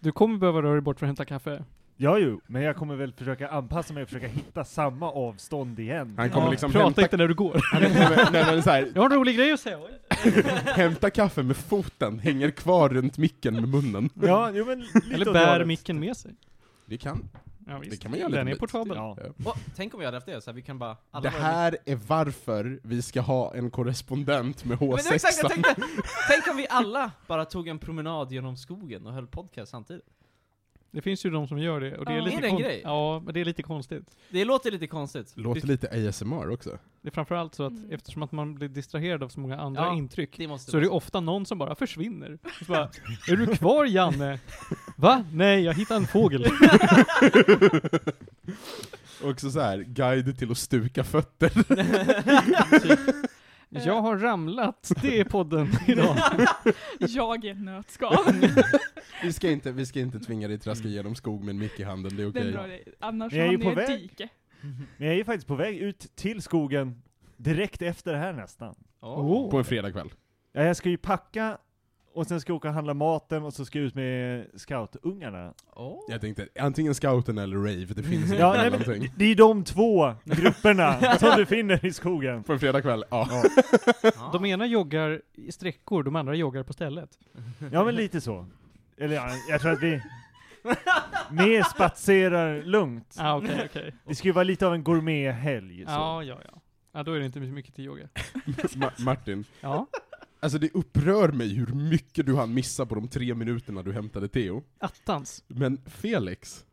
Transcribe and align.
Du 0.00 0.12
kommer 0.12 0.38
behöva 0.38 0.62
röra 0.62 0.72
dig 0.72 0.80
bort 0.80 0.98
för 0.98 1.06
att 1.06 1.08
hämta 1.08 1.24
kaffe. 1.24 1.64
Ja, 1.96 2.18
jo, 2.18 2.40
men 2.46 2.62
jag 2.62 2.76
kommer 2.76 2.96
väl 2.96 3.12
försöka 3.12 3.48
anpassa 3.48 3.94
mig 3.94 4.02
och 4.02 4.08
försöka 4.08 4.26
hitta 4.26 4.64
samma 4.64 5.10
avstånd 5.10 5.78
igen. 5.80 6.14
Han 6.16 6.30
kommer 6.30 6.46
Ja, 6.46 6.50
liksom 6.50 6.72
Prata 6.72 6.84
hämta, 6.84 7.02
inte 7.02 7.16
när 7.16 7.28
du 7.28 7.34
går. 7.34 7.60
han 7.72 7.82
kommer, 7.82 8.32
nej, 8.32 8.44
men 8.46 8.62
så 8.62 8.70
här, 8.70 8.92
Jag 8.94 9.02
har 9.02 9.10
en 9.10 9.16
rolig 9.16 9.36
grej 9.36 9.52
att 9.52 9.60
säga. 9.60 9.78
hämta 10.74 11.10
kaffe 11.10 11.42
med 11.42 11.56
foten, 11.56 12.18
hänger 12.18 12.50
kvar 12.50 12.88
runt 12.88 13.18
micken 13.18 13.54
med 13.54 13.68
munnen. 13.68 14.10
Ja, 14.22 14.50
jo 14.54 14.64
men 14.64 14.80
lite 14.80 15.14
Eller 15.14 15.28
åt 15.28 15.34
bär 15.34 15.52
hållet. 15.52 15.66
micken 15.66 16.00
med 16.00 16.16
sig. 16.16 16.30
Det 16.86 16.98
kan. 16.98 17.28
Ja, 17.70 17.78
visst. 17.78 17.90
Det 17.90 17.96
kan 17.96 18.10
man 18.10 18.20
göra 18.20 18.28
Den 18.30 18.46
lite 18.46 18.50
är 18.50 18.52
bit. 18.54 18.60
portabel. 18.60 18.96
Ja. 18.96 19.16
Och, 19.44 19.56
tänk 19.76 19.94
om 19.94 20.00
vi 20.00 20.06
hade 20.06 20.16
haft 20.16 20.26
det, 20.26 20.40
så 20.40 20.50
här, 20.50 20.54
vi 20.54 20.62
kan 20.62 20.78
bara... 20.78 20.96
Alla 21.10 21.22
Det 21.30 21.36
våra- 21.36 21.42
här 21.42 21.76
är 21.84 21.96
varför 22.06 22.80
vi 22.82 23.02
ska 23.02 23.20
ha 23.20 23.54
en 23.54 23.70
korrespondent 23.70 24.64
med 24.64 24.78
Men 24.80 24.88
det 24.90 25.04
var 25.04 25.12
exakt, 25.14 25.38
jag 25.42 25.50
H6. 25.50 25.54
tänkte, 25.54 25.74
tänk 26.30 26.46
om 26.50 26.56
vi 26.56 26.66
alla 26.70 27.10
bara 27.26 27.44
tog 27.44 27.68
en 27.68 27.78
promenad 27.78 28.32
genom 28.32 28.56
skogen 28.56 29.06
och 29.06 29.12
höll 29.12 29.26
podcast 29.26 29.70
samtidigt. 29.70 30.04
Det 30.92 31.00
finns 31.02 31.26
ju 31.26 31.30
de 31.30 31.48
som 31.48 31.58
gör 31.58 31.80
det, 31.80 31.96
och 31.96 32.04
det 32.04 32.12
är 32.12 32.16
Ja. 32.16 32.24
lite 32.24 32.36
Är 32.36 32.40
det 32.40 32.46
en 32.46 32.52
kon- 32.54 32.62
grej? 32.62 32.80
Ja, 32.84 33.20
men 33.24 33.34
det 33.34 33.40
är 33.40 33.44
lite 33.44 33.62
konstigt. 33.62 34.04
Det 34.30 34.44
låter 34.44 34.70
lite 34.70 34.86
konstigt. 34.86 35.32
Låter 35.36 35.66
lite 35.66 36.08
ASMR 36.08 36.50
också. 36.50 36.78
Det 37.02 37.08
är 37.08 37.12
framförallt 37.12 37.54
så 37.54 37.64
att 37.64 37.72
Mm. 37.72 37.90
eftersom 37.90 38.22
att 38.22 38.32
man 38.32 38.54
blir 38.54 38.68
distraherad 38.68 39.22
av 39.22 39.28
så 39.28 39.40
många 39.40 39.58
andra 39.60 39.82
Ja, 39.82 39.94
intryck, 39.96 40.34
Det 40.36 40.48
måste 40.48 40.70
så 40.70 40.76
är 40.76 40.80
det 40.80 40.86
vara 40.86 40.96
ofta 40.96 41.20
någon 41.20 41.46
som 41.46 41.58
bara 41.58 41.74
försvinner. 41.74 42.38
Och 42.44 42.50
så 42.66 42.72
bara, 42.72 42.90
är 43.28 43.36
du 43.36 43.46
kvar 43.46 43.84
Janne? 43.84 44.38
Va? 44.96 45.24
Nej, 45.32 45.60
jag 45.64 45.74
hittade 45.74 46.00
en 46.00 46.06
fågel. 46.06 46.44
Också 49.24 49.50
så 49.50 49.60
här, 49.60 49.78
guide 49.78 50.38
till 50.38 50.50
att 50.50 50.58
stuka 50.58 51.04
fötter. 51.04 51.50
Jag 53.72 54.02
har 54.02 54.18
ramlat, 54.18 54.92
det 55.02 55.20
är 55.20 55.24
podden 55.24 55.68
idag. 55.86 56.16
Jag 56.98 57.44
är 57.44 57.52
ett 57.52 57.60
nötskal. 57.62 58.16
Vi 59.22 59.32
ska 59.32 59.50
inte, 59.50 59.72
vi 59.72 59.86
ska 59.86 60.00
inte 60.00 60.20
tvinga 60.20 60.48
dig 60.48 60.58
traska 60.58 60.88
igenom 60.88 61.14
skog 61.14 61.44
med 61.44 61.50
en 61.52 61.58
mick 61.58 61.80
i 61.80 61.82
handen, 61.82 62.16
det 62.16 62.22
är 62.22 62.28
okej. 62.30 62.52
grej. 62.52 62.84
Annars 63.00 63.32
Men 63.32 63.40
jag 63.40 63.48
är 63.48 63.52
ju 63.52 63.64
hamnar 63.64 63.74
på 63.74 63.80
jag 63.80 63.90
i 63.90 63.94
ett 63.94 64.00
väg. 64.00 64.08
dike. 64.08 64.28
Men 64.96 65.06
jag 65.06 65.10
är 65.14 65.18
ju 65.18 65.24
faktiskt 65.24 65.46
på 65.46 65.54
väg 65.54 65.78
ut 65.78 66.16
till 66.16 66.42
skogen 66.42 67.02
direkt 67.36 67.82
efter 67.82 68.12
det 68.12 68.18
här 68.18 68.32
nästan. 68.32 68.74
Oh. 69.00 69.50
På 69.50 69.58
en 69.58 69.64
fredagkväll. 69.64 70.12
Ja, 70.52 70.62
jag 70.62 70.76
ska 70.76 70.88
ju 70.88 70.96
packa, 70.98 71.58
och 72.14 72.26
sen 72.26 72.40
ska 72.40 72.50
jag 72.50 72.56
åka 72.56 72.68
och 72.68 72.74
handla 72.74 72.94
maten, 72.94 73.42
och 73.42 73.54
så 73.54 73.64
ska 73.64 73.78
jag 73.78 73.86
ut 73.86 73.94
med 73.94 74.46
scoutungarna. 74.54 75.54
Åh. 75.76 75.98
Jag 76.08 76.20
tänkte, 76.20 76.48
antingen 76.60 76.94
scouten 76.94 77.38
eller 77.38 77.56
rave, 77.56 77.84
det 77.94 78.02
finns 78.02 78.32
Ja, 78.38 78.54
nej, 78.56 78.70
men 78.70 79.08
det 79.16 79.24
är 79.24 79.34
de 79.34 79.64
två 79.64 80.14
grupperna 80.24 81.00
som 81.18 81.30
du 81.36 81.46
finner 81.46 81.86
i 81.86 81.92
skogen. 81.92 82.42
På 82.42 82.52
en 82.52 82.60
fredagkväll, 82.60 83.04
ja. 83.10 83.28
Ja. 84.02 84.30
De 84.32 84.44
ena 84.44 84.66
joggar 84.66 85.22
i 85.34 85.52
sträckor, 85.52 86.02
de 86.02 86.16
andra 86.16 86.34
joggar 86.34 86.62
på 86.62 86.72
stället. 86.72 87.10
Ja 87.72 87.84
men 87.84 87.94
lite 87.94 88.20
så. 88.20 88.46
Eller 88.98 89.14
ja, 89.14 89.30
jag 89.48 89.60
tror 89.60 89.72
att 89.72 89.82
vi 89.82 90.02
mer 91.30 91.62
spatserar 91.62 92.62
lugnt. 92.62 93.16
Ah, 93.18 93.36
okej, 93.36 93.62
okej. 93.70 93.94
Det 94.04 94.14
ska 94.14 94.28
ju 94.28 94.32
vara 94.32 94.44
lite 94.44 94.66
av 94.66 94.74
en 94.74 94.84
gourmethelg. 94.84 95.84
så. 95.84 95.90
Ja, 95.90 96.22
ja, 96.22 96.38
ja. 96.52 96.60
Ja, 96.92 97.02
då 97.02 97.12
är 97.12 97.18
det 97.20 97.26
inte 97.26 97.38
så 97.38 97.44
mycket 97.46 97.74
till 97.74 97.84
yoga. 97.84 98.08
Ma- 98.44 99.04
Martin, 99.04 99.44
Ja. 99.60 99.86
Alltså 100.40 100.58
det 100.58 100.70
upprör 100.74 101.28
mig 101.28 101.54
hur 101.54 101.66
mycket 101.66 102.26
du 102.26 102.36
hann 102.36 102.54
missa 102.54 102.86
på 102.86 102.94
de 102.94 103.08
tre 103.08 103.34
minuterna 103.34 103.82
du 103.82 103.92
hämtade 103.92 104.28
Theo. 104.28 104.62
Attans. 104.78 105.44
Men 105.46 105.80
Felix, 105.86 106.64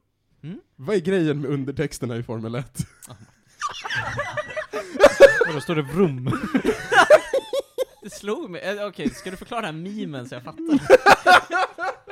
Mm? 0.43 0.59
vad 0.75 0.95
är 0.95 0.99
grejen 0.99 1.41
med 1.41 1.49
undertexterna 1.51 2.17
i 2.17 2.23
Formel 2.23 2.55
1? 2.55 2.77
Och 5.47 5.53
då 5.53 5.61
står 5.61 5.75
det 5.75 5.81
vrum. 5.81 6.25
Det 8.03 8.09
slog 8.09 8.49
mig. 8.49 8.61
Eh, 8.61 8.85
Okej, 8.87 9.09
ska 9.09 9.31
du 9.31 9.37
förklara 9.37 9.61
den 9.61 9.75
här 9.75 9.81
memen 9.95 10.29
så 10.29 10.35
jag 10.35 10.43
fattar? 10.43 10.63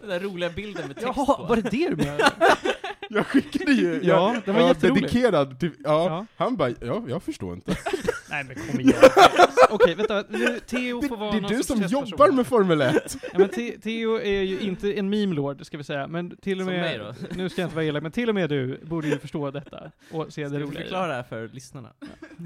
Den 0.00 0.08
där 0.08 0.20
roliga 0.20 0.50
bilden 0.50 0.86
med 0.86 0.96
text 0.96 1.12
Jaha, 1.16 1.36
på. 1.36 1.44
var 1.44 1.56
det 1.56 1.62
det 1.70 1.88
du 1.88 1.96
menade? 1.96 2.30
Jag 3.12 3.26
skickade 3.26 3.72
ju, 3.72 4.00
Ja, 4.02 4.34
jag, 4.34 4.42
det 4.44 4.52
var 4.52 4.60
jag 4.60 4.68
jätteroligt. 4.68 5.12
dedikerad 5.12 5.60
till, 5.60 5.70
ja, 5.78 6.04
Ja. 6.06 6.26
han 6.36 6.56
bara, 6.56 6.70
ja, 6.80 7.02
jag 7.08 7.22
förstår 7.22 7.54
inte. 7.54 7.76
Nej 8.30 8.44
men 8.44 8.56
kom 8.56 8.80
igen. 8.80 8.94
Okej, 9.70 9.94
vänta. 9.94 10.24
Nu, 10.28 10.60
Theo 10.66 11.00
Det, 11.00 11.08
får 11.08 11.16
vara 11.16 11.30
det 11.32 11.36
är 11.38 11.40
du 11.40 11.48
sorts 11.56 11.66
som 11.66 11.78
testperson. 11.80 12.08
jobbar 12.08 12.30
med 12.30 12.46
Formel 12.46 12.80
1! 12.80 13.16
Ja, 13.32 13.38
men 13.38 13.48
Te- 13.48 13.78
Theo 13.78 14.20
är 14.20 14.42
ju 14.42 14.60
inte 14.60 14.92
en 14.98 15.10
meme-lord, 15.10 15.66
ska 15.66 15.76
vi 15.78 15.84
säga, 15.84 16.06
men 16.06 16.36
till 16.36 16.60
och 16.60 16.64
Som 16.64 16.72
med, 16.74 16.80
mig 16.82 16.98
då. 16.98 17.14
nu 17.36 17.48
ska 17.48 17.60
jag 17.60 17.66
inte 17.66 17.76
vara 17.76 17.84
elak, 17.84 18.02
men 18.02 18.12
till 18.12 18.28
och 18.28 18.34
med 18.34 18.48
du 18.50 18.80
borde 18.84 19.08
ju 19.08 19.18
förstå 19.18 19.50
detta 19.50 19.90
och 20.10 20.24
se 20.32 20.32
Ska 20.32 20.42
det 20.42 20.58
du 20.58 20.64
roliga 20.64 20.80
i 20.80 20.82
förklara 20.82 21.06
det 21.06 21.14
här 21.14 21.22
för 21.22 21.48
lyssnarna? 21.48 21.88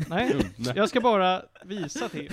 Nej, 0.08 0.36
Nej. 0.56 0.72
jag 0.76 0.88
ska 0.88 1.00
bara 1.00 1.42
visa 1.64 2.08
Theo. 2.08 2.28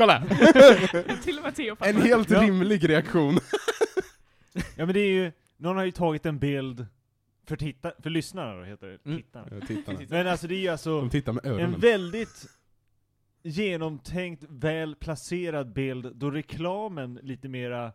Kolla! 0.00 0.22
Till 1.22 1.38
och 1.38 1.44
med 1.44 1.54
Theo 1.56 1.76
En 1.80 1.96
helt 2.02 2.30
Ja. 2.30 2.42
rimlig 2.42 2.88
reaktion. 2.88 3.38
Ja 4.76 4.86
men 4.86 4.94
det 4.94 5.00
är 5.00 5.12
ju, 5.12 5.32
någon 5.56 5.76
har 5.76 5.84
ju 5.84 5.90
tagit 5.90 6.26
en 6.26 6.38
bild 6.38 6.86
för 7.46 7.56
titta, 7.56 7.92
för 8.02 8.10
lyssnarna 8.10 8.54
då 8.58 8.64
heter 8.64 8.86
det, 8.86 8.98
Mm. 9.04 9.18
tittarna. 9.22 9.46
Ja, 9.60 9.66
Tittarna. 9.66 10.00
Men 10.08 10.26
alltså 10.26 10.46
det 10.46 10.54
är 10.54 10.60
ju 10.60 10.68
alltså 10.68 11.00
De 11.00 11.10
tittar 11.10 11.32
med 11.32 11.46
öronen. 11.46 11.74
en 11.74 11.80
väldigt 11.80 12.46
genomtänkt, 13.42 14.44
väl 14.48 14.94
placerad 14.94 15.72
bild 15.72 16.12
då 16.16 16.30
reklamen 16.30 17.18
lite 17.22 17.48
mera 17.48 17.92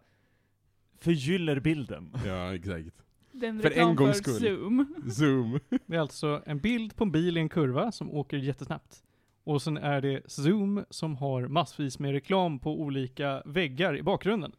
förgyller 0.99 1.59
bilden. 1.59 2.13
Ja, 2.25 2.55
exakt. 2.55 2.89
Den 3.31 3.61
För 3.61 3.69
reklam 3.69 3.89
en 3.89 3.95
gångs 3.95 4.17
för 4.23 4.31
skull. 4.31 4.57
Zoom. 4.57 4.95
Zoom. 5.11 5.59
Det 5.85 5.95
är 5.95 5.99
alltså 5.99 6.41
en 6.45 6.59
bild 6.59 6.95
på 6.95 7.03
en 7.03 7.11
bil 7.11 7.37
i 7.37 7.39
en 7.39 7.49
kurva 7.49 7.91
som 7.91 8.11
åker 8.11 8.37
jättesnabbt. 8.37 9.03
Och 9.45 9.61
sen 9.61 9.77
är 9.77 10.01
det 10.01 10.21
Zoom 10.25 10.85
som 10.89 11.15
har 11.15 11.47
massvis 11.47 11.99
med 11.99 12.11
reklam 12.11 12.59
på 12.59 12.81
olika 12.81 13.41
väggar 13.45 13.97
i 13.97 14.03
bakgrunden. 14.03 14.51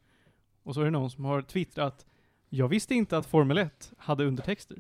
Och 0.63 0.75
så 0.75 0.81
är 0.81 0.85
det 0.85 0.91
någon 0.91 1.11
som 1.11 1.25
har 1.25 1.43
twittrat 1.43 2.07
Jag 2.49 2.69
visste 2.69 2.95
inte 2.95 3.19
att 3.19 3.27
Formel 3.27 3.59
1 3.59 3.93
hade 3.99 4.25
undertexter. 4.25 4.79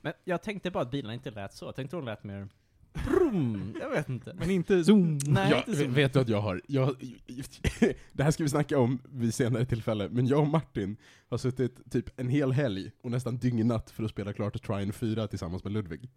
Men 0.00 0.12
jag 0.24 0.42
tänkte 0.42 0.70
bara 0.70 0.82
att 0.82 0.90
bilarna 0.90 1.14
inte 1.14 1.30
lät 1.30 1.54
så. 1.54 1.64
Jag 1.64 1.76
tänkte 1.76 1.96
de 1.96 2.04
lät 2.04 2.24
mer... 2.24 2.48
Brum. 3.06 3.74
Jag 3.80 3.90
vet 3.90 4.08
inte. 4.08 4.34
Men 4.34 4.50
inte 4.50 4.84
Zoom. 4.84 5.18
Nej, 5.26 5.50
Jag, 5.50 5.58
inte 5.58 5.84
så. 5.84 5.88
vet 5.88 6.12
du 6.12 6.20
att 6.20 6.28
jag 6.28 6.40
har, 6.40 6.62
jag, 6.66 6.96
det 8.12 8.22
här 8.22 8.30
ska 8.30 8.42
vi 8.42 8.48
snacka 8.48 8.78
om 8.78 8.98
vid 9.04 9.34
senare 9.34 9.66
tillfälle, 9.66 10.08
men 10.08 10.26
jag 10.26 10.40
och 10.40 10.48
Martin 10.48 10.96
har 11.28 11.38
suttit 11.38 11.90
typ 11.90 12.20
en 12.20 12.28
hel 12.28 12.52
helg 12.52 12.90
och 13.02 13.10
nästan 13.10 13.38
dygnat 13.38 13.90
för 13.90 14.04
att 14.04 14.10
spela 14.10 14.32
klart 14.32 14.62
Trine 14.62 14.92
4 14.92 15.26
tillsammans 15.26 15.64
med 15.64 15.72
Ludvig. 15.72 16.10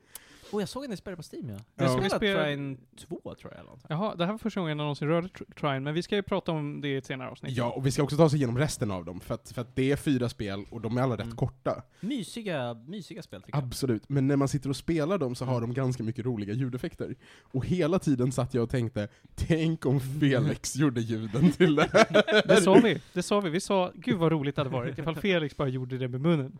Oh, 0.51 0.61
jag 0.61 0.69
såg 0.69 0.85
en 0.85 0.97
spelare 0.97 1.17
på 1.17 1.23
Steam 1.35 1.49
ja. 1.49 1.55
Ja. 1.75 1.83
Jag 1.83 1.91
Ska 1.91 2.01
vi 2.01 2.09
spelade 2.09 2.33
spela- 2.33 2.43
Trine 2.45 2.77
2 2.97 3.21
tror 3.23 3.37
jag 3.53 3.59
eller 3.59 3.69
något. 3.69 3.83
Jaha, 3.89 4.15
det 4.15 4.25
här 4.25 4.31
var 4.31 4.37
första 4.37 4.59
gången 4.59 4.69
jag 4.77 4.83
någonsin 4.83 5.07
rörde 5.07 5.27
tr- 5.27 5.53
Trine, 5.59 5.79
men 5.79 5.93
vi 5.93 6.03
ska 6.03 6.15
ju 6.15 6.21
prata 6.23 6.51
om 6.51 6.81
det 6.81 6.87
i 6.87 6.95
ett 6.97 7.05
senare 7.05 7.29
avsnitt. 7.29 7.51
Ja, 7.57 7.71
och 7.71 7.85
vi 7.85 7.91
ska 7.91 8.03
också 8.03 8.17
ta 8.17 8.23
oss 8.23 8.33
igenom 8.33 8.57
resten 8.57 8.91
av 8.91 9.05
dem, 9.05 9.19
för 9.19 9.33
att, 9.35 9.51
för 9.51 9.61
att 9.61 9.75
det 9.75 9.91
är 9.91 9.95
fyra 9.95 10.29
spel 10.29 10.65
och 10.69 10.81
de 10.81 10.97
är 10.97 11.01
alla 11.01 11.13
rätt 11.15 11.21
Mm. 11.21 11.35
korta. 11.35 11.83
Mysiga, 11.99 12.73
mysiga 12.87 13.21
spel 13.21 13.41
tycker 13.41 13.57
jag. 13.57 13.65
Absolut, 13.65 14.09
men 14.09 14.27
när 14.27 14.35
man 14.35 14.47
sitter 14.47 14.69
och 14.69 14.75
spelar 14.75 15.17
dem 15.17 15.35
så 15.35 15.45
har 15.45 15.61
de 15.61 15.73
ganska 15.73 16.03
mycket 16.03 16.25
roliga 16.25 16.53
ljudeffekter. 16.53 17.15
Och 17.41 17.65
hela 17.65 17.99
tiden 17.99 18.31
satt 18.31 18.53
jag 18.53 18.63
och 18.63 18.69
tänkte, 18.69 19.07
tänk 19.35 19.85
om 19.85 19.99
Felix 20.19 20.75
gjorde 20.75 21.01
ljuden 21.01 21.51
till 21.51 21.75
det 21.75 21.89
här. 21.93 22.47
Det 22.47 22.61
sa 22.61 22.73
vi, 22.73 23.01
det 23.13 23.23
sa 23.23 23.39
vi. 23.39 23.49
Vi 23.49 23.59
sa, 23.59 23.91
gud 23.95 24.17
vad 24.17 24.31
roligt 24.31 24.55
det 24.55 24.59
hade 24.61 24.69
varit 24.73 24.97
ifall 24.97 25.15
Felix 25.15 25.57
bara 25.57 25.67
gjorde 25.67 25.97
det 25.97 26.07
med 26.07 26.21
munnen. 26.21 26.57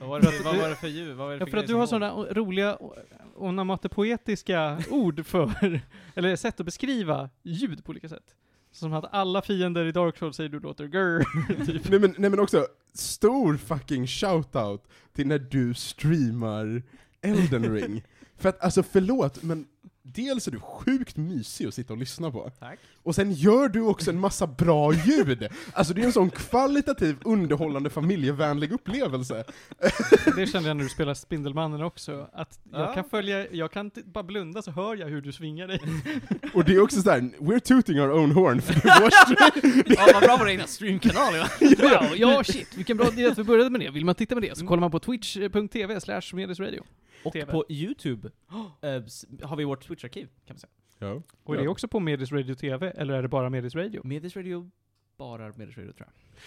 Vad 0.00 0.08
var 0.08 0.20
det 0.20 0.32
för, 0.32 0.44
vad 0.44 0.56
var 0.56 0.68
det 0.68 0.76
för 0.76 0.88
ljud? 0.88 1.16
Vad 1.16 1.26
var 1.26 1.34
det 1.34 1.38
Ja, 1.40 1.46
för 1.46 1.50
för 1.50 1.58
att 1.58 1.66
du 1.66 1.74
har 1.74 1.86
sådana 1.86 2.12
roliga 2.12 2.78
onomatopoetiska 3.36 4.82
ord 4.90 5.26
för, 5.26 5.80
eller 6.14 6.36
sätt 6.36 6.60
att 6.60 6.66
beskriva 6.66 7.30
ljud 7.42 7.84
på 7.84 7.90
olika 7.90 8.08
sätt. 8.08 8.34
Som 8.72 8.92
att 8.92 9.04
alla 9.14 9.42
fiender 9.42 9.84
i 9.84 9.92
Dark 9.92 10.18
Souls 10.18 10.36
säger 10.36 10.50
du 10.50 10.60
låter 10.60 10.86
grr, 10.86 11.24
typ. 11.66 11.88
nej, 11.88 12.00
men, 12.00 12.14
nej 12.18 12.30
men 12.30 12.40
också, 12.40 12.66
stor 12.94 13.56
fucking 13.56 14.06
shoutout 14.06 14.88
till 15.12 15.26
när 15.26 15.38
du 15.38 15.74
streamar 15.74 16.82
Elden 17.20 17.74
ring. 17.74 18.02
För 18.36 18.48
att, 18.48 18.60
alltså 18.60 18.82
förlåt, 18.82 19.42
men 19.42 19.66
dels 20.02 20.48
är 20.48 20.52
du 20.52 20.60
sjukt 20.60 21.16
mysig 21.16 21.66
att 21.66 21.74
sitta 21.74 21.92
och 21.92 21.98
lyssna 21.98 22.30
på. 22.30 22.50
Tack. 22.58 22.78
Och 23.02 23.14
sen 23.14 23.32
gör 23.32 23.68
du 23.68 23.80
också 23.80 24.10
en 24.10 24.20
massa 24.20 24.46
bra 24.46 24.92
ljud. 24.92 25.48
Alltså 25.72 25.94
det 25.94 26.00
är 26.02 26.06
en 26.06 26.12
sån 26.12 26.30
kvalitativ, 26.30 27.16
underhållande, 27.24 27.90
familjevänlig 27.90 28.72
upplevelse. 28.72 29.44
Det 30.36 30.46
kände 30.46 30.68
jag 30.68 30.76
när 30.76 30.84
du 30.84 30.90
spelade 30.90 31.14
Spindelmannen 31.14 31.82
också, 31.82 32.28
att 32.32 32.60
jag 32.72 32.80
Ja. 32.80 32.94
kan 32.94 33.04
följa, 33.04 33.52
jag 33.52 33.72
kan 33.72 33.90
bara 34.04 34.24
blunda 34.24 34.62
så 34.62 34.70
hör 34.70 34.96
jag 34.96 35.06
hur 35.06 35.20
du 35.20 35.32
svingar 35.32 35.68
dig. 35.68 35.80
Och 36.54 36.64
det 36.64 36.74
är 36.74 36.82
också 36.82 37.02
såhär, 37.02 37.20
we're 37.20 37.60
tooting 37.60 38.00
our 38.00 38.10
own 38.10 38.30
horn, 38.30 38.62
för 38.62 38.74
det 38.74 38.88
är 38.88 39.00
vår 39.00 39.10
stream. 39.10 39.82
Ja, 39.96 40.10
vad 40.14 40.22
bra 40.22 40.36
vår 40.40 40.48
egna 40.48 40.66
streamkanal 40.66 41.34
ja. 41.36 41.46
Wow, 41.60 42.16
ja 42.16 42.44
shit, 42.44 42.76
vilken 42.76 42.96
bra 42.96 43.12
idé 43.12 43.26
att 43.26 43.38
vi 43.38 43.44
började 43.44 43.70
med 43.70 43.80
det. 43.80 43.90
Vill 43.90 44.04
man 44.04 44.14
titta 44.14 44.34
med 44.34 44.42
det 44.42 44.58
så 44.58 44.66
kollar 44.66 44.80
man 44.80 44.90
på 44.90 44.98
twitch.tv 44.98 46.00
slash. 46.00 46.22
Och 47.24 47.32
TV. 47.32 47.52
på 47.52 47.64
Youtube 47.68 48.28
eh, 48.82 49.46
har 49.48 49.56
vi 49.56 49.64
vårt 49.64 49.88
Twitch-arkiv, 49.88 50.26
kan 50.46 50.54
man 50.54 50.58
säga. 50.58 50.70
Ja. 51.00 51.22
Och 51.42 51.54
är 51.54 51.62
det 51.62 51.68
också 51.68 51.88
på 51.88 52.00
Medis 52.00 52.32
Radio 52.32 52.54
TV, 52.54 52.90
eller 52.90 53.14
är 53.14 53.22
det 53.22 53.28
bara 53.28 53.50
Medis 53.50 53.74
Radio? 53.74 54.00
Medis 54.04 54.36
Radio, 54.36 54.70
bara 55.16 55.52
Medis 55.56 55.76
Radio 55.78 55.92
tror 55.92 56.08
jag. 56.08 56.40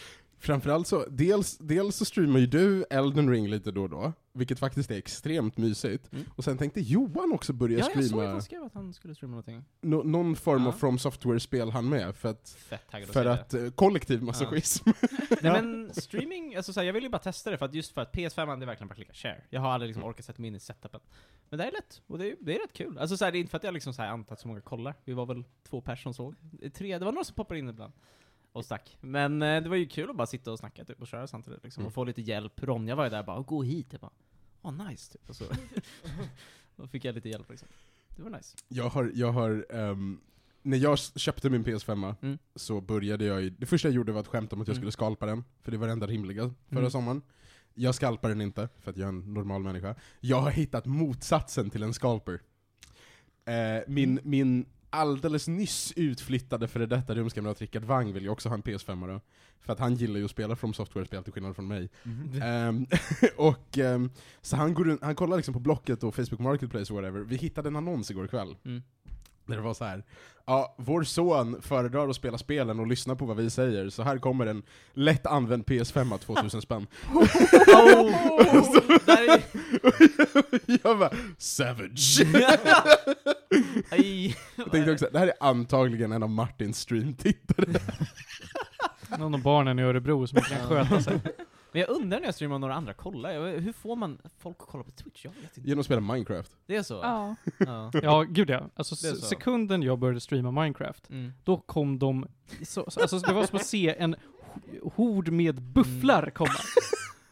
Framförallt 0.43 0.87
så, 0.87 1.05
dels, 1.09 1.57
dels 1.57 1.95
så 1.95 2.05
streamar 2.05 2.39
ju 2.39 2.45
du 2.47 2.85
Elden 2.89 3.29
Ring 3.29 3.47
lite 3.49 3.71
då 3.71 3.83
och 3.83 3.89
då, 3.89 4.13
vilket 4.33 4.59
faktiskt 4.59 4.91
är 4.91 4.95
extremt 4.97 5.57
mysigt. 5.57 6.13
Mm. 6.13 6.25
Och 6.35 6.43
sen 6.43 6.57
tänkte 6.57 6.81
Johan 6.81 7.31
också 7.33 7.53
börja 7.53 7.79
Ja, 7.79 7.85
jag 7.85 7.93
såg 7.93 7.99
att 8.03 8.05
streama 8.07 8.31
han 8.31 8.41
skrev 8.41 8.63
att 8.63 8.73
han 8.73 8.93
skulle 8.93 9.15
streama 9.15 9.31
någonting. 9.31 9.63
nå- 9.81 10.03
någon 10.03 10.35
form 10.35 10.61
Ja. 10.61 10.67
av 10.67 10.71
From 10.71 10.99
Software-spel 10.99 11.69
han 11.71 11.89
med, 11.89 12.15
för 12.15 12.29
att, 12.29 12.49
Fett 12.49 12.81
för 13.13 13.25
att 13.25 13.53
eh, 13.53 13.69
kollektiv 13.69 14.23
masochism. 14.23 14.89
Nej 15.11 15.37
Ja. 15.41 15.53
men 15.61 15.93
streaming, 15.93 16.55
alltså 16.55 16.73
såhär, 16.73 16.87
jag 16.87 16.93
vill 16.93 17.03
ju 17.03 17.09
bara 17.09 17.19
testa 17.19 17.51
det 17.51 17.57
för 17.57 17.65
att 17.65 17.73
just 17.73 17.93
för 17.93 18.01
att 18.01 18.13
PS5 18.15 18.59
det 18.59 18.63
är 18.63 18.65
verkligen 18.65 18.87
bara 18.87 18.95
klicka 18.95 19.13
share. 19.13 19.41
Jag 19.49 19.61
har 19.61 19.69
aldrig 19.71 19.87
liksom 19.89 20.03
orkat 20.03 20.25
sätta 20.25 20.41
mig 20.41 20.47
in 20.47 20.55
i 20.55 20.59
setupen. 20.59 21.01
Men 21.49 21.57
det 21.59 21.65
är 21.65 21.71
lätt, 21.71 22.01
och 22.07 22.17
det 22.17 22.27
är, 22.31 22.35
det 22.41 22.55
är 22.55 22.59
rätt 22.59 22.73
kul. 22.73 22.97
Alltså 22.97 23.17
såhär, 23.17 23.31
det 23.31 23.37
är 23.37 23.39
inte 23.39 23.51
för 23.51 23.57
att 23.57 23.63
jag 23.63 23.73
liksom 23.73 23.93
såhär 23.93 24.09
antar 24.09 24.33
att 24.33 24.39
så 24.39 24.47
många 24.47 24.61
kollar. 24.61 24.95
Vi 25.05 25.13
var 25.13 25.25
väl 25.25 25.43
två 25.69 25.81
personer 25.81 26.13
som 26.13 26.33
såg. 26.33 26.35
Tre, 26.73 26.97
det 26.97 27.05
var 27.05 27.11
några 27.11 27.23
som 27.25 27.35
poppade 27.35 27.59
in 27.59 27.69
ibland. 27.69 27.93
Och 28.53 28.65
stack. 28.65 28.97
Men 29.01 29.41
eh, 29.41 29.63
det 29.63 29.69
var 29.69 29.75
ju 29.75 29.85
kul 29.87 30.09
att 30.09 30.15
bara 30.15 30.27
sitta 30.27 30.51
och 30.51 30.59
snacka 30.59 30.85
typ, 30.85 31.01
och 31.01 31.07
köra 31.07 31.27
samtidigt 31.27 31.63
liksom, 31.63 31.81
Mm. 31.81 31.87
och 31.87 31.93
få 31.93 32.03
lite 32.03 32.21
hjälp. 32.21 32.63
Ronja 32.63 32.95
var 32.95 33.03
ju 33.03 33.09
där 33.09 33.23
bara, 33.23 33.37
"Åh, 33.39 33.45
gå 33.45 33.63
hit. 33.63 33.87
Jag 33.91 34.01
bara, 34.01 34.11
åh 34.61 34.87
nice 34.89 35.11
typ. 35.13 35.29
Och 35.29 35.35
så 35.35 35.43
Då 36.75 36.87
fick 36.87 37.05
jag 37.05 37.15
lite 37.15 37.29
hjälp 37.29 37.49
liksom. 37.49 37.67
Det 38.15 38.23
var 38.23 38.29
nice. 38.29 38.57
Jag 38.67 38.89
har, 38.89 39.11
jag 39.15 39.31
har 39.31 39.65
ehm, 39.69 40.19
när 40.61 40.77
jag 40.77 40.99
köpte 40.99 41.49
min 41.49 41.63
PS5 41.63 42.15
Mm. 42.21 42.37
så 42.55 42.81
började 42.81 43.25
jag 43.25 43.41
ju, 43.41 43.49
det 43.49 43.65
första 43.65 43.87
jag 43.87 43.95
gjorde 43.95 44.11
var 44.11 44.19
ett 44.21 44.27
skämt 44.27 44.53
om 44.53 44.61
att 44.61 44.67
jag 44.67 44.73
Mm. 44.73 44.81
skulle 44.81 44.91
skalpa 44.91 45.25
den, 45.25 45.43
för 45.61 45.71
det 45.71 45.77
var 45.77 45.87
det 45.87 45.93
enda 45.93 46.07
rimliga 46.07 46.53
förra 46.69 46.79
Mm. 46.79 46.91
sommaren. 46.91 47.21
Jag 47.73 47.95
skalpar 47.95 48.29
den 48.29 48.41
inte, 48.41 48.69
för 48.79 48.91
att 48.91 48.97
jag 48.97 49.05
är 49.05 49.09
en 49.09 49.33
normal 49.33 49.63
människa. 49.63 49.95
Jag 50.19 50.41
har 50.41 50.51
hittat 50.51 50.85
motsatsen 50.85 51.69
till 51.69 51.83
en 51.83 51.93
skalper. 51.93 52.39
Eh, 53.45 53.83
min, 53.87 54.09
Mm. 54.11 54.21
min 54.29 54.65
alldeles 54.93 55.47
nyss 55.47 55.93
utflyttade 55.95 56.67
före 56.67 56.85
detta 56.85 57.15
rumskamrat 57.15 57.61
Rickard 57.61 57.83
Wang 57.83 58.13
vill 58.13 58.23
ju 58.23 58.29
också 58.29 58.49
ha 58.49 58.55
en 58.55 58.63
PS5 58.63 59.07
då. 59.07 59.21
För 59.61 59.73
att 59.73 59.79
han 59.79 59.95
gillar 59.95 60.19
ju 60.19 60.25
att 60.25 60.31
spela 60.31 60.55
från 60.55 60.73
software-spel 60.73 61.23
till 61.23 61.33
skillnad 61.33 61.55
från 61.55 61.67
mig. 61.67 61.89
Mhm. 62.03 62.41
Ehm, 62.41 62.87
och, 63.37 63.77
ehm, 63.77 64.09
så 64.41 64.55
han, 64.55 64.73
går 64.73 64.97
han 65.01 65.15
kollar 65.15 65.37
liksom 65.37 65.53
på 65.53 65.59
Blocket 65.59 66.03
och 66.03 66.15
Facebook 66.15 66.39
Marketplace 66.39 66.93
och 66.93 66.99
whatever. 66.99 67.19
Vi 67.19 67.35
hittade 67.35 67.67
en 67.67 67.75
annons 67.75 68.11
igår 68.11 68.27
kväll. 68.27 68.55
Mm. 68.65 68.83
Där 69.45 69.55
det 69.55 69.61
var 69.61 69.73
så 69.73 69.85
här. 69.85 70.03
Ja, 70.45 70.75
vår 70.77 71.03
son 71.03 71.61
föredrar 71.61 72.09
att 72.09 72.15
spela 72.15 72.37
spelen 72.37 72.79
och 72.79 72.87
lyssna 72.87 73.15
på 73.15 73.25
vad 73.25 73.37
vi 73.37 73.49
säger, 73.49 73.89
så 73.89 74.03
här 74.03 74.17
kommer 74.17 74.45
en 74.45 74.63
lätt 74.93 75.25
använd 75.25 75.65
PS5 75.65 76.17
2000 76.17 76.61
spänn. 76.61 76.87
Oh, 77.73 78.99
där 79.05 79.29
är, 79.29 79.43
jag 80.83 80.99
bara, 80.99 81.11
savage! 81.37 82.21
aj. 83.91 84.35
Jag 84.55 84.71
tänkte 84.71 84.91
också, 84.91 85.07
det 85.11 85.19
här 85.19 85.27
är 85.27 85.33
antagligen 85.39 86.11
en 86.11 86.23
av 86.23 86.29
Martins 86.29 86.79
streamtittare. 86.79 87.79
Någon 89.19 89.33
av 89.33 89.41
barnen 89.41 89.79
i 89.79 89.81
Örebro 89.83 90.27
som 90.27 90.37
inte 90.37 90.49
kan 90.49 90.67
sköta 90.69 91.01
sig. 91.01 91.19
Men 91.71 91.79
jag 91.81 91.89
undrar 91.89 92.19
när 92.19 92.25
jag 92.27 92.35
streamar 92.35 92.55
om 92.55 92.61
några 92.61 92.73
andra 92.75 92.93
kollar, 92.93 93.59
hur 93.59 93.73
får 93.73 93.95
man 93.95 94.17
folk 94.39 94.57
att 94.59 94.67
kolla 94.67 94.83
på 94.83 94.91
Twitch? 94.91 95.25
Jag 95.25 95.31
vet 95.31 95.57
inte. 95.57 95.69
Genom 95.69 95.79
att 95.79 95.85
spela 95.85 96.01
Minecraft. 96.01 96.51
Det 96.65 96.75
är 96.75 96.83
så? 96.83 96.93
Ja. 96.93 97.35
Ja. 97.57 97.91
Ja, 98.03 98.21
gud 98.29 98.49
ja. 98.49 98.69
Alltså 98.75 98.95
så. 98.95 99.15
sekunden 99.15 99.83
jag 99.83 99.99
började 99.99 100.19
streama 100.19 100.51
Minecraft, 100.61 101.09
Mm. 101.09 101.31
då 101.43 101.57
kom 101.57 101.99
de, 101.99 102.27
så, 102.63 102.91
så- 102.91 103.01
alltså 103.01 103.19
det 103.19 103.33
var 103.33 103.45
som 103.45 103.55
att 103.55 103.65
se 103.65 103.95
en 103.97 104.15
ho- 104.15 104.91
hord 104.95 105.29
med 105.29 105.61
bufflar 105.61 106.29
komma. 106.29 106.49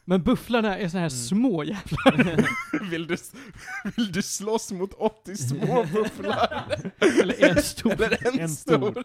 Men 0.05 0.23
bufflarna 0.23 0.77
är 0.77 0.87
så 0.87 0.97
här 0.97 1.03
Mm. 1.03 1.09
små 1.09 1.63
jävlar. 1.63 2.45
vill, 2.89 3.07
du, 3.07 3.17
vill 3.97 4.11
du 4.11 4.21
slåss 4.21 4.71
mot 4.71 4.93
80 4.93 5.35
små 5.37 5.83
bufflar? 5.93 6.63
Eller 7.21 7.49
en 7.49 7.61
stor. 7.63 7.91
Eller 8.03 8.27
en, 8.27 8.39
En 8.39 8.49
stor? 8.49 8.91
stor. 8.91 9.03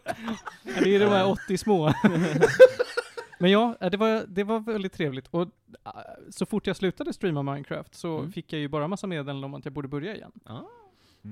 Det 0.83 0.95
är 0.97 1.01
de 1.01 1.07
här 1.07 1.27
80 1.29 1.59
små. 1.59 1.93
Men 3.39 3.51
ja, 3.51 3.77
det 3.91 3.97
var, 3.97 4.25
det 4.29 4.45
var 4.45 4.61
väldigt 4.61 4.93
trevligt. 4.93 5.27
Och 5.31 5.43
äh, 5.43 5.49
så 6.31 6.47
fort 6.47 6.67
jag 6.67 6.77
slutade 6.77 7.13
streama 7.13 7.43
Minecraft 7.43 7.95
så 7.95 8.19
Mm. 8.19 8.33
fick 8.33 8.53
jag 8.53 8.61
ju 8.61 8.69
bara 8.69 8.89
massa 8.89 9.07
meddelanden 9.07 9.45
om 9.45 9.55
att 9.55 9.65
jag 9.65 9.75
borde 9.75 9.89
börja 9.89 10.15
igen. 10.17 10.33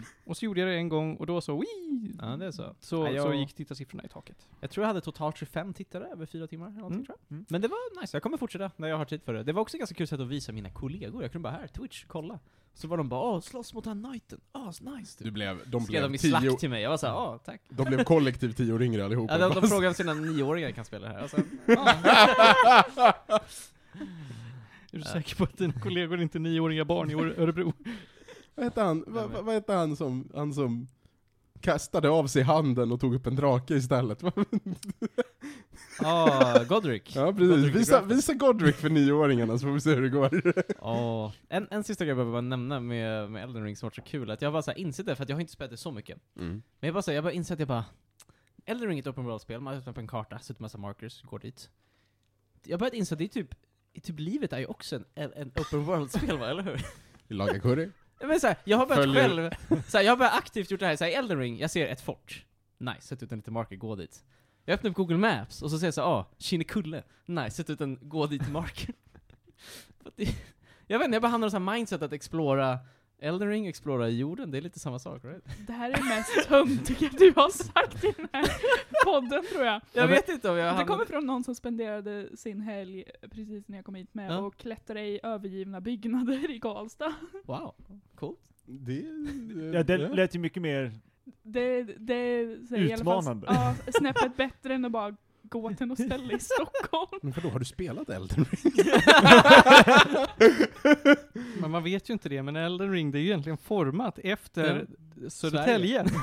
Ja. 0.00 0.06
Och 0.24 0.36
så 0.36 0.44
gjorde 0.44 0.60
jag 0.60 0.68
det 0.68 0.74
en 0.76 0.88
gång 0.88 1.16
och 1.16 1.26
då 1.26 1.40
så, 1.40 1.60
wii! 1.60 2.14
ja, 2.20 2.26
det 2.26 2.46
är 2.46 2.50
så. 2.50 2.74
Så, 2.80 2.96
Ja, 2.96 3.10
jag- 3.10 3.22
så 3.26 3.34
gick 3.34 3.54
tittarsiffrorna 3.54 4.04
i 4.04 4.08
taket. 4.08 4.36
Jag 4.60 4.70
tror 4.70 4.82
jag 4.82 4.88
hade 4.88 5.00
totalt 5.00 5.36
25 5.36 5.74
tittare 5.74 6.06
över 6.06 6.26
fyra 6.26 6.46
timmar, 6.46 6.66
eller 6.66 6.76
någonting 6.78 6.96
Mm. 6.96 7.06
tror 7.06 7.18
jag. 7.28 7.32
Mm. 7.36 7.44
Men 7.48 7.60
det 7.60 7.68
var 7.68 8.00
nice, 8.00 8.16
jag 8.16 8.22
kommer 8.22 8.36
fortsätta 8.38 8.70
när 8.76 8.88
jag 8.88 8.96
har 8.98 9.04
tid 9.04 9.22
för 9.22 9.34
det. 9.34 9.42
Det 9.42 9.52
var 9.52 9.62
också 9.62 9.78
ganska 9.78 9.94
kul 9.94 10.06
sätt 10.06 10.20
att 10.20 10.28
visa 10.28 10.52
mina 10.52 10.70
kollegor, 10.70 11.22
jag 11.22 11.32
kunde 11.32 11.42
bara 11.42 11.52
här, 11.60 11.66
Twitch, 11.66 12.04
kolla. 12.08 12.38
Så 12.76 12.88
var 12.88 12.96
de 12.96 13.08
bara 13.08 13.20
åh, 13.20 13.40
slåss 13.40 13.74
mot 13.74 13.84
den 13.84 14.02
knighten, 14.04 14.40
åh, 14.52 14.66
nice 14.96 15.24
Du 15.24 15.30
blev, 15.30 15.58
de 15.70 15.80
Skrev 15.84 15.92
blev, 15.92 16.02
de 16.02 16.14
i 16.14 16.18
tio, 16.18 16.30
slack 16.40 16.58
till 16.60 16.70
mig, 16.70 16.82
jag 16.82 16.90
var 16.90 16.96
såhär, 16.96 17.14
åh, 17.16 17.36
tack. 17.44 17.60
de 17.68 17.84
blev 17.86 18.04
kollektiv 18.04 18.52
tio 18.52 18.72
år 18.72 18.82
yngre 18.82 19.04
allihopa. 19.04 19.38
Ja, 19.38 19.48
de, 19.48 19.60
de 19.60 19.68
frågade 19.68 19.88
om 19.88 19.94
sina 19.94 20.14
nioåringar 20.14 20.70
kan 20.70 20.84
spela 20.84 21.08
det 21.08 21.12
här. 21.14 21.20
Alltså, 21.22 21.36
ja. 21.66 21.94
Är 24.92 24.98
du 24.98 25.02
säker 25.04 25.36
på 25.36 25.44
att 25.44 25.58
dina 25.58 25.72
kollegor 25.72 26.20
inte 26.20 26.38
är 26.38 26.40
nioåriga 26.40 26.84
barn 26.84 27.10
i 27.10 27.14
Öre- 27.14 27.40
Örebro? 27.40 27.72
Vad 28.54 28.64
hette 28.64 28.80
han, 28.80 29.04
vad, 29.06 29.30
vad 29.30 29.54
hette 29.54 29.72
han 29.72 29.96
som, 29.96 30.28
han 30.34 30.54
som 30.54 30.88
kastade 31.60 32.08
av 32.10 32.26
sig 32.26 32.42
handen 32.42 32.92
och 32.92 33.00
tog 33.00 33.14
upp 33.14 33.26
en 33.26 33.36
drake 33.36 33.74
istället? 33.74 34.22
Ah, 36.02 36.64
Godric. 36.64 37.14
ja 37.14 37.30
Godric 37.30 37.48
precis, 37.50 37.72
the 37.72 37.78
visa, 37.78 37.92
Grappler. 37.98 38.14
visa 38.16 38.34
Godric 38.34 38.76
för 38.76 38.90
nioåringarna 38.90 39.58
så 39.58 39.66
får 39.66 39.72
vi 39.72 39.80
se 39.80 39.94
hur 39.94 40.02
det 40.02 40.08
går. 40.08 40.42
Åh. 40.78 41.32
En, 41.48 41.68
en 41.70 41.84
sista 41.84 42.04
grej 42.04 42.08
jag 42.10 42.16
behöver 42.16 42.32
bara 42.32 42.40
nämna 42.40 42.80
med, 42.80 43.30
med 43.30 43.42
Elden 43.44 43.64
Ring 43.64 43.76
som 43.76 43.86
varit 43.86 43.94
så 43.94 44.02
kul, 44.02 44.30
att 44.30 44.42
jag 44.42 44.52
bara 44.52 44.62
så 44.62 44.70
här 44.70 44.78
insett 44.78 45.06
det, 45.06 45.16
för 45.16 45.22
att 45.22 45.28
jag 45.28 45.36
har 45.36 45.40
inte 45.40 45.52
spelat 45.52 45.70
det 45.70 45.76
så 45.76 45.90
mycket. 45.92 46.18
Mm. 46.36 46.50
Men 46.50 46.62
jag 46.88 46.94
bara, 46.94 47.02
så 47.02 47.10
här, 47.10 47.14
jag 47.14 47.24
bara 47.24 47.32
insett 47.32 47.52
att 47.54 47.58
jag 47.58 47.68
bara, 47.68 47.84
Elden 48.66 48.88
Ring 48.88 48.98
är 48.98 49.02
ett 49.02 49.06
open 49.08 49.24
world-spel, 49.24 49.60
man 49.60 49.74
öppnar 49.74 49.92
upp 49.92 49.98
en 49.98 50.06
karta, 50.06 50.38
sätter 50.38 50.62
massa 50.62 50.78
markers, 50.78 51.22
går 51.22 51.38
dit. 51.38 51.70
Jag 52.64 52.72
har 52.74 52.78
börjat 52.78 52.94
inse 52.94 53.14
att 53.14 53.18
det 53.18 53.24
är 53.24 53.28
typ, 53.28 53.54
typ 54.02 54.18
livet 54.20 54.52
är 54.52 54.58
ju 54.58 54.66
också 54.66 54.96
en, 54.96 55.04
en, 55.14 55.32
en 55.32 55.48
open 55.48 55.84
world-spel 55.84 56.38
va, 56.38 56.50
eller 56.50 56.62
hur? 56.62 56.80
Laga 57.34 57.60
curry. 57.60 57.88
Men 58.20 58.40
så 58.40 58.46
här, 58.46 58.56
jag 58.64 58.78
har 58.78 58.86
börjat 58.86 59.04
Följer- 59.04 59.50
själv, 59.68 59.82
så 59.88 59.96
här, 59.98 60.04
jag 60.04 60.12
har 60.12 60.16
börjat 60.16 60.34
aktivt 60.34 60.70
gjort 60.70 60.80
det 60.80 60.86
här, 60.86 60.96
så 60.96 61.04
här, 61.04 61.10
i 61.10 61.14
Elden 61.14 61.38
Ring, 61.38 61.58
jag 61.58 61.70
ser 61.70 61.86
ett 61.86 62.00
fort. 62.00 62.44
Nice, 62.78 63.00
sätt 63.00 63.22
ut 63.22 63.32
en 63.32 63.38
liten 63.38 63.54
marker, 63.54 63.76
gå 63.76 63.96
dit. 63.96 64.24
Jag 64.64 64.74
öppnar 64.74 64.90
upp 64.90 64.96
Google 64.96 65.16
Maps 65.16 65.62
och 65.62 65.70
så 65.70 65.78
ser 65.78 65.86
jag 65.86 65.94
så 65.94 66.00
här, 66.00 66.08
ah, 66.08 66.26
Kinnekulle. 66.38 67.02
Nice, 67.26 67.50
sätt 67.50 67.70
ut 67.70 67.80
en 67.80 67.98
gå 68.02 68.26
dit 68.26 68.48
marker. 68.50 68.94
Jag 70.86 70.98
vet 70.98 71.04
inte, 71.04 71.14
jag 71.14 71.22
bara 71.22 71.28
hamnar 71.28 71.48
i 71.48 71.50
så 71.50 71.58
här 71.58 71.72
mindset 71.74 72.02
att 72.02 72.12
explora 72.12 72.78
Elden 73.24 73.48
Ring, 73.48 73.66
explora 73.66 74.08
jorden, 74.08 74.50
det 74.50 74.58
är 74.58 74.62
lite 74.62 74.78
samma 74.78 74.98
sak, 74.98 75.24
right? 75.24 75.44
Det 75.66 75.72
här 75.72 75.90
är 75.90 75.94
det 75.96 76.02
mest 76.04 76.48
töntiga 76.48 77.10
du 77.18 77.32
har 77.36 77.50
sagt 77.50 78.04
i 78.04 78.12
den 78.16 78.28
här 78.32 78.46
podden 79.04 79.44
tror 79.52 79.64
jag. 79.64 79.80
Jag 79.92 80.08
vet 80.08 80.28
inte 80.28 80.50
om 80.50 80.56
jag 80.56 80.66
Det 80.66 80.70
hamnar... 80.70 80.84
kommer 80.86 81.04
från 81.04 81.26
någon 81.26 81.44
som 81.44 81.54
spenderade 81.54 82.28
sin 82.36 82.60
helg 82.60 83.04
precis 83.30 83.68
när 83.68 83.78
jag 83.78 83.84
kom 83.84 83.94
hit 83.94 84.14
med 84.14 84.30
Ja. 84.32 84.38
och 84.38 84.56
klättra 84.56 85.00
i 85.02 85.20
övergivna 85.22 85.80
byggnader 85.80 86.50
i 86.50 86.60
Karlstad. 86.60 87.12
Wow, 87.44 87.74
coolt. 88.14 88.38
Det, 88.66 89.04
Ja, 89.74 89.82
det 89.82 89.96
lät 89.98 90.34
ju 90.34 90.38
mycket 90.38 90.62
mer... 90.62 90.92
Det, 91.42 91.82
det 91.82 92.14
är 92.14 92.66
så 92.66 92.76
här, 92.76 92.82
i 92.82 92.92
alla 92.92 93.04
fall- 93.04 93.18
Utmanande. 93.18 93.46
Ja, 93.50 93.74
snäppet 93.98 94.36
bättre 94.36 94.74
än 94.74 94.84
att 94.84 94.92
bara 94.92 95.16
gå 95.48 95.72
till 95.74 95.86
något 95.86 95.98
ställe 96.00 96.34
i 96.34 96.38
Stockholm. 96.40 97.08
Men 97.22 97.32
vadå, 97.32 97.48
har 97.48 97.58
du 97.58 97.64
spelat 97.64 98.08
Elden 98.10 98.46
Ring? 98.50 98.74
Men 101.60 101.70
man 101.70 101.84
vet 101.84 102.08
ju 102.10 102.12
inte 102.12 102.28
det, 102.28 102.42
men 102.42 102.56
Elden 102.56 102.92
Ring 102.92 103.10
det 103.10 103.18
är 103.18 103.20
ju 103.20 103.26
egentligen 103.26 103.58
format 103.58 104.18
efter 104.24 104.86
Södertälje. 105.28 106.04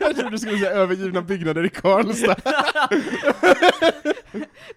Jag 0.00 0.16
trodde 0.16 0.30
du 0.30 0.38
skulle 0.38 0.58
säga 0.58 0.70
övergivna 0.70 1.22
byggnader 1.22 1.64
i 1.64 1.68
Karlstad. 1.68 2.36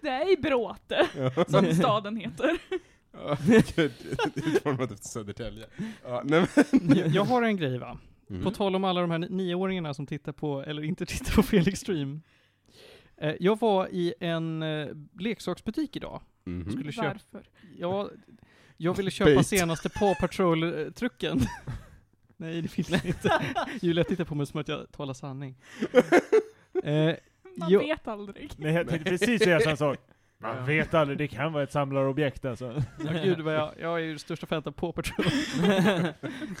Det 0.00 0.08
är 0.08 0.32
i 0.32 0.36
Bråte, 0.36 1.06
som 1.48 1.74
staden 1.74 2.16
heter. 2.16 2.58
Ja, 3.12 3.36
Utformat 4.34 4.90
efter 4.90 5.08
Södertälje. 5.08 5.66
Ja, 6.04 6.22
nej, 6.24 6.46
men. 6.72 6.98
Jag- 6.98 7.08
Jag 7.08 7.24
har 7.24 7.42
en 7.42 7.56
grej 7.56 7.78
va? 7.78 7.98
Mm. 8.30 8.42
På 8.44 8.50
tal 8.50 8.76
om 8.76 8.84
alla 8.84 9.00
de 9.00 9.10
här 9.10 9.18
ni- 9.18 9.28
nioåringarna 9.30 9.94
som 9.94 10.06
tittar 10.06 10.32
på, 10.32 10.62
eller 10.62 10.82
inte 10.84 11.06
tittar 11.06 11.32
på 11.34 11.42
Felix 11.42 11.80
stream. 11.80 12.22
Eh, 13.16 13.34
Jag 13.40 13.60
var 13.60 13.88
i 13.88 14.14
en 14.20 14.62
eh, 14.62 14.88
leksaksbutik 15.18 15.96
idag. 15.96 16.20
Mhm. 16.44 16.70
Skulle 16.72 16.92
köpa, 16.92 17.08
Varför? 17.30 17.48
ja, 17.78 18.10
jag 18.76 18.96
ville 18.96 19.10
köpa 19.10 19.34
Bait. 19.34 19.46
senaste 19.46 19.88
Paw 19.88 20.14
Patrol-trucken. 20.20 21.40
Nej, 22.36 22.62
det 22.62 22.78
vill 22.78 22.86
jag 22.90 23.04
inte. 23.06 23.42
Julia 23.82 24.04
tittar 24.04 24.24
på 24.24 24.34
mig 24.34 24.46
som 24.46 24.60
att 24.60 24.68
jag 24.68 24.92
talar 24.92 25.14
sanning. 25.14 25.56
Eh, 26.84 27.14
Man 27.56 27.70
Jo. 27.70 27.80
vet 27.80 28.08
aldrig. 28.08 28.50
Nej, 28.56 28.74
jag 28.74 28.88
tänkte 28.88 29.10
precis 29.10 29.42
säga 29.42 29.60
samma 29.60 29.76
sak. 29.76 29.98
Man 30.40 30.56
Ja. 30.56 30.62
vet 30.64 30.94
aldrig, 30.94 31.18
det 31.18 31.28
kan 31.28 31.52
vara 31.52 31.62
ett 31.62 31.72
samlarobjekt 31.72 32.44
alltså. 32.44 32.82
Ja, 33.04 33.12
gud 33.24 33.40
vad 33.40 33.54
jag, 33.54 33.72
jag 33.80 33.94
är 34.00 34.04
ju 34.04 34.18
största 34.18 34.46
fanet 34.46 34.66
av 34.66 34.72
Paw 34.72 34.92
Patrol. 34.92 35.26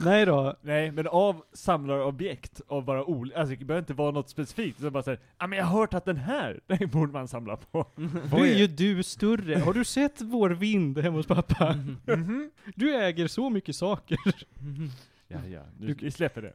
Nej 0.00 0.26
då, 0.26 0.56
Nej, 0.62 0.90
men 0.90 1.06
av 1.06 1.42
samlarobjekt, 1.52 2.60
av 2.68 2.84
bara 2.84 3.04
olika, 3.04 3.38
alltså 3.38 3.56
det 3.56 3.64
behöver 3.64 3.82
inte 3.82 3.94
vara 3.94 4.10
något 4.10 4.28
specifikt, 4.30 4.80
utan 4.80 4.92
bara 4.92 5.02
såhär, 5.02 5.20
ja 5.38 5.46
men 5.46 5.58
jag 5.58 5.66
har 5.66 5.78
hört 5.80 5.94
att 5.94 6.04
den 6.04 6.16
här, 6.16 6.60
den 6.66 6.88
borde 6.88 7.12
man 7.12 7.28
samla 7.28 7.56
på. 7.56 7.86
nu 8.34 8.40
är 8.40 8.58
ju 8.58 8.66
du 8.66 9.02
större. 9.02 9.58
Har 9.58 9.72
du 9.74 9.84
sett 9.84 10.20
vår 10.20 10.50
vind 10.50 10.98
hemma 10.98 11.16
hos 11.16 11.26
pappa? 11.26 11.74
Mhm. 12.06 12.50
Du 12.74 12.94
äger 12.94 13.26
så 13.26 13.50
mycket 13.50 13.76
saker. 13.76 14.18
Ja, 15.28 15.38
ja, 15.52 15.60
nu, 15.78 15.94
vi 16.00 16.10
släpper 16.10 16.42
det. 16.42 16.52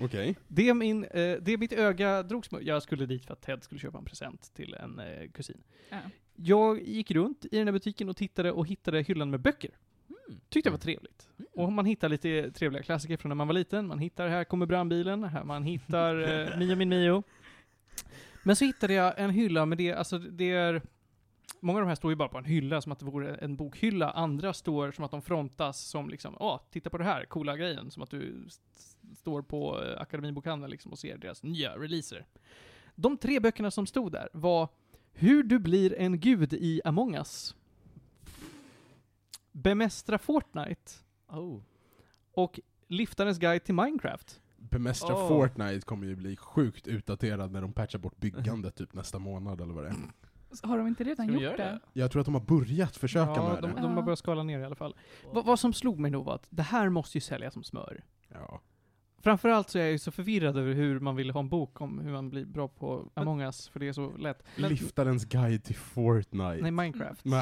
Mm. 0.00 0.06
Okej. 0.08 0.36
Det, 0.48 0.74
min, 0.74 1.04
eh, 1.04 1.36
det 1.40 1.56
mitt 1.58 1.72
öga 1.72 2.22
drogs 2.22 2.50
mot, 2.50 2.62
jag 2.62 2.82
skulle 2.82 3.06
dit 3.06 3.26
för 3.26 3.32
att 3.32 3.42
Ted 3.42 3.62
skulle 3.62 3.80
köpa 3.80 3.98
en 3.98 4.04
present 4.04 4.54
till 4.54 4.74
en 4.74 4.98
eh, 4.98 5.30
kusin. 5.30 5.62
Ja. 5.90 5.98
Jag 6.34 6.82
gick 6.82 7.10
runt 7.10 7.44
i 7.44 7.58
den 7.58 7.66
här 7.66 7.72
butiken 7.72 8.08
och 8.08 8.16
tittade 8.16 8.52
och 8.52 8.66
hittade 8.66 9.02
hyllan 9.02 9.30
med 9.30 9.40
böcker. 9.40 9.70
Mm. 10.08 10.40
Tyckte 10.48 10.68
det 10.68 10.72
var 10.72 10.78
trevligt. 10.78 11.28
Och 11.52 11.72
man 11.72 11.86
hittar 11.86 12.08
lite 12.08 12.50
trevliga 12.50 12.82
klassiker 12.82 13.16
från 13.16 13.28
när 13.28 13.36
man 13.36 13.46
var 13.46 13.54
liten. 13.54 13.86
Man 13.86 13.98
hittar 13.98 14.28
Här 14.28 14.44
kommer 14.44 14.66
brandbilen, 14.66 15.24
här 15.24 15.44
man 15.44 15.62
hittar 15.62 16.40
eh, 16.50 16.58
Mio 16.58 16.76
min 16.76 16.88
Mio. 16.88 17.22
Men 18.42 18.56
så 18.56 18.64
hittade 18.64 18.94
jag 18.94 19.18
en 19.18 19.30
hylla 19.30 19.66
med 19.66 19.78
det, 19.78 19.92
alltså 19.92 20.18
det 20.18 20.52
är 20.52 20.82
Många 21.62 21.78
av 21.78 21.82
de 21.82 21.88
här 21.88 21.94
står 21.94 22.12
ju 22.12 22.16
bara 22.16 22.28
på 22.28 22.38
en 22.38 22.44
hylla 22.44 22.80
som 22.80 22.92
att 22.92 22.98
det 22.98 23.04
vore 23.04 23.34
en 23.34 23.56
bokhylla. 23.56 24.10
Andra 24.10 24.52
står 24.52 24.92
som 24.92 25.04
att 25.04 25.10
de 25.10 25.22
frontas 25.22 25.80
som 25.80 26.08
liksom, 26.08 26.36
åh, 26.40 26.60
titta 26.70 26.90
på 26.90 26.98
det 26.98 27.04
här, 27.04 27.24
coola 27.24 27.56
grejen. 27.56 27.90
Som 27.90 28.02
att 28.02 28.10
du 28.10 28.46
står 29.16 29.42
på 29.42 29.82
eh, 29.82 30.00
Akademibokhandeln 30.00 30.70
liksom 30.70 30.92
och 30.92 30.98
ser 30.98 31.18
deras 31.18 31.42
nya 31.42 31.78
releaser. 31.78 32.26
De 32.94 33.16
tre 33.16 33.40
böckerna 33.40 33.70
som 33.70 33.86
stod 33.86 34.12
där 34.12 34.28
var 34.32 34.68
Hur 35.12 35.42
du 35.42 35.58
blir 35.58 35.94
en 35.98 36.20
gud 36.20 36.52
i 36.52 36.80
Among 36.84 37.14
Us. 37.14 37.54
Bemästra 39.52 40.18
Fortnite 40.18 40.92
Oh. 41.28 41.60
och 42.32 42.60
Liftarens 42.86 43.38
guide 43.38 43.64
till 43.64 43.74
Minecraft. 43.74 44.40
Bemästra 44.56 45.14
Åh. 45.14 45.28
Fortnite 45.28 45.80
kommer 45.86 46.06
ju 46.06 46.16
bli 46.16 46.36
sjukt 46.36 46.86
utdaterad 46.88 47.52
när 47.52 47.60
de 47.62 47.72
patchar 47.72 47.98
bort 47.98 48.16
byggandet 48.16 48.74
typ 48.76 48.94
nästa 48.94 49.18
månad 49.18 49.60
eller 49.60 49.74
vad 49.74 49.84
det 49.84 49.88
är. 49.88 49.96
Har 50.68 50.78
de 50.78 50.86
inte 50.86 51.04
redan 51.04 51.32
gjort 51.32 51.56
det? 51.56 51.80
Jag 51.92 52.10
tror 52.10 52.20
att 52.20 52.26
de 52.26 52.34
har 52.34 52.40
börjat 52.40 52.96
försöka 52.96 53.32
ja, 53.32 53.48
med 53.52 53.62
de, 53.62 53.70
det. 53.70 53.76
de 53.80 53.90
har 53.90 53.96
Ja. 53.96 54.02
börjat 54.02 54.18
skala 54.18 54.42
ner 54.42 54.58
i 54.58 54.64
alla 54.64 54.74
fall. 54.74 54.94
Va, 55.32 55.42
vad 55.46 55.60
som 55.60 55.72
slog 55.72 55.98
mig 55.98 56.10
då 56.10 56.22
var 56.22 56.34
att 56.34 56.46
det 56.50 56.62
här 56.62 56.88
måste 56.88 57.16
ju 57.16 57.20
sälja 57.22 57.50
som 57.50 57.62
smör. 57.62 58.04
Ja. 58.28 58.60
Framförallt 59.22 59.70
så 59.70 59.78
är 59.78 59.82
jag 59.82 59.92
ju 59.92 59.98
så 59.98 60.10
förvirrad 60.10 60.56
över 60.58 60.72
hur 60.74 61.00
man 61.00 61.16
vill 61.16 61.30
ha 61.30 61.40
en 61.40 61.48
bok 61.48 61.80
om 61.80 61.98
hur 61.98 62.12
man 62.12 62.30
blir 62.30 62.44
bra 62.44 62.68
på 62.68 63.10
Among 63.14 63.40
Us, 63.40 63.68
för 63.68 63.80
det 63.80 63.88
är 63.88 63.92
så 63.92 64.16
lätt. 64.16 64.42
Men- 64.56 64.70
Liftarens 64.70 65.24
guide 65.24 65.64
till 65.64 65.76
Fortnite. 65.76 66.58
Nej, 66.62 66.70
Minecraft. 66.70 67.24
Men, 67.24 67.38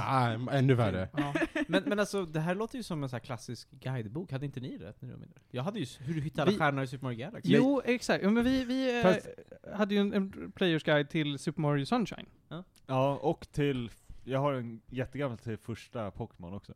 äh, 0.48 0.54
ännu 0.58 0.74
värre. 0.74 1.08
Ja. 1.16 1.34
Men, 1.68 1.82
men 1.86 1.98
alltså, 2.00 2.24
det 2.26 2.40
här 2.40 2.54
låter 2.54 2.76
ju 2.76 2.82
som 2.82 3.02
en 3.04 3.10
här 3.10 3.18
klassisk 3.18 3.70
guidebok. 3.70 4.32
Hade 4.32 4.46
inte 4.46 4.60
ni 4.60 4.78
rätt 4.78 5.02
när 5.02 5.08
du? 5.08 5.16
Jag 5.50 5.62
hade 5.62 5.78
ju 5.80 5.86
hur 6.00 6.14
du 6.14 6.20
hittade 6.20 6.42
alla 6.42 6.50
Vi- 6.50 6.58
stjärnor 6.58 6.82
i 6.82 6.86
Super 6.86 7.04
Mario 7.06 7.18
Galaxy. 7.18 7.52
Jo, 7.54 7.82
exakt. 7.84 8.24
Ja, 8.24 8.30
men 8.30 8.44
vi, 8.44 8.64
vi 8.64 8.96
eh, 8.98 9.02
Fast- 9.02 9.28
hade 9.74 9.94
ju 9.94 10.00
en, 10.00 10.12
en 10.12 10.52
players 10.52 10.82
guide 10.84 11.08
till 11.08 11.38
Super 11.38 11.60
Mario 11.60 11.84
Sunshine. 11.86 12.26
Ja, 12.86 13.14
och 13.22 13.48
till, 13.52 13.90
jag 14.24 14.38
har 14.40 14.52
en 14.52 14.80
jättegammal 14.90 15.38
till 15.38 15.56
första 15.56 16.10
Pokémon 16.10 16.54
också. 16.54 16.72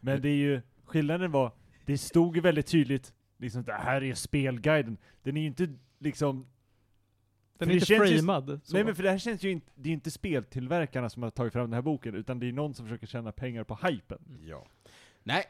Men 0.00 0.22
det 0.22 0.28
är 0.28 0.36
ju, 0.36 0.60
skillnaden 0.84 1.30
var, 1.30 1.52
det 1.86 1.98
stod 1.98 2.36
ju 2.36 2.42
väldigt 2.42 2.66
tydligt, 2.66 3.12
liksom 3.42 3.64
det 3.64 3.72
här 3.72 4.02
är 4.04 4.14
spelguiden. 4.14 4.96
Den 5.22 5.36
är 5.36 5.40
ju 5.40 5.46
inte 5.46 5.68
liksom, 5.98 6.46
Den 7.58 7.70
är 7.70 7.74
inte 7.74 7.92
ju- 7.94 8.16
framad. 8.18 8.60
Så. 8.64 8.74
nej 8.74 8.84
men 8.84 8.94
för 8.94 9.02
det 9.02 9.10
här 9.10 9.18
känns 9.18 9.42
ju 9.42 9.50
inte, 9.50 9.70
det 9.74 9.82
är 9.82 9.88
ju 9.88 9.94
inte 9.94 10.10
speltillverkarna 10.10 11.10
som 11.10 11.22
har 11.22 11.30
tagit 11.30 11.52
fram 11.52 11.64
den 11.64 11.72
här 11.74 11.82
boken, 11.82 12.14
utan 12.14 12.38
det 12.40 12.48
är 12.48 12.52
någon 12.52 12.74
som 12.74 12.86
försöker 12.86 13.06
tjäna 13.06 13.32
pengar 13.32 13.64
på 13.64 13.78
hypen. 13.82 14.18
Ja. 14.46 14.66
Nej. 15.22 15.44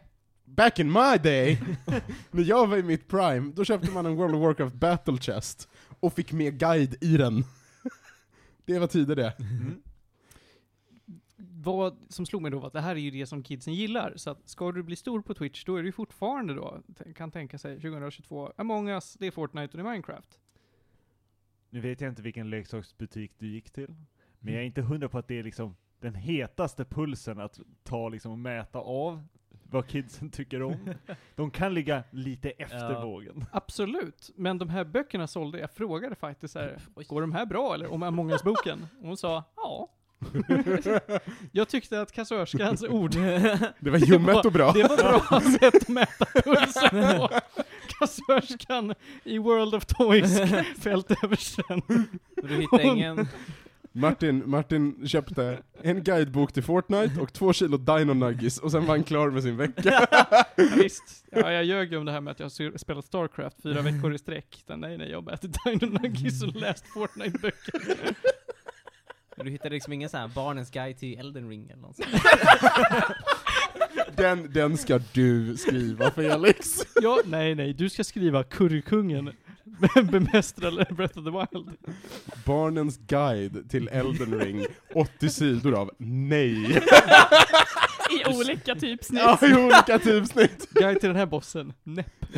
Back 0.45 0.79
in 0.79 0.93
my 0.93 1.17
day, 1.23 1.59
när 2.31 2.43
jag 2.43 2.67
var 2.67 2.77
i 2.77 2.83
mitt 2.83 3.09
prime, 3.09 3.53
då 3.55 3.65
köpte 3.65 3.91
man 3.91 4.07
en 4.07 4.17
World 4.17 4.35
of 4.35 4.41
Warcraft 4.43 4.75
Battle 4.77 5.17
Chest 5.19 5.69
och 6.01 6.13
fick 6.13 6.33
med 6.33 6.59
guide 6.59 6.97
i 7.05 7.17
den. 7.17 7.45
det 8.65 8.79
var 8.79 8.87
tider 8.87 9.17
det. 9.17 9.37
Vad 11.65 11.97
som 12.09 12.27
slog 12.27 12.43
mig 12.43 12.51
då 12.51 12.59
var 12.59 12.67
att 12.67 12.73
det 12.73 12.81
här 12.81 12.97
är 12.97 13.01
ju 13.01 13.11
det 13.11 13.27
som 13.27 13.43
kidsen 13.43 13.75
gillar. 13.75 14.13
Så 14.17 14.31
att 14.31 14.49
ska 14.49 14.73
du 14.73 14.83
bli 14.83 14.97
stor 14.97 15.21
på 15.23 15.35
Twitch, 15.35 15.65
då 15.65 15.77
är 15.77 15.83
det 15.83 15.87
ju 15.87 15.93
fortfarande 15.93 16.55
då, 16.55 16.83
kan 17.17 17.31
tänka 17.31 17.59
sig, 17.59 17.75
2022, 17.81 18.53
Among 18.57 18.89
Us, 18.89 19.17
det 19.21 19.27
är 19.27 19.31
Fortnite 19.31 19.71
och 19.79 19.85
det 19.85 19.89
är 19.89 19.91
Minecraft. 19.93 20.39
Nu 21.71 21.81
vet 21.81 22.01
jag 22.01 22.09
inte 22.09 22.23
vilken 22.23 22.51
leksaksbutik 22.51 23.33
du 23.39 23.47
gick 23.49 23.71
till, 23.71 23.95
men 24.39 24.55
jag 24.55 24.63
är 24.63 24.67
inte 24.67 24.83
hundra 24.83 25.09
på 25.09 25.19
att 25.19 25.29
det 25.29 25.39
är 25.39 25.43
liksom 25.43 25.77
den 26.01 26.15
hetaste 26.15 26.85
pulsen 26.85 27.41
att 27.41 27.61
ta 27.83 28.09
liksom 28.09 28.33
och 28.33 28.39
mäta 28.39 28.79
av 28.79 29.23
vad 29.65 29.87
kidsen 29.87 30.31
tycker 30.31 30.63
om. 30.63 30.95
De 31.35 31.51
kan 31.51 31.75
ligga 31.75 32.05
lite 32.11 32.51
efter 32.51 32.93
Ja. 32.93 33.05
vågen. 33.05 33.45
Absolut, 33.53 34.31
men 34.37 34.59
de 34.59 34.69
här 34.69 34.85
böckerna 34.85 35.27
sålde, 35.27 35.59
jag 35.59 35.71
frågade 35.71 36.15
faktiskt 36.15 36.53
så 36.53 36.59
här, 36.59 36.79
går 37.09 37.21
de 37.21 37.33
här 37.33 37.47
bra 37.47 37.75
eller? 37.75 37.93
Om 37.93 38.03
Among 38.03 38.31
Us-boken? 38.31 38.87
Och 39.01 39.07
hon 39.07 39.17
sa, 39.17 39.45
ja. 39.57 39.89
jag 41.53 41.69
tyckte 41.69 42.01
att 42.01 42.13
kassörskans 42.13 42.83
ord, 42.85 43.11
Det 43.81 43.91
var 43.91 43.99
ljummet 43.99 44.45
och 44.45 44.53
bra. 44.53 44.73
det 44.73 44.83
var 44.83 44.97
bra 44.97 45.41
sätt 45.41 45.75
att 45.75 45.89
mäta 45.89 46.25
pulsen 46.25 47.19
på. 47.19 47.31
Kassörskan 47.99 48.95
i 49.25 49.39
World 49.39 49.75
of 49.75 49.87
Toys 49.87 50.41
fältöversten. 50.81 51.83
Du 52.43 52.55
hittade 52.57 52.83
ingen... 52.83 53.29
Martin, 53.95 54.43
Martin 54.47 55.09
köpte 55.09 55.59
en 55.83 56.05
guidebok 56.05 56.53
till 56.53 56.63
Fortnite 56.63 57.21
och 57.21 57.33
två 57.33 57.53
kilo 57.53 57.77
Dino 57.77 58.13
Nuggies 58.15 58.59
och 58.59 58.71
sen 58.71 58.87
var 58.87 58.95
han 58.95 59.05
klar 59.05 59.31
med 59.31 59.43
sin 59.43 59.57
vecka. 59.57 60.07
Ja, 60.11 60.45
visst. 60.77 61.25
Ja, 61.31 61.53
jag 61.53 61.65
ljög 61.65 61.93
ju 61.93 61.99
om 61.99 62.05
det 62.05 62.13
här 62.13 62.21
med 62.21 62.31
att 62.31 62.41
jag 62.41 62.47
har 62.47 62.79
spelat 62.79 63.05
Starcraft 63.05 63.63
fyra 63.63 63.83
veckor 63.83 64.15
i 64.15 64.19
sträck. 64.19 64.65
Nej, 64.67 64.99
nej, 64.99 65.11
jag 65.11 65.23
har 65.23 65.33
ätit 65.33 65.57
Dino 65.65 65.87
Nuggies 65.87 66.43
och 66.43 66.55
läst 66.57 66.85
Fortnite-böcker. 66.87 68.15
Du 69.45 69.51
hittade 69.51 69.75
liksom 69.75 69.93
ingen 69.93 70.09
sån 70.09 70.21
här 70.21 70.29
barnens 70.29 70.71
guide 70.71 70.99
till 70.99 71.19
Elden 71.19 71.49
Ring 71.49 71.71
eller 71.71 71.83
något 71.83 71.97
sånt. 71.97 72.09
Den, 74.17 74.53
den 74.53 74.77
ska 74.79 75.01
du 75.13 75.57
skriva 75.57 76.11
Felix. 76.11 76.87
Ja, 77.03 77.21
nej, 77.25 77.55
nej, 77.55 77.73
du 77.73 77.91
ska 77.91 78.05
skriva 78.05 78.45
Currykungen. 78.45 79.33
Bemästra 80.11 80.71
Breath 80.71 81.19
of 81.19 81.25
the 81.25 81.31
Wild. 81.31 81.77
Barnens 82.45 82.99
guide 82.99 83.71
till 83.71 83.89
Elden 83.89 84.41
Ring, 84.41 84.67
80 84.95 85.29
sidor 85.29 85.75
av 85.75 85.91
nej. 85.99 86.57
I 88.13 88.35
olika 88.37 88.75
typsnitt. 88.75 89.21
Ja, 89.21 89.39
i 89.43 89.55
olika 89.55 89.99
typsnitt. 89.99 90.71
Guide 90.75 91.01
till 91.01 91.09
den 91.09 91.17
här 91.17 91.27
bossen. 91.27 91.73
Näpp. 91.83 92.07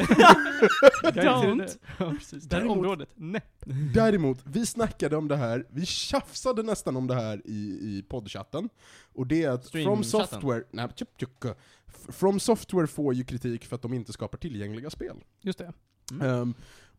Don't. 1.02 1.78
Ja, 1.98 2.10
precis. 2.18 2.44
Det 2.44 2.56
här 2.56 2.62
Däremot- 2.62 2.78
området. 2.78 3.08
Näpp. 3.14 3.64
Däremot, 3.94 4.38
vi 4.44 4.66
snackade 4.66 5.16
om 5.16 5.28
det 5.28 5.36
här, 5.36 5.66
vi 5.70 5.86
tjafsade 5.86 6.62
nästan 6.62 6.96
om 6.96 7.06
det 7.06 7.14
här 7.14 7.42
i, 7.44 7.58
i 7.80 8.04
poddchatten. 8.08 8.68
Och 9.14 9.26
det 9.26 9.42
är 9.44 9.50
att 9.50 9.68
From 9.70 10.04
Streamchatten. 10.04 10.04
Software, 10.28 10.62
nej, 10.70 10.88
tjup, 10.96 11.08
tjup, 11.20 11.44
F- 11.86 12.14
From 12.14 12.40
Software 12.40 12.86
får 12.86 13.14
ju 13.14 13.24
kritik 13.24 13.64
för 13.64 13.76
att 13.76 13.82
de 13.82 13.94
inte 13.94 14.12
skapar 14.12 14.38
tillgängliga 14.38 14.90
spel. 14.90 15.16
Just 15.40 15.58
det. 15.58 15.72
Mm. 16.10 16.26
Ehm, 16.26 16.54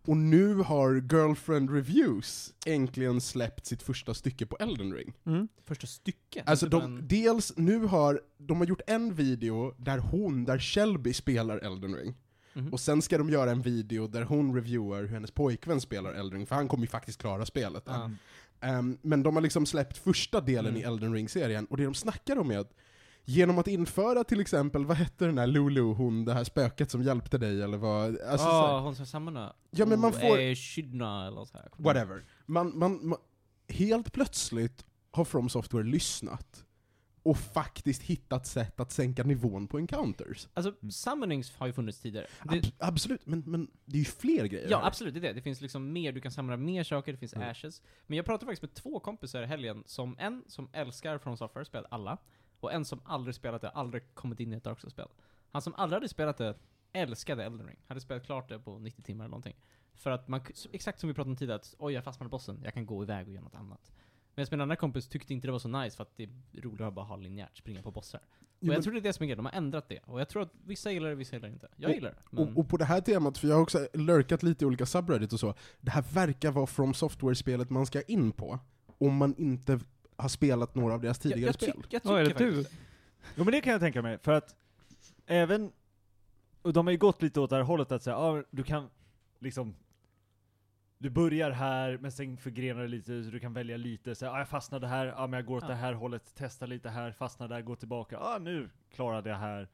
och 0.05 0.17
nu 0.17 0.55
har 0.55 0.95
Girlfriend 0.95 1.69
Reviews 1.69 2.53
äntligen 2.65 3.21
släppt 3.21 3.65
sitt 3.65 3.83
första 3.83 4.13
stycke 4.13 4.45
på 4.45 4.57
Elden 4.59 4.93
Ring. 4.93 5.13
Mm. 5.25 5.47
Första 5.65 5.87
stycket. 5.87 6.49
Alltså 6.49 6.65
de, 6.65 6.77
bara 6.79 6.83
en- 6.85 7.07
dels, 7.07 7.53
nu 7.57 7.79
har, 7.79 8.21
de 8.37 8.57
har 8.57 8.65
gjort 8.65 8.81
en 8.87 9.13
video 9.13 9.75
där 9.77 9.97
hon, 9.97 10.45
där 10.45 10.59
Shelby 10.59 11.13
spelar 11.13 11.57
Elden 11.57 11.95
Ring. 11.95 12.15
Mhm. 12.53 12.73
Och 12.73 12.79
sen 12.79 13.01
ska 13.01 13.17
de 13.17 13.29
göra 13.29 13.51
en 13.51 13.61
video 13.61 14.07
där 14.07 14.21
hon 14.23 14.55
reviewar 14.55 15.01
hur 15.01 15.07
hennes 15.07 15.31
pojkvän 15.31 15.81
spelar 15.81 16.13
Elden 16.13 16.37
Ring, 16.37 16.45
för 16.47 16.55
han 16.55 16.67
kommer 16.67 16.83
ju 16.83 16.89
faktiskt 16.89 17.21
klara 17.21 17.45
spelet. 17.45 17.83
Ja. 17.85 18.11
Ehm, 18.61 18.97
men 19.01 19.23
de 19.23 19.35
har 19.35 19.41
liksom 19.41 19.65
släppt 19.65 19.97
första 19.97 20.41
delen 20.41 20.65
Mm. 20.75 20.81
i 20.81 20.83
Elden 20.83 21.13
Ring-serien, 21.13 21.65
och 21.65 21.77
det 21.77 21.83
de 21.83 21.93
snackar 21.93 22.37
om 22.37 22.51
är 22.51 22.57
att 22.57 22.71
genom 23.25 23.57
att 23.57 23.67
införa 23.67 24.23
till 24.23 24.39
exempel, 24.39 24.85
vad 24.85 24.97
hette 24.97 25.25
den 25.25 25.37
här 25.37 25.47
Lulu, 25.47 25.81
hon, 25.81 26.25
det 26.25 26.33
här 26.33 26.43
spöket 26.43 26.91
som 26.91 27.03
hjälpte 27.03 27.37
dig, 27.37 27.61
eller 27.61 27.77
vad? 27.77 28.05
Alltså, 28.21 28.37
så 28.37 28.43
Ja, 28.53 28.67
här, 28.75 28.79
hon 28.83 28.95
som 28.95 29.05
samlarna. 29.05 29.53
Ja, 29.71 29.85
men 29.85 29.99
man 29.99 30.13
får- 30.13 30.39
Eh, 30.39 30.55
Shydna 30.55 31.27
eller 31.27 31.45
så 31.45 31.57
här. 31.57 31.69
whatever. 31.77 32.23
Man, 32.45 32.77
man, 32.79 33.07
man, 33.07 33.19
helt 33.69 34.13
plötsligt 34.13 34.85
har 35.11 35.25
From 35.25 35.49
Software 35.49 35.83
lyssnat 35.83 36.65
och 37.23 37.37
faktiskt 37.37 38.01
hittat 38.03 38.47
sätt 38.47 38.79
att 38.79 38.91
sänka 38.91 39.23
nivån 39.23 39.67
på 39.67 39.77
encounters. 39.79 40.47
Alltså, 40.53 40.89
summonings 40.91 41.55
har 41.55 41.67
ju 41.67 41.73
funnits 41.73 41.99
tidigare. 41.99 42.27
Det, 42.43 42.57
Ab 42.57 42.63
absolut, 42.79 43.25
men, 43.25 43.43
men 43.45 43.67
det 43.85 43.95
är 43.97 43.99
ju 43.99 44.05
fler 44.05 44.45
grejer 44.45 44.67
ja, 44.69 44.79
här. 44.79 44.87
absolut, 44.87 45.13
det 45.13 45.19
är 45.19 45.21
det. 45.21 45.33
Det 45.33 45.41
finns 45.41 45.61
liksom 45.61 45.93
mer, 45.93 46.11
du 46.11 46.21
kan 46.21 46.31
samla 46.31 46.57
mer 46.57 46.83
saker, 46.83 47.11
det 47.11 47.17
finns 47.17 47.33
Mm. 47.33 47.49
ashes. 47.49 47.81
Men 48.07 48.17
jag 48.17 48.25
pratade 48.25 48.45
faktiskt 48.45 48.61
med 48.61 48.73
två 48.73 48.99
kompisar 48.99 49.43
i 49.43 49.45
helgen, 49.45 49.83
som 49.85 50.15
en 50.19 50.43
som 50.47 50.69
älskar 50.73 51.17
From 51.17 51.37
Software, 51.37 51.65
spelat 51.65 51.87
alla, 51.91 52.17
och 52.65 52.73
en 52.73 52.85
som 52.85 52.99
aldrig 53.05 53.35
spelat 53.35 53.61
det, 53.61 53.69
aldrig 53.69 54.13
kommit 54.13 54.39
in 54.39 54.53
i 54.53 54.55
ett 54.55 54.63
Dark 54.63 54.79
Souls-spel. 54.79 55.07
Han 55.51 55.61
som 55.61 55.73
aldrig 55.77 55.95
hade 55.95 56.09
spelat 56.09 56.37
det, 56.37 56.55
älskade 56.93 57.43
Elden 57.43 57.67
Ring. 57.67 57.79
Hade 57.87 58.01
spelat 58.01 58.25
klart 58.25 58.49
det 58.49 58.59
på 58.59 58.79
90 58.79 59.01
timmar 59.01 59.25
eller 59.25 59.29
någonting. 59.29 59.55
För 59.93 60.11
att 60.11 60.27
man, 60.27 60.41
exakt 60.71 60.99
som 60.99 61.07
vi 61.07 61.13
pratade 61.13 61.31
om 61.31 61.35
tidigare, 61.35 61.55
att 61.55 61.75
oj 61.79 61.93
jag 61.93 62.03
fastnade 62.03 62.27
i 62.27 62.31
bossen, 62.31 62.61
jag 62.63 62.73
kan 62.73 62.85
gå 62.85 63.03
iväg 63.03 63.27
och 63.27 63.33
göra 63.33 63.43
något 63.43 63.55
annat. 63.55 63.91
Medan 64.35 64.47
min 64.51 64.61
andra 64.61 64.75
kompis 64.75 65.07
tyckte 65.07 65.33
inte 65.33 65.47
det 65.47 65.51
var 65.51 65.59
så 65.59 65.67
nice 65.67 65.97
för 65.97 66.03
att 66.03 66.17
det 66.17 66.23
är 66.23 66.61
roligare 66.61 66.87
att 66.87 66.93
bara 66.93 67.05
ha 67.05 67.15
linjärt, 67.15 67.57
springa 67.57 67.81
på 67.81 67.91
bossar. 67.91 68.19
Och 68.19 68.67
Jo, 68.67 68.73
jag 68.73 68.83
tror 68.83 68.93
det 68.93 68.99
är 68.99 69.01
det 69.01 69.13
som 69.13 69.23
är 69.23 69.27
grejen, 69.27 69.37
de 69.37 69.45
har 69.45 69.53
ändrat 69.53 69.89
det. 69.89 69.99
Och 70.05 70.19
jag 70.19 70.29
tror 70.29 70.41
att 70.41 70.51
vissa 70.65 70.91
gillar 70.91 71.09
det, 71.09 71.15
vissa 71.15 71.35
gillar 71.35 71.47
det 71.47 71.53
inte. 71.53 71.67
Jag 71.75 71.93
gillar 71.93 72.09
det. 72.09 72.17
Men... 72.29 72.47
Och, 72.47 72.57
och 72.57 72.69
på 72.69 72.77
det 72.77 72.85
här 72.85 73.01
temat, 73.01 73.37
för 73.37 73.47
jag 73.47 73.55
har 73.55 73.61
också 73.61 73.87
lurkat 73.93 74.43
lite 74.43 74.65
i 74.65 74.67
olika 74.67 74.85
subreddit 74.85 75.33
och 75.33 75.39
så, 75.39 75.53
det 75.81 75.91
här 75.91 76.05
verkar 76.13 76.51
vara 76.51 76.67
From 76.67 76.93
Software-spelet 76.93 77.69
man 77.69 77.85
ska 77.85 78.01
in 78.01 78.31
på, 78.31 78.59
om 78.97 79.15
man 79.15 79.35
inte 79.37 79.79
har 80.17 80.29
spelat 80.29 80.75
några 80.75 80.93
av 80.93 81.01
deras 81.01 81.19
tidigare 81.19 81.41
jag, 81.41 81.47
jag, 81.47 81.55
spel. 81.55 81.85
jag 81.89 82.01
Ja, 82.05 82.19
är 82.19 82.23
det 82.23 82.29
tycker 82.29 82.45
du? 82.45 82.65
Jo 83.35 83.43
men 83.43 83.51
det 83.51 83.61
kan 83.61 83.71
jag 83.71 83.81
tänka 83.81 84.01
mig, 84.01 84.17
för 84.17 84.31
att 84.31 84.55
även, 85.25 85.71
och 86.61 86.73
de 86.73 86.87
har 86.87 86.91
ju 86.91 86.97
gått 86.97 87.21
lite 87.21 87.39
åt 87.39 87.49
det 87.49 87.55
här 87.55 87.63
hållet 87.63 87.91
att 87.91 88.03
säga, 88.03 88.15
ja 88.15 88.43
du 88.51 88.63
kan 88.63 88.89
liksom 89.39 89.75
du 90.97 91.09
börjar 91.09 91.51
här, 91.51 91.97
men 92.01 92.11
sen 92.11 92.37
förgrenar 92.37 92.81
det 92.81 92.87
lite, 92.87 93.23
så 93.23 93.29
du 93.29 93.39
kan 93.39 93.53
välja 93.53 93.77
lite. 93.77 94.15
Så, 94.15 94.27
ah, 94.27 94.37
jag 94.37 94.49
fastnade 94.49 94.87
här, 94.87 95.13
ah, 95.17 95.27
men 95.27 95.37
jag 95.37 95.45
går 95.45 95.57
åt 95.57 95.63
Ja. 95.63 95.67
det 95.69 95.75
här 95.75 95.93
hållet, 95.93 96.33
testar 96.35 96.67
lite 96.67 96.89
här, 96.89 97.11
fastnar 97.11 97.47
där, 97.47 97.61
går 97.61 97.75
tillbaka. 97.75 98.19
Ah, 98.19 98.37
nu 98.37 98.69
klarade 98.95 99.29
jag 99.29 99.37
här. 99.37 99.67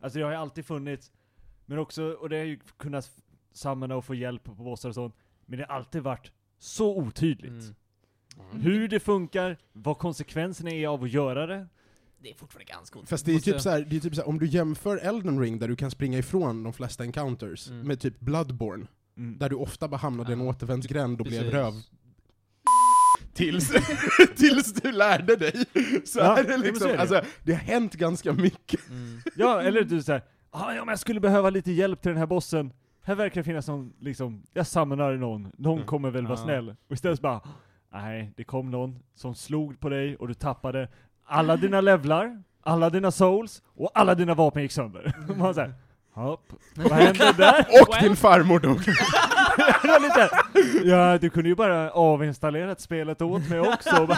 Alltså 0.00 0.18
det 0.18 0.24
har 0.24 0.32
ju 0.32 0.36
alltid 0.36 0.66
funnits, 0.66 1.12
men 1.66 1.78
också, 1.78 2.02
och 2.12 2.28
det 2.28 2.36
har 2.36 2.44
ju 2.44 2.58
kunnat 2.76 3.10
samla 3.52 3.96
och 3.96 4.04
få 4.04 4.14
hjälp 4.14 4.44
på 4.44 4.52
bossar 4.52 4.88
och 4.88 4.94
sånt, 4.94 5.14
men 5.46 5.58
det 5.58 5.64
har 5.68 5.76
alltid 5.76 6.02
varit 6.02 6.32
så 6.58 6.96
otydligt. 6.96 7.52
Mm. 7.52 7.74
Hur 8.52 8.88
det 8.88 9.00
funkar, 9.00 9.56
vad 9.72 9.98
konsekvenserna 9.98 10.70
är 10.70 10.88
av 10.88 11.02
att 11.04 11.10
göra 11.10 11.46
det. 11.46 11.66
Det 12.22 12.30
är 12.30 12.34
fortfarande 12.34 12.72
ganska 12.72 12.98
ont. 12.98 13.08
Fast 13.08 13.24
det 13.26 13.30
är 13.32 13.34
Måste- 13.34 13.52
typ 13.52 13.60
såhär, 13.60 13.80
det 13.80 13.96
är 13.96 14.00
typ 14.00 14.14
såhär, 14.14 14.28
om 14.28 14.38
du 14.38 14.46
jämför 14.46 14.96
Elden 14.96 15.40
Ring 15.40 15.58
där 15.58 15.68
du 15.68 15.76
kan 15.76 15.90
springa 15.90 16.18
ifrån 16.18 16.62
de 16.62 16.72
flesta 16.72 17.04
encounters, 17.04 17.68
Mm. 17.68 17.86
med 17.86 18.00
typ 18.00 18.20
Bloodborne, 18.20 18.86
Mm. 19.16 19.38
där 19.38 19.48
du 19.48 19.56
ofta 19.56 19.88
bara 19.88 19.96
hamnade 19.96 20.30
i 20.30 20.32
en 20.32 20.40
Ja. 20.40 20.46
återvändsgränd 20.50 21.20
och 21.20 21.26
blev 21.26 21.38
Precis. 21.38 21.54
röv. 21.54 21.72
Tills, 23.34 23.72
tills 24.36 24.72
du 24.72 24.92
lärde 24.92 25.36
dig. 25.36 25.64
Så 26.04 26.18
Ja, 26.18 26.38
är 26.38 26.44
det 26.44 26.52
så 26.52 26.58
liksom, 26.58 26.88
det. 26.88 26.98
alltså, 27.00 27.22
det 27.44 27.52
har 27.52 27.60
hänt 27.60 27.94
ganska 27.94 28.32
mycket. 28.32 28.88
Mm. 28.90 29.20
Ja, 29.36 29.62
eller 29.62 29.82
du 29.82 30.02
såhär, 30.02 30.22
ah, 30.50 30.72
ja 30.72 30.80
men 30.84 30.88
jag 30.92 30.98
skulle 30.98 31.20
behöva 31.20 31.50
lite 31.50 31.72
hjälp 31.72 32.02
till 32.02 32.08
den 32.08 32.18
här 32.18 32.26
bossen. 32.26 32.72
Här 33.02 33.14
verkar 33.14 33.40
det 33.40 33.44
finnas 33.44 33.68
någon, 33.68 33.92
liksom, 34.00 34.42
jag 34.52 34.66
summonar 34.66 35.16
någon, 35.16 35.52
någon 35.58 35.74
Mm. 35.76 35.86
kommer 35.86 36.10
väl 36.10 36.26
vara 36.26 36.38
Ja. 36.38 36.44
snäll. 36.44 36.68
Och 36.88 36.92
istället 36.94 37.18
så 37.18 37.22
bara, 37.22 37.40
nej, 38.02 38.32
det 38.36 38.44
kom 38.44 38.70
någon 38.70 38.98
som 39.14 39.34
slog 39.34 39.80
på 39.80 39.88
dig 39.88 40.16
och 40.16 40.28
du 40.28 40.34
tappade 40.34 40.88
alla 41.24 41.56
dina 41.56 41.80
levlar, 41.80 42.42
alla 42.62 42.90
dina 42.90 43.10
souls 43.10 43.62
och 43.66 43.90
alla 43.94 44.14
dina 44.14 44.34
vapen 44.34 44.62
gick 44.62 44.72
sönder. 44.72 45.12
Man 45.36 45.54
såhär, 45.54 45.74
hopp, 46.12 46.52
vad 46.74 46.92
hände 46.92 47.32
där? 47.32 47.66
Och 47.82 47.94
din 48.02 48.16
farmor 48.16 48.60
dog. 48.60 48.78
Lite, 50.02 50.30
ja, 50.84 51.18
du 51.18 51.30
kunde 51.30 51.48
ju 51.48 51.54
bara 51.54 51.90
avinstallerat 51.90 52.80
spelet 52.80 53.22
åt 53.22 53.48
mig 53.48 53.60
också. 53.60 54.16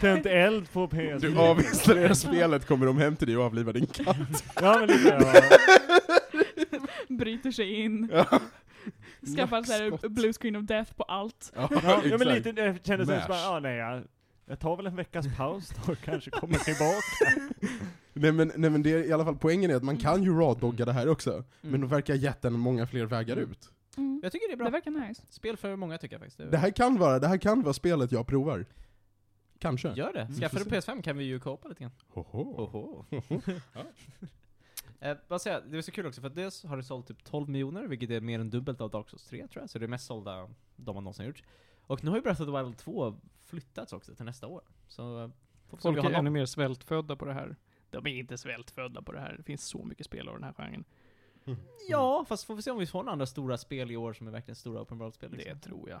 Tänt 0.00 0.26
eld 0.26 0.72
på 0.72 0.88
PS. 0.88 1.20
Du 1.20 1.38
avinstallerar 1.38 2.14
spelet, 2.14 2.66
kommer 2.66 2.86
de 2.86 2.98
hem 2.98 3.16
till 3.16 3.26
dig 3.26 3.36
och 3.36 3.44
avlivar 3.44 3.72
din 3.72 3.86
katt. 3.86 4.44
Ja 4.60 4.78
men 4.78 4.88
lite, 4.88 5.08
ja. 5.08 6.78
Bryter 7.08 7.50
sig 7.50 7.74
in. 7.74 8.10
Ja. 8.12 8.40
Skaffar 9.36 9.62
så 9.62 9.72
här 9.72 9.90
Nackskott. 9.90 10.12
blue 10.12 10.32
screen 10.32 10.56
of 10.56 10.64
death 10.64 10.94
på 10.94 11.02
allt. 11.02 11.52
Ja, 11.54 11.68
Ja, 11.70 11.80
ja 11.84 12.00
men 12.02 12.12
exakt. 12.12 12.34
lite, 12.46 12.52
det 12.52 12.86
kändes 12.86 13.08
som 13.08 13.16
Mash. 13.16 13.28
bara, 13.28 13.38
ja 13.40 13.60
nej, 13.60 13.76
jag, 13.76 14.02
jag 14.46 14.58
tar 14.60 14.76
väl 14.76 14.86
en 14.86 14.96
veckas 14.96 15.26
paus 15.36 15.68
då 15.86 15.92
och 15.92 15.98
kanske 16.04 16.30
kommer 16.30 16.58
tillbaka. 16.58 17.46
Nej 18.12 18.32
men, 18.32 18.52
nej 18.56 18.70
men 18.70 18.82
det 18.82 18.92
är 18.92 19.04
i 19.08 19.12
alla 19.12 19.24
fall 19.24 19.36
poängen 19.36 19.70
är 19.70 19.74
att 19.74 19.82
man 19.82 19.96
kan 19.96 20.22
ju 20.22 20.30
raw-dogga 20.30 20.84
det 20.84 20.92
här 20.92 21.08
också, 21.08 21.44
men 21.60 21.68
Mm. 21.70 21.80
de 21.80 21.90
verkar 21.90 22.14
gett 22.14 22.42
den 22.42 22.52
många 22.52 22.86
fler 22.86 23.06
vägar 23.06 23.36
Mm. 23.36 23.50
ut. 23.50 23.68
Mm. 23.96 24.20
Jag 24.22 24.32
tycker 24.32 24.48
det 24.48 24.54
är 24.54 24.56
bra. 24.56 24.64
Det 24.66 24.70
verkar 24.72 24.90
nice. 25.08 25.22
Spel 25.28 25.56
för 25.56 25.76
många 25.76 25.98
tycker 25.98 26.14
jag 26.14 26.20
faktiskt. 26.20 26.50
Det 26.50 26.58
här 26.58 26.70
kan 26.70 26.98
vara, 26.98 27.18
det 27.18 27.28
här 27.28 27.38
kan 27.38 27.62
vara 27.62 27.72
spelet 27.74 28.12
jag 28.12 28.26
provar. 28.26 28.66
Kanske. 29.58 29.92
Gör 29.96 30.12
det. 30.12 30.20
Mm, 30.20 30.34
Skaffa 30.34 30.58
får 30.58 30.64
du 30.64 30.70
PS5 30.76 31.02
kan 31.02 31.16
vi 31.18 31.24
ju 31.24 31.40
koopa 31.40 31.68
lite 31.68 31.82
grann. 31.82 31.92
Hoho. 32.08 32.40
Oho. 32.40 33.04
eh, 35.00 35.16
vad 35.28 35.42
säger 35.42 35.60
jag, 35.60 35.70
det 35.70 35.78
är 35.78 35.82
så 35.82 35.92
kul 35.92 36.06
också 36.06 36.20
för 36.20 36.28
att 36.28 36.34
dels 36.34 36.64
har 36.64 36.76
det 36.76 36.82
sålt 36.82 37.06
typ 37.06 37.24
12 37.24 37.48
miljoner, 37.48 37.86
vilket 37.86 38.10
är 38.10 38.20
mer 38.20 38.40
än 38.40 38.50
dubbelt 38.50 38.80
av 38.80 38.90
Dark 38.90 39.08
Souls 39.08 39.24
3 39.24 39.46
tror 39.48 39.62
jag, 39.62 39.70
så 39.70 39.78
det 39.78 39.84
är 39.84 39.88
mest 39.88 40.06
sålda 40.06 40.50
de 40.76 40.96
har 40.96 41.02
någonsin 41.02 41.26
gjort. 41.26 41.42
Och 41.82 42.04
nu 42.04 42.10
har 42.10 42.16
ju 42.16 42.22
Breath 42.22 42.42
of 42.42 42.48
the 42.48 42.62
Wild 42.64 42.78
2 42.78 43.16
flyttats 43.40 43.92
också 43.92 44.14
till 44.14 44.24
nästa 44.24 44.46
år. 44.46 44.62
Så 44.88 45.22
eh, 45.22 45.30
Folk 45.78 45.98
är 45.98 46.10
ännu 46.10 46.30
mer 46.30 46.46
svältfödda 46.46 47.16
på 47.16 47.24
det 47.24 47.32
här. 47.32 47.56
De 47.90 48.06
är 48.06 48.10
inte 48.10 48.38
svältfödda 48.38 49.02
på 49.02 49.12
det 49.12 49.20
här. 49.20 49.34
Det 49.36 49.42
finns 49.42 49.64
så 49.64 49.84
mycket 49.84 50.06
spel 50.06 50.28
av 50.28 50.34
den 50.34 50.44
här 50.44 50.52
genren. 50.52 50.84
Ja, 51.88 52.24
fast 52.28 52.44
får 52.44 52.54
vi 52.54 52.62
se 52.62 52.70
om 52.70 52.78
vi 52.78 52.86
får 52.86 52.98
några 52.98 53.12
andra 53.12 53.26
stora 53.26 53.58
spel 53.58 53.90
i 53.90 53.96
år 53.96 54.12
som 54.12 54.26
är 54.26 54.30
verkligen 54.30 54.56
stora 54.56 54.82
open 54.82 54.98
world-spel. 54.98 55.30
Det 55.30 55.36
Liksom. 55.36 55.60
tror 55.60 55.90
jag. 55.90 56.00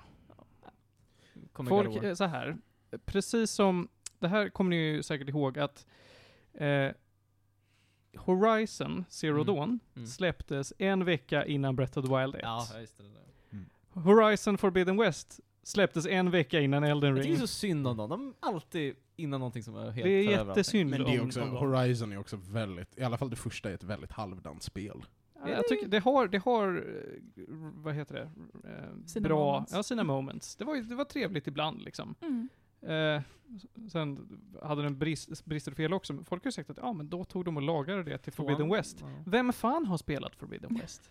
Kommer 1.52 1.68
Folk 1.68 1.96
är 2.04 2.14
så 2.14 2.24
här. 2.24 2.56
precis 3.04 3.50
som, 3.50 3.88
det 4.18 4.28
här 4.28 4.48
kommer 4.48 4.70
ni 4.70 4.76
ju 4.76 5.02
säkert 5.02 5.28
ihåg 5.28 5.58
att 5.58 5.86
eh, 6.52 6.90
Horizon 8.16 9.04
Zero 9.08 9.34
Mm. 9.42 9.46
Dawn 9.46 9.80
Mm. 9.96 10.06
släpptes 10.06 10.72
en 10.78 11.04
vecka 11.04 11.46
innan 11.46 11.76
Breath 11.76 11.98
of 11.98 12.04
the 12.08 12.16
Wild 12.16 12.34
1. 12.34 12.40
Ja, 12.42 12.66
just 12.80 12.98
det. 12.98 13.04
det 13.04 13.08
där. 13.10 13.20
Horizon 14.00 14.58
Forbidden 14.58 14.96
West 14.96 15.40
släpptes 15.62 16.06
en 16.06 16.30
vecka 16.30 16.60
innan 16.60 16.84
Elden 16.84 17.14
Ring. 17.14 17.24
tycker 17.24 17.38
så 17.40 17.46
synd 17.46 17.86
om 17.86 17.96
dem. 17.96 18.08
De 18.10 18.28
är 18.28 18.34
alltid 18.40 18.94
innan 19.16 19.40
någonting 19.40 19.62
som 19.62 19.76
är 19.76 19.90
helt 19.90 20.04
Det 20.04 20.10
är 20.10 20.22
jättesynd 20.48 20.90
Men 20.90 21.02
det 21.04 21.14
är 21.16 21.24
också. 21.26 21.40
Horizon 21.40 22.12
är 22.12 22.18
också 22.18 22.36
väldigt, 22.36 22.98
i 22.98 23.02
alla 23.02 23.18
fall 23.18 23.30
det 23.30 23.36
första 23.36 23.70
är 23.70 23.74
ett 23.74 23.82
väldigt 23.84 24.12
halvdant 24.12 24.62
spel. 24.62 25.04
Ja, 25.44 25.48
jag 25.50 25.68
tycker 25.68 25.88
det 25.88 25.98
har, 25.98 26.28
det 26.28 26.38
har, 26.38 26.76
eh, 27.36 27.44
vad 27.74 27.94
heter 27.94 28.14
det, 28.14 28.30
eh, 28.70 29.06
Sina 29.06 29.28
bra, 29.28 29.52
moments. 29.52 29.72
ja 29.72 29.82
sina 29.82 30.04
moments. 30.04 30.56
Det 30.56 30.64
var, 30.64 30.76
det 30.76 30.94
var 30.94 31.04
trevligt 31.04 31.46
ibland 31.46 31.82
liksom. 31.82 32.14
Mm. 32.20 32.48
Eh, 32.82 33.22
sen 33.92 34.38
hade 34.62 34.82
den 34.82 34.98
brist, 34.98 35.44
brister 35.44 35.70
och 35.70 35.76
fel 35.76 35.92
också, 35.92 36.12
men 36.12 36.24
folk 36.24 36.44
har 36.44 36.48
ju 36.48 36.52
sagt 36.52 36.70
att 36.70 36.76
ja 36.76 36.92
men 36.92 37.08
då 37.10 37.24
tog 37.24 37.44
de 37.44 37.56
och 37.56 37.62
lagade 37.62 38.02
det 38.02 38.18
till 38.18 38.32
Forbidden 38.32 38.56
Tvåan, 38.66 38.70
West. 38.76 38.96
ja. 39.00 39.06
Vem 39.26 39.52
fan 39.52 39.86
har 39.86 39.96
spelat 39.96 40.36
Forbidden 40.36 40.74
West? 40.80 41.10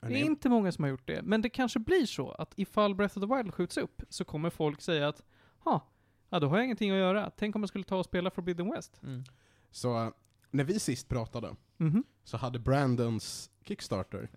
Det 0.00 0.06
är 0.20 0.24
inte 0.24 0.48
många 0.48 0.72
som 0.72 0.84
har 0.84 0.90
gjort 0.90 1.06
det, 1.06 1.22
men 1.22 1.42
det 1.42 1.48
kanske 1.48 1.78
blir 1.78 2.06
så 2.06 2.30
att 2.30 2.52
ifall 2.56 2.94
Breath 2.94 3.18
of 3.18 3.28
the 3.28 3.36
Wild 3.36 3.54
skjuts 3.54 3.76
upp 3.76 4.02
så 4.08 4.24
kommer 4.24 4.50
folk 4.50 4.80
säga 4.80 5.08
att 5.08 5.22
ha, 5.58 5.88
ja 6.28 6.40
då 6.40 6.48
har 6.48 6.56
jag 6.56 6.64
ingenting 6.64 6.90
att 6.90 6.96
göra. 6.98 7.30
Tänk 7.36 7.56
om 7.56 7.62
jag 7.62 7.68
skulle 7.68 7.84
ta 7.84 7.96
och 7.98 8.04
spela 8.04 8.30
Forbidden 8.30 8.70
West. 8.70 9.00
Mm. 9.02 9.24
Så 9.70 10.02
eh, 10.04 10.10
när 10.50 10.64
vi 10.64 10.80
sist 10.80 11.08
pratade, 11.08 11.56
Mhm. 11.80 12.04
så 12.24 12.36
hade 12.36 12.58
Brandons 12.58 13.50
Kickstarter 13.64 14.30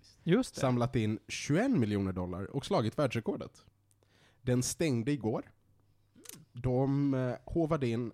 samlat 0.60 0.96
in 0.96 1.18
21 1.28 1.70
miljoner 1.70 2.12
dollar 2.12 2.44
och 2.56 2.66
slagit 2.66 2.98
världsrekordet. 2.98 3.64
Den 4.42 4.62
stängde 4.62 5.12
igår. 5.12 5.50
De 6.52 7.14
eh, 7.14 7.34
håvade 7.44 7.88
in 7.88 8.12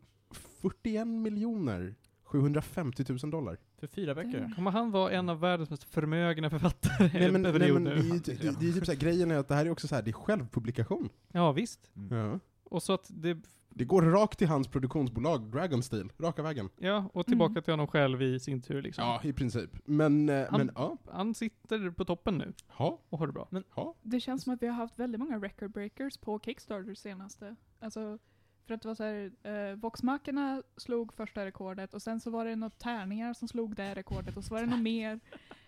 41 0.62 1.06
miljoner 1.06 1.94
750 2.24 3.04
000 3.22 3.30
dollar. 3.30 3.58
För 3.78 3.86
fyra 3.86 4.14
böcker. 4.14 4.38
Mm. 4.38 4.52
Kommer 4.54 4.70
han 4.70 4.90
vara 4.90 5.10
en 5.12 5.28
av 5.28 5.40
världens 5.40 5.70
mest 5.70 5.84
förmögna 5.84 6.50
författare 6.50 7.10
Nej 7.14 7.32
men, 7.32 7.42
nej, 7.42 7.52
men 7.72 7.84
det, 7.84 7.90
är 7.92 7.96
ju, 7.96 8.18
det, 8.18 8.60
det 8.60 8.66
är 8.66 8.68
ju 8.68 8.72
typ 8.72 8.86
såhär, 8.86 8.98
grejen 8.98 9.30
är 9.30 9.38
att 9.38 9.48
det 9.48 9.54
här 9.54 9.66
är 9.66 9.70
också 9.70 9.88
så 9.88 9.94
här, 9.94 10.02
det 10.02 10.10
är 10.10 10.12
självpublikation. 10.12 11.08
Ja, 11.32 11.52
visst. 11.52 11.90
Mm. 11.96 12.18
Ja. 12.18 12.38
Och 12.64 12.82
så 12.82 12.92
att 12.92 13.06
det, 13.14 13.38
Det 13.70 13.84
går 13.84 14.02
rakt 14.02 14.38
till 14.38 14.48
hans 14.48 14.68
produktionsbolag, 14.68 15.50
Dragon 15.50 15.82
Steel, 15.82 16.12
raka 16.18 16.42
vägen. 16.42 16.68
ja, 16.76 17.10
och 17.14 17.26
tillbaka 17.26 17.50
Mm. 17.50 17.62
till 17.62 17.72
honom 17.72 17.86
själv 17.86 18.22
i 18.22 18.40
sin 18.40 18.62
tur 18.62 18.82
liksom. 18.82 19.04
Ja, 19.04 19.20
i 19.24 19.32
princip. 19.32 19.70
Men, 19.84 20.28
eh, 20.28 20.46
Han- 20.50 20.58
men 20.60 20.70
ja. 20.74 20.96
Han 21.12 21.34
sitter 21.34 21.90
på 21.90 22.04
toppen 22.04 22.38
nu 22.38 22.52
Ha, 22.68 23.00
och 23.08 23.18
har 23.18 23.26
det 23.26 23.32
bra. 23.32 23.48
ha. 23.70 23.94
Det 24.02 24.20
känns 24.20 24.42
som 24.42 24.54
att 24.54 24.62
vi 24.62 24.66
har 24.66 24.74
haft 24.74 24.98
väldigt 24.98 25.18
många 25.20 25.38
record 25.38 25.70
breakers 25.72 26.16
på 26.18 26.40
Kickstarter 26.44 26.94
senaste. 26.94 27.56
Alltså, 27.80 28.18
för 28.66 28.74
att 28.74 28.82
det 28.82 28.88
var 28.88 28.94
så 28.94 29.04
här, 29.04 29.32
eh, 29.42 29.76
Voxmackorna 29.76 30.62
slog 30.76 31.12
första 31.12 31.46
rekordet 31.46 31.94
och 31.94 32.02
sen 32.02 32.20
så 32.20 32.30
var 32.30 32.44
det 32.44 32.56
några 32.56 32.70
tärningar 32.70 33.34
som 33.34 33.48
slog 33.48 33.76
det 33.76 33.94
rekordet 33.94 34.36
och 34.36 34.44
så 34.44 34.54
var 34.54 34.60
det 34.60 34.66
något 34.66 34.80
mer. 34.80 35.20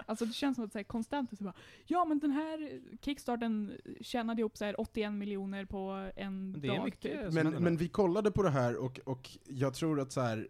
Alltså 0.06 0.24
det 0.26 0.32
känns 0.32 0.56
som 0.56 0.64
att 0.64 0.72
så 0.72 0.78
här, 0.78 0.84
konstant 0.84 1.38
så 1.38 1.44
bara, 1.44 1.54
ja 1.86 2.04
men 2.04 2.18
den 2.18 2.30
här 2.30 2.80
Kickstarten 3.00 3.72
tjänade 4.00 4.40
ihop 4.40 4.56
så 4.56 4.64
här 4.64 4.80
81 4.80 5.12
miljoner 5.12 5.64
på 5.64 6.10
en 6.16 6.60
det 6.60 6.68
är 6.68 6.76
dag. 6.76 6.84
mycket. 6.84 7.24
typ. 7.24 7.32
Men, 7.32 7.50
men 7.50 7.76
vi 7.76 7.88
kollade 7.88 8.30
på 8.30 8.42
det 8.42 8.50
här 8.50 8.76
och, 8.76 9.00
och 9.04 9.30
jag 9.44 9.74
tror 9.74 10.00
att 10.00 10.12
så 10.12 10.20
här, 10.20 10.48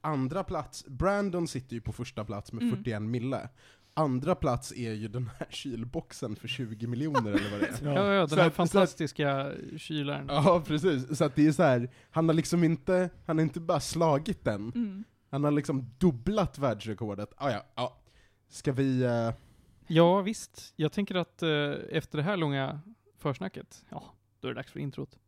andra 0.00 0.44
plats, 0.44 0.84
Brandon 0.86 1.48
sitter 1.48 1.74
ju 1.74 1.80
på 1.80 1.92
första 1.92 2.24
plats 2.24 2.52
med 2.52 2.62
Mm. 2.62 2.76
41 2.76 3.02
mille. 3.02 3.48
Andra 3.94 4.34
plats 4.34 4.72
är 4.72 4.92
ju 4.92 5.08
den 5.08 5.30
här 5.38 5.46
kylboxen 5.50 6.36
för 6.36 6.48
20 6.48 6.86
miljoner 6.86 7.30
eller 7.32 7.50
vad 7.50 7.60
det 7.60 7.66
är. 7.66 7.84
Ja, 7.94 8.12
ja, 8.14 8.28
Så 8.28 8.34
den 8.34 8.42
här 8.42 8.46
att- 8.50 8.54
så 8.54 8.62
att- 8.62 8.70
fantastiska 8.70 9.52
kylaren. 9.76 10.26
Ja, 10.28 10.62
precis. 10.66 11.18
Så 11.18 11.24
att 11.24 11.34
det 11.36 11.46
är 11.46 11.52
så 11.52 11.62
här, 11.62 11.90
han 12.10 12.28
har 12.28 12.34
liksom 12.34 12.64
inte, 12.64 13.10
han 13.26 13.38
har 13.38 13.42
inte 13.42 13.60
bara 13.60 13.80
slagit 13.80 14.44
den, 14.44 14.72
Mm. 14.74 15.04
han 15.30 15.44
har 15.44 15.50
liksom 15.50 15.90
dubblat 15.98 16.58
världsrekordet. 16.58 17.32
Ah, 17.36 17.50
ja, 17.50 17.62
ja. 17.74 17.98
Ska 18.48 18.72
vi... 18.72 19.02
eh, 19.02 19.30
Ja, 19.86 20.20
visst. 20.20 20.72
Jag 20.76 20.92
tänker 20.92 21.14
att 21.14 21.42
eh, 21.42 21.48
efter 21.90 22.16
det 22.18 22.22
här 22.24 22.36
långa 22.36 22.80
försnacket, 23.18 23.84
ja, 23.90 24.04
då 24.40 24.48
är 24.48 24.54
det 24.54 24.58
dags 24.60 24.72
för 24.72 24.80
introt. 24.80 25.18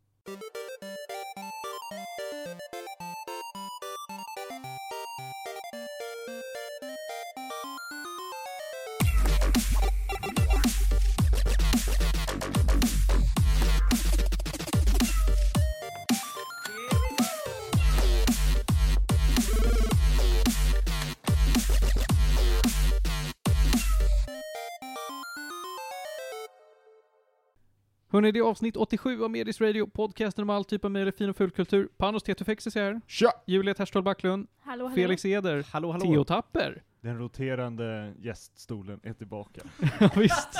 Hörrni, 28.14 28.32
det 28.32 28.38
är 28.38 28.42
avsnitt 28.42 28.76
87 28.76 29.24
av 29.24 29.30
Medis 29.30 29.60
Radio, 29.60 29.86
podcasten 29.86 30.42
om 30.42 30.50
all 30.50 30.64
typ 30.64 30.84
av 30.84 30.90
möjlig 30.90 31.14
fin 31.14 31.30
och 31.30 31.36
fulkultur. 31.36 31.88
Panos 31.96 32.22
Tetufexis 32.22 32.76
är 32.76 32.82
här, 32.82 33.00
Tja! 33.06 33.32
Julia 33.46 33.74
Terstol 33.74 34.02
Backlund, 34.02 34.46
Hallå, 34.60 34.84
hallå. 34.84 34.94
Felix 34.94 35.24
Eder, 35.24 35.66
Hallå, 35.70 35.92
hallå. 35.92 36.04
Theo 36.04 36.24
Tapper. 36.24 36.82
Den 37.00 37.18
roterande 37.18 38.14
gäststolen 38.18 39.00
är 39.02 39.12
tillbaka. 39.12 39.60
Ja, 40.00 40.10
visst. 40.16 40.58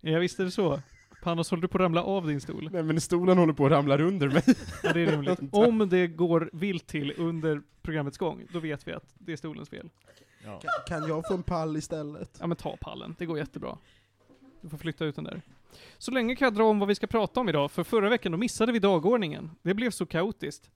Ja, 0.00 0.18
visst 0.18 0.40
är 0.40 0.44
det 0.44 0.50
så. 0.50 0.80
Panos, 1.22 1.50
håller 1.50 1.62
du 1.62 1.68
på 1.68 1.78
att 1.78 1.82
ramla 1.82 2.02
av 2.02 2.26
din 2.26 2.40
stol? 2.40 2.68
Nej 2.72 2.82
men 2.82 3.00
stolen 3.00 3.38
håller 3.38 3.52
på 3.52 3.66
att 3.66 3.72
ramla 3.72 3.98
under 3.98 4.28
mig. 4.28 4.42
Ja, 4.82 4.92
det 4.92 5.00
är 5.00 5.06
rimligt. 5.06 5.38
Om 5.52 5.88
det 5.88 6.06
går 6.06 6.50
vilt 6.52 6.86
till 6.86 7.14
under 7.16 7.62
programmets 7.82 8.18
gång, 8.18 8.46
då 8.52 8.58
vet 8.58 8.88
vi 8.88 8.92
att 8.92 9.14
det 9.18 9.32
är 9.32 9.36
stolens 9.36 9.68
fel. 9.68 9.90
Ja. 10.44 10.60
Kan, 10.60 11.00
kan 11.00 11.08
jag 11.08 11.26
få 11.26 11.34
en 11.34 11.42
pall 11.42 11.76
istället? 11.76 12.36
Ja 12.40 12.46
men 12.46 12.56
ta 12.56 12.76
pallen, 12.80 13.14
det 13.18 13.26
går 13.26 13.38
jättebra. 13.38 13.78
Du 14.60 14.68
får 14.68 14.78
flytta 14.78 15.04
ut 15.04 15.14
den 15.14 15.24
där. 15.24 15.42
Så 15.98 16.10
länge 16.10 16.36
kan 16.36 16.46
jag 16.46 16.54
dra 16.54 16.64
om 16.64 16.78
vad 16.78 16.88
vi 16.88 16.94
ska 16.94 17.06
prata 17.06 17.40
om 17.40 17.48
idag, 17.48 17.70
för 17.70 17.84
förra 17.84 18.08
veckan 18.08 18.32
då 18.32 18.38
missade 18.38 18.72
vi 18.72 18.78
dagordningen. 18.78 19.50
Det 19.62 19.74
blev 19.74 19.90
så 19.90 20.06
kaotiskt. 20.06 20.70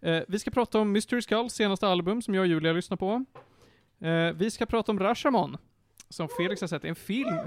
Eh, 0.00 0.22
vi 0.28 0.38
ska 0.38 0.50
prata 0.50 0.78
om 0.78 0.92
Mystery 0.92 1.22
Skulls 1.22 1.52
senaste 1.52 1.88
album, 1.88 2.22
som 2.22 2.34
jag 2.34 2.42
och 2.42 2.46
Julia 2.46 2.72
lyssnar 2.72 2.96
på. 2.96 3.24
Eh, 4.06 4.32
vi 4.32 4.50
ska 4.50 4.66
prata 4.66 4.92
om 4.92 4.98
Rashomon, 4.98 5.56
som 6.08 6.28
Felix 6.36 6.60
har 6.60 6.68
sett, 6.68 6.84
en 6.84 6.94
film. 6.94 7.38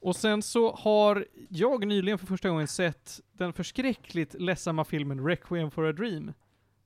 Och 0.00 0.16
sen 0.16 0.42
så 0.42 0.72
har 0.72 1.26
jag 1.48 1.86
nyligen 1.86 2.18
för 2.18 2.26
första 2.26 2.48
gången 2.48 2.68
sett 2.68 3.20
den 3.32 3.52
förskräckligt 3.52 4.34
ledsamma 4.34 4.84
filmen 4.84 5.26
Requiem 5.26 5.70
for 5.70 5.86
a 5.86 5.92
Dream. 5.92 6.32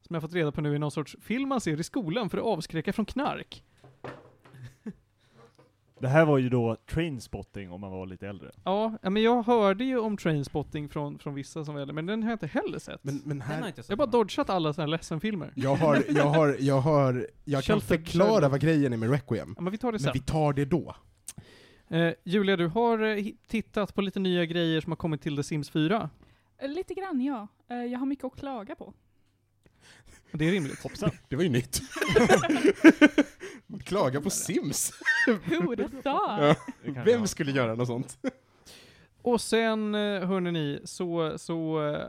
Som 0.03 0.15
jag 0.15 0.23
fått 0.23 0.33
reda 0.33 0.53
på 0.53 0.61
nu 0.61 0.75
är 0.75 0.79
någon 0.79 0.91
sorts 0.91 1.17
film 1.21 1.49
man 1.49 1.61
ser 1.61 1.81
i 1.81 1.85
skolan 1.85 2.31
för 2.31 2.39
att 2.39 2.45
avskräcka 2.45 2.93
från 2.93 3.07
knark. 3.07 3.63
Det 6.01 6.09
här 6.09 6.25
var 6.25 6.39
ju 6.39 6.49
då 6.49 6.77
Trainspotting 6.91 7.71
om 7.71 7.81
man 7.81 7.91
var 7.91 8.07
lite 8.07 8.29
äldre. 8.29 8.51
Ja, 8.65 8.99
men 9.03 9.23
jag 9.23 9.43
hörde 9.43 9.85
ju 9.85 9.99
om 9.99 10.17
Trainspotting 10.17 10.89
från, 10.89 11.19
från 11.19 11.35
vissa 11.35 11.65
som 11.65 11.75
väl, 11.75 11.93
men 11.93 12.07
den 12.07 12.23
har 12.23 12.31
jag 12.31 12.35
inte 12.35 12.47
heller 12.47 12.79
sett. 12.79 13.05
Men, 13.05 13.17
men 13.25 13.29
Den 13.29 13.41
har 13.41 13.55
här, 13.55 13.67
inte 13.67 13.79
jag 13.79 13.85
sett. 13.85 13.91
jag 13.91 13.97
har 13.97 14.07
bara 14.07 14.11
dodgat 14.19 14.51
alla 14.51 14.73
sådana 14.73 14.87
här 14.87 14.91
ledsen-filmer. 14.99 15.53
jag 15.55 15.75
har, 15.77 16.03
jag 16.09 16.25
har, 16.25 16.57
jag 16.61 16.81
har, 16.81 17.27
jag 17.45 17.65
kan 17.65 17.81
förklara 17.81 18.49
vad 18.49 18.61
grejen 18.61 18.93
är 18.93 18.97
med 18.97 19.11
Requiem. 19.11 19.55
Ja, 19.57 19.63
men 19.63 19.71
vi 19.73 19.79
tar 19.79 19.93
det 19.93 19.97
Men 19.99 20.01
sen. 20.01 20.13
vi 20.15 20.21
tar 20.21 20.53
det 20.53 20.65
då. 20.65 20.97
Eh, 21.89 22.13
Julia, 22.25 22.57
du 22.57 22.67
har 22.67 22.99
eh, 23.19 23.25
tittat 23.49 23.95
på 23.95 24.01
lite 24.03 24.19
nya 24.21 24.45
grejer 24.45 24.81
som 24.81 24.93
har 24.93 24.97
kommit 24.97 25.23
till 25.23 25.37
The 25.37 25.43
Sims 25.43 25.71
4. 25.71 26.11
Eh, 26.63 26.69
Lite 26.69 26.95
grann 26.95 27.21
ja. 27.21 27.49
Eh, 27.71 27.77
Jag 27.85 27.99
har 27.99 28.07
mycket 28.07 28.25
att 28.25 28.37
klaga 28.39 28.75
på. 28.75 28.95
Det 30.33 30.49
är 30.49 30.51
rimligt. 30.53 30.83
Hoppsan. 30.83 31.11
Det 31.29 31.37
var 31.37 31.43
ju 31.43 31.49
nytt. 31.49 31.81
Klaga 33.79 34.21
på 34.21 34.31
Sims. 34.31 34.93
Who 35.27 35.77
the 35.77 35.89
thought? 35.89 36.59
Ja. 36.85 37.03
Vem 37.05 37.27
skulle 37.27 37.53
göra 37.53 37.75
något 37.75 37.87
sånt? 37.87 38.19
Och 39.23 39.41
sen, 39.41 39.95
eh, 39.95 40.01
hörni 40.29 40.53
ni, 40.53 40.81
så, 40.85 41.39
så 41.39 41.89
eh, 41.89 42.09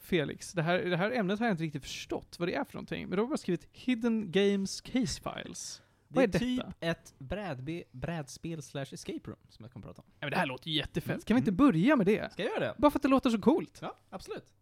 Felix, 0.00 0.52
det 0.52 0.62
här, 0.62 0.78
det 0.78 0.96
här 0.96 1.10
ämnet 1.10 1.38
har 1.38 1.46
jag 1.46 1.52
inte 1.52 1.62
riktigt 1.64 1.82
förstått 1.82 2.36
vad 2.38 2.48
det 2.48 2.54
är 2.54 2.64
för 2.64 2.74
någonting. 2.74 3.08
Men 3.08 3.16
du 3.16 3.22
har 3.22 3.28
bara 3.28 3.36
skrivit 3.38 3.68
Hidden 3.72 4.30
Games 4.32 4.80
Case 4.80 5.20
Files. 5.22 5.82
Det 6.08 6.16
Vad 6.16 6.24
är, 6.24 6.28
är 6.28 6.38
typ 6.38 6.60
detta? 6.66 6.72
ett 6.80 7.14
brädbe, 7.18 7.82
brädspel 7.92 8.62
slash 8.62 8.86
escape 8.92 9.20
room 9.30 9.38
som 9.48 9.64
jag 9.64 9.72
kommer 9.72 9.86
prata 9.86 10.02
om. 10.02 10.06
Ja, 10.10 10.26
men 10.26 10.30
det 10.30 10.36
här 10.36 10.46
låter 10.46 10.68
ju 10.70 10.76
jättefett. 10.76 11.10
Mm. 11.10 11.20
Kan 11.20 11.34
vi 11.34 11.38
inte 11.38 11.52
börja 11.52 11.96
med 11.96 12.06
det? 12.06 12.32
Ska 12.32 12.42
jag 12.42 12.50
göra 12.52 12.60
det? 12.60 12.74
Bara 12.78 12.90
för 12.90 12.98
att 12.98 13.02
det 13.02 13.08
låter 13.08 13.30
så 13.30 13.38
coolt. 13.40 13.78
Ja, 13.82 13.96
absolut. 14.10 14.52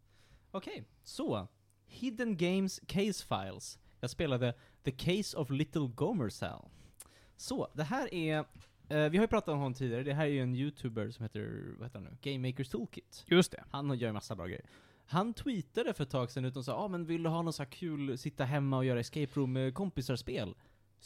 Okej, 0.50 0.84
så. 1.04 1.48
Hidden 1.86 2.36
Games 2.36 2.80
Case 2.86 3.26
Files. 3.26 3.78
Jag 4.00 4.10
spelade 4.10 4.54
The 4.84 4.90
Case 4.90 5.36
of 5.36 5.50
Little 5.50 5.90
Gomersal. 5.94 6.64
Så, 7.36 7.68
det 7.74 7.82
här 7.84 8.14
är, 8.14 8.38
eh, 8.38 8.44
vi 8.88 9.16
har 9.18 9.24
ju 9.24 9.26
pratat 9.26 9.48
om 9.48 9.58
honom 9.58 9.74
tidigare, 9.74 10.02
det 10.02 10.14
här 10.14 10.24
är 10.24 10.28
ju 10.30 10.42
en 10.42 10.54
youtuber 10.54 11.10
som 11.10 11.22
heter, 11.22 11.74
vad 11.78 11.86
heter 11.86 11.98
han 12.00 12.08
nu? 12.22 12.32
Game 12.32 12.48
Makers 12.48 12.68
Toolkit. 12.68 13.24
Just 13.26 13.52
det. 13.52 13.64
Han 13.70 13.98
gör 13.98 14.08
ju 14.08 14.12
massa 14.12 14.36
bra 14.36 14.46
grejer. 14.46 14.64
Han 15.06 15.34
tweetade 15.34 15.94
för 15.94 16.02
ett 16.04 16.10
tag 16.10 16.30
sedan 16.30 16.44
ut 16.44 16.56
och 16.56 16.64
sa 16.64 16.74
ah, 16.76 16.88
men 16.88 17.04
vill 17.06 17.22
du 17.22 17.28
ha 17.30 17.42
något 17.42 17.54
så 17.54 17.62
här 17.62 17.70
kul, 17.70 18.18
sitta 18.18 18.44
hemma 18.44 18.76
och 18.76 18.84
göra 18.84 19.00
escape 19.00 19.28
room 19.34 19.52
med 19.52 19.74
kompisar-spel? 19.74 20.54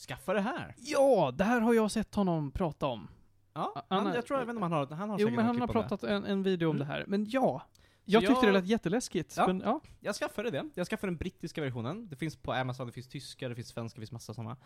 Skaffa 0.08 0.32
det 0.34 0.40
här! 0.40 0.74
Ja, 0.78 1.32
det 1.36 1.44
här 1.44 1.60
har 1.60 1.74
jag 1.74 1.90
sett 1.90 2.14
honom 2.14 2.50
prata 2.50 2.86
om. 2.86 3.08
Ja, 3.54 3.72
Han 3.74 3.98
han, 3.98 4.06
har- 4.06 4.14
jag 4.14 4.26
tror 4.26 4.40
även 4.42 4.56
om 4.56 4.62
han 4.62 4.72
har, 4.72 4.86
han 4.86 5.10
har 5.10 5.18
Jo, 5.18 5.26
säkert 5.26 5.36
men 5.36 5.46
något 5.46 5.52
han 5.54 5.60
har 5.60 5.66
klipp 5.66 5.76
om 5.76 5.82
det. 5.82 5.88
pratat 5.88 6.10
en, 6.10 6.24
en 6.24 6.42
video 6.42 6.70
om 6.70 6.78
det 6.78 6.84
här. 6.84 7.04
Men 7.06 7.26
ja, 7.30 7.62
jag 8.04 8.22
Så 8.22 8.28
tyckte 8.28 8.46
jag- 8.46 8.54
det 8.54 8.60
lät 8.60 8.68
jätteläskigt. 8.68 9.34
Ja. 9.36 9.46
Men 9.46 9.60
ja, 9.60 9.80
Jag 10.00 10.14
skaffade 10.14 10.50
det. 10.50 10.70
Jag 10.74 10.86
skaffade 10.86 11.10
den 11.10 11.16
brittiska 11.18 11.60
versionen. 11.60 12.08
Det 12.08 12.16
finns 12.16 12.36
på 12.36 12.52
Amazon, 12.52 12.86
det 12.86 12.92
finns 12.92 13.08
tyska, 13.08 13.48
det 13.48 13.54
finns 13.54 13.68
svenska, 13.68 13.96
det 13.96 14.00
finns 14.00 14.12
massa 14.12 14.34
sådana. 14.34 14.56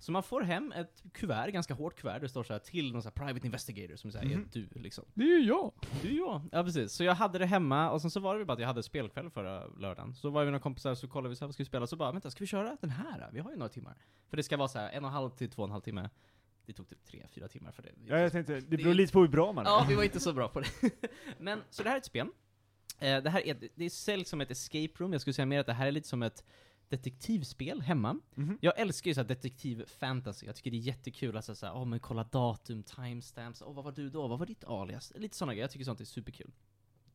Så 0.00 0.12
man 0.12 0.22
får 0.22 0.40
hem 0.40 0.72
ett 0.72 1.02
kuvert, 1.12 1.50
ganska 1.50 1.74
hårt 1.74 2.00
kuvert, 2.00 2.20
det 2.20 2.28
står 2.28 2.42
så 2.42 2.52
här 2.52 2.60
till 2.60 2.92
någon 2.92 3.02
så 3.02 3.08
här 3.08 3.26
private 3.26 3.46
investigator 3.46 3.96
som 3.96 4.12
säger 4.12 4.36
är 4.36 4.44
du 4.52 4.68
liksom. 4.74 5.04
det 5.14 5.24
är 5.24 5.38
ju 5.38 5.46
jag. 5.46 5.72
Du 6.02 6.16
ja. 6.18 6.42
Ja 6.52 6.64
precis. 6.64 6.92
Så 6.92 7.04
jag 7.04 7.14
hade 7.14 7.38
det 7.38 7.46
hemma, 7.46 7.90
och 7.90 8.00
sen 8.00 8.10
så 8.10 8.20
var 8.20 8.38
det 8.38 8.44
bara 8.44 8.52
att 8.52 8.58
jag 8.60 8.66
hade 8.66 8.82
spelkväll 8.82 9.30
förra 9.30 9.66
lördagen. 9.66 10.14
Så 10.14 10.30
var 10.30 10.44
vi 10.44 10.50
några 10.50 10.62
kompisar, 10.62 10.94
så 10.94 11.08
kollade 11.08 11.28
vi 11.28 11.36
så 11.36 11.44
här, 11.44 11.46
vad 11.46 11.54
ska 11.54 11.62
vi 11.62 11.66
spela? 11.68 11.86
Så 11.86 11.96
bara, 11.96 12.12
vänta, 12.12 12.30
ska 12.30 12.40
vi 12.40 12.46
köra 12.46 12.76
den 12.80 12.90
här? 12.90 13.28
Vi 13.32 13.40
har 13.40 13.50
ju 13.50 13.56
några 13.56 13.68
timmar. 13.68 13.96
För 14.28 14.36
det 14.36 14.42
ska 14.42 14.56
vara 14.56 14.68
så 14.68 14.78
här 14.78 14.90
en 14.90 15.04
och 15.04 15.08
en 15.08 15.14
halv 15.14 15.30
till 15.30 15.50
två 15.50 15.62
och 15.62 15.68
en 15.68 15.72
halv 15.72 15.82
timme. 15.82 16.10
Det 16.66 16.72
tog 16.72 16.88
typ 16.88 17.04
tre, 17.04 17.26
fyra 17.30 17.48
timmar 17.48 17.70
för 17.72 17.82
det. 17.82 17.90
Ja, 18.06 18.18
jag 18.18 18.32
tänkte, 18.32 18.52
det 18.54 18.60
Det- 18.60 18.76
beror 18.76 18.94
lite 18.94 19.12
på 19.12 19.20
hur 19.20 19.28
bra 19.28 19.52
man 19.52 19.66
är. 19.66 19.70
Ja, 19.70 19.86
vi 19.88 19.94
var 19.94 20.02
inte 20.02 20.20
så 20.20 20.32
bra 20.32 20.48
på 20.48 20.60
det. 20.60 20.68
Men, 21.38 21.60
så 21.70 21.82
det 21.82 21.88
här 21.88 21.96
är 21.96 22.00
ett 22.00 22.04
spel. 22.04 22.28
Eh, 22.98 23.22
det 23.22 23.30
här 23.30 23.46
är, 23.46 23.56
det 23.74 23.90
säljs 23.90 24.28
som 24.28 24.40
ett 24.40 24.50
escape 24.50 24.92
room, 24.96 25.12
jag 25.12 25.20
skulle 25.20 25.34
säga 25.34 25.46
mer 25.46 25.60
att 25.60 25.66
det 25.66 25.72
här 25.72 25.86
är 25.86 25.92
lite 25.92 26.08
som 26.08 26.22
ett 26.22 26.44
detektivspel 26.88 27.80
hemma. 27.82 28.20
Mhm. 28.34 28.58
Jag 28.60 28.78
älskar 28.78 29.10
ju 29.10 29.14
så 29.14 29.20
här 29.20 29.28
detektiv-fantasy, 29.28 30.46
jag 30.46 30.56
tycker 30.56 30.70
det 30.70 30.76
är 30.76 30.78
jättekul 30.78 31.36
att 31.36 31.58
säga 31.58 31.72
åh 31.74 31.84
men 31.84 32.00
kolla 32.00 32.24
datum, 32.24 32.82
timestamps, 32.82 33.62
åh 33.62 33.74
vad 33.74 33.84
var 33.84 33.92
du 33.92 34.10
då, 34.10 34.28
vad 34.28 34.38
var 34.38 34.46
ditt 34.46 34.64
alias? 34.64 35.12
Lite 35.16 35.36
sådana 35.36 35.52
grejer, 35.52 35.64
jag 35.64 35.70
tycker 35.70 35.84
sånt 35.84 36.00
är 36.00 36.04
superkul. 36.04 36.50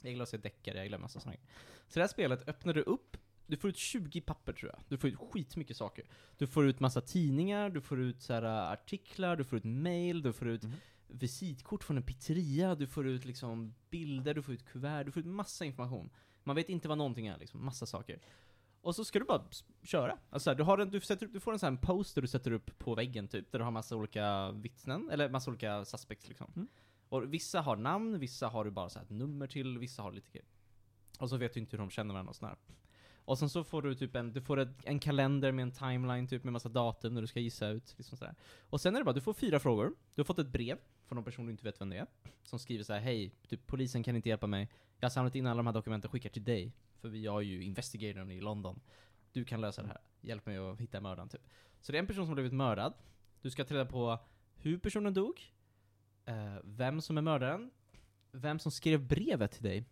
Jag 0.02 0.12
gillar 0.12 0.24
att 0.24 0.30
se 0.30 0.38
deckare, 0.38 0.76
jag 0.78 0.86
gillar 0.86 0.98
massa 0.98 1.20
sådana 1.20 1.36
grejer. 1.36 1.50
Så 1.88 2.00
det 2.00 2.04
här 2.04 2.08
spelet 2.08 2.48
öppnar 2.50 2.74
du 2.74 2.82
upp, 2.82 3.18
du 3.48 3.58
får 3.58 3.70
ut 3.70 3.78
20 3.78 4.22
papper 4.22 4.54
tror 4.54 4.72
jag. 4.72 4.80
Du 4.90 4.98
får 4.98 5.10
ut 5.10 5.20
skitmycket 5.32 5.78
saker. 5.78 6.06
Du 6.38 6.48
får 6.48 6.68
ut 6.68 6.80
massa 6.80 7.02
tidningar, 7.02 7.70
du 7.70 7.82
får 7.82 8.00
ut 8.00 8.22
så 8.22 8.34
äh, 8.34 8.72
artiklar, 8.72 9.36
du 9.36 9.44
får 9.44 9.58
ut 9.58 9.64
mail, 9.64 10.22
du 10.22 10.34
får 10.34 10.48
ut 10.48 10.64
Mhm. 10.64 10.74
Visitkort 11.14 11.84
från 11.84 11.98
en 11.98 12.04
pizzeria, 12.04 12.76
du 12.76 12.88
får 12.88 13.08
ut 13.08 13.26
liksom 13.26 13.74
bilder, 13.90 14.34
du 14.34 14.42
får 14.42 14.54
ut 14.54 14.66
kuvert, 14.66 15.04
du 15.04 15.12
får 15.12 15.20
ut 15.20 15.26
massa 15.26 15.66
information. 15.66 16.10
Man 16.44 16.56
vet 16.56 16.70
inte 16.70 16.88
vad 16.88 16.98
någonting 16.98 17.28
är 17.28 17.38
liksom, 17.38 17.66
massa 17.66 17.86
saker. 17.86 18.22
Och 18.82 18.96
så 18.96 19.06
ska 19.06 19.20
du 19.20 19.26
bara 19.26 19.44
köra. 19.84 20.18
Alltså 20.30 20.50
här, 20.50 20.56
du, 20.56 20.64
har 20.64 20.78
en, 20.78 20.90
du, 20.90 21.02
sätter, 21.02 21.26
upp- 21.26 21.34
du 21.34 21.40
får 21.40 21.54
en 21.54 21.60
sån 21.60 21.74
här 21.74 21.82
poster 21.82 22.22
du 22.22 22.28
sätter 22.28 22.52
upp 22.52 22.80
på 22.80 22.96
väggen 22.96 23.28
typ, 23.28 23.52
där 23.52 23.60
du 23.60 23.66
har 23.66 23.72
massa 23.72 23.96
olika 23.96 24.52
vittnen, 24.52 25.10
eller 25.10 25.30
massa 25.30 25.52
olika 25.52 25.86
suspects 25.86 26.28
liksom. 26.28 26.52
Mm. 26.56 26.68
Och 27.10 27.34
vissa 27.34 27.62
har 27.62 27.76
namn, 27.76 28.20
vissa 28.20 28.48
har 28.48 28.66
du 28.66 28.72
bara 28.72 28.90
så 28.90 29.00
här 29.00 29.06
ett 29.06 29.12
nummer 29.12 29.48
till, 29.48 29.78
vissa 29.78 30.02
har 30.02 30.12
lite 30.12 30.32
grejer. 30.32 30.48
Och 31.20 31.30
så 31.30 31.38
vet 31.38 31.54
du 31.54 31.60
inte 31.60 31.72
hur 31.72 31.82
de 31.82 31.90
känner 31.90 32.14
varandra 32.14 32.30
och 32.30 32.36
sådär. 32.36 32.56
Och 33.26 33.40
sen 33.40 33.50
så 33.50 33.64
får 33.64 33.82
du 33.82 33.96
typ 33.96 34.16
en, 34.16 34.34
du 34.34 34.42
får 34.42 34.60
ett, 34.60 34.78
en 34.84 35.00
kalender 35.00 35.52
med 35.52 35.64
en 35.64 35.72
timeline 35.72 36.28
typ 36.28 36.44
med 36.44 36.54
massa 36.54 36.70
datum 36.70 37.14
när 37.14 37.22
du 37.22 37.28
ska 37.28 37.40
gissa 37.40 37.68
ut, 37.68 37.96
liksom 37.98 38.18
sådär. 38.18 38.36
Och 38.70 38.82
sen 38.82 38.96
är 38.96 39.00
det 39.00 39.06
bara, 39.06 39.14
du 39.14 39.22
får 39.22 39.34
fyra 39.34 39.60
frågor. 39.60 39.94
Du 40.16 40.22
har 40.22 40.26
fått 40.26 40.40
ett 40.40 40.48
brev 40.48 40.78
från 41.14 41.16
någon 41.16 41.26
person 41.26 41.46
du 41.46 41.52
inte 41.52 41.64
vet 41.64 41.82
vem 41.82 41.90
det 41.90 41.98
är. 41.98 42.08
Som 42.44 42.60
skriver 42.60 42.84
så 42.84 42.94
här: 42.94 43.00
hej, 43.00 43.32
typ 43.48 43.68
polisen 43.68 44.04
kan 44.04 44.16
inte 44.16 44.30
hjälpa 44.30 44.48
mig. 44.48 44.70
Jag 45.00 45.06
har 45.06 45.10
samlat 45.10 45.36
in 45.36 45.48
alla 45.48 45.58
de 45.58 45.66
här 45.66 45.74
dokumenten 45.74 46.08
och 46.08 46.12
skickar 46.12 46.30
till 46.30 46.44
dig. 46.44 46.72
För 47.02 47.10
vi 47.10 47.28
har 47.28 47.42
ju 47.42 47.64
investigatorn 47.64 48.32
i 48.32 48.42
London. 48.42 48.80
Du 49.32 49.46
kan 49.46 49.62
lösa 49.62 49.82
det 49.82 49.88
här. 49.88 50.02
Hjälp 50.22 50.46
mig 50.46 50.58
att 50.58 50.80
hitta 50.80 51.02
mördaren 51.02 51.30
typ. 51.30 51.42
Så 51.82 51.92
det 51.92 51.98
är 51.98 52.00
en 52.00 52.08
person 52.08 52.26
som 52.26 52.30
har 52.30 52.36
blivit 52.36 52.54
mördad. 52.54 52.94
Du 53.42 53.50
ska 53.50 53.66
ta 53.66 53.74
reda 53.74 53.86
på 53.86 54.20
hur 54.56 54.78
personen 54.78 55.14
dog, 55.14 55.54
eh, 56.26 56.56
vem 56.64 57.02
som 57.02 57.18
är 57.18 57.22
mördaren, 57.22 57.72
vem 58.32 58.60
som 58.60 58.72
skrev 58.72 59.08
brevet 59.08 59.52
till 59.52 59.64
dig, 59.64 59.86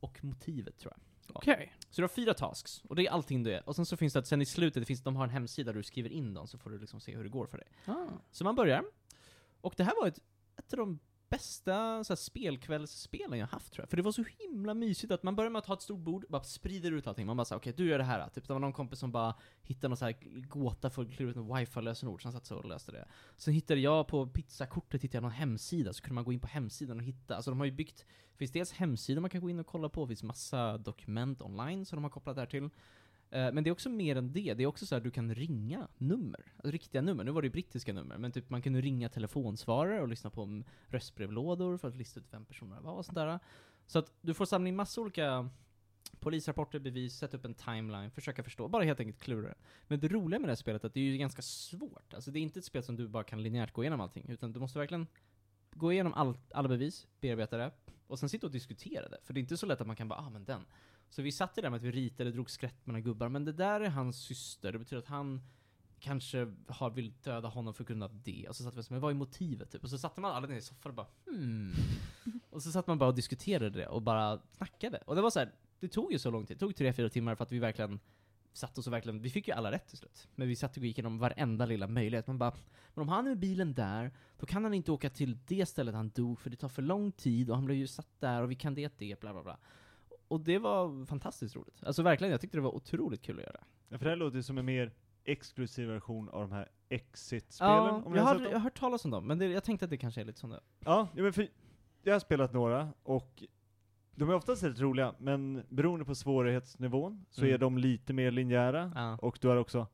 och 0.00 0.24
motivet 0.24 0.78
tror 0.78 0.92
jag. 0.96 1.00
Okej. 1.36 1.72
Så 1.90 2.00
du 2.00 2.02
har 2.02 2.08
fyra 2.08 2.34
tasks, 2.34 2.82
och 2.84 2.96
det 2.96 3.06
är 3.06 3.10
allting 3.10 3.42
du 3.42 3.52
är. 3.52 3.68
Och 3.68 3.76
sen 3.76 3.86
så 3.86 3.96
finns 3.96 4.12
det 4.12 4.18
att 4.18 4.26
sen 4.26 4.42
i 4.42 4.46
slutet, 4.46 4.82
det 4.82 4.86
finns, 4.86 5.02
de 5.02 5.16
har 5.16 5.24
en 5.24 5.30
hemsida 5.30 5.72
där 5.72 5.78
du 5.78 5.82
skriver 5.82 6.12
in 6.12 6.34
dem, 6.34 6.46
så 6.46 6.58
får 6.58 6.70
du 6.70 6.78
liksom 6.78 7.00
se 7.00 7.16
hur 7.16 7.24
det 7.24 7.30
går 7.30 7.46
för 7.46 7.58
dig. 7.58 7.68
Ah. 7.84 8.06
Så 8.30 8.44
man 8.44 8.54
börjar. 8.54 8.84
Och 9.60 9.74
det 9.76 9.84
här 9.84 9.94
var 10.00 10.08
ett, 10.08 10.20
ett 10.70 10.78
av 10.78 10.86
de 10.86 10.98
bästa 11.28 12.04
så 12.04 12.12
här, 12.12 12.16
spelkvällsspelen 12.16 13.38
jag 13.38 13.46
haft 13.46 13.72
tror 13.72 13.82
jag. 13.82 13.90
För 13.90 13.96
det 13.96 14.02
var 14.02 14.12
så 14.12 14.24
himla 14.38 14.74
mysigt 14.74 15.12
att 15.12 15.22
man 15.22 15.36
börjar 15.36 15.50
med 15.50 15.58
att 15.58 15.66
ha 15.66 15.74
ett 15.74 15.82
stort 15.82 15.98
bord, 16.00 16.24
bara 16.28 16.42
sprider 16.42 16.92
ut 16.92 17.06
allting. 17.06 17.26
Man 17.26 17.36
bara 17.36 17.44
såhär, 17.44 17.60
okej 17.60 17.74
du 17.76 17.88
gör 17.88 17.98
det 17.98 18.04
här. 18.04 18.28
Typ 18.28 18.46
det 18.46 18.52
var 18.52 18.60
någon 18.60 18.72
kompis 18.72 18.98
som 18.98 19.12
bara 19.12 19.34
hittade 19.62 19.88
någon 19.88 19.96
så 19.96 20.04
här 20.04 20.16
gåta 20.48 20.90
för 20.90 21.02
att 21.02 21.12
klura 21.12 21.30
ut 21.30 21.36
något 21.36 21.60
wifi-lösenord, 21.60 22.22
så 22.22 22.26
han 22.26 22.32
satt 22.32 22.46
så 22.46 22.56
och 22.56 22.64
löste 22.64 22.92
det. 22.92 23.08
Sen 23.36 23.54
hittade 23.54 23.80
jag 23.80 24.08
på 24.08 24.26
pizzakortet 24.26 25.02
hittade 25.02 25.16
jag 25.16 25.22
någon 25.22 25.32
hemsida, 25.32 25.92
så 25.92 26.02
kunde 26.02 26.14
man 26.14 26.24
gå 26.24 26.32
in 26.32 26.40
på 26.40 26.48
hemsidan 26.48 26.96
och 26.96 27.04
hitta. 27.04 27.36
Alltså 27.36 27.50
de 27.50 27.58
har 27.60 27.66
ju 27.66 27.72
byggt, 27.72 28.06
det 28.32 28.38
finns 28.38 28.52
dels 28.52 28.72
hemsidor 28.72 29.20
man 29.20 29.30
kan 29.30 29.40
gå 29.40 29.50
in 29.50 29.58
och 29.58 29.66
kolla 29.66 29.88
på, 29.88 30.04
det 30.04 30.08
finns 30.08 30.22
massa 30.22 30.78
dokument 30.78 31.42
online 31.42 31.84
som 31.84 31.96
de 31.96 32.02
har 32.02 32.10
kopplat 32.10 32.36
det 32.36 32.42
här 32.42 32.46
till. 32.46 32.70
Eh, 33.30 33.52
men 33.52 33.64
det 33.64 33.70
är 33.70 33.72
också 33.72 33.90
mer 33.90 34.16
än 34.16 34.32
det, 34.32 34.54
det 34.54 34.62
är 34.62 34.66
också 34.66 34.86
så 34.86 34.94
att 34.94 35.02
du 35.02 35.10
kan 35.10 35.34
ringa 35.34 35.88
nummer, 35.98 36.52
alltså 36.56 36.70
riktiga 36.70 37.02
nummer. 37.02 37.24
Nu 37.24 37.30
var 37.30 37.42
det 37.42 37.46
ju 37.46 37.52
brittiska 37.52 37.92
nummer, 37.92 38.18
men 38.18 38.32
typ 38.32 38.50
man 38.50 38.62
kunde 38.62 38.80
ringa 38.80 39.08
telefonsvarare 39.08 40.02
och 40.02 40.08
lyssna 40.08 40.30
på 40.30 40.62
röstbrevlådor 40.88 41.76
för 41.76 41.88
att 41.88 41.96
lista 41.96 42.20
ut 42.20 42.26
vem 42.30 42.44
personerna 42.44 42.80
var 42.80 42.92
och 42.92 43.04
sånt 43.04 43.16
där. 43.16 43.38
Så 43.86 43.98
att 43.98 44.12
du 44.20 44.34
får 44.34 44.44
samla 44.44 44.68
in 44.68 44.76
massa 44.76 45.00
olika 45.00 45.50
polisrapporter, 46.20 46.78
bevis, 46.78 47.14
sätta 47.14 47.36
upp 47.36 47.44
en 47.44 47.54
timeline, 47.54 48.10
försöka 48.10 48.42
förstå, 48.42 48.68
bara 48.68 48.84
helt 48.84 49.00
enkelt 49.00 49.22
klura 49.22 49.48
det. 49.48 49.54
Men 49.88 50.00
det 50.00 50.08
roliga 50.08 50.38
med 50.38 50.48
det 50.48 50.50
här 50.50 50.56
spelet 50.56 50.84
är 50.84 50.86
att 50.86 50.94
det 50.94 51.00
är 51.00 51.04
ju 51.04 51.18
ganska 51.18 51.42
svårt. 51.42 52.14
Alltså 52.14 52.30
det 52.30 52.38
är 52.38 52.42
inte 52.42 52.58
ett 52.58 52.64
spel 52.64 52.82
som 52.82 52.96
du 52.96 53.08
bara 53.08 53.24
kan 53.24 53.42
linjärt 53.42 53.72
gå 53.72 53.82
igenom 53.82 54.00
allting, 54.00 54.26
utan 54.28 54.52
du 54.52 54.60
måste 54.60 54.78
verkligen 54.78 55.06
gå 55.72 55.92
igenom 55.92 56.14
all, 56.14 56.38
alla 56.50 56.68
bevis, 56.68 57.06
bearbeta 57.20 57.56
det, 57.56 57.70
och 58.06 58.18
sen 58.18 58.28
sitta 58.28 58.46
och 58.46 58.52
diskutera 58.52 59.08
det. 59.08 59.18
För 59.24 59.34
det 59.34 59.40
är 59.40 59.42
inte 59.42 59.56
så 59.56 59.66
lätt 59.66 59.80
att 59.80 59.86
man 59.86 59.96
kan 59.96 60.08
bara, 60.08 60.18
ah 60.18 60.30
men 60.30 60.44
den. 60.44 60.64
Så 61.10 61.22
vi 61.22 61.32
satt 61.32 61.54
där 61.54 61.62
med 61.62 61.74
att 61.76 61.82
vi 61.82 61.90
ritade, 61.90 62.32
drog 62.32 62.50
skrätt 62.50 62.86
några 62.86 63.00
gubbar, 63.00 63.28
men 63.28 63.44
det 63.44 63.52
där 63.52 63.80
är 63.80 63.88
hans 63.88 64.22
syster, 64.22 64.72
det 64.72 64.78
betyder 64.78 65.02
att 65.02 65.08
han 65.08 65.40
kanske 66.00 66.54
har, 66.68 66.90
vill 66.90 67.12
döda 67.22 67.48
honom 67.48 67.74
för 67.74 67.84
grund 67.84 68.02
av 68.02 68.20
det. 68.22 68.46
Och 68.48 68.56
så 68.56 68.64
satt 68.64 68.76
vi 68.76 68.82
så, 68.82 68.92
men 68.92 69.00
vad 69.00 69.10
är 69.10 69.14
motivet 69.14 69.70
typ? 69.70 69.84
Och 69.84 69.90
så 69.90 69.98
satte 69.98 70.20
man 70.20 70.32
alla 70.32 70.46
ner 70.46 70.56
i 70.56 70.60
soffan 70.60 70.90
och 70.90 70.96
bara 70.96 71.06
hmm. 71.26 71.72
Och 72.50 72.62
så 72.62 72.72
satt 72.72 72.86
man 72.86 72.98
bara 72.98 73.08
och 73.08 73.14
diskuterade 73.14 73.70
det 73.70 73.86
och 73.86 74.02
bara 74.02 74.40
snackade. 74.52 74.98
Och 75.06 75.14
det 75.14 75.22
var 75.22 75.30
så 75.30 75.38
här, 75.38 75.52
det 75.80 75.88
tog 75.88 76.12
ju 76.12 76.18
så 76.18 76.30
lång 76.30 76.46
tid, 76.46 76.56
det 76.56 76.60
tog 76.60 76.76
tre, 76.76 76.92
fyra 76.92 77.08
timmar 77.08 77.34
för 77.34 77.44
att 77.44 77.52
vi 77.52 77.58
verkligen 77.58 78.00
satt 78.52 78.78
oss 78.78 78.86
och 78.86 78.92
verkligen, 78.92 79.22
vi 79.22 79.30
fick 79.30 79.48
ju 79.48 79.54
alla 79.54 79.72
rätt 79.72 79.88
till 79.88 79.98
slut. 79.98 80.28
Men 80.34 80.48
vi 80.48 80.56
satt 80.56 80.76
och 80.76 80.84
gick 80.84 80.98
igenom 80.98 81.18
varenda 81.18 81.66
lilla 81.66 81.86
möjlighet. 81.86 82.26
Man 82.26 82.38
bara, 82.38 82.54
men 82.94 83.02
om 83.02 83.08
han 83.08 83.26
är 83.26 83.28
med 83.28 83.38
bilen 83.38 83.74
där, 83.74 84.12
då 84.38 84.46
kan 84.46 84.64
han 84.64 84.74
inte 84.74 84.92
åka 84.92 85.10
till 85.10 85.38
det 85.46 85.66
stället 85.66 85.94
han 85.94 86.10
dog 86.10 86.40
för 86.40 86.50
det 86.50 86.56
tar 86.56 86.68
för 86.68 86.82
lång 86.82 87.12
tid 87.12 87.50
och 87.50 87.56
han 87.56 87.64
blev 87.64 87.78
ju 87.78 87.86
satt 87.86 88.20
där 88.20 88.42
och 88.42 88.50
vi 88.50 88.54
kan 88.54 88.74
det, 88.74 88.98
det, 88.98 89.20
bla 89.20 89.32
bla 89.32 89.42
bla. 89.42 89.58
Och 90.30 90.40
det 90.40 90.58
var 90.58 91.06
fantastiskt 91.06 91.56
roligt. 91.56 91.84
Alltså 91.84 92.02
verkligen, 92.02 92.30
jag 92.30 92.40
tyckte 92.40 92.56
det 92.56 92.62
var 92.62 92.74
otroligt 92.74 93.22
kul 93.22 93.38
att 93.38 93.44
göra. 93.44 93.60
Ja, 93.88 93.98
för 93.98 94.04
det 94.04 94.10
här 94.10 94.16
låter 94.16 94.36
ju 94.36 94.42
som 94.42 94.58
en 94.58 94.64
mer 94.64 94.92
exklusiv 95.24 95.88
version 95.88 96.28
av 96.28 96.40
de 96.40 96.52
här 96.52 96.68
Exit-spelen. 96.88 97.74
Ja, 97.74 98.02
jag 98.16 98.22
har 98.22 98.40
jag 98.40 98.50
har 98.52 98.58
hört 98.58 98.78
talas 98.78 99.04
om 99.04 99.10
dem, 99.10 99.26
men 99.26 99.38
det, 99.38 99.46
jag 99.46 99.64
tänkte 99.64 99.84
att 99.84 99.90
det 99.90 99.96
kanske 99.96 100.20
är 100.20 100.24
lite 100.24 100.38
sånt 100.40 100.52
där. 100.52 100.60
Ja, 100.84 101.08
ja, 101.16 101.22
men 101.22 101.32
för 101.32 101.48
jag 102.02 102.12
har 102.14 102.20
spelat 102.20 102.52
några, 102.52 102.88
och 103.02 103.42
de 104.14 104.30
är 104.30 104.34
oftast 104.34 104.62
väldigt 104.62 104.80
roliga, 104.80 105.14
men 105.18 105.62
beroende 105.68 106.04
på 106.04 106.14
svårighetsnivån 106.14 107.24
så 107.30 107.40
Mm. 107.42 107.54
är 107.54 107.58
de 107.58 107.78
lite 107.78 108.12
mer 108.12 108.30
linjära, 108.30 108.92
Ja, 108.94 109.16
och 109.22 109.38
du 109.40 109.48
har 109.48 109.56
också 109.56 109.86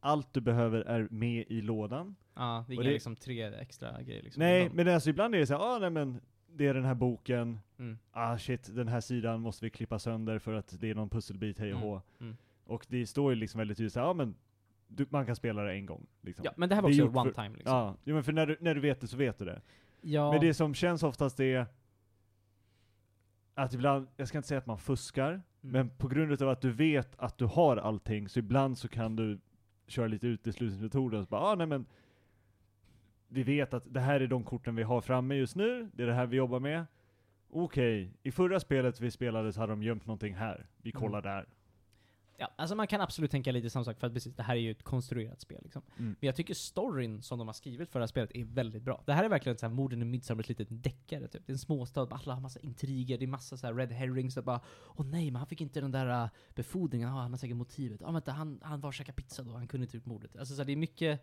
allt 0.00 0.32
du 0.34 0.40
behöver 0.40 0.80
är 0.80 1.08
med 1.10 1.44
i 1.48 1.60
lådan. 1.62 2.16
ja 2.34 2.64
det 2.68 2.72
är 2.72 2.74
inga 2.74 2.82
det- 2.84 2.90
liksom 2.92 3.16
tre 3.16 3.42
extra 3.42 4.02
grejer 4.02 4.22
liksom. 4.22 4.40
nej, 4.40 4.68
De- 4.68 4.74
men 4.74 4.94
alltså 4.94 5.10
ibland 5.10 5.34
är 5.34 5.38
det 5.38 5.46
så 5.46 5.54
här, 5.54 5.60
ah, 5.76 5.78
nej 5.78 5.90
men 5.90 6.20
det 6.56 6.66
är 6.66 6.74
den 6.74 6.84
här 6.84 6.94
boken, 6.94 7.60
Mm. 7.78 7.98
ah 8.12 8.38
shit, 8.38 8.76
den 8.76 8.88
här 8.88 9.00
sidan 9.00 9.40
måste 9.40 9.64
vi 9.64 9.70
klippa 9.70 9.98
sönder 9.98 10.38
för 10.38 10.52
att 10.54 10.80
det 10.80 10.90
är 10.90 10.94
någon 10.94 11.08
pusselbit, 11.08 11.58
hej 11.58 11.72
och 11.74 11.78
Mm, 11.78 11.88
hå. 11.90 12.02
mm. 12.20 12.36
Och 12.66 12.86
det 12.88 13.06
står 13.06 13.32
ju 13.32 13.36
liksom 13.36 13.58
väldigt 13.58 13.76
tydligt 13.76 13.92
så 13.92 14.00
här, 14.00 14.06
ja 14.06 14.12
men 14.12 14.34
du, 14.88 15.06
man 15.10 15.26
kan 15.26 15.36
spela 15.36 15.62
det 15.62 15.72
en 15.72 15.86
gång. 15.86 16.06
Liksom. 16.20 16.44
Ja, 16.44 16.52
men 16.56 16.68
det 16.68 16.74
här 16.74 16.82
var 16.82 16.90
Det 16.90 17.02
också 17.02 17.18
one 17.20 17.32
för- 17.32 17.42
time 17.42 17.56
liksom. 17.56 17.76
Ja, 17.76 17.96
jo, 18.04 18.14
men 18.14 18.24
för 18.24 18.32
när 18.32 18.46
du, 18.46 18.56
när 18.60 18.74
du 18.74 18.80
vet 18.80 19.00
det 19.00 19.06
så 19.08 19.16
vet 19.16 19.38
du 19.38 19.44
det. 19.44 19.60
Ja. 20.00 20.30
Men 20.32 20.40
det 20.40 20.54
som 20.54 20.74
känns 20.74 21.02
oftast 21.02 21.40
är 21.40 21.66
att 23.54 23.74
ibland, 23.74 24.06
jag 24.16 24.28
ska 24.28 24.38
inte 24.38 24.48
säga 24.48 24.58
att 24.58 24.66
man 24.66 24.78
fuskar, 24.78 25.30
Mm. 25.30 25.42
men 25.72 25.90
på 25.90 26.08
grund 26.08 26.42
av 26.42 26.48
att 26.48 26.60
du 26.60 26.70
vet 26.72 27.18
att 27.18 27.38
du 27.38 27.44
har 27.44 27.76
allting, 27.76 28.28
så 28.28 28.38
ibland 28.38 28.78
så 28.78 28.88
kan 28.88 29.16
du 29.16 29.38
köra 29.86 30.06
lite 30.06 30.26
uteslutningsmetoder 30.26 31.18
och 31.18 31.24
så 31.24 31.30
bara, 31.30 31.40
ah, 31.40 31.54
nej 31.54 31.66
men 31.66 31.86
vi 33.34 33.42
vet 33.42 33.74
att 33.74 33.94
det 33.94 34.00
här 34.00 34.20
är 34.20 34.26
de 34.26 34.44
korten 34.44 34.76
vi 34.76 34.82
har 34.82 35.00
framme 35.00 35.34
just 35.34 35.56
nu, 35.56 35.90
det 35.92 36.02
är 36.02 36.06
det 36.06 36.14
här 36.14 36.26
vi 36.26 36.36
jobbar 36.36 36.60
med. 36.60 36.86
Okej, 37.50 38.12
i 38.22 38.30
förra 38.30 38.60
spelet 38.60 39.00
vi 39.00 39.10
spelade 39.10 39.52
så 39.52 39.60
hade 39.60 39.72
de 39.72 39.82
gömt 39.82 40.06
någonting 40.06 40.34
här, 40.34 40.66
vi 40.82 40.90
Mm. 40.90 41.00
kollar 41.00 41.22
där. 41.22 41.46
Ja, 42.36 42.50
alltså 42.56 42.76
man 42.76 42.86
kan 42.86 43.00
absolut 43.00 43.30
tänka 43.30 43.52
lite 43.52 43.70
samma 43.70 43.84
sak, 43.84 44.00
för 44.00 44.06
att 44.06 44.14
precis, 44.14 44.34
det 44.36 44.42
här 44.42 44.56
är 44.56 44.60
ju 44.60 44.70
ett 44.70 44.82
konstruerat 44.82 45.40
spel 45.40 45.60
liksom. 45.62 45.82
Mm. 45.98 46.16
Men 46.20 46.26
jag 46.26 46.36
tycker 46.36 46.54
storyn 46.54 47.22
som 47.22 47.38
de 47.38 47.48
har 47.48 47.52
skrivit 47.52 47.90
för 47.90 47.98
det 47.98 48.02
här 48.02 48.06
spelet 48.06 48.30
är 48.34 48.44
väldigt 48.44 48.82
bra. 48.82 49.02
Det 49.06 49.12
här 49.12 49.24
är 49.24 49.28
verkligen 49.28 49.58
så 49.58 49.66
här 49.66 49.74
morden 49.74 50.02
i 50.02 50.04
Midsommar, 50.04 50.40
ett 50.42 50.48
litet 50.48 50.68
deckare 50.70 51.28
typ. 51.28 51.46
Det 51.46 51.50
är 51.50 51.54
en 51.54 51.58
småstad, 51.58 52.02
alla 52.10 52.34
har 52.34 52.40
massa 52.40 52.60
intriger, 52.60 53.18
det 53.18 53.24
är 53.24 53.26
massa 53.26 53.56
så 53.56 53.66
här 53.66 53.74
red 53.74 53.92
herrings, 53.92 54.36
och 54.36 54.44
bara 54.44 54.60
Åh 54.96 55.06
nej, 55.06 55.30
men 55.30 55.36
han 55.36 55.46
fick 55.46 55.60
inte 55.60 55.80
den 55.80 55.90
där 55.90 56.24
uh, 56.24 56.28
befordringen, 56.54 57.08
ah, 57.08 57.22
han 57.22 57.30
har 57.30 57.38
säkert 57.38 57.56
motivet. 57.56 58.00
Ja 58.00 58.08
ah, 58.08 58.12
vänta, 58.12 58.32
han, 58.32 58.60
han 58.62 58.80
var 58.80 58.88
och 58.88 58.94
käkade 58.94 59.16
pizza 59.16 59.42
då, 59.42 59.52
han 59.52 59.68
kunde 59.68 59.84
inte 59.84 59.96
gjort 59.96 60.06
mordet. 60.06 60.36
Alltså 60.36 60.54
så 60.54 60.60
här, 60.60 60.66
det 60.66 60.72
är 60.72 60.76
mycket 60.76 61.22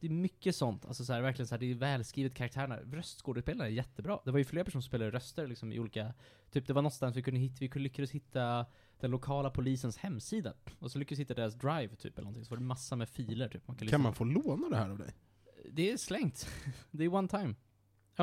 det 0.00 0.06
är 0.06 0.10
mycket 0.10 0.56
sånt, 0.56 0.86
alltså 0.86 1.04
så 1.04 1.12
här, 1.12 1.20
verkligen 1.20 1.46
så 1.46 1.54
här, 1.54 1.60
det 1.60 1.70
är 1.70 1.74
välskrivet 1.74 2.34
karaktärerna. 2.34 2.76
Röstskådespelarna 2.76 3.64
är 3.64 3.70
jättebra. 3.70 4.20
Det 4.24 4.30
var 4.30 4.38
ju 4.38 4.44
flera 4.44 4.64
personer 4.64 4.82
som 4.82 4.88
spelade 4.88 5.10
röster 5.10 5.46
liksom 5.46 5.72
i 5.72 5.78
olika, 5.78 6.14
typ 6.50 6.66
det 6.66 6.72
var 6.72 6.82
någonstans 6.82 7.16
vi 7.16 7.22
kunde 7.22 7.40
hitta, 7.40 7.56
vi 7.60 7.80
lyckades 7.80 8.10
hitta 8.10 8.66
den 9.00 9.10
lokala 9.10 9.50
polisens 9.50 9.96
hemsida. 9.96 10.54
Och 10.78 10.90
så 10.90 10.98
lyckades 10.98 11.18
vi 11.18 11.22
hitta 11.22 11.34
deras 11.34 11.54
drive 11.54 11.96
typ 11.96 12.18
eller 12.18 12.24
någonting, 12.24 12.44
så 12.44 12.50
var 12.50 12.56
det 12.56 12.64
massa 12.64 12.96
med 12.96 13.08
filer 13.08 13.48
typ. 13.48 13.68
Man 13.68 13.76
kan, 13.76 13.88
Kan 13.88 14.00
man 14.00 14.14
få 14.14 14.24
låna 14.24 14.68
det 14.68 14.76
här 14.76 14.90
av 14.90 14.98
dig? 14.98 15.14
det 15.72 15.90
är 15.90 15.96
slängt. 15.96 16.48
det 16.90 17.04
är 17.04 17.14
one 17.14 17.28
time. 17.28 17.54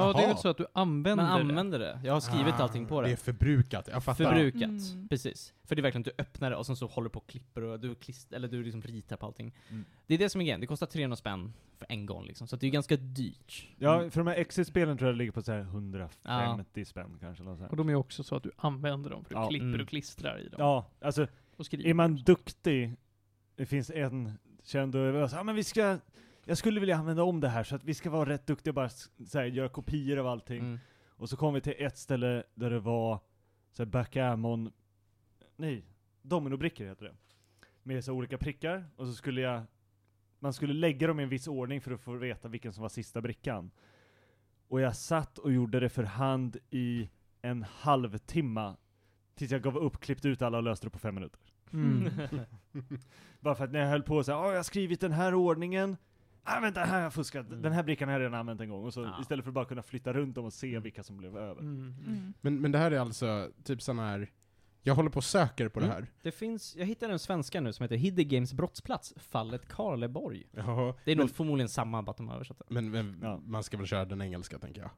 Ja, 0.02 0.14
det 0.14 0.20
är 0.20 0.22
Jaha. 0.22 0.28
väl 0.28 0.38
så 0.38 0.48
att 0.50 0.58
du 0.58 0.66
använder 0.74 1.24
Man 1.26 1.40
det. 1.48 1.52
använder 1.52 1.80
det. 1.80 2.00
Jag 2.04 2.14
har 2.14 2.20
skrivit 2.20 2.54
Ah, 2.54 2.64
allting 2.64 2.86
på 2.86 3.02
Det 3.02 3.08
är 3.08 3.12
det. 3.12 3.18
förbrukat, 3.18 3.88
jag 3.92 4.04
fattar. 4.04 4.26
Förbrukat. 4.26 4.62
Mm. 4.94 5.08
Precis. 5.10 5.54
För 5.66 5.76
det 5.76 5.80
är 5.80 5.84
verkligen 5.84 6.02
att 6.02 6.16
du 6.18 6.22
öppnar 6.24 6.50
det 6.50 6.56
och 6.56 6.66
sen 6.66 6.76
så 6.76 6.88
håller 6.88 7.10
du 7.10 7.14
på 7.14 7.20
och 7.20 7.28
klipper 7.28 7.62
och 7.64 7.80
du, 7.80 7.96
klist, 7.96 8.34
eller 8.34 8.48
du 8.48 8.64
liksom 8.64 8.82
ritar 8.82 9.18
på 9.18 9.26
allting. 9.26 9.56
Mm. 9.70 9.86
Det 10.08 10.14
är 10.14 10.18
det 10.18 10.30
som 10.30 10.42
är 10.42 10.46
grejen. 10.46 10.60
Det 10.60 10.68
kostar 10.68 10.88
300 10.88 11.16
spänn 11.16 11.54
för 11.78 11.86
en 11.90 12.06
gång 12.06 12.26
liksom. 12.26 12.48
Så 12.48 12.56
att 12.56 12.62
det 12.62 12.68
är 12.68 12.72
ganska 12.72 12.98
dyrt. 12.98 13.68
Ja, 13.78 14.10
för 14.10 14.20
de 14.20 14.28
här 14.28 14.36
Exit-spelen 14.36 14.98
tror 14.98 15.08
jag 15.08 15.16
det 15.16 15.18
ligger 15.18 15.32
på 15.32 15.42
så 15.42 15.52
här 15.52 15.60
150 15.62 16.86
spänn 16.86 17.18
kanske. 17.20 17.44
Eller 17.44 17.56
så 17.56 17.62
här. 17.62 17.70
Och 17.72 17.78
de 17.78 17.90
är 17.90 17.96
också 17.96 18.24
så 18.24 18.36
att 18.36 18.44
du 18.44 18.52
använder 18.58 19.10
dem, 19.10 19.24
för 19.26 19.34
du 19.36 19.40
Ja. 19.42 19.48
klipper 19.50 19.66
Mm. 19.68 19.82
och 19.82 19.88
klistrar 19.88 20.40
i 20.40 20.44
dem. 20.50 20.56
Ja, 20.58 20.86
alltså 21.02 21.28
är 21.72 21.94
man 21.94 22.16
duktig, 22.16 22.96
det 23.56 23.66
finns 23.66 23.90
en 23.90 24.32
känd 24.64 24.96
och 24.96 25.02
jag 25.02 25.30
sa, 25.30 25.40
ah, 25.40 25.44
men 25.44 25.56
vi 25.56 25.64
ska, 25.64 25.98
jag 26.48 26.58
skulle 26.58 26.80
vilja 26.80 26.96
använda 26.98 27.24
om 27.24 27.40
det 27.40 27.50
här 27.50 27.64
så 27.64 27.76
att 27.76 27.84
vi 27.84 27.94
ska 27.94 28.10
vara 28.10 28.30
rätt 28.30 28.48
duktiga 28.48 28.72
och 28.72 28.76
bara 28.76 28.90
så 28.90 29.40
här, 29.40 29.46
göra 29.46 29.70
kopior 29.70 30.18
av 30.18 30.28
allting. 30.28 30.60
Mm. 30.60 30.80
Och 31.08 31.30
så 31.30 31.38
kom 31.38 31.54
vi 31.54 31.62
till 31.62 31.74
ett 31.78 31.98
ställe 31.98 32.44
där 32.56 32.70
det 32.70 32.80
var 32.80 33.20
så 33.72 33.84
här 33.84 33.90
backgammon, 33.90 34.72
nej, 35.56 35.86
dominobrickor 36.22 36.86
heter 36.86 37.06
det. 37.06 37.16
Med 37.84 38.04
så 38.04 38.14
olika 38.14 38.38
prickar, 38.38 38.86
och 38.96 39.08
så 39.08 39.14
skulle 39.14 39.42
jag, 39.42 39.64
man 40.40 40.54
skulle 40.54 40.74
lägga 40.74 41.08
dem 41.08 41.20
i 41.20 41.24
en 41.24 41.30
viss 41.30 41.48
ordning 41.48 41.82
för 41.82 41.92
att 41.92 42.02
få 42.02 42.12
veta 42.14 42.48
vilken 42.48 42.74
som 42.74 42.82
var 42.82 42.90
sista 42.90 43.22
brickan. 43.22 43.72
Och 44.68 44.82
jag 44.82 44.96
satt 44.96 45.38
och 45.38 45.52
gjorde 45.52 45.80
det 45.80 45.90
för 45.90 46.04
hand 46.04 46.58
i 46.70 47.10
en 47.42 47.64
halvtimme, 47.64 48.76
tills 49.36 49.52
jag 49.52 49.62
gav 49.62 49.78
upp, 49.78 50.00
klippte 50.00 50.28
ut 50.30 50.42
alla 50.42 50.58
och 50.58 50.64
löste 50.64 50.86
det 50.86 50.92
på 50.92 51.00
fem 51.00 51.16
minuter. 51.16 51.40
Mm. 51.74 52.10
Bara 53.40 53.56
för 53.56 53.64
att 53.64 53.72
när 53.72 53.80
jag 53.80 53.88
höll 53.90 54.04
på 54.04 54.24
så 54.24 54.32
här, 54.32 54.40
"Åh, 54.40 54.48
jag 54.50 54.56
har 54.56 54.64
skrivit 54.64 55.02
den 55.02 55.12
här 55.12 55.34
ordningen, 55.34 55.98
ah 56.48 56.60
vänta, 56.60 56.80
här 56.80 56.94
har 56.96 57.02
jag 57.02 57.14
fuskat, 57.14 57.48
Mm. 57.48 57.62
den 57.62 57.72
här 57.72 57.84
brickan 57.84 58.08
har 58.10 58.14
jag 58.14 58.20
redan 58.20 58.34
använt 58.40 58.62
en 58.62 58.70
gång, 58.70 58.84
och 58.86 58.94
så 58.94 59.02
Ja. 59.02 59.18
istället 59.22 59.46
för 59.46 59.50
att 59.50 59.54
bara 59.56 59.66
kunna 59.66 59.82
flytta 59.84 60.14
runt 60.14 60.36
dem 60.36 60.46
och 60.46 60.54
se 60.54 60.80
vilka 60.80 61.04
som 61.04 61.18
blev 61.18 61.38
över. 61.38 61.62
Mm. 61.62 61.94
Mm. 62.08 62.34
Men, 62.42 62.62
men 62.62 62.72
det 62.72 62.78
här 62.78 62.92
är 62.92 63.00
alltså 63.00 63.50
typ 63.64 63.82
sån 63.82 64.00
här, 64.00 64.32
jag 64.84 64.96
håller 64.96 65.10
på 65.10 65.18
och 65.18 65.24
söker 65.24 65.70
på 65.70 65.80
Mm. 65.80 65.90
det 65.90 65.96
här. 65.96 66.08
Det 66.22 66.32
finns, 66.32 66.76
jag 66.76 66.86
hittade 66.86 67.14
en 67.14 67.20
svenska 67.20 67.62
nu 67.62 67.74
som 67.74 67.84
heter 67.84 67.96
Hidde 67.96 68.24
Games 68.24 68.54
brottsplats, 68.54 69.14
fallet 69.18 69.68
Karleborg. 69.68 70.44
Jaha. 70.52 70.94
Det 71.06 71.12
är 71.12 71.16
men, 71.16 71.24
nog 71.28 71.36
förmodligen 71.36 71.70
samma, 71.70 72.02
bara 72.04 72.12
att 72.12 72.18
de 72.18 72.28
har 72.28 72.36
översatt 72.36 72.58
det. 72.60 72.66
men, 72.70 72.92
men 72.92 73.20
Ja. 73.24 73.40
man 73.46 73.64
ska 73.64 73.78
väl 73.78 73.86
köra 73.88 74.06
den 74.06 74.22
engelska 74.22 74.60
tänker 74.60 74.82
jag. 74.82 74.90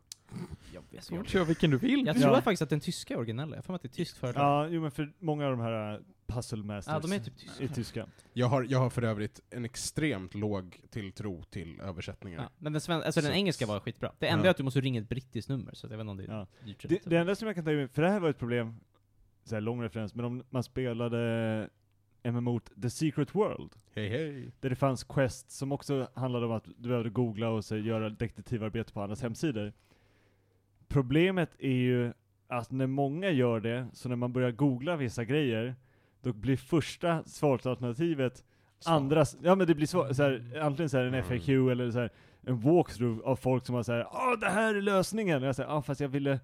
Jag, 0.73 0.83
jag, 0.91 1.03
Så 1.03 1.23
kör 1.23 1.45
vilken 1.45 1.71
du 1.71 1.77
vill. 1.77 2.05
jag 2.07 2.15
tror 2.21 2.33
Ja. 2.35 2.41
faktiskt 2.41 2.61
att 2.61 2.69
den 2.69 2.79
tyska 2.79 3.13
är 3.13 3.17
originell, 3.17 3.53
jag 3.55 3.69
mig 3.69 3.75
att 3.75 3.81
det 3.81 3.87
är 3.87 3.89
tyskt 3.89 4.17
företag. 4.17 4.43
Ja, 4.43 4.67
jo 4.67 4.81
men 4.81 4.91
för 4.91 5.13
många 5.19 5.45
av 5.45 5.51
de 5.51 5.59
här 5.59 6.01
puzzle 6.29 6.63
masters 6.63 6.93
Ja, 6.93 6.99
de 6.99 7.11
är 7.15 7.19
typ 7.19 7.37
tyska. 7.37 7.63
är 7.63 7.67
tyska. 7.67 8.05
Jag 8.33 8.47
har, 8.47 8.63
jag 8.69 8.79
har 8.79 8.89
för 8.89 9.01
övrigt 9.01 9.41
en 9.49 9.65
extremt 9.65 10.33
låg 10.35 10.81
tilltro 10.89 11.43
till 11.43 11.81
översättningar. 11.81 12.41
Ja, 12.41 12.49
men 12.57 12.73
den, 12.73 12.81
sven- 12.81 13.03
alltså 13.03 13.21
den 13.21 13.31
engelska 13.33 13.65
var 13.65 13.79
skitbra. 13.79 14.11
Det 14.19 14.27
enda 14.27 14.43
Ja. 14.45 14.47
är 14.47 14.51
att 14.51 14.57
du 14.57 14.63
måste 14.63 14.81
ringa 14.81 15.01
ett 15.01 15.09
brittiskt 15.09 15.49
nummer, 15.49 15.73
så 15.73 15.85
jag 15.87 15.89
vet 15.89 15.99
inte 15.99 16.11
om 16.11 16.17
det 16.17 16.23
är 16.23 16.31
Ja. 16.31 16.47
dyrt 16.65 16.85
Det, 16.89 17.01
det 17.05 17.17
enda 17.17 17.35
som 17.35 17.47
jag 17.47 17.55
kan 17.55 17.65
ta 17.65 17.71
med, 17.71 17.91
för 17.91 18.01
det 18.01 18.09
här 18.09 18.19
var 18.19 18.29
ett 18.29 18.39
problem, 18.39 18.75
så 19.43 19.55
här 19.55 19.61
lång 19.61 19.83
referens, 19.83 20.15
men 20.15 20.25
om 20.25 20.43
man 20.49 20.63
spelade 20.63 21.69
MMO 22.23 22.59
The 22.59 22.89
Secret 22.89 23.35
World, 23.35 23.71
Hej 23.95 24.09
hej. 24.09 24.51
där 24.59 24.69
det 24.69 24.75
fanns 24.75 25.03
quests 25.03 25.55
som 25.57 25.71
också 25.71 26.07
handlade 26.13 26.45
om 26.45 26.51
att 26.51 26.65
du 26.77 26.89
behövde 26.89 27.09
googla 27.09 27.49
och 27.49 27.65
så 27.65 27.77
göra 27.77 28.09
detektivarbete 28.09 28.93
på 28.93 29.01
andras 29.01 29.21
hemsidor. 29.21 29.73
Problemet 30.87 31.49
är 31.59 31.71
ju 31.75 32.13
att 32.47 32.71
när 32.71 32.87
många 32.87 33.29
gör 33.31 33.59
det, 33.59 33.87
så 33.93 34.09
när 34.09 34.15
man 34.15 34.33
börjar 34.33 34.51
googla 34.51 34.95
vissa 34.95 35.23
grejer, 35.25 35.75
då 36.21 36.33
blir 36.33 36.57
första 36.57 37.23
svarsalternativet 37.25 38.43
andras, 38.85 39.37
ja 39.41 39.55
men 39.55 39.67
det 39.67 39.75
blir 39.75 39.87
så, 39.87 40.13
så 40.13 40.23
här, 40.23 40.59
antingen 40.61 40.89
så 40.89 40.97
här 40.97 41.05
en 41.05 41.13
Mm. 41.13 41.23
FAQ 41.23 41.49
eller 41.49 41.91
så 41.91 41.99
här, 41.99 42.09
en 42.45 42.59
walkthrough 42.59 43.27
av 43.27 43.35
folk 43.35 43.65
som 43.65 43.75
har 43.75 43.83
såhär 43.83 44.07
Åh 44.11 44.39
det 44.39 44.49
här 44.49 44.75
är 44.75 44.81
lösningen! 44.81 45.41
Och 45.41 45.47
jag 45.47 45.55
säger, 45.55 45.69
ja 45.69 45.81
fast 45.81 46.01
jag 46.01 46.09
ville 46.09 46.39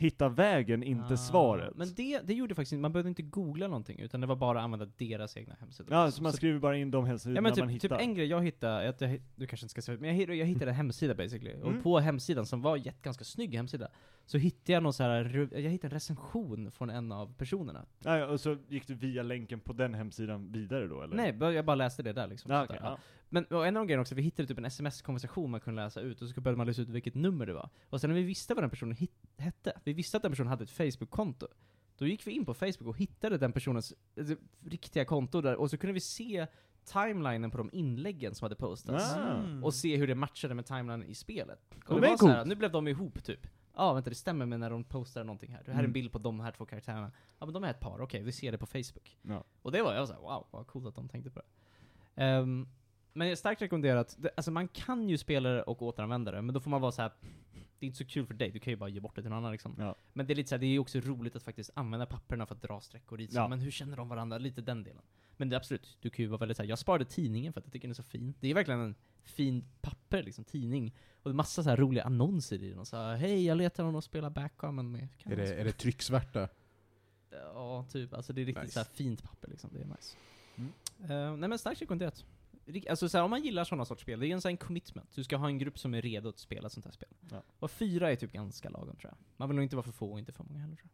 hitta 0.00 0.28
vägen, 0.28 0.82
inte 0.82 1.14
Ah, 1.14 1.16
svaret. 1.16 1.76
Men 1.76 1.94
det, 1.94 2.20
det 2.24 2.34
gjorde 2.34 2.54
faktiskt 2.54 2.72
inte, 2.72 2.80
man 2.82 2.92
behövde 2.92 3.08
inte 3.08 3.22
googla 3.22 3.68
någonting, 3.68 3.98
utan 4.00 4.20
det 4.20 4.26
var 4.26 4.36
bara 4.36 4.58
att 4.58 4.64
använda 4.64 4.86
deras 4.96 5.36
egna 5.36 5.54
hemsidor. 5.60 5.92
Ja, 5.92 6.10
så 6.10 6.22
man 6.22 6.32
skriver 6.32 6.58
bara 6.58 6.76
in 6.76 6.90
de 6.90 7.04
hemsidorna 7.04 7.36
Ja 7.38 7.40
men 7.42 7.50
man 7.50 7.68
typ, 7.68 7.84
hittar. 7.84 7.96
typ 7.96 8.06
en 8.06 8.14
grej 8.14 8.26
jag 8.26 8.44
hittade, 8.44 8.88
att 8.88 9.00
jag, 9.00 9.20
du 9.36 9.46
kanske 9.46 9.64
inte 9.64 9.70
ska 9.70 9.82
säga 9.82 9.98
men 10.00 10.18
jag, 10.18 10.34
jag 10.36 10.46
hittade 10.46 10.70
en 10.70 10.76
hemsida 10.76 11.14
basically. 11.14 11.52
Mm. 11.52 11.66
Och 11.76 11.82
på 11.82 11.98
hemsidan, 11.98 12.46
som 12.46 12.62
var 12.62 12.76
jätt, 12.76 13.02
ganska 13.02 13.24
snygg 13.24 13.54
hemsida, 13.54 13.88
så 14.26 14.38
hittade 14.38 14.72
jag 14.72 14.82
någon 14.82 14.92
så 14.92 15.02
här, 15.02 15.48
jag 15.52 15.70
hittade 15.70 15.86
en 15.86 15.94
recension 15.94 16.70
från 16.70 16.90
en 16.90 17.12
av 17.12 17.34
personerna. 17.34 17.86
Ja, 18.04 18.26
och 18.26 18.40
så 18.40 18.56
gick 18.68 18.86
du 18.86 18.94
via 18.94 19.22
länken 19.22 19.60
på 19.60 19.72
den 19.72 19.94
hemsidan 19.94 20.52
vidare 20.52 20.86
då 20.86 21.02
eller? 21.02 21.16
Nej, 21.16 21.54
jag 21.54 21.64
bara 21.64 21.76
läste 21.76 22.02
det 22.02 22.12
där 22.12 22.26
liksom. 22.26 22.52
Ja, 22.52 22.66
där. 22.66 22.78
ja. 22.82 22.98
Men 23.32 23.44
och 23.44 23.66
en 23.66 23.76
av 23.76 23.80
de 23.80 23.86
grejerna 23.86 24.00
också, 24.00 24.14
vi 24.14 24.22
hittade 24.22 24.48
typ 24.48 24.58
en 24.58 24.64
sms-konversation 24.64 25.50
man 25.50 25.60
kunde 25.60 25.82
läsa 25.84 26.00
ut, 26.00 26.22
och 26.22 26.28
så 26.28 26.40
började 26.40 26.56
man 26.58 26.66
läsa 26.66 26.82
ut 26.82 26.88
vilket 26.88 27.14
nummer 27.14 27.46
det 27.46 27.52
var. 27.52 27.68
Och 27.90 28.00
sen 28.00 28.10
när 28.10 28.14
vi 28.14 28.22
visste 28.22 28.54
vad 28.54 28.62
den 28.62 28.70
personen 28.70 28.96
hit, 28.96 29.12
hette, 29.36 29.72
vi 29.84 29.92
visste 29.92 30.16
att 30.16 30.22
den 30.22 30.32
personen 30.32 30.48
hade 30.48 30.64
ett 30.64 30.70
Facebook-konto, 30.70 31.46
då 31.98 32.06
gick 32.06 32.26
vi 32.26 32.30
in 32.32 32.44
på 32.44 32.54
Facebook 32.54 32.88
och 32.88 32.98
hittade 32.98 33.38
den 33.38 33.52
personens 33.52 33.94
eh, 34.16 34.24
riktiga 34.64 35.04
konto 35.04 35.40
där, 35.40 35.56
och 35.56 35.70
så 35.70 35.78
kunde 35.78 35.92
vi 35.94 36.00
se 36.00 36.46
timelinen 36.84 37.50
på 37.50 37.58
de 37.58 37.70
inläggen 37.72 38.34
som 38.34 38.44
hade 38.44 38.54
postats. 38.56 39.14
Ah. 39.16 39.34
Mm. 39.34 39.64
Och 39.64 39.74
se 39.74 39.96
hur 39.96 40.06
det 40.06 40.14
matchade 40.14 40.54
med 40.54 40.66
timelinen 40.66 41.04
i 41.04 41.14
spelet. 41.14 41.74
Och 41.86 42.00
det 42.00 42.08
var 42.08 42.16
så 42.16 42.28
här, 42.28 42.44
nu 42.44 42.54
blev 42.54 42.72
de 42.72 42.88
ihop 42.88 43.24
typ. 43.24 43.46
Ja, 43.76 43.92
vänta 43.92 44.10
det 44.10 44.16
stämmer 44.16 44.46
med 44.46 44.60
när 44.60 44.70
de 44.70 44.84
postar 44.84 45.24
någonting 45.24 45.52
här. 45.52 45.62
Det 45.64 45.70
här 45.70 45.78
är 45.78 45.84
en 45.84 45.84
Mm. 45.84 45.92
bild 45.92 46.12
på 46.12 46.18
de 46.18 46.40
här 46.40 46.52
två 46.52 46.66
karaktärerna. 46.66 47.12
Ja 47.38 47.46
men 47.46 47.52
de 47.52 47.64
är 47.64 47.70
ett 47.70 47.80
par, 47.80 48.00
okej 48.00 48.22
vi 48.22 48.32
ser 48.32 48.52
det 48.52 48.58
på 48.58 48.66
Facebook. 48.66 49.18
Ja. 49.22 49.44
Och 49.62 49.72
det 49.72 49.82
var, 49.82 49.92
jag 49.92 50.00
var 50.00 50.06
såhär, 50.06 50.20
wow, 50.20 50.46
vad 50.50 50.66
coolt 50.66 50.86
att 50.86 50.94
de 50.94 51.08
tänkte 51.08 51.30
på 51.30 51.40
det. 51.40 51.46
Ehm, 52.22 52.68
Men 53.12 53.28
jag 53.28 53.38
starkt 53.38 53.62
rekommenderat, 53.62 54.16
det, 54.18 54.30
alltså 54.36 54.50
man 54.50 54.68
kan 54.68 55.08
ju 55.08 55.18
spela 55.18 55.48
det 55.48 55.62
och 55.62 55.82
återanvända 55.82 56.30
det, 56.30 56.42
men 56.42 56.54
då 56.54 56.60
får 56.60 56.70
man 56.70 56.80
vara 56.80 56.92
så 56.92 57.02
här. 57.02 57.12
det 57.52 57.84
är 57.84 57.86
inte 57.86 57.98
så 57.98 58.04
kul 58.04 58.26
för 58.26 58.34
dig, 58.34 58.50
du 58.50 58.58
kan 58.58 58.70
ju 58.70 58.76
bara 58.76 58.88
ge 58.88 59.00
bort 59.00 59.16
det 59.16 59.22
till 59.22 59.30
någon 59.30 59.38
annan 59.38 59.52
liksom. 59.52 59.74
Ja. 59.78 59.94
Men 60.12 60.26
det 60.26 60.32
är 60.32 60.34
lite 60.34 60.48
så 60.48 60.54
här, 60.54 60.60
det 60.60 60.66
är 60.66 60.70
ju 60.70 60.78
också 60.78 60.98
roligt 61.00 61.36
att 61.36 61.42
faktiskt 61.42 61.70
använda 61.74 62.06
papperna 62.06 62.46
för 62.46 62.54
att 62.54 62.62
dra 62.62 62.80
streck 62.80 63.12
och 63.12 63.18
dit, 63.18 63.32
Ja. 63.32 63.48
men 63.48 63.60
hur 63.60 63.70
känner 63.70 63.96
de 63.96 64.08
varandra? 64.08 64.38
Lite 64.38 64.60
den 64.60 64.82
delen. 64.84 65.02
Men 65.36 65.48
det 65.48 65.56
är 65.56 65.58
absolut, 65.58 65.96
du 66.00 66.10
kan 66.10 66.22
ju 66.22 66.28
vara 66.28 66.38
väldigt 66.38 66.56
så 66.56 66.62
här. 66.62 66.70
jag 66.70 66.78
sparade 66.78 67.04
tidningen 67.04 67.52
för 67.52 67.60
att 67.60 67.66
jag 67.66 67.72
tycker 67.72 67.88
den 67.88 67.92
är 67.92 67.94
så 67.94 68.02
fin. 68.02 68.34
Det 68.40 68.48
är 68.50 68.54
verkligen 68.54 68.80
en 68.80 68.94
fin 69.24 69.64
papper 69.80 70.22
liksom, 70.22 70.44
tidning. 70.44 70.94
Och 71.22 71.30
det 71.30 71.32
är 71.32 71.36
massa 71.36 71.62
så 71.62 71.76
roliga 71.76 72.04
annonser 72.04 72.62
i 72.62 72.70
den, 72.70 72.78
och 72.78 72.88
så 72.88 72.96
här, 72.96 73.16
hej 73.16 73.44
jag 73.46 73.58
letar 73.58 73.84
någon 73.84 73.96
att 73.96 74.04
spela 74.04 74.30
backgammon 74.30 74.92
med. 74.92 75.08
Kan 75.18 75.32
Är 75.32 75.36
det, 75.36 75.46
spela?" 75.46 75.60
är 75.60 75.64
det 75.64 75.72
trycksvärta? 75.72 76.48
Ja, 77.54 77.86
typ. 77.90 78.14
Alltså 78.14 78.32
det 78.32 78.40
är 78.40 78.44
riktigt 78.44 78.64
Nice. 78.64 78.84
så 78.84 78.90
fint 78.90 79.22
papper 79.22 79.48
liksom, 79.48 79.70
det 79.72 79.80
är 79.80 79.84
nice. 79.84 80.16
Mm. 80.56 80.70
Eh, 81.10 81.36
nej 81.36 81.48
men 81.48 81.58
starkt 81.58 81.82
rekommenderat. 81.82 82.24
Alltså 82.90 83.08
så 83.08 83.18
här, 83.18 83.24
om 83.24 83.30
man 83.30 83.42
gillar 83.42 83.64
sådana 83.64 83.84
sorts 83.84 84.02
spel, 84.02 84.20
det 84.20 84.26
är 84.26 84.32
en 84.32 84.40
sån 84.40 84.56
commitment. 84.56 85.14
Du 85.14 85.24
ska 85.24 85.36
ha 85.36 85.46
en 85.46 85.58
grupp 85.58 85.78
som 85.78 85.94
är 85.94 86.02
redo 86.02 86.28
att 86.28 86.38
spela 86.38 86.66
ett 86.66 86.72
sånt 86.72 86.86
här 86.86 86.92
spel. 86.92 87.08
Ja. 87.30 87.42
Och 87.58 87.70
fyra 87.70 88.12
är 88.12 88.16
typ 88.16 88.32
ganska 88.32 88.70
lagom 88.70 88.96
tror 88.96 89.10
jag. 89.10 89.18
Man 89.36 89.48
vill 89.48 89.56
nog 89.56 89.62
inte 89.62 89.76
vara 89.76 89.84
för 89.84 89.92
få 89.92 90.12
och 90.12 90.18
inte 90.18 90.32
för 90.32 90.44
många 90.44 90.58
heller 90.58 90.76
tror 90.76 90.90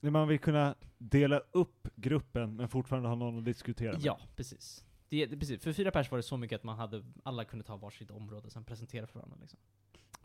När 0.00 0.10
man 0.10 0.28
vill 0.28 0.38
kunna 0.38 0.74
dela 0.98 1.38
upp 1.38 1.88
gruppen 1.94 2.56
men 2.56 2.68
fortfarande 2.68 3.08
ha 3.08 3.16
någon 3.16 3.38
att 3.38 3.44
diskutera 3.44 3.88
jag. 3.88 3.94
med. 3.94 4.04
Ja, 4.04 4.20
precis. 4.36 4.84
Det, 5.08 5.26
det, 5.26 5.36
precis. 5.36 5.62
För 5.62 5.72
fyra 5.72 5.90
pers 5.90 6.10
var 6.10 6.18
det 6.18 6.22
så 6.22 6.36
mycket 6.36 6.56
att 6.56 6.64
man 6.64 6.78
hade, 6.78 7.04
alla 7.22 7.44
kunde 7.44 7.64
ta 7.64 7.76
varsitt 7.76 8.10
område 8.10 8.46
och 8.46 8.52
sen 8.52 8.64
presentera 8.64 9.06
för 9.06 9.18
varandra 9.18 9.36
liksom. 9.40 9.58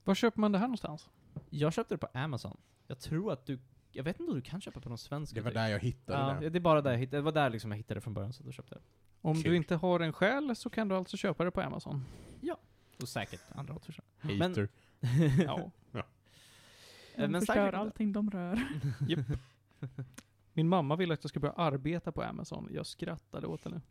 Var 0.03 0.15
köper 0.15 0.39
man 0.39 0.51
det 0.51 0.57
här 0.57 0.67
någonstans? 0.67 1.09
Jag 1.49 1.73
köpte 1.73 1.93
det 1.93 1.97
på 1.97 2.07
Amazon. 2.13 2.57
Jag 2.87 2.99
tror 2.99 3.31
att 3.31 3.45
du, 3.45 3.59
jag 3.91 4.03
vet 4.03 4.19
inte 4.19 4.31
om 4.31 4.35
du 4.35 4.41
kan 4.41 4.61
köpa 4.61 4.79
på 4.79 4.89
någon 4.89 4.97
svensk 4.97 5.35
Det 5.35 5.41
var 5.41 5.51
där 5.51 5.67
jag 5.67 5.79
hittade 5.79 6.19
Ja, 6.19 6.39
det. 6.39 6.49
det 6.49 6.57
är 6.57 6.61
bara 6.61 6.81
där 6.81 6.91
jag 6.91 6.97
hittade, 6.99 7.17
det 7.17 7.21
var 7.21 7.31
där 7.31 7.49
liksom 7.49 7.71
jag 7.71 7.77
hittade 7.77 7.97
det 7.97 8.01
från 8.01 8.13
början 8.13 8.33
så 8.33 8.43
då 8.43 8.51
köpte 8.51 8.75
jag 8.75 8.81
det. 8.81 8.87
Om 9.21 9.35
Kul. 9.35 9.43
du 9.51 9.57
inte 9.57 9.75
har 9.75 9.99
en 9.99 10.13
själ 10.13 10.55
så 10.55 10.69
kan 10.69 10.87
du 10.87 10.95
alltså 10.95 11.17
köpa 11.17 11.43
det 11.43 11.51
på 11.51 11.61
Amazon. 11.61 12.05
Och 13.01 13.09
säkert 13.09 13.41
andra 13.49 13.73
också. 13.73 13.91
Hater. 14.19 14.69
Ja. 15.45 15.71
Eh, 15.93 16.01
De 17.15 17.27
men 17.27 17.41
förstör 17.41 17.73
allting 17.73 18.13
de 18.13 18.29
rör. 18.31 18.67
Min 20.53 20.67
mamma 20.69 20.95
ville 20.95 21.13
att 21.13 21.23
jag 21.23 21.29
skulle 21.29 21.41
börja 21.41 21.53
arbeta 21.53 22.11
på 22.11 22.23
Amazon. 22.23 22.69
Jag 22.71 22.85
skrattade 22.85 23.47
åt 23.47 23.63
henne. 23.63 23.81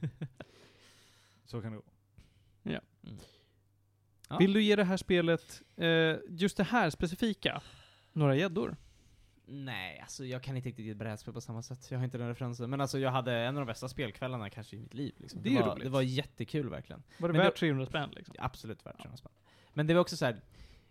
Så 1.44 1.62
kan 1.62 1.72
det 1.72 1.78
gå. 1.78 1.84
Mm. 2.62 2.80
Ja. 4.28 4.38
Vill 4.38 4.52
du 4.52 4.62
ge 4.62 4.76
det 4.76 4.84
här 4.84 4.96
spelet, 4.96 5.62
eh, 5.76 6.16
just 6.28 6.56
det 6.56 6.64
här 6.64 6.90
specifika, 6.90 7.62
några 8.12 8.36
gäddor? 8.36 8.76
Nej, 9.46 10.00
alltså 10.00 10.24
jag 10.24 10.42
kan 10.42 10.56
inte 10.56 10.68
riktigt 10.68 10.84
ge 10.84 10.90
ett 10.90 10.96
brädspel 10.96 11.34
på 11.34 11.40
samma 11.40 11.62
sätt. 11.62 11.90
Jag 11.90 11.98
har 11.98 12.04
inte 12.04 12.18
den 12.18 12.28
referensen. 12.28 12.70
Men 12.70 12.80
alltså 12.80 12.98
jag 12.98 13.10
hade 13.10 13.32
en 13.32 13.56
av 13.56 13.60
de 13.60 13.66
bästa 13.66 13.88
spelkvällarna 13.88 14.50
kanske 14.50 14.76
i 14.76 14.78
mitt 14.78 14.94
liv. 14.94 15.14
Liksom. 15.16 15.42
Det 15.42 15.56
är 15.56 15.62
var, 15.62 15.72
roligt. 15.72 15.84
Det 15.84 15.90
var 15.90 16.02
jättekul 16.02 16.68
verkligen. 16.68 17.02
Var 17.18 17.28
det 17.28 17.32
Men 17.32 17.42
värt 17.42 17.54
då- 17.54 17.58
300 17.58 17.86
spänn 17.86 18.10
liksom? 18.10 18.34
Absolut 18.38 18.86
värt 18.86 18.96
300 18.96 19.16
spänn. 19.16 19.32
Men 19.72 19.86
det 19.86 19.94
var 19.94 20.00
också 20.00 20.16
så 20.16 20.24
här. 20.24 20.40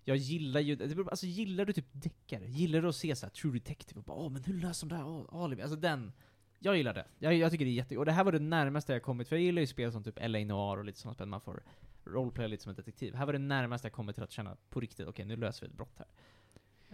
Jag 0.05 0.17
gillar 0.17 0.59
ju, 0.59 0.75
det 0.75 0.99
alltså 0.99 1.25
gillar 1.25 1.65
du 1.65 1.73
typ 1.73 1.87
deckare? 1.91 2.45
Gillar 2.47 2.81
du 2.81 2.87
att 2.87 2.95
se 2.95 3.15
så 3.15 3.25
här 3.25 3.31
True 3.31 3.53
Detective 3.53 3.99
och 3.99 4.03
bara 4.03 4.17
åh 4.17 4.29
men 4.31 4.43
hur 4.43 4.53
löser 4.53 4.87
de 4.87 4.95
det 4.95 5.01
här? 5.01 5.07
Åh, 5.07 5.43
alibi. 5.43 5.61
Alltså 5.61 5.75
den. 5.75 6.11
Jag 6.59 6.77
gillar 6.77 6.93
det. 6.93 7.05
Jag, 7.19 7.33
jag 7.33 7.51
tycker 7.51 7.65
det 7.65 7.71
är 7.71 7.73
jätte... 7.73 7.97
Och 7.97 8.05
det 8.05 8.11
här 8.11 8.23
var 8.23 8.31
det 8.31 8.39
närmaste 8.39 8.93
jag 8.93 9.03
kommit, 9.03 9.27
för 9.27 9.35
jag 9.35 9.43
gillar 9.43 9.59
ju 9.59 9.67
spel 9.67 9.91
som 9.91 10.03
typ 10.03 10.19
LA 10.21 10.39
Noir 10.39 10.77
och 10.77 10.85
lite 10.85 10.99
sådana 10.99 11.13
spel 11.13 11.27
man 11.27 11.41
får 11.41 11.63
roleplaya 12.05 12.47
lite 12.47 12.63
som 12.63 12.69
en 12.69 12.75
detektiv. 12.75 13.15
Här 13.15 13.25
var 13.25 13.33
det 13.33 13.39
närmaste 13.39 13.85
jag 13.85 13.93
kommit 13.93 14.15
till 14.15 14.23
att 14.23 14.31
känna 14.31 14.57
på 14.69 14.79
riktigt, 14.79 15.07
okej 15.07 15.25
nu 15.25 15.35
löser 15.35 15.61
vi 15.61 15.67
ett 15.67 15.77
brott 15.77 15.97
här. 15.97 16.07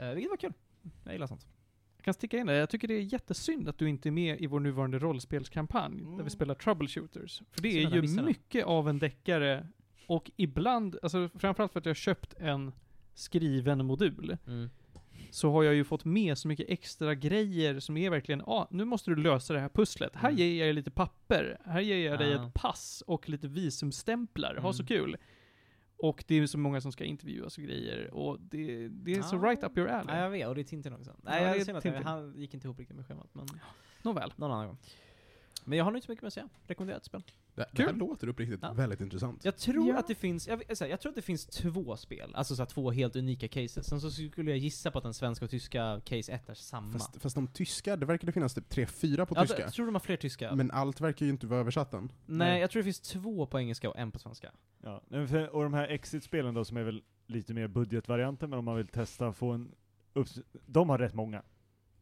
Uh, 0.09 0.15
vilket 0.15 0.29
var 0.29 0.37
kul. 0.37 0.53
Jag 1.03 1.13
gillar 1.13 1.27
sånt. 1.27 1.47
Jag 1.97 2.05
kan 2.05 2.13
sticka 2.13 2.37
in 2.37 2.47
det. 2.47 2.55
Jag 2.57 2.69
tycker 2.69 2.87
det 2.87 2.93
är 2.93 3.01
jättesynd 3.13 3.69
att 3.69 3.77
du 3.77 3.89
inte 3.89 4.09
är 4.09 4.11
med 4.11 4.41
i 4.41 4.47
vår 4.47 4.59
nuvarande 4.59 4.99
rollspelskampanj, 4.99 5.97
där 6.01 6.07
Mm. 6.07 6.23
vi 6.23 6.29
spelar 6.29 6.55
troubleshooters. 6.55 7.41
För 7.51 7.61
det 7.61 7.67
är 7.83 7.89
ju 7.95 8.01
missade 8.01 8.21
den. 8.21 8.25
mycket 8.25 8.65
av 8.65 8.89
en 8.89 8.99
deckare, 8.99 9.67
och 10.07 10.31
ibland, 10.37 10.97
alltså 11.03 11.29
framförallt 11.35 11.71
för 11.73 11.79
att 11.79 11.85
jag 11.85 11.89
har 11.89 11.95
köpt 11.95 12.33
en 12.33 12.71
skriven 13.13 13.85
modul, 13.85 14.37
Mm. 14.47 14.69
så 15.31 15.51
har 15.51 15.63
jag 15.63 15.73
ju 15.75 15.83
fått 15.83 16.05
med 16.05 16.37
så 16.37 16.47
mycket 16.47 16.69
extra 16.69 17.15
grejer 17.15 17.79
som 17.79 17.97
är 17.97 18.09
verkligen, 18.09 18.39
ja, 18.39 18.53
ah, 18.53 18.67
nu 18.71 18.85
måste 18.85 19.11
du 19.11 19.15
lösa 19.15 19.53
det 19.53 19.59
här 19.59 19.69
pusslet. 19.69 20.15
Här 20.15 20.29
Mm. 20.29 20.39
ger 20.39 20.59
jag 20.59 20.65
dig 20.65 20.73
lite 20.73 20.91
papper, 20.91 21.57
här 21.65 21.81
ger 21.81 22.09
jag 22.09 22.19
dig 22.19 22.35
Ah. 22.35 22.45
ett 22.47 22.53
pass 22.53 23.03
och 23.07 23.29
lite 23.29 23.47
visumstämplar. 23.47 24.55
Ha 24.55 24.73
så 24.73 24.81
Mm. 24.81 24.87
kul. 24.87 25.17
Och 26.01 26.23
det 26.27 26.35
är 26.35 26.47
så 26.47 26.57
många 26.57 26.81
som 26.81 26.91
ska 26.91 27.03
intervjuas 27.03 27.57
och 27.57 27.63
grejer, 27.63 28.13
och 28.13 28.39
det, 28.41 28.87
det 28.87 29.13
är 29.15 29.21
så 29.21 29.35
Ah. 29.35 29.49
right 29.49 29.63
up 29.63 29.77
your 29.77 29.89
alley. 29.89 30.15
Ja, 30.15 30.21
jag 30.21 30.29
vet, 30.29 30.47
och 30.47 30.55
det 30.55 30.61
är 30.61 30.63
Tintin 30.63 30.93
också. 30.93 31.15
Nej, 31.23 31.41
Ja, 31.41 31.47
jag 31.47 31.53
det 31.53 31.57
är 31.57 31.61
är 31.61 31.65
synd 31.65 31.77
att 31.77 31.85
jag, 31.85 31.93
han 31.93 32.33
gick 32.37 32.53
inte 32.53 32.67
ihop 32.67 32.79
riktigt 32.79 32.95
med 32.97 33.05
schemat, 33.05 33.29
men 33.33 33.47
Nåväl. 34.01 34.33
någon 34.35 34.51
annan 34.51 34.67
gång. 34.67 34.77
Men 35.65 35.77
jag 35.77 35.85
har 35.85 35.91
nog 35.91 35.97
inte 35.97 36.05
så 36.05 36.11
mycket 36.11 36.23
mer 36.23 36.27
att 36.27 36.33
säga. 36.33 36.49
Rekommenderat 36.67 37.05
spel. 37.05 37.23
Det, 37.55 37.65
det 37.71 37.81
här 37.83 37.89
Kul. 37.89 37.97
låter 37.99 38.27
uppriktigt 38.27 38.59
Ja. 38.61 38.73
väldigt 38.73 39.01
intressant. 39.01 39.45
Jag 39.45 39.57
tror 39.57 39.87
Ja. 39.89 39.97
att 39.99 40.07
det 40.07 40.15
finns, 40.15 40.47
jag, 40.47 40.63
jag 40.67 40.99
tror 41.01 41.09
att 41.09 41.15
det 41.15 41.21
finns 41.21 41.45
två 41.45 41.97
spel, 41.97 42.35
alltså 42.35 42.55
så 42.55 42.61
här, 42.61 42.67
två 42.67 42.91
helt 42.91 43.15
unika 43.15 43.47
cases. 43.47 43.87
Sen 43.87 44.01
så 44.01 44.11
skulle 44.11 44.51
jag 44.51 44.57
gissa 44.57 44.91
på 44.91 44.97
att 44.97 45.03
den 45.03 45.13
svenska 45.13 45.45
och 45.45 45.51
tyska 45.51 46.01
case 46.05 46.31
1 46.31 46.49
är 46.49 46.53
samma. 46.53 46.91
Fast, 46.93 47.21
fast 47.21 47.35
de 47.35 47.47
tyska, 47.47 47.95
det 47.95 48.05
verkar 48.05 48.25
det 48.25 48.31
finnas 48.31 48.53
typ 48.53 48.69
tre, 48.69 48.85
fyra 48.85 49.25
på 49.25 49.35
ja, 49.35 49.41
tyska. 49.41 49.61
Jag 49.61 49.73
tror 49.73 49.85
de 49.85 49.95
har 49.95 49.99
fler 49.99 50.17
tyska. 50.17 50.55
Men 50.55 50.71
allt 50.71 51.01
verkar 51.01 51.25
ju 51.25 51.31
inte 51.31 51.47
vara 51.47 51.59
översatt 51.59 51.93
än. 51.93 52.11
Nej, 52.25 52.47
Nej. 52.49 52.61
jag 52.61 52.71
tror 52.71 52.79
det 52.79 52.83
finns 52.83 52.99
två 53.01 53.45
på 53.45 53.59
engelska 53.59 53.89
och 53.89 53.97
en 53.97 54.11
på 54.11 54.19
svenska. 54.19 54.51
Ja. 54.83 55.01
nej, 55.07 55.19
men 55.19 55.27
för- 55.27 55.55
Och 55.55 55.63
de 55.63 55.73
här 55.73 55.87
Exit-spelen 55.87 56.53
då, 56.53 56.65
som 56.65 56.77
är 56.77 56.83
väl 56.83 57.03
lite 57.27 57.53
mer 57.53 57.67
budgetvarianter, 57.67 58.47
men 58.47 58.59
om 58.59 58.65
man 58.65 58.75
vill 58.77 58.87
testa 58.87 59.33
få 59.33 59.51
en 59.51 59.71
upps- 60.13 60.43
De 60.65 60.89
har 60.89 60.97
rätt 60.97 61.13
många. 61.13 61.41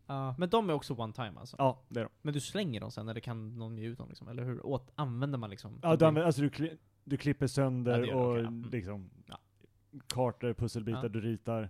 Ja, 0.07 0.35
men 0.37 0.49
de 0.49 0.69
är 0.69 0.73
också 0.73 0.93
one 0.93 1.13
time 1.13 1.31
alltså. 1.39 1.55
Ja, 1.59 1.81
det 1.89 1.99
är 1.99 2.03
de. 2.03 2.09
Men 2.21 2.33
du 2.33 2.39
slänger 2.39 2.79
dem 2.81 2.91
sen, 2.91 3.09
eller 3.09 3.19
kan 3.21 3.57
någon 3.59 3.77
ge 3.77 3.87
ut 3.87 3.97
dem 3.97 4.09
liksom? 4.09 4.27
Eller 4.27 4.43
hur 4.43 4.65
åt, 4.65 4.91
använder 4.95 5.37
man 5.37 5.49
liksom? 5.49 5.79
Ja, 5.83 5.95
du, 5.95 6.05
använder, 6.05 6.25
alltså 6.25 6.41
du, 6.41 6.49
kli, 6.49 6.77
du 7.03 7.17
klipper 7.17 7.47
sönder 7.47 8.03
Ja, 8.07 8.15
och 8.15 8.29
okej, 8.31 8.41
ja. 8.43 8.47
Mm. 8.47 8.69
liksom 8.71 9.09
Ja. 9.25 9.37
kartor, 10.07 10.53
pusselbitar 10.53 11.03
Ja. 11.03 11.09
du 11.09 11.21
ritar. 11.21 11.69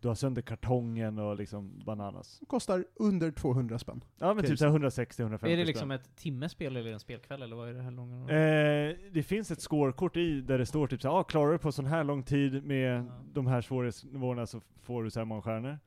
Du 0.00 0.08
har 0.08 0.14
sönder 0.14 0.42
kartongen 0.42 1.18
och 1.18 1.36
liksom 1.36 1.82
bananas. 1.84 2.40
Kostar 2.46 2.84
under 2.94 3.30
200 3.30 3.78
spänn. 3.78 4.04
Ja 4.18 4.34
men 4.34 4.44
typ 4.44 4.58
så 4.58 4.64
här 4.68 4.78
160-150 4.78 5.46
är 5.46 5.56
det 5.56 5.64
liksom 5.64 5.88
spänn. 5.88 5.90
ett 5.90 6.16
timmespel 6.16 6.76
eller 6.76 6.92
en 6.92 7.00
spelkväll, 7.00 7.42
eller 7.42 7.56
vad 7.56 7.68
är 7.68 7.72
det 7.74 7.82
här 7.82 7.90
långa? 7.90 8.30
Eh, 8.30 8.96
det 9.12 9.22
finns 9.22 9.50
ett 9.50 9.60
scorekort 9.60 10.16
i 10.16 10.40
där 10.40 10.58
det 10.58 10.66
står 10.66 10.86
typ 10.86 11.02
såhär, 11.02 11.16
ah, 11.18 11.22
klarar 11.24 11.52
du 11.52 11.58
på 11.58 11.72
sån 11.72 11.86
här 11.86 12.04
lång 12.04 12.22
tid 12.22 12.64
med 12.64 12.98
Ja. 12.98 13.04
de 13.32 13.46
här 13.46 13.60
svårighetsnivåerna 13.60 14.46
så 14.46 14.60
får 14.82 15.04
du 15.04 15.10
så 15.10 15.20
här 15.20 15.24
många 15.24 15.42
stjärnor. 15.42 15.78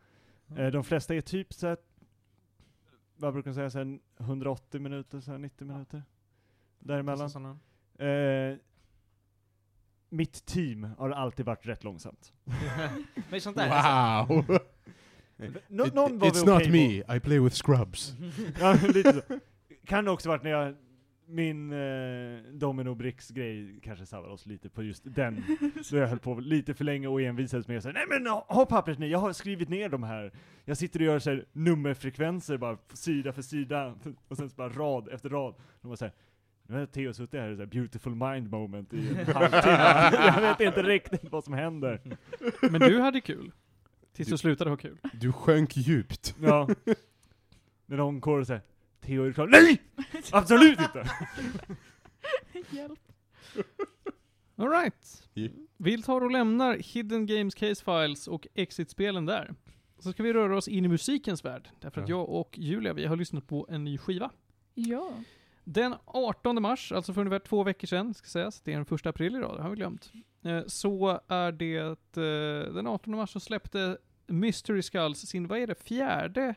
Ja. 0.47 0.57
Eh, 0.57 0.71
de 0.71 0.83
flesta 0.83 1.15
är 1.15 1.21
typ 1.21 1.53
så 1.53 1.67
här, 1.67 1.77
vad 3.19 3.33
brukar 3.33 3.49
man 3.49 3.55
säga, 3.55 3.69
så 3.69 3.77
här 3.77 3.99
180 4.19 4.81
minuter, 4.81 5.19
så 5.19 5.31
här 5.31 5.37
90 5.37 5.67
minuter. 5.67 6.03
Däremellan. 6.79 7.59
Eh, 7.99 8.57
mitt 10.09 10.45
team 10.45 10.83
har 10.97 11.09
alltid 11.09 11.45
varit 11.45 11.65
rätt 11.65 11.83
långsamt. 11.83 12.33
Men 13.29 13.41
sånt 13.41 13.57
där, 13.57 13.69
alltså. 13.69 14.33
Wow! 14.33 14.59
Nå- 15.67 15.85
It- 15.85 15.93
någon 15.93 16.19
var 16.19 16.27
it's 16.27 16.45
vi 16.45 16.51
not 16.51 16.67
me, 17.07 17.15
I 17.15 17.19
play 17.19 17.39
with 17.39 17.55
scrubs. 17.55 18.13
ja, 18.59 18.77
lite 18.93 19.13
så. 19.13 19.39
Kan 19.85 20.05
det 20.05 20.11
också 20.11 20.29
varit 20.29 20.43
när 20.43 20.51
jag, 20.51 20.75
min 21.29 21.71
eh, 21.73 22.39
Domino 22.53 22.95
Bricks 22.95 23.29
grej 23.29 23.79
kanske 23.83 24.05
sabbade 24.05 24.33
oss 24.33 24.45
lite 24.45 24.69
på 24.69 24.83
just 24.83 25.01
den. 25.05 25.43
Så 25.83 25.95
jag 25.95 26.07
höll 26.07 26.19
på 26.19 26.39
lite 26.39 26.73
för 26.73 26.83
länge 26.83 27.07
och 27.07 27.21
envisades 27.21 27.67
med 27.67 27.77
att 27.77 27.83
säga 27.83 27.93
nej 27.93 28.05
men 28.19 28.27
ha, 28.27 28.65
pappret 28.69 28.99
ner, 28.99 29.07
jag 29.07 29.19
har 29.19 29.33
skrivit 29.33 29.69
ner 29.69 29.89
de 29.89 30.03
här. 30.03 30.31
Jag 30.65 30.77
sitter 30.77 30.99
och 30.99 31.05
gör 31.05 31.19
så 31.19 31.29
här 31.29 31.45
nummerfrekvenser 31.53 32.57
bara, 32.57 32.77
sida 32.93 33.33
för 33.33 33.41
sida, 33.41 33.95
och 34.27 34.37
sen 34.37 34.49
så 34.49 34.55
bara 34.55 34.69
rad 34.69 35.09
efter 35.09 35.29
rad. 35.29 35.55
De 35.81 35.87
var 35.89 35.95
så 35.95 36.05
här, 36.05 36.13
nu 36.67 36.75
har 36.79 36.85
Theo 36.85 37.13
suttit 37.13 37.39
här 37.39 37.49
i 37.51 37.55
så 37.55 37.61
här 37.61 37.67
beautiful 37.67 38.15
mind 38.15 38.49
moment 38.49 38.93
i 38.93 39.09
en 39.09 39.15
halvtimme. 39.35 40.11
jag 40.13 40.41
vet 40.41 40.59
inte 40.59 40.83
riktigt 40.83 41.31
vad 41.31 41.43
som 41.43 41.53
händer. 41.53 42.01
Men 42.71 42.81
du 42.81 42.99
hade 43.01 43.21
kul. 43.21 43.51
Tills 44.13 44.27
du 44.27 44.33
Du- 44.33 44.37
slutade 44.37 44.69
ha 44.69 44.77
kul. 44.77 44.97
Du 45.13 45.31
sjönk 45.31 45.77
djupt. 45.77 46.35
Ja. 46.41 46.69
När 47.85 47.97
någon 47.97 48.19
går 48.19 48.39
och 48.39 48.47
säger 48.47 48.61
Theo 49.09 49.23
är 49.25 49.31
klar? 49.33 49.47
Nej! 49.47 49.81
Absolut 50.31 50.79
inte! 50.81 51.03
Hjälp. 52.75 52.99
Alright. 54.55 55.27
Vi 55.77 56.01
tar 56.01 56.21
och 56.21 56.31
lämnar 56.31 56.75
Hidden 56.77 57.25
Games 57.25 57.55
Case 57.55 57.83
Files 57.85 58.27
och 58.27 58.47
Exit-spelen 58.55 59.25
där. 59.25 59.53
Så 59.99 60.11
ska 60.11 60.23
vi 60.23 60.33
röra 60.33 60.57
oss 60.57 60.67
in 60.67 60.85
i 60.85 60.87
musikens 60.87 61.45
värld. 61.45 61.69
Därför 61.79 62.01
att 62.01 62.09
Ja. 62.09 62.15
jag 62.15 62.29
och 62.29 62.57
Julia, 62.59 62.93
vi 62.93 63.05
har 63.05 63.15
lyssnat 63.15 63.47
på 63.47 63.67
en 63.69 63.83
ny 63.83 63.97
skiva. 63.97 64.31
Ja. 64.73 65.11
Den 65.63 65.95
18 66.05 66.61
mars, 66.61 66.91
alltså 66.91 67.13
för 67.13 67.21
ungefär 67.21 67.39
två 67.39 67.63
veckor 67.63 67.87
sedan, 67.87 68.13
ska 68.13 68.27
sägas, 68.27 68.61
det 68.61 68.71
är 68.71 68.75
den 68.75 68.85
första 68.85 69.09
april 69.09 69.35
idag, 69.35 69.57
det 69.57 69.63
har 69.63 69.69
vi 69.69 69.75
glömt. 69.75 70.11
Eh, 70.43 70.61
Så 70.67 71.21
är 71.27 71.51
det 71.51 71.77
eh, 71.77 72.73
den 72.73 72.87
18 72.87 73.15
mars 73.15 73.29
så 73.31 73.39
släppte 73.39 73.97
Mystery 74.27 74.81
Skulls 74.81 75.19
sin, 75.19 75.47
vad 75.47 75.59
är 75.59 75.67
det, 75.67 75.75
fjärde 75.83 76.55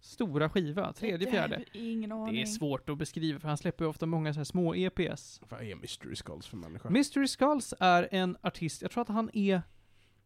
stora 0.00 0.50
skiva? 0.50 0.92
Tredje, 0.92 1.30
fjärde? 1.30 1.64
Ingen 1.72 2.12
aning. 2.12 2.34
Det 2.34 2.42
är 2.42 2.46
svårt 2.46 2.88
att 2.88 2.98
beskriva, 2.98 3.40
för 3.40 3.48
han 3.48 3.56
släpper 3.56 3.84
ju 3.84 3.88
ofta 3.88 4.06
många 4.06 4.34
så 4.34 4.40
här 4.40 4.44
små 4.44 4.74
EPS. 4.74 5.40
Vad 5.48 5.62
är 5.62 5.74
Mystery 5.74 6.16
Skulls 6.16 6.46
för 6.46 6.56
människa? 6.56 6.90
Mystery 6.90 7.28
Skulls 7.28 7.74
är 7.80 8.08
en 8.10 8.36
artist, 8.42 8.82
jag 8.82 8.90
tror 8.90 9.02
att 9.02 9.08
han 9.08 9.30
är 9.32 9.62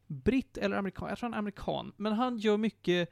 britt 0.07 0.57
eller 0.57 0.77
amerikan, 0.77 1.09
jag 1.09 1.18
tror 1.18 1.27
han 1.27 1.35
är 1.35 1.39
amerikan. 1.39 1.93
Men 1.97 2.12
han 2.12 2.39
gör 2.39 2.57
mycket 2.57 3.11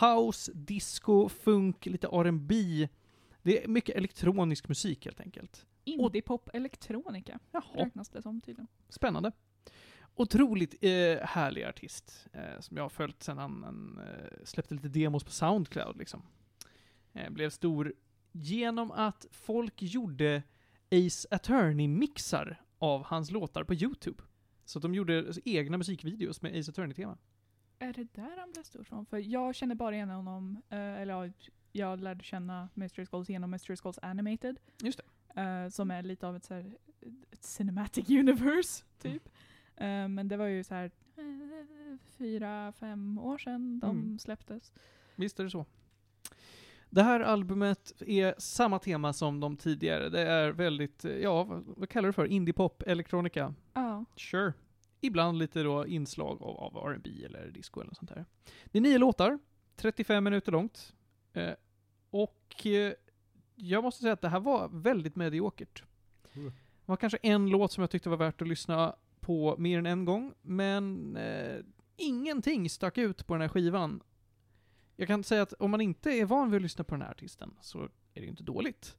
house, 0.00 0.52
disco, 0.54 1.28
funk, 1.28 1.86
lite 1.86 2.06
R&B. 2.06 2.88
Det 3.42 3.64
är 3.64 3.68
mycket 3.68 3.96
elektronisk 3.96 4.68
musik 4.68 5.04
helt 5.04 5.20
enkelt. 5.20 5.66
Indie-pop 5.84 6.50
elektronika 6.52 7.38
Jaha, 7.52 7.62
räknas 7.74 8.08
det 8.08 8.22
som 8.22 8.40
tydligen. 8.40 8.66
spännande. 8.88 9.32
Otroligt 10.18 10.74
eh, 10.80 11.26
härlig 11.26 11.64
artist 11.64 12.26
eh, 12.32 12.60
som 12.60 12.76
jag 12.76 12.84
har 12.84 12.88
följt 12.88 13.22
sedan 13.22 13.38
han, 13.38 13.62
han 13.62 14.00
eh, 14.08 14.44
släppte 14.44 14.74
lite 14.74 14.88
demos 14.88 15.24
på 15.24 15.30
Soundcloud 15.30 15.96
liksom. 15.96 16.22
Eh, 17.12 17.30
blev 17.30 17.50
stor 17.50 17.94
genom 18.32 18.90
att 18.90 19.26
folk 19.30 19.82
gjorde 19.82 20.42
Ace 20.90 21.28
Attorney-mixar 21.30 22.62
av 22.78 23.04
hans 23.04 23.30
låtar 23.30 23.64
på 23.64 23.74
YouTube. 23.74 24.22
Så 24.64 24.78
de 24.78 24.94
gjorde 24.94 25.32
egna 25.44 25.76
musikvideos 25.76 26.42
med 26.42 26.58
Ace 26.58 26.70
Attorney-tema. 26.70 27.18
Är 27.78 27.92
det 27.92 28.14
där 28.14 28.36
han 28.36 28.52
blev 28.52 28.62
stor 28.62 28.84
från? 28.84 29.06
För 29.06 29.18
jag 29.18 29.54
känner 29.54 29.74
bara 29.74 29.94
igen 29.94 30.08
honom, 30.10 30.62
eh, 30.68 30.78
eller 30.78 31.24
ja, 31.24 31.32
jag 31.72 32.00
lärde 32.00 32.24
känna 32.24 32.68
Mystery 32.74 33.06
Skulls 33.06 33.28
genom 33.28 33.50
Mystery 33.50 33.76
Skulls 33.76 33.98
Animated. 34.02 34.58
Just 34.82 35.00
eh, 35.36 35.68
som 35.68 35.90
är 35.90 36.02
lite 36.02 36.26
av 36.26 36.36
ett, 36.36 36.44
så 36.44 36.54
här, 36.54 36.76
ett 37.30 37.44
cinematic 37.44 38.10
universe, 38.10 38.84
typ. 38.98 39.28
Eh, 39.76 40.08
men 40.08 40.28
det 40.28 40.36
var 40.36 40.46
ju 40.46 40.64
så 40.64 40.74
här 40.74 40.90
fyra, 42.18 42.72
fem 42.72 43.18
år 43.18 43.38
sedan 43.38 43.78
de 43.78 43.90
Mm. 43.90 44.18
släpptes. 44.18 44.72
Visst 45.16 45.40
är 45.40 45.44
det 45.44 45.50
så. 45.50 45.66
Det 46.90 47.02
här 47.02 47.20
albumet 47.20 48.02
är 48.06 48.34
samma 48.38 48.78
tema 48.78 49.12
som 49.12 49.40
de 49.40 49.56
tidigare. 49.56 50.08
Det 50.08 50.20
är 50.20 50.48
väldigt, 50.52 51.04
eh, 51.04 51.12
ja, 51.16 51.44
vad, 51.44 51.64
vad 51.66 51.88
kallar 51.88 52.02
du 52.06 52.08
det 52.08 52.12
för? 52.12 52.26
Indie-pop, 52.26 52.82
elektronika? 52.86 53.54
Ja. 53.74 54.04
Sure. 54.16 54.52
Ibland 55.00 55.38
lite 55.38 55.62
då 55.62 55.86
inslag 55.86 56.42
av, 56.42 56.56
av 56.76 56.90
R&B 56.90 57.10
eller 57.24 57.48
disco 57.50 57.80
eller 57.80 57.88
något 57.90 57.96
sånt 57.96 58.14
där. 58.14 58.24
Det 58.64 58.78
är 58.78 58.82
nio 58.82 58.98
låtar, 58.98 59.38
35 59.76 60.24
minuter 60.24 60.52
långt. 60.52 60.94
Eh, 61.32 61.52
och 62.10 62.66
eh, 62.66 62.92
jag 63.54 63.84
måste 63.84 64.00
säga 64.02 64.12
att 64.12 64.20
det 64.20 64.28
här 64.28 64.40
var 64.40 64.68
väldigt 64.68 65.16
mediokert. 65.16 65.82
Mm. 66.32 66.50
Det 66.50 66.52
var 66.92 66.96
kanske 66.96 67.18
en 67.22 67.50
låt 67.50 67.72
som 67.72 67.80
jag 67.80 67.90
tyckte 67.90 68.08
var 68.08 68.16
värt 68.16 68.42
att 68.42 68.48
lyssna 68.48 68.96
på 69.26 69.56
mer 69.58 69.78
än 69.78 69.86
en 69.86 70.04
gång, 70.04 70.34
men 70.42 71.16
eh, 71.16 71.60
ingenting 71.96 72.70
stack 72.70 72.98
ut 72.98 73.26
på 73.26 73.34
den 73.34 73.40
här 73.40 73.48
skivan. 73.48 74.02
Jag 74.96 75.08
kan 75.08 75.24
säga 75.24 75.42
att 75.42 75.52
om 75.52 75.70
man 75.70 75.80
inte 75.80 76.10
är 76.10 76.24
van 76.24 76.50
vid 76.50 76.56
att 76.56 76.62
lyssna 76.62 76.84
på 76.84 76.94
den 76.94 77.02
här 77.02 77.10
artisten 77.10 77.54
så 77.60 77.78
är 77.82 77.88
det 78.14 78.20
ju 78.20 78.28
inte 78.28 78.42
dåligt. 78.42 78.96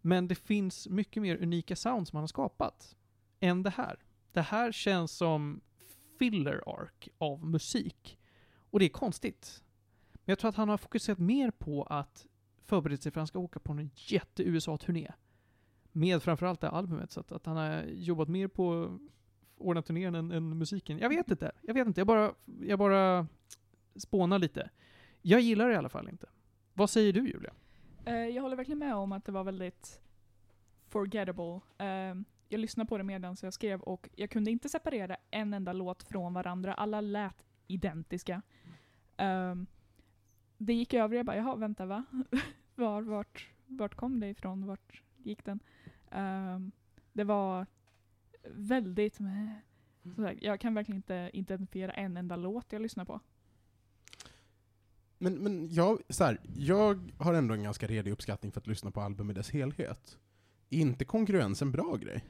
Men 0.00 0.28
det 0.28 0.34
finns 0.34 0.88
mycket 0.88 1.22
mer 1.22 1.42
unika 1.42 1.76
sound 1.76 2.08
som 2.08 2.16
han 2.16 2.22
har 2.22 2.28
skapat 2.28 2.96
än 3.40 3.62
det 3.62 3.70
här. 3.70 3.98
Det 4.32 4.40
här 4.40 4.72
känns 4.72 5.12
som 5.12 5.60
filler 6.18 6.62
arc 6.66 7.08
av 7.18 7.44
musik. 7.44 8.18
Och 8.70 8.78
det 8.78 8.84
är 8.84 8.88
konstigt. 8.88 9.62
Men 10.12 10.32
jag 10.32 10.38
tror 10.38 10.48
att 10.48 10.56
han 10.56 10.68
har 10.68 10.78
fokuserat 10.78 11.18
mer 11.18 11.50
på 11.50 11.82
att 11.82 12.26
förbereda 12.66 13.02
sig 13.02 13.12
för 13.12 13.20
att 13.20 13.22
han 13.22 13.26
ska 13.26 13.38
åka 13.38 13.60
på 13.60 13.72
en 13.72 13.90
jätte-USA-turné. 13.94 15.12
Med 15.92 16.22
framförallt 16.22 16.60
det 16.60 16.66
här 16.66 16.74
albumet. 16.74 17.12
Så 17.12 17.20
att, 17.20 17.32
att 17.32 17.46
han 17.46 17.56
har 17.56 17.82
jobbat 17.82 18.28
mer 18.28 18.48
på 18.48 18.98
ordna 19.60 19.82
turnén 19.82 20.14
än, 20.14 20.30
än 20.32 20.58
musiken. 20.58 20.98
Jag 20.98 21.08
vet 21.08 21.30
inte. 21.30 21.52
Jag 21.62 21.74
vet 21.74 21.86
inte. 21.86 22.00
Jag 22.00 22.06
bara, 22.06 22.34
jag 22.60 22.78
bara 22.78 23.26
spånar 23.96 24.38
lite. 24.38 24.70
Jag 25.22 25.40
gillar 25.40 25.68
det 25.68 25.74
i 25.74 25.76
alla 25.76 25.88
fall 25.88 26.08
inte. 26.08 26.26
Vad 26.74 26.90
säger 26.90 27.12
du 27.12 27.28
Julia? 27.28 27.52
Eh, 28.04 28.14
jag 28.14 28.42
håller 28.42 28.56
verkligen 28.56 28.78
med 28.78 28.94
om 28.94 29.12
att 29.12 29.24
det 29.24 29.32
var 29.32 29.44
väldigt 29.44 30.00
forgettable. 30.88 31.60
Eh, 31.78 32.16
jag 32.48 32.60
lyssnade 32.60 32.88
på 32.88 32.98
det 32.98 33.04
medan 33.04 33.36
jag 33.42 33.54
skrev 33.54 33.80
och 33.80 34.08
jag 34.14 34.30
kunde 34.30 34.50
inte 34.50 34.68
separera 34.68 35.16
en 35.30 35.54
enda 35.54 35.72
låt 35.72 36.02
från 36.02 36.34
varandra. 36.34 36.74
Alla 36.74 37.00
lät 37.00 37.44
identiska. 37.66 38.42
Eh, 39.16 39.54
det 40.58 40.72
gick 40.72 40.94
över, 40.94 41.16
jag 41.16 41.26
bara, 41.26 41.36
jaha, 41.36 41.56
vänta 41.56 41.86
va? 41.86 42.04
Var, 42.74 43.02
vart, 43.02 43.48
vart 43.66 43.94
kom 43.94 44.20
det 44.20 44.28
ifrån? 44.28 44.66
Vart 44.66 45.02
gick 45.16 45.44
den? 45.44 45.60
Det 47.12 47.24
var 47.24 47.66
väldigt 48.44 49.20
med, 49.20 49.60
sådär, 50.14 50.38
Jag 50.40 50.60
kan 50.60 50.74
verkligen 50.74 50.96
inte 50.96 51.30
identifiera 51.32 51.92
en 51.92 52.16
enda 52.16 52.36
låt 52.36 52.72
jag 52.72 52.82
lyssnar 52.82 53.04
på. 53.04 53.20
Men, 55.18 55.34
men 55.34 55.68
jag, 55.68 55.98
så 56.08 56.24
här, 56.24 56.40
jag 56.56 57.12
har 57.18 57.34
ändå 57.34 57.54
en 57.54 57.62
ganska 57.62 57.86
redig 57.86 58.10
uppskattning 58.12 58.52
för 58.52 58.60
att 58.60 58.66
lyssna 58.66 58.90
på 58.90 59.00
album 59.00 59.30
i 59.30 59.32
dess 59.34 59.50
helhet. 59.50 60.18
Är 60.70 60.78
inte 60.78 61.04
konkurrens 61.04 61.62
en 61.62 61.72
bra 61.72 61.96
grej? 61.96 62.24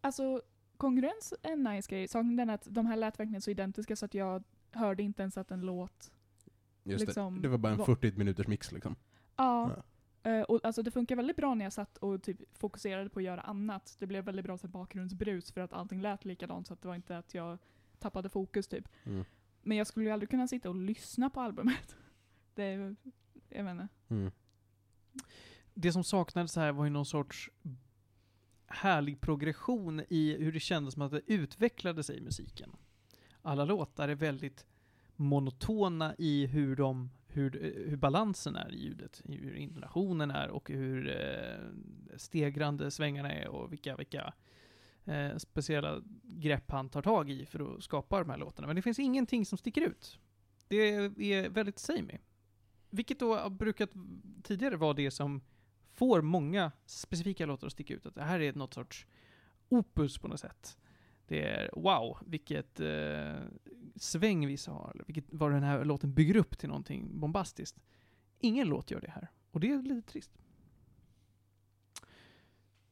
Alltså, 0.00 0.42
kongruens 0.76 1.34
är 1.42 1.52
en 1.52 1.62
nice 1.62 1.90
grej. 1.90 2.08
Saken 2.08 2.38
är 2.40 2.54
att 2.54 2.66
de 2.70 2.86
här 2.86 2.96
lät 2.96 3.20
verkligen 3.20 3.42
så 3.42 3.50
identiska 3.50 3.96
så 3.96 4.04
att 4.04 4.14
jag 4.14 4.44
hörde 4.70 5.02
inte 5.02 5.22
ens 5.22 5.36
att 5.36 5.50
en 5.50 5.60
låt... 5.60 6.12
Just 6.84 7.06
Liksom, 7.06 7.34
det. 7.36 7.42
det 7.42 7.48
var 7.48 7.58
bara 7.58 7.72
en 7.72 7.78
vad- 7.78 7.86
40 7.86 8.12
minuters 8.12 8.46
mix 8.46 8.72
liksom. 8.72 8.96
Ja. 9.36 9.70
Eh, 10.26 10.42
och 10.42 10.64
alltså 10.64 10.82
det 10.82 10.90
funkar 10.90 11.16
väldigt 11.16 11.36
bra 11.36 11.54
när 11.54 11.64
jag 11.64 11.72
satt 11.72 11.98
och 11.98 12.22
typ 12.22 12.58
fokuserade 12.58 13.10
på 13.10 13.18
att 13.18 13.24
göra 13.24 13.40
annat. 13.40 13.96
Det 13.98 14.06
blev 14.06 14.24
väldigt 14.24 14.44
bra 14.44 14.58
så 14.58 14.66
här, 14.66 14.72
bakgrundsbrus 14.72 15.52
för 15.52 15.60
att 15.60 15.72
allting 15.72 16.02
lät 16.02 16.24
likadant 16.24 16.66
så 16.66 16.72
att 16.72 16.82
det 16.82 16.88
var 16.88 16.94
inte 16.94 17.18
att 17.18 17.34
jag 17.34 17.58
tappade 17.98 18.28
fokus 18.28 18.68
typ. 18.68 18.88
Mm. 19.04 19.24
Men 19.62 19.76
jag 19.76 19.86
skulle 19.86 20.06
ju 20.06 20.12
aldrig 20.12 20.30
kunna 20.30 20.48
sitta 20.48 20.68
och 20.68 20.74
lyssna 20.74 21.30
på 21.30 21.40
albumet. 21.40 21.96
Det 22.54 22.62
är, 22.62 22.96
jag 23.48 23.64
vet 23.64 23.70
inte. 23.70 23.88
Mm. 24.08 24.30
Det 25.74 25.92
som 25.92 26.04
saknades 26.04 26.56
här 26.56 26.72
var 26.72 26.84
ju 26.84 26.90
någon 26.90 27.06
sorts 27.06 27.50
härlig 28.66 29.20
progression 29.20 30.02
i 30.08 30.36
hur 30.38 30.52
det 30.52 30.60
kändes 30.60 30.94
som 30.94 31.02
att 31.02 31.10
det 31.10 31.20
utvecklade 31.26 32.02
sig 32.02 32.18
i 32.18 32.20
musiken. 32.20 32.76
Alla 33.42 33.64
låtar 33.64 34.08
är 34.08 34.14
väldigt 34.14 34.66
monotona 35.16 36.14
i 36.18 36.46
hur 36.46 36.76
de 36.76 37.10
hur, 37.36 37.64
eh, 37.64 37.90
hur 37.90 37.96
balansen 37.96 38.56
är 38.56 38.74
i 38.74 38.78
ljudet, 38.78 39.22
hur 39.24 39.54
intonationen 39.54 40.30
är 40.30 40.48
och 40.48 40.70
hur 40.70 41.20
eh, 41.20 42.16
stegrande 42.16 42.90
svängarna 42.90 43.32
är 43.32 43.48
och 43.48 43.72
vilka, 43.72 43.96
vilka 43.96 44.34
eh, 45.04 45.36
speciella 45.36 46.02
grepp 46.22 46.70
han 46.70 46.88
tar 46.88 47.02
tag 47.02 47.30
i 47.30 47.46
för 47.46 47.76
att 47.76 47.82
skapa 47.82 48.18
de 48.18 48.30
här 48.30 48.38
låtarna. 48.38 48.66
Men 48.66 48.76
det 48.76 48.82
finns 48.82 48.98
ingenting 48.98 49.46
som 49.46 49.58
sticker 49.58 49.80
ut. 49.80 50.18
Det 50.68 50.76
är 50.76 51.48
väldigt 51.48 51.78
samey. 51.78 52.18
Vilket 52.90 53.18
då 53.18 53.36
har 53.36 53.50
brukat 53.50 53.90
tidigare 54.42 54.76
vara 54.76 54.92
det 54.92 55.10
som 55.10 55.40
får 55.92 56.22
många 56.22 56.72
specifika 56.86 57.46
låtar 57.46 57.66
att 57.66 57.72
sticka 57.72 57.94
ut. 57.94 58.06
Att 58.06 58.14
det 58.14 58.22
här 58.22 58.40
är 58.40 58.52
något 58.52 58.74
sorts 58.74 59.06
opus 59.68 60.18
på 60.18 60.28
något 60.28 60.40
sätt. 60.40 60.78
Det 61.26 61.42
är 61.42 61.70
wow, 61.72 62.18
vilket 62.26 62.80
eh, 62.80 63.34
sväng 63.96 64.46
vissa 64.46 64.72
har. 64.72 65.02
Vilket, 65.06 65.24
vad 65.28 65.52
den 65.52 65.62
här 65.62 65.84
låten 65.84 66.14
bygger 66.14 66.36
upp 66.36 66.58
till 66.58 66.68
någonting 66.68 67.20
bombastiskt. 67.20 67.80
Ingen 68.38 68.68
låt 68.68 68.90
gör 68.90 69.00
det 69.00 69.10
här. 69.10 69.28
Och 69.50 69.60
det 69.60 69.70
är 69.70 69.82
lite 69.82 70.10
trist. 70.10 70.30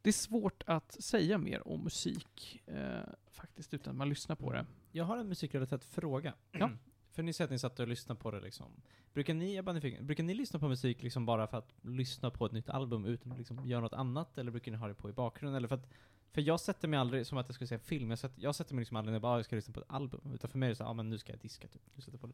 Det 0.02 0.10
är 0.10 0.12
svårt 0.12 0.62
att 0.66 0.92
säga 0.92 1.38
mer 1.38 1.68
om 1.68 1.84
musik, 1.84 2.62
eh, 2.66 3.02
faktiskt, 3.30 3.74
utan 3.74 3.96
man 3.96 4.08
lyssnar 4.08 4.36
på 4.36 4.52
det. 4.52 4.66
Jag 4.92 5.04
har 5.04 5.18
en 5.18 5.28
musikrelaterad 5.28 5.82
fråga. 5.82 6.34
Ja. 6.52 6.70
För 7.12 7.22
ni 7.22 7.32
säger 7.32 7.46
att 7.46 7.50
ni 7.50 7.58
satt 7.58 7.80
och 7.80 7.88
lyssnade 7.88 8.20
på 8.20 8.30
det 8.30 8.40
liksom. 8.40 8.66
Brukar 9.12 9.34
ni, 9.34 9.56
jag 9.56 9.64
bara 9.64 9.72
nyfiken, 9.72 10.06
brukar 10.06 10.24
ni 10.24 10.34
lyssna 10.34 10.58
på 10.58 10.68
musik 10.68 11.02
liksom 11.02 11.26
bara 11.26 11.46
för 11.46 11.58
att 11.58 11.74
lyssna 11.82 12.30
på 12.30 12.46
ett 12.46 12.52
nytt 12.52 12.68
album 12.68 13.04
utan 13.04 13.32
att 13.32 13.38
liksom 13.38 13.66
göra 13.66 13.80
något 13.80 13.92
annat? 13.92 14.38
Eller 14.38 14.50
brukar 14.50 14.72
ni 14.72 14.78
ha 14.78 14.88
det 14.88 14.94
på 14.94 15.10
i 15.10 15.12
bakgrunden? 15.12 15.56
Eller 15.56 15.68
för 15.68 15.74
att, 15.74 15.88
för 16.34 16.40
jag 16.42 16.60
sätter 16.60 16.88
mig 16.88 16.98
aldrig, 16.98 17.26
som 17.26 17.38
att 17.38 17.46
jag 17.48 17.54
skulle 17.54 17.68
säga 17.68 17.78
film, 17.78 18.10
jag 18.10 18.18
sätter, 18.18 18.42
jag 18.42 18.54
sätter 18.54 18.74
mig 18.74 18.82
liksom 18.82 18.96
aldrig 18.96 19.10
när 19.12 19.14
jag 19.16 19.22
bara, 19.22 19.32
"Ah, 19.32 19.38
jag 19.38 19.44
ska 19.44 19.56
lyssna 19.56 19.74
på 19.74 19.80
ett 19.80 19.86
album. 19.88 20.20
Utan 20.34 20.50
för 20.50 20.58
mig 20.58 20.66
är 20.66 20.70
det 20.70 20.76
så 20.76 20.82
ja 20.82 20.92
men 20.92 21.10
nu 21.10 21.18
ska 21.18 21.32
jag 21.32 21.40
diska 21.40 21.68
typ. 21.68 21.82
Nu 21.94 22.02
sätter 22.02 22.18
på 22.18 22.26
det. 22.26 22.32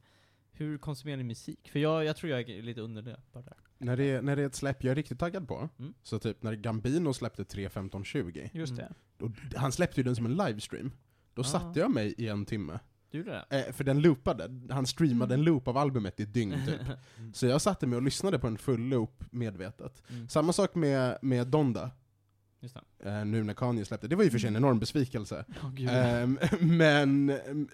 Hur 0.52 0.78
konsumerar 0.78 1.16
ni 1.16 1.24
musik? 1.24 1.70
För 1.72 1.78
jag, 1.78 2.04
jag 2.04 2.16
tror 2.16 2.30
jag 2.32 2.50
är 2.50 2.62
lite 2.62 2.80
under 2.80 3.02
det, 3.02 3.20
bara 3.32 3.42
där. 3.44 3.56
När, 3.78 3.96
det 3.96 4.04
är, 4.04 4.22
när 4.22 4.36
det 4.36 4.42
är 4.42 4.46
ett 4.46 4.54
släpp 4.54 4.84
jag 4.84 4.90
är 4.90 4.94
riktigt 4.94 5.18
taggad 5.18 5.48
på, 5.48 5.68
Mm. 5.78 5.94
så 6.02 6.18
typ 6.18 6.42
när 6.42 6.52
Gambino 6.54 7.12
släppte 7.14 7.44
3.15.20, 7.44 8.50
Just 8.52 8.72
Mm. 8.72 8.84
det. 8.84 8.94
då, 9.18 9.32
han 9.56 9.72
släppte 9.72 10.00
ju 10.00 10.04
den 10.04 10.16
som 10.16 10.26
en 10.26 10.36
livestream. 10.36 10.92
Då 11.34 11.42
Ah. 11.42 11.44
satte 11.44 11.80
jag 11.80 11.90
mig 11.90 12.14
i 12.18 12.28
en 12.28 12.44
timme. 12.46 12.78
Du 13.10 13.18
gjorde 13.18 13.44
det? 13.50 13.66
Eh, 13.66 13.72
för 13.72 13.84
den 13.84 14.00
loopade, 14.02 14.74
han 14.74 14.86
streamade 14.86 15.34
en 15.34 15.42
loop 15.42 15.68
av 15.68 15.76
albumet 15.76 16.20
i 16.20 16.22
ett 16.22 16.34
dygn 16.34 16.54
typ. 16.66 16.80
Mm. 17.18 17.32
Så 17.34 17.46
jag 17.46 17.60
satte 17.60 17.86
mig 17.86 17.96
och 17.96 18.02
lyssnade 18.02 18.38
på 18.38 18.46
en 18.46 18.58
full 18.58 18.80
loop 18.80 19.24
medvetet. 19.30 20.02
Mm. 20.10 20.28
Samma 20.28 20.52
sak 20.52 20.74
med, 20.74 21.18
med 21.22 21.46
Donda, 21.46 21.90
Just 22.60 22.76
det. 22.98 23.08
eh, 23.10 23.24
nu 23.24 23.44
när 23.44 23.54
Kanye 23.54 23.84
släppte. 23.84 24.08
Det 24.08 24.16
var 24.16 24.24
ju 24.24 24.30
för 24.30 24.38
sig 24.38 24.48
en 24.48 24.56
enorm 24.56 24.78
besvikelse. 24.78 25.44
Gud. 25.74 25.88
Ehm, 25.92 26.38
men, 26.60 27.26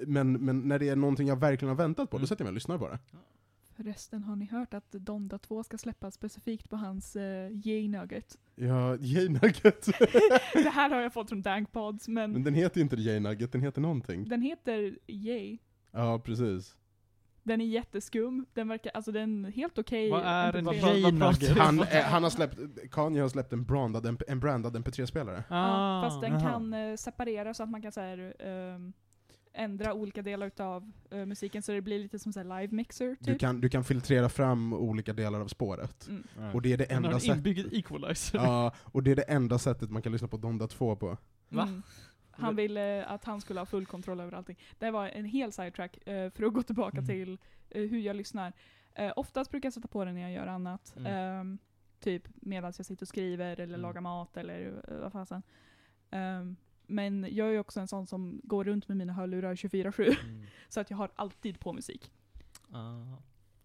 men, 0.06 0.32
men 0.32 0.60
när 0.60 0.78
det 0.78 0.88
är 0.88 0.96
någonting 0.96 1.28
jag 1.28 1.40
verkligen 1.40 1.68
har 1.68 1.76
väntat 1.76 2.10
på, 2.10 2.16
Mm. 2.16 2.22
då 2.22 2.26
sätter 2.26 2.42
jag 2.42 2.46
mig 2.46 2.50
och 2.50 2.54
lyssnar 2.54 2.78
på 2.78 2.88
det. 2.88 2.98
Förresten, 3.76 4.22
har 4.22 4.36
ni 4.36 4.44
hört 4.44 4.74
att 4.74 4.92
Donda 4.92 5.38
2 5.38 5.62
ska 5.62 5.78
släppas 5.78 6.14
specifikt 6.14 6.70
på 6.70 6.76
hans 6.76 7.16
uh, 7.16 7.22
J-nugget? 7.52 8.38
Ja, 8.54 8.96
J-Nugget. 8.96 9.86
det 10.54 10.70
här 10.70 10.90
har 10.90 11.00
jag 11.00 11.12
fått 11.12 11.28
från 11.28 11.42
Dankpods, 11.42 12.08
men, 12.08 12.32
men 12.32 12.44
den 12.44 12.54
heter 12.54 12.76
ju 12.76 12.82
inte 12.82 12.96
J-Nugget, 12.96 13.52
den 13.52 13.60
heter 13.62 13.80
någonting. 13.80 14.28
den 14.28 14.42
heter 14.42 14.98
J. 15.06 15.58
Ja, 15.92 16.18
precis. 16.24 16.76
Den 17.46 17.60
är 17.60 17.64
jätteskum, 17.64 18.46
den 18.54 18.68
verkar, 18.68 18.92
alltså 18.94 19.12
den 19.12 19.44
är 19.44 19.50
helt 19.50 19.78
okej. 19.78 20.10
Vad 20.10 20.22
är 20.24 20.52
en 20.56 20.66
MP3. 20.68 20.80
Vad- 20.82 21.02
vad 21.02 21.20
pratar 21.20 21.42
J-nugget? 21.42 21.54
du 21.54 21.60
Han, 21.60 21.80
eh, 21.82 22.02
han 22.04 22.22
har 22.22 22.30
släppt, 22.30 22.58
Kanye 22.90 23.20
har 23.22 23.28
släppt 23.28 23.52
en 23.52 23.64
brandad, 23.64 24.06
en, 24.06 24.18
en 24.28 24.40
brandad 24.40 24.76
MP3-spelare. 24.76 25.44
Ja, 25.48 26.00
fast 26.04 26.20
den 26.22 26.32
aha. 26.32 26.50
kan 26.50 26.74
eh, 26.74 26.96
separera 26.96 27.54
så 27.54 27.62
att 27.62 27.70
man 27.70 27.82
kan 27.82 27.92
säga 27.92 28.16
ändra 29.58 29.94
olika 29.94 30.22
delar 30.22 30.46
utav 30.46 30.92
eh, 31.10 31.26
musiken 31.26 31.62
så 31.62 31.72
det 31.72 31.80
blir 31.80 31.98
lite 31.98 32.18
som 32.18 32.32
en 32.36 32.48
live 32.48 32.68
mixer 32.70 33.16
Du 33.20 33.32
typ. 33.32 33.40
kan, 33.40 33.60
du 33.60 33.68
kan 33.68 33.84
filtrera 33.84 34.28
fram 34.28 34.72
olika 34.72 35.12
delar 35.12 35.40
av 35.40 35.46
spåret. 35.48 36.08
Mm. 36.08 36.54
Och 36.54 36.62
det 36.62 36.72
är 36.72 36.76
det 36.76 36.84
Den 36.84 36.96
har 36.96 37.04
enda 37.04 37.14
en 37.14 37.20
sättet... 37.20 37.36
inbyggd 37.36 37.72
equalizer. 37.72 38.38
Ja, 38.38 38.72
och 38.78 39.02
det 39.02 39.10
är 39.10 39.16
det 39.16 39.22
enda 39.22 39.58
sättet 39.58 39.90
man 39.90 40.02
kan 40.02 40.12
lyssna 40.12 40.28
på 40.28 40.36
Donda 40.36 40.66
2 40.66 40.96
på. 40.96 41.16
Va? 41.48 41.62
Mm. 41.62 41.82
Han 42.36 42.56
ville 42.56 43.04
att 43.04 43.24
han 43.24 43.40
skulle 43.40 43.60
ha 43.60 43.66
full 43.66 43.86
kontroll 43.86 44.20
över 44.20 44.32
allting. 44.32 44.58
Det 44.78 44.90
var 44.90 45.08
en 45.08 45.24
hel 45.24 45.52
sidetrack 45.52 46.06
eh, 46.08 46.30
för 46.30 46.44
att 46.44 46.52
gå 46.52 46.62
tillbaka 46.62 46.96
Mm. 46.98 47.06
till 47.06 47.38
eh, 47.70 47.82
hur 47.88 47.98
jag 47.98 48.16
lyssnar. 48.16 48.52
Eh, 48.94 49.12
oftast 49.16 49.50
brukar 49.50 49.66
jag 49.66 49.72
sätta 49.74 49.88
på 49.88 50.04
den 50.04 50.14
när 50.14 50.22
jag 50.22 50.32
gör 50.32 50.46
annat. 50.46 50.94
Mm. 50.96 51.12
Ehm, 51.12 51.58
typ 52.00 52.28
medan 52.34 52.72
jag 52.76 52.86
sitter 52.86 53.04
och 53.04 53.08
skriver 53.08 53.52
eller 53.60 53.74
Mm. 53.74 53.80
lagar 53.80 54.00
mat 54.00 54.36
eller 54.36 54.66
uh, 54.66 55.00
vad 55.00 55.12
fasen. 55.12 55.42
Ehm, 56.10 56.56
men 56.86 57.26
jag 57.30 57.54
är 57.54 57.58
också 57.58 57.80
en 57.80 57.88
sån 57.88 58.06
som 58.06 58.40
går 58.44 58.64
runt 58.64 58.88
med 58.88 58.96
mina 58.96 59.12
hörlurar 59.12 59.54
24-7. 59.54 60.02
Mm. 60.24 60.46
Så 60.68 60.80
att 60.80 60.90
jag 60.90 60.96
har 60.96 61.10
alltid 61.16 61.60
på 61.60 61.72
musik. 61.72 62.12
Ah. 62.72 63.02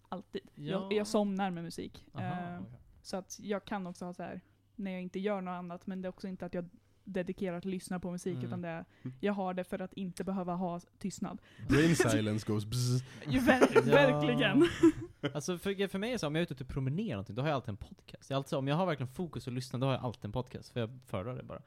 Alltid. 0.08 0.42
Ja. 0.54 0.62
Jag, 0.64 0.92
jag 0.92 1.06
somnar 1.06 1.50
med 1.50 1.64
musik. 1.64 2.06
Aha, 2.14 2.24
Ehm, 2.24 2.62
okej. 2.62 2.78
så 3.02 3.16
att 3.16 3.38
jag 3.42 3.64
kan 3.64 3.86
också 3.86 4.04
ha 4.04 4.14
så 4.14 4.22
här 4.22 4.40
när 4.76 4.90
jag 4.90 5.02
inte 5.02 5.18
gör 5.20 5.40
något 5.40 5.52
annat, 5.52 5.86
men 5.86 6.02
det 6.02 6.06
är 6.06 6.10
också 6.10 6.28
inte 6.28 6.46
att 6.46 6.54
jag 6.54 6.68
dedikerat 7.04 7.64
lyssnar 7.64 7.98
på 7.98 8.10
musik, 8.10 8.32
Mm. 8.34 8.46
utan 8.46 8.62
det 8.62 8.68
är, 8.68 8.84
jag 9.20 9.32
har 9.32 9.54
det 9.54 9.64
för 9.64 9.78
att 9.82 9.92
inte 9.92 10.24
behöva 10.24 10.54
ha 10.54 10.80
tystnad. 10.98 11.38
Brain 11.68 11.96
silence 12.10 12.46
goes 12.52 12.64
bzz. 12.66 13.02
Ju 13.28 13.38
ver- 13.40 13.82
Verkligen. 13.90 14.68
Alltså 15.34 15.58
för, 15.58 15.88
för 15.88 15.98
mig 15.98 16.08
är 16.08 16.12
det 16.12 16.18
så, 16.18 16.26
om 16.26 16.34
jag 16.34 16.40
är 16.40 16.42
ute 16.42 16.54
och 16.54 16.58
typ 16.58 16.68
promenerar 16.68 17.10
någonting, 17.10 17.34
då 17.36 17.42
har 17.42 17.48
jag 17.48 17.54
alltid 17.54 17.68
en 17.68 17.76
podcast. 17.76 18.30
Jag 18.30 18.36
alltid, 18.36 18.58
om 18.58 18.68
jag 18.68 18.76
har 18.76 18.86
verkligen 18.86 19.12
fokus 19.12 19.46
och 19.46 19.52
lyssnar, 19.52 19.80
då 19.80 19.86
har 19.86 19.92
jag 19.94 20.02
alltid 20.04 20.24
en 20.24 20.32
podcast, 20.32 20.70
för 20.72 20.80
jag 20.80 20.98
föredrar 21.06 21.36
det 21.36 21.42
bara. 21.42 21.62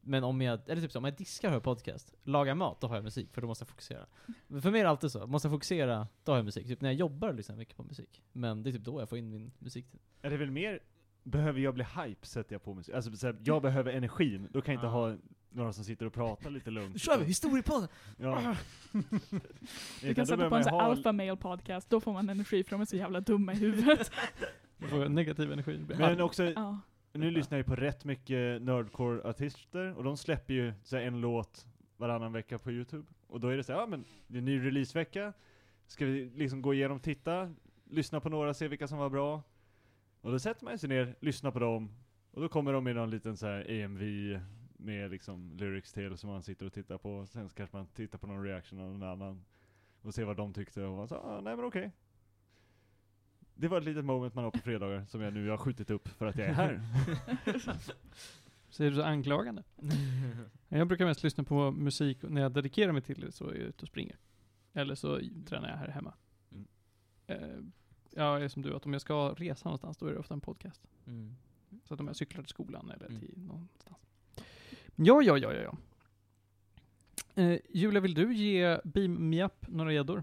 Men 0.00 0.24
om 0.24 0.40
jag, 0.40 0.60
eller 0.66 0.82
typ 0.82 0.92
så, 0.92 0.98
om 0.98 1.04
jag 1.04 1.16
diskar 1.16 1.48
har 1.48 1.56
jag 1.56 1.62
podcast, 1.62 2.14
lagar 2.22 2.54
mat, 2.54 2.80
då 2.80 2.86
har 2.86 2.94
jag 2.94 3.04
musik, 3.04 3.32
för 3.32 3.40
då 3.40 3.46
måste 3.46 3.62
jag 3.62 3.68
fokusera. 3.68 4.06
Men 4.46 4.62
för 4.62 4.70
mig 4.70 4.80
är 4.80 4.84
det 4.84 4.90
alltid 4.90 5.10
så, 5.10 5.26
måste 5.26 5.48
jag 5.48 5.52
fokusera, 5.52 6.08
då 6.24 6.32
har 6.32 6.36
jag 6.38 6.44
musik. 6.44 6.66
Typ 6.66 6.80
när 6.80 6.88
jag 6.88 6.96
jobbar 6.96 7.32
lyssnar 7.32 7.54
jag 7.54 7.58
mycket 7.58 7.76
på 7.76 7.82
musik. 7.82 8.22
Men 8.32 8.62
det 8.62 8.70
är 8.70 8.72
typ 8.72 8.84
då 8.84 9.00
jag 9.00 9.08
får 9.08 9.18
in 9.18 9.30
min 9.30 9.52
musik. 9.58 9.86
Är 10.22 10.30
det 10.30 10.36
väl 10.36 10.50
mer, 10.50 10.80
behöver 11.22 11.60
jag 11.60 11.74
bli 11.74 11.84
hype 11.84 12.26
sätter 12.26 12.54
jag 12.54 12.62
på 12.62 12.74
musik. 12.74 12.94
Alltså 12.94 13.16
så 13.16 13.26
här, 13.26 13.36
jag 13.44 13.62
behöver 13.62 13.92
energin, 13.92 14.48
då 14.52 14.60
kan 14.60 14.74
jag 14.74 14.78
inte 14.78 14.86
Ah. 14.86 14.90
ha 14.90 15.16
några 15.50 15.72
som 15.72 15.84
sitter 15.84 16.06
och 16.06 16.12
pratar 16.12 16.50
lite 16.50 16.70
lugnt. 16.70 16.92
Nu 16.92 16.98
kör 16.98 17.18
vi! 17.18 17.24
Historiepodden! 17.24 17.88
Ja. 18.16 18.56
Du 20.00 20.08
Utan 20.08 20.14
kan 20.14 20.14
då 20.14 20.26
sätta 20.26 20.48
på 20.48 20.56
en 20.56 20.64
sån 20.64 20.72
ha- 20.72 20.82
alpha 20.82 21.12
male 21.12 21.36
podcast, 21.36 21.90
då 21.90 22.00
får 22.00 22.12
man 22.12 22.30
energi 22.30 22.64
för 22.64 22.70
de 22.70 22.80
är 22.80 22.84
så 22.84 22.96
jävla 22.96 23.20
dumma 23.20 23.52
i 23.52 23.56
huvudet. 23.56 24.12
Du 24.78 24.86
får 24.88 25.08
negativ 25.08 25.52
energi. 25.52 25.80
Men 25.98 26.20
också, 26.20 26.44
ja. 26.44 26.78
nu 27.12 27.30
lyssnar 27.30 27.58
jag 27.58 27.66
på 27.66 27.74
rätt 27.76 28.04
mycket 28.04 28.62
nerdcore-artister, 28.62 29.94
och 29.96 30.04
de 30.04 30.16
släpper 30.16 30.54
ju 30.54 30.72
så 30.82 30.96
här, 30.96 31.02
en 31.02 31.20
låt 31.20 31.66
varannan 31.96 32.32
vecka 32.32 32.58
på 32.58 32.70
youtube. 32.72 33.06
Och 33.26 33.40
då 33.40 33.48
är 33.48 33.56
det 33.56 33.64
så 33.64 33.72
här, 33.72 33.80
ja 33.80 33.86
men 33.86 34.04
det 34.26 34.38
är 34.38 34.42
ny 34.42 34.66
releasevecka, 34.66 35.32
ska 35.86 36.06
vi 36.06 36.30
liksom 36.34 36.62
gå 36.62 36.74
igenom, 36.74 37.00
titta, 37.00 37.54
lyssna 37.90 38.20
på 38.20 38.28
några, 38.28 38.54
se 38.54 38.68
vilka 38.68 38.88
som 38.88 38.98
var 38.98 39.10
bra. 39.10 39.42
Och 40.20 40.32
då 40.32 40.38
sätter 40.38 40.64
man 40.64 40.78
sig 40.78 40.88
ner, 40.88 41.16
lyssnar 41.20 41.50
på 41.50 41.58
dem, 41.58 41.90
och 42.30 42.40
då 42.40 42.48
kommer 42.48 42.72
de 42.72 42.84
med 42.84 42.96
någon 42.96 43.10
liten 43.10 43.36
så 43.36 43.46
här 43.46 43.70
EMV 43.70 44.40
med 44.76 45.10
liksom 45.10 45.56
lyrics 45.56 45.92
till 45.92 46.16
som 46.16 46.30
man 46.30 46.42
sitter 46.42 46.66
och 46.66 46.72
tittar 46.72 46.98
på, 46.98 47.26
sen 47.26 47.48
kanske 47.48 47.76
man 47.76 47.86
tittar 47.86 48.18
på 48.18 48.26
någon 48.26 48.44
reaction 48.44 48.80
av 48.80 48.90
någon 48.90 49.02
annan 49.02 49.44
och 50.02 50.14
ser 50.14 50.24
vad 50.24 50.36
de 50.36 50.52
tyckte 50.52 50.82
och 50.84 50.96
man 50.96 51.08
sa, 51.08 51.16
ah, 51.16 51.40
nej 51.40 51.56
men 51.56 51.64
okej. 51.64 51.92
Det 53.54 53.68
var 53.68 53.78
ett 53.78 53.84
litet 53.84 54.04
moment 54.04 54.34
man 54.34 54.44
har 54.44 54.50
på 54.50 54.58
fredagar 54.58 55.04
som 55.04 55.20
jag 55.20 55.32
nu 55.32 55.48
har 55.48 55.56
skjutit 55.56 55.90
upp 55.90 56.08
för 56.08 56.26
att 56.26 56.36
jag 56.36 56.48
är 56.48 56.52
här. 56.52 56.80
Säger 58.70 58.90
du 58.90 58.96
så 58.96 59.02
anklagande? 59.02 59.62
Jag 60.68 60.88
brukar 60.88 61.06
mest 61.06 61.22
lyssna 61.22 61.44
på 61.44 61.70
musik 61.70 62.18
när 62.22 62.40
jag 62.40 62.52
dedikerar 62.52 62.92
mig 62.92 63.02
till 63.02 63.20
det, 63.20 63.32
så 63.32 63.44
är 63.44 63.54
jag 63.54 63.68
ute 63.68 63.82
och 63.82 63.88
springer. 63.88 64.16
Eller 64.72 64.94
så 64.94 65.20
tränar 65.46 65.68
jag 65.68 65.76
här 65.76 65.88
hemma. 65.88 66.14
Mm. 66.50 66.66
Eh, 67.26 67.64
jag 68.24 68.42
är 68.42 68.48
som 68.48 68.62
du, 68.62 68.76
att 68.76 68.86
om 68.86 68.92
jag 68.92 69.02
ska 69.02 69.34
resa 69.36 69.68
någonstans, 69.68 69.96
då 69.96 70.06
är 70.06 70.12
det 70.12 70.18
ofta 70.18 70.34
en 70.34 70.40
podcast. 70.40 70.82
Mm. 71.06 71.36
Så 71.84 71.94
att 71.94 72.00
om 72.00 72.06
jag 72.06 72.16
cyklar 72.16 72.42
till 72.42 72.48
skolan 72.50 72.90
eller 72.90 73.06
Mm. 73.06 73.20
till 73.20 73.38
någonstans. 73.38 73.98
Ja, 74.96 75.22
ja, 75.22 75.38
ja, 75.38 75.52
ja, 75.52 75.60
ja. 75.62 75.76
Eh, 77.42 77.58
Julia, 77.70 78.00
vill 78.00 78.14
du 78.14 78.34
ge 78.34 78.78
Beam 78.84 79.30
Me 79.30 79.44
Up 79.44 79.68
några 79.68 79.92
gäddor? 79.92 80.22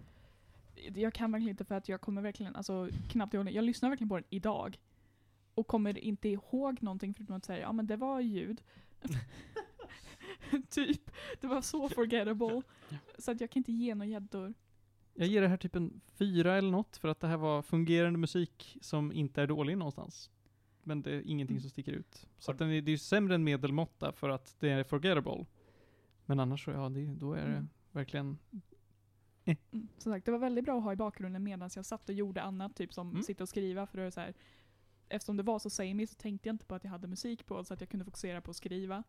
Jag 0.95 1.13
kan 1.13 1.31
verkligen 1.31 1.49
inte 1.49 1.65
för 1.65 1.75
att 1.75 1.89
jag 1.89 2.01
kommer 2.01 2.21
verkligen, 2.21 2.55
alltså 2.55 2.89
knappt 3.09 3.33
ihåg. 3.33 3.49
Jag 3.51 3.63
lyssnar 3.63 3.89
verkligen 3.89 4.09
på 4.09 4.15
den 4.15 4.25
idag. 4.29 4.79
Och 5.55 5.67
kommer 5.67 5.97
inte 5.97 6.29
ihåg 6.29 6.83
någonting 6.83 7.13
förutom 7.13 7.35
att 7.35 7.45
säga, 7.45 7.59
ja 7.59 7.71
men 7.71 7.87
det 7.87 7.95
var 7.95 8.19
ljud. 8.19 8.61
typ. 10.69 11.11
Det 11.41 11.47
var 11.47 11.61
så 11.61 11.89
forgettable. 11.89 12.61
Så 13.17 13.31
att 13.31 13.41
jag 13.41 13.49
kan 13.51 13.59
inte 13.59 13.71
ge 13.71 13.95
några 13.95 14.09
gäddor. 14.09 14.53
Jag 15.17 15.27
ger 15.27 15.41
det 15.41 15.47
här 15.47 15.57
typ 15.57 15.75
en 15.75 16.01
fyra 16.07 16.55
eller 16.57 16.71
något, 16.71 16.97
för 16.97 17.07
att 17.07 17.19
det 17.19 17.27
här 17.27 17.37
var 17.37 17.61
fungerande 17.61 18.19
musik 18.19 18.77
som 18.81 19.11
inte 19.11 19.41
är 19.41 19.47
dålig 19.47 19.77
någonstans. 19.77 20.31
Men 20.83 21.01
det 21.01 21.11
är 21.11 21.21
ingenting 21.25 21.61
som 21.61 21.69
sticker 21.69 21.91
ut. 21.91 22.27
Så 22.37 22.51
att 22.51 22.57
den 22.57 22.69
är, 22.69 22.81
det 22.81 22.89
är 22.89 22.91
ju 22.91 22.97
sämre 22.97 23.35
än 23.35 23.43
medelmåtta 23.43 24.11
för 24.11 24.29
att 24.29 24.55
det 24.59 24.69
är 24.69 24.83
forgettable. 24.83 25.45
Men 26.25 26.39
annars 26.39 26.65
så, 26.65 26.71
ja, 26.71 26.89
det, 26.89 27.05
då 27.05 27.33
är 27.33 27.45
det 27.45 27.51
Mm. 27.51 27.69
verkligen... 27.91 28.37
Mm. 29.45 29.87
Som 29.97 30.11
sagt, 30.11 30.25
det 30.25 30.31
var 30.31 30.39
väldigt 30.39 30.65
bra 30.65 30.77
att 30.77 30.83
ha 30.83 30.93
i 30.93 30.95
bakgrunden 30.95 31.43
medan 31.43 31.69
jag 31.75 31.85
satt 31.85 32.09
och 32.09 32.15
gjorde 32.15 32.41
annat, 32.41 32.75
typ 32.75 32.93
som 32.93 33.09
Mm. 33.09 33.23
sitta 33.23 33.43
och 33.43 33.49
skriva. 33.49 33.85
För 33.87 33.97
det 33.97 34.03
är 34.03 34.09
så 34.11 34.19
här, 34.19 34.33
eftersom 35.09 35.37
det 35.37 35.43
var 35.43 35.59
så 35.59 35.69
samey 35.69 36.07
så 36.07 36.15
tänkte 36.15 36.49
jag 36.49 36.53
inte 36.53 36.65
på 36.65 36.75
att 36.75 36.83
jag 36.83 36.91
hade 36.91 37.07
musik 37.07 37.45
på, 37.45 37.63
så 37.63 37.73
att 37.73 37.81
jag 37.81 37.89
kunde 37.89 38.05
fokusera 38.05 38.41
på 38.41 38.51
att 38.51 38.57
skriva. 38.57 39.03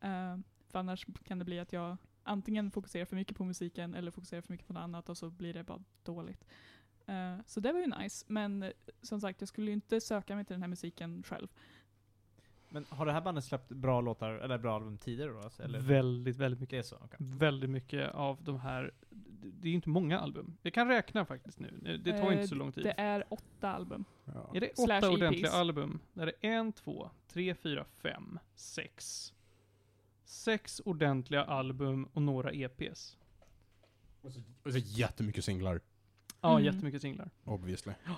Eh, 0.00 0.38
för 0.68 0.78
annars 0.78 1.06
kan 1.24 1.38
det 1.38 1.44
bli 1.44 1.58
att 1.58 1.72
jag 1.72 1.96
antingen 2.30 2.70
fokuserar 2.70 3.04
för 3.04 3.16
mycket 3.16 3.36
på 3.36 3.44
musiken 3.44 3.94
eller 3.94 4.10
fokuserar 4.10 4.40
för 4.40 4.52
mycket 4.52 4.66
på 4.66 4.72
något 4.72 4.80
annat 4.80 5.08
och 5.08 5.18
så 5.18 5.30
blir 5.30 5.54
det 5.54 5.64
bara 5.64 5.82
dåligt. 6.02 6.44
Eh, 7.06 7.36
så 7.46 7.60
det 7.60 7.72
var 7.72 7.80
ju 7.80 7.86
nice, 7.86 8.24
men 8.28 8.62
eh, 8.62 8.70
som 9.02 9.20
sagt, 9.20 9.40
jag 9.40 9.48
skulle 9.48 9.66
ju 9.66 9.72
inte 9.72 10.00
söka 10.00 10.34
mig 10.36 10.44
till 10.44 10.54
den 10.54 10.62
här 10.62 10.68
musiken 10.68 11.22
själv. 11.22 11.48
Men 12.72 12.86
har 12.88 13.06
det 13.06 13.12
här 13.12 13.20
bandet 13.20 13.44
släppt 13.44 13.68
bra 13.68 14.00
låtar, 14.00 14.32
eller 14.32 14.58
bra 14.58 14.74
album 14.74 14.98
tidigare 14.98 15.30
då? 15.30 15.38
Alltså, 15.38 15.62
eller? 15.62 15.80
Väldigt, 15.80 16.36
väldigt 16.36 16.60
mycket. 16.60 16.70
Det 16.70 16.78
är 16.78 16.82
så? 16.82 16.96
okej. 16.96 17.16
Väldigt 17.20 17.70
mycket 17.70 18.14
av 18.14 18.42
de 18.42 18.60
här, 18.60 18.92
det 19.42 19.66
är 19.66 19.70
ju 19.70 19.74
inte 19.74 19.88
många 19.88 20.18
album. 20.18 20.56
Jag 20.62 20.74
kan 20.74 20.88
räkna 20.88 21.24
faktiskt 21.24 21.60
nu, 21.60 21.98
det 22.04 22.12
tar 22.12 22.26
Eh, 22.26 22.32
inte 22.32 22.48
så 22.48 22.54
lång 22.54 22.72
tid. 22.72 22.84
Det 22.84 22.94
är 22.98 23.24
åtta 23.28 23.72
album. 23.72 24.04
Ja. 24.24 24.50
Är 24.54 24.60
det 24.60 24.76
Slash 24.76 24.98
åtta 24.98 25.06
EPs. 25.06 25.16
ordentliga 25.16 25.50
album? 25.50 26.00
Där 26.12 26.26
det 26.26 26.48
är 26.48 26.52
en, 26.52 26.72
två, 26.72 27.10
tre, 27.28 27.54
fyra, 27.54 27.84
fem, 27.84 28.38
sex. 28.54 29.32
Sex 30.30 30.80
ordentliga 30.84 31.44
album 31.44 32.04
och 32.12 32.22
några 32.22 32.52
EPs. 32.52 33.16
Och 34.22 34.32
så, 34.32 34.40
och 34.64 34.72
så 34.72 34.78
jättemycket 34.78 35.44
singlar, 35.44 35.80
Ja, 36.40 36.50
Mm. 36.58 36.64
jättemycket 36.64 37.02
singlar. 37.02 37.30
obviously. 37.44 37.92
Ja. 38.06 38.14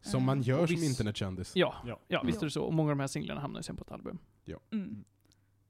Som 0.00 0.24
man 0.24 0.38
Eh, 0.40 0.48
gör 0.48 0.66
som 0.66 0.82
internetkändis. 0.82 1.56
Ja, 1.56 1.74
ja, 1.86 2.00
Ja. 2.08 2.22
visst 2.22 2.42
är 2.42 2.46
det 2.46 2.50
så. 2.50 2.62
Och 2.64 2.74
många 2.74 2.90
av 2.90 2.96
de 2.96 3.00
här 3.00 3.06
singlarna 3.06 3.40
hamnar 3.40 3.62
sen 3.62 3.76
på 3.76 3.82
ett 3.84 3.90
album. 3.92 4.18
Mm. 4.70 5.04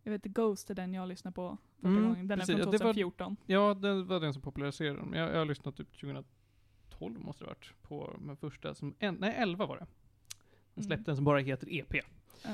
Jag 0.03 0.12
vet, 0.12 0.24
Ghost 0.24 0.70
är 0.70 0.74
den 0.74 0.95
jag 0.95 1.09
lyssnade 1.09 1.34
på 1.34 1.59
första 1.76 1.89
Mm, 1.89 2.03
gången. 2.09 2.28
Den 2.28 2.39
precis. 2.39 2.55
är 2.55 2.59
Ja, 2.59 2.64
från 2.64 2.72
det 2.72 2.78
var- 2.78 2.93
2014. 2.93 3.36
Ja, 3.47 3.74
det 3.74 4.03
var 4.03 4.20
den 4.20 4.32
som 4.32 4.43
populariserade 4.43 4.99
dem. 4.99 5.14
Jag, 5.14 5.30
jag 5.32 5.39
har 5.39 5.45
lyssnat 5.45 5.76
typ 5.76 5.93
2012 6.01 7.20
måste 7.20 7.45
det 7.45 7.49
ha 7.49 7.55
varit, 7.55 7.72
på 7.82 8.16
den 8.26 8.36
första 8.36 8.74
som, 8.74 8.95
en, 8.99 9.14
nej 9.14 9.34
11 9.36 9.66
var 9.66 9.76
det. 9.76 9.86
Den 10.74 10.84
Mm. 10.84 10.86
släppte 10.86 11.11
en 11.11 11.16
som 11.16 11.24
bara 11.24 11.39
heter 11.39 11.72
EP. 11.72 11.95
Ja. 12.45 12.51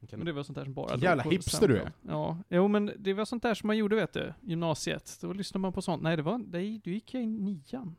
Men 0.00 0.24
det 0.24 0.32
var 0.32 0.42
sånt 0.42 0.56
där 0.56 0.64
som 0.64 0.74
bara... 0.74 0.96
Jävla 0.96 1.22
hipster 1.22 1.68
du 1.68 1.76
är. 1.76 1.92
Ja, 2.02 2.38
jo 2.48 2.68
men 2.68 2.92
det 2.98 3.14
var 3.14 3.24
sånt 3.24 3.42
där 3.42 3.54
som 3.54 3.66
man 3.66 3.76
gjorde 3.76 3.96
vet 3.96 4.12
du, 4.12 4.34
gymnasiet. 4.40 5.18
Då 5.20 5.32
lyssnade 5.32 5.62
man 5.62 5.72
på 5.72 5.82
sånt. 5.82 6.02
Nej, 6.02 6.16
det 6.16 6.22
var, 6.22 6.38
nej, 6.38 6.80
då 6.84 6.90
gick 6.90 7.14
jag 7.14 7.22
i 7.22 7.26
nian. 7.26 7.96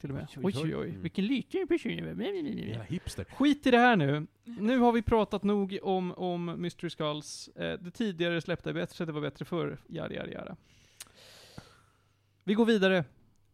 Till 0.00 0.10
och 0.10 0.16
med. 0.16 0.28
Oj, 0.36 0.54
Oj, 0.56 0.76
oj. 0.76 0.88
Mm. 0.88 1.02
Vilken 1.02 1.26
liten 1.26 1.68
person 1.68 1.92
jag. 1.92 2.22
Jävla 2.22 2.82
hipster. 2.82 3.24
Skit 3.24 3.66
i 3.66 3.70
det 3.70 3.78
här 3.78 3.96
nu. 3.96 4.26
Nu 4.44 4.78
har 4.78 4.92
vi 4.92 5.02
pratat 5.02 5.42
nog 5.42 5.78
om, 5.82 6.12
om 6.12 6.54
Mystery 6.58 6.90
Skulls. 6.90 7.48
Eh, 7.48 7.80
det 7.80 7.90
tidigare 7.90 8.40
släppta 8.40 8.70
är 8.70 8.74
bättre, 8.74 9.04
det 9.04 9.12
var 9.12 9.20
bättre 9.20 9.44
förr. 9.44 9.78
Jada, 9.88 10.14
jada, 10.14 10.30
jada. 10.30 10.56
Vi 12.44 12.54
går 12.54 12.66
vidare. 12.66 13.04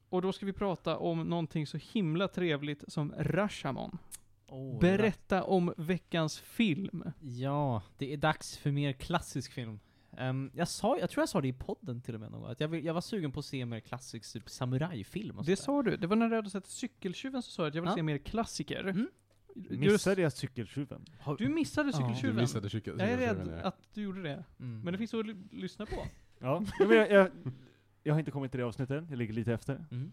Och 0.08 0.22
då 0.22 0.32
ska 0.32 0.46
vi 0.46 0.52
prata 0.52 0.96
om 0.96 1.22
någonting 1.22 1.66
så 1.66 1.78
himla 1.92 2.28
trevligt 2.28 2.84
som 2.88 3.14
Rashomon. 3.18 3.98
Oh, 4.48 4.80
Berätta 4.80 5.42
om 5.44 5.74
veckans 5.76 6.38
film. 6.40 7.04
Ja, 7.20 7.82
det 7.98 8.12
är 8.12 8.16
dags 8.16 8.56
för 8.58 8.70
mer 8.70 8.92
klassisk 8.92 9.52
film. 9.52 9.80
Ehm, 10.16 10.50
jag, 10.54 10.68
sa, 10.68 10.98
jag 10.98 11.10
tror 11.10 11.22
jag 11.22 11.28
sa 11.28 11.40
det 11.40 11.48
i 11.48 11.52
podden 11.52 12.00
till 12.00 12.14
och 12.14 12.20
med 12.20 12.30
någon 12.30 12.40
gång, 12.40 12.50
att 12.50 12.60
jag, 12.60 12.68
vill, 12.68 12.84
jag 12.84 12.94
var 12.94 13.00
sugen 13.00 13.32
på 13.32 13.38
att 13.40 13.44
se 13.46 13.66
mer 13.66 13.80
klassisk 13.80 14.32
typ 14.32 14.50
samurajfilm 14.50 15.38
och 15.38 15.44
Det 15.44 15.56
sa 15.56 15.82
du. 15.82 15.96
Det 15.96 16.06
var 16.06 16.16
när 16.16 16.28
du 16.28 16.36
hade 16.36 16.50
sett 16.50 16.66
Cykeltjuven 16.66 17.42
så 17.42 17.50
sa 17.50 17.62
du 17.62 17.68
att 17.68 17.74
jag 17.74 17.82
vill 17.82 17.88
Ja. 17.90 17.94
se 17.94 18.02
mer 18.02 18.18
klassiker. 18.18 18.80
Mm. 18.84 19.08
Missade 19.70 20.22
jag 20.22 20.32
cykeltjuven? 20.32 21.04
Du 21.38 21.48
missade 21.48 21.88
Ja. 21.88 21.98
Du 21.98 22.02
Cykeltjuven. 22.04 22.36
missade 22.36 22.70
cykel, 22.70 22.94
jag 22.98 23.08
är 23.10 23.16
cykeltjuven, 23.18 23.48
rädd 23.48 23.58
ja. 23.62 23.68
att 23.68 23.94
du 23.94 24.02
gjorde 24.02 24.22
det. 24.22 24.44
Mm. 24.60 24.80
Men 24.80 24.92
det 24.92 24.98
finns 24.98 25.14
att 25.14 25.26
ly- 25.26 25.48
lyssna 25.50 25.86
på. 25.86 26.06
Ja, 26.38 26.64
jag, 26.78 27.10
jag, 27.10 27.30
jag 28.02 28.14
har 28.14 28.18
inte 28.18 28.30
kommit 28.30 28.50
till 28.50 28.60
det 28.60 28.66
avsnittet, 28.66 29.04
jag 29.10 29.18
ligger 29.18 29.32
lite 29.34 29.52
efter. 29.52 29.84
Mm. 29.90 30.12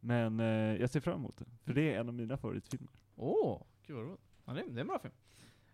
Men 0.00 0.40
eh, 0.40 0.46
jag 0.80 0.90
ser 0.90 1.00
fram 1.00 1.14
emot 1.18 1.36
det, 1.36 1.44
för 1.64 1.72
det 1.74 1.94
är 1.94 2.00
en 2.00 2.08
av 2.08 2.14
mina 2.14 2.36
favoritfilmer. 2.36 2.90
Åh, 3.16 3.62
gud 3.86 3.96
vad 3.96 4.04
roligt. 4.04 4.20
Ja, 4.44 4.52
det, 4.52 4.60
är- 4.60 4.64
det 4.68 4.78
är 4.78 4.80
en 4.80 4.86
bra 4.86 4.98
film. 4.98 5.14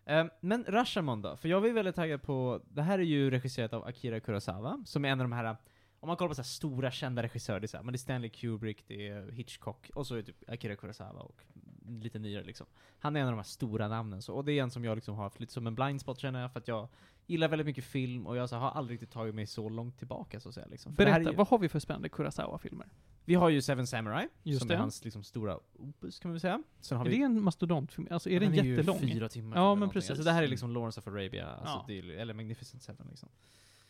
Ehm, 0.05 0.29
men 0.41 0.63
Rashomon 0.67 1.21
då? 1.21 1.35
För 1.37 1.49
jag 1.49 1.61
var 1.61 1.67
ju 1.67 1.73
väldigt 1.73 1.95
taggad 1.95 2.21
på, 2.21 2.61
det 2.69 2.81
här 2.81 2.99
är 2.99 3.03
ju 3.03 3.29
regisserat 3.31 3.73
av 3.73 3.83
Akira 3.85 4.19
Kurosawa, 4.19 4.83
som 4.85 5.05
är 5.05 5.09
en 5.09 5.21
av 5.21 5.29
de 5.29 5.31
här 5.31 5.55
om 5.99 6.07
man 6.07 6.17
kollar 6.17 6.29
på 6.29 6.35
så 6.35 6.41
här 6.41 6.47
stora 6.47 6.91
kända 6.91 7.23
regissörer, 7.23 7.59
det 7.59 7.65
är, 7.65 7.67
så 7.67 7.77
här, 7.77 7.83
men 7.83 7.91
det 7.91 7.95
är 7.95 7.99
Stanley 7.99 8.29
Kubrick, 8.29 8.83
det 8.87 9.07
är 9.07 9.31
Hitchcock, 9.31 9.91
och 9.95 10.07
så 10.07 10.13
är 10.13 10.17
det 10.17 10.23
typ 10.23 10.49
Akira 10.49 10.75
Kurosawa 10.75 11.21
och 11.21 11.43
lite 11.87 12.19
nyare 12.19 12.43
liksom. 12.43 12.67
Han 12.99 13.15
är 13.15 13.19
en 13.19 13.27
av 13.27 13.31
de 13.31 13.37
här 13.37 13.43
stora 13.43 13.87
namnen, 13.87 14.21
så, 14.21 14.33
och 14.35 14.45
det 14.45 14.51
är 14.53 14.63
en 14.63 14.71
som 14.71 14.85
jag 14.85 14.95
liksom 14.95 15.15
har 15.15 15.23
haft 15.23 15.39
lite 15.39 15.53
som 15.53 15.67
en 15.67 15.75
blind 15.75 16.01
spot 16.01 16.19
känner 16.19 16.41
jag, 16.41 16.51
för 16.51 16.59
att 16.59 16.67
jag 16.67 16.87
gillar 17.27 17.47
väldigt 17.47 17.65
mycket 17.65 17.83
film, 17.83 18.27
och 18.27 18.37
jag 18.37 18.49
så, 18.49 18.55
har 18.55 18.71
aldrig 18.71 18.93
riktigt 18.95 19.11
tagit 19.11 19.35
mig 19.35 19.47
så 19.47 19.69
långt 19.69 19.97
tillbaka 19.97 20.39
så 20.39 20.49
att 20.49 20.55
säga. 20.55 20.67
Liksom. 20.67 20.95
För 20.95 21.05
det 21.05 21.11
här 21.11 21.19
Berätta, 21.19 21.31
ju, 21.31 21.37
vad 21.37 21.47
har 21.47 21.57
vi 21.59 21.69
för 21.69 21.79
spännande 21.79 22.09
Kurosawa-filmer? 22.09 22.87
Vi 23.25 23.35
har 23.35 23.49
ju 23.49 23.61
Seven 23.61 23.87
Samurai, 23.87 24.27
Just 24.43 24.59
som 24.59 24.67
det. 24.67 24.73
är 24.73 24.77
hans 24.77 25.03
liksom, 25.03 25.23
stora 25.23 25.59
opus 25.79 26.19
kan 26.19 26.29
man 26.29 26.33
väl 26.33 26.39
säga. 26.41 26.63
Sen 26.81 26.97
har 26.97 27.05
Är 27.05 27.09
vi 27.09 27.17
det 27.17 27.23
en 27.23 27.43
mastodontfilm? 27.43 28.07
Alltså 28.11 28.29
är 28.29 28.39
den 28.39 28.51
Den 28.55 28.65
ju 28.65 28.71
jättelång? 28.71 28.99
fyra 28.99 29.29
timmar. 29.29 29.57
Ja, 29.57 29.75
men 29.75 29.89
precis. 29.89 30.09
Alltså, 30.09 30.23
det 30.25 30.31
här 30.31 30.43
är 30.43 30.47
liksom 30.47 30.73
Lawrence 30.73 30.99
of 30.99 31.07
Arabia, 31.07 31.47
alltså, 31.47 31.75
Ja. 31.75 31.85
det 31.87 31.99
är, 31.99 32.03
eller 32.09 32.33
Magnificent 32.33 32.83
Seven 32.83 33.07
liksom. 33.09 33.29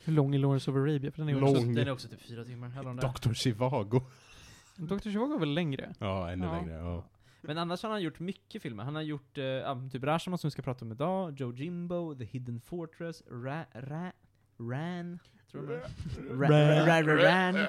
Hur 0.04 0.14
lång 0.14 0.36
är 0.36 0.40
Lawrence 0.40 0.72
of 0.72 0.78
Arabia? 0.78 1.12
För 1.12 1.18
den 1.22 1.30
är 1.30 1.34
ju 1.34 1.40
Lång. 1.40 1.50
också... 1.50 1.62
Den 1.62 1.78
är 1.88 1.92
också 1.92 2.08
typ 2.08 2.22
fyra 2.22 2.44
timmar, 2.46 2.68
är. 2.68 3.14
Dr. 3.28 3.34
Chivago. 3.34 4.02
Dr. 4.76 5.00
Chivago 5.10 5.34
är 5.36 5.40
väl 5.40 5.54
längre? 5.54 5.94
Ja, 6.00 6.32
ännu 6.32 6.46
Ja. 6.46 6.52
längre. 6.52 6.74
Ja. 6.74 7.04
Men 7.42 7.58
annars 7.58 7.84
har 7.84 7.90
han 7.90 8.02
gjort 8.02 8.20
mycket 8.20 8.62
filmer. 8.62 8.84
Han 8.84 8.96
har 8.96 9.02
gjort 9.02 9.38
eh, 9.38 9.90
typ 9.92 10.04
Rashomon 10.04 10.38
som 10.38 10.48
vi 10.48 10.52
ska 10.52 10.62
prata 10.62 10.86
om 10.86 10.92
idag, 10.92 11.40
Joe 11.40 11.54
Jimbo, 11.54 12.16
The 12.16 12.24
Hidden 12.26 12.62
Fortress, 12.62 13.24
Ra, 13.32 13.64
Ra, 13.74 14.12
Ran, 14.70 15.20
tror 15.52 15.72
jag 15.72 15.82
Ra, 16.42 16.50
Ra, 16.50 17.02
Ra, 17.02 17.02
Ra, 17.02 17.54
Ran, 17.54 17.68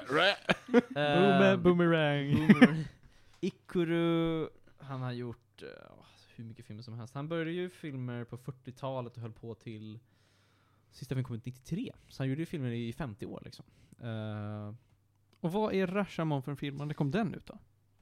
Boom, 0.93 1.41
eh, 1.43 1.57
boomerang. 1.57 2.47
Boomer. 2.47 2.85
Ikuru, 3.41 4.49
han 4.77 5.01
har 5.01 5.11
gjort 5.11 5.63
eh, 5.63 5.67
hur 6.35 6.43
mycket 6.43 6.65
filmer 6.65 6.81
som 6.83 6.93
helst. 6.93 7.13
Han 7.15 7.27
började 7.27 7.51
ju 7.51 7.69
filmer 7.69 8.23
på 8.23 8.37
40-talet 8.37 9.15
och 9.15 9.21
höll 9.21 9.31
på 9.33 9.55
till 9.55 9.99
Sista 10.91 11.15
filmen 11.15 11.23
kom 11.23 11.35
ut 11.35 11.45
93. 11.45 11.91
Så 12.07 12.23
han 12.23 12.29
gjorde 12.29 12.41
ju 12.41 12.45
filmer 12.45 12.71
i 12.71 12.93
50 12.93 13.25
år 13.25 13.41
liksom. 13.45 13.65
Eh, 14.01 14.73
Och 15.39 15.51
vad 15.51 15.73
är 15.73 15.87
Rashomon 15.87 16.43
för 16.43 16.51
en 16.51 16.57
film? 16.57 16.77
När 16.77 16.93
kom 16.93 17.11
den 17.11 17.33
ut 17.33 17.45
då? 17.45 17.57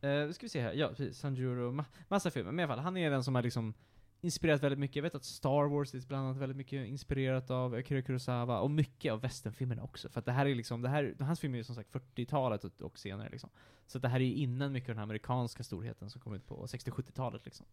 Eh, 0.07 0.31
ska 0.31 0.45
vi 0.45 0.49
se 0.49 0.61
här, 0.61 0.73
ja 0.73 0.87
precis, 0.87 1.17
Sanjuro, 1.17 1.71
ma 1.71 1.85
massa 2.07 2.31
filmer. 2.31 2.51
Men 2.51 2.59
i 2.59 2.63
alla 2.63 2.73
fall, 2.73 2.83
han 2.83 2.97
är 2.97 3.11
den 3.11 3.23
som 3.23 3.35
har 3.35 3.41
liksom 3.43 3.73
inspirerat 4.21 4.63
väldigt 4.63 4.79
mycket. 4.79 4.95
Jag 4.95 5.03
vet 5.03 5.15
att 5.15 5.23
Star 5.23 5.67
Wars 5.67 5.93
är 5.93 6.07
bland 6.07 6.25
annat 6.25 6.37
väldigt 6.37 6.57
mycket 6.57 6.87
inspirerat 6.87 7.51
av 7.51 7.73
Akira 7.73 8.01
Kurosawa, 8.01 8.59
och 8.59 8.71
mycket 8.71 9.13
av 9.13 9.21
västernfilmerna 9.21 9.83
också. 9.83 10.09
För 10.09 10.19
att 10.19 10.25
det 10.25 10.31
här 10.31 10.45
är 10.45 10.55
liksom, 10.55 10.81
det 10.81 10.89
här, 10.89 11.15
hans 11.19 11.39
film 11.39 11.53
är 11.53 11.57
ju 11.57 11.63
som 11.63 11.75
sagt 11.75 11.91
40-talet 11.91 12.63
och, 12.63 12.81
och 12.81 12.99
senare 12.99 13.29
liksom. 13.29 13.49
Så 13.87 13.99
det 13.99 14.07
här 14.07 14.19
är 14.19 14.23
ju 14.23 14.33
innan 14.33 14.71
mycket 14.71 14.89
av 14.89 14.95
den 14.95 15.03
amerikanska 15.03 15.63
storheten 15.63 16.09
som 16.09 16.21
kom 16.21 16.33
ut 16.33 16.47
på 16.47 16.65
60-70-talet 16.65 17.45
liksom. 17.45 17.65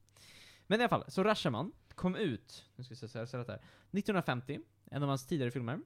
Men 0.67 0.81
i 0.81 0.83
alla 0.83 0.89
fall, 0.89 1.05
så 1.09 1.25
Rashomon 1.25 1.73
kom 1.95 2.17
ut, 2.17 2.65
nu 2.77 2.85
ska 2.85 2.93
jag 2.93 3.11
säga 3.11 3.27
så 3.27 3.37
här, 3.37 3.45
här, 3.49 3.55
1950, 3.55 4.61
en 4.85 5.03
av 5.03 5.09
hans 5.09 5.27
tidigare 5.27 5.51
filmer. 5.51 5.81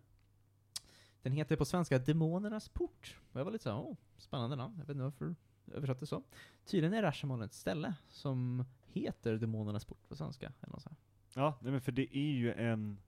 Den 1.22 1.32
heter 1.32 1.56
på 1.56 1.64
svenska 1.64 1.98
Demonernas 1.98 2.68
port. 2.68 3.16
Och 3.32 3.40
jag 3.40 3.44
var 3.44 3.52
lite 3.52 3.64
såhär, 3.64 3.78
åh, 3.78 3.96
spännande 4.18 4.56
namn. 4.56 4.74
Jag 4.78 4.86
vet 4.86 4.90
inte 4.90 5.02
varför 5.02 5.34
översatte 5.72 6.00
det 6.00 6.06
så. 6.06 6.22
Tydligen 6.64 6.94
är 6.94 7.02
Rashomon 7.02 7.42
ett 7.42 7.54
ställe 7.54 7.94
som 8.08 8.64
heter 8.92 9.34
Demonernas 9.38 9.84
port 9.84 10.08
på 10.08 10.16
svenska. 10.16 10.52
Eller 10.60 10.72
något 10.72 10.84
här. 10.84 10.96
Ja, 11.34 11.58
nej 11.62 11.72
men 11.72 11.80
för 11.80 11.92
det 11.92 12.16
är 12.18 12.32
ju 12.32 12.52
en, 12.52 12.98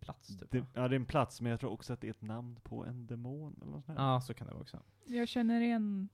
Plats 0.00 0.28
typ. 0.38 0.50
det, 0.50 0.58
ja 0.74 0.88
det 0.88 0.94
är 0.94 1.00
en 1.00 1.06
plats, 1.06 1.40
men 1.40 1.50
jag 1.50 1.60
tror 1.60 1.70
också 1.72 1.92
att 1.92 2.00
det 2.00 2.06
är 2.06 2.10
ett 2.10 2.22
namn 2.22 2.56
på 2.62 2.84
en 2.84 3.06
demon 3.06 3.54
eller 3.62 3.72
något 3.72 3.84
sånt 3.84 3.98
här. 3.98 4.06
Ja, 4.12 4.20
så 4.20 4.34
kan 4.34 4.46
det 4.46 4.52
vara 4.52 4.62
också. 4.62 4.80
Jag 5.04 5.28
känner 5.28 5.60
igen 5.60 6.08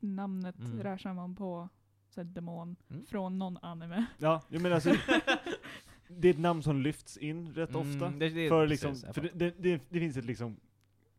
namnet 0.00 0.58
Mm. 0.58 0.82
Rashomon 0.82 1.36
på 1.36 1.68
så 2.10 2.20
här, 2.20 2.24
demon 2.28 2.76
Mm. 2.90 3.06
från 3.06 3.38
någon 3.38 3.56
anime. 3.62 4.06
Ja, 4.18 4.42
jag 4.48 4.62
menar 4.62 4.74
alltså, 4.74 4.90
det 6.08 6.28
är 6.28 6.32
ett 6.34 6.38
namn 6.40 6.62
som 6.62 6.82
lyfts 6.82 7.16
in 7.16 7.54
rätt 7.54 7.70
Mm, 7.74 7.80
ofta. 7.94 8.10
det- 8.10 8.28
det- 8.28 8.48
för 8.48 8.66
precis, 8.66 8.84
liksom, 8.84 9.06
jag 9.06 9.14
för 9.14 9.22
det, 9.38 9.50
det, 9.58 9.82
det, 9.90 10.00
finns 10.00 10.16
ett 10.16 10.24
liksom 10.24 10.56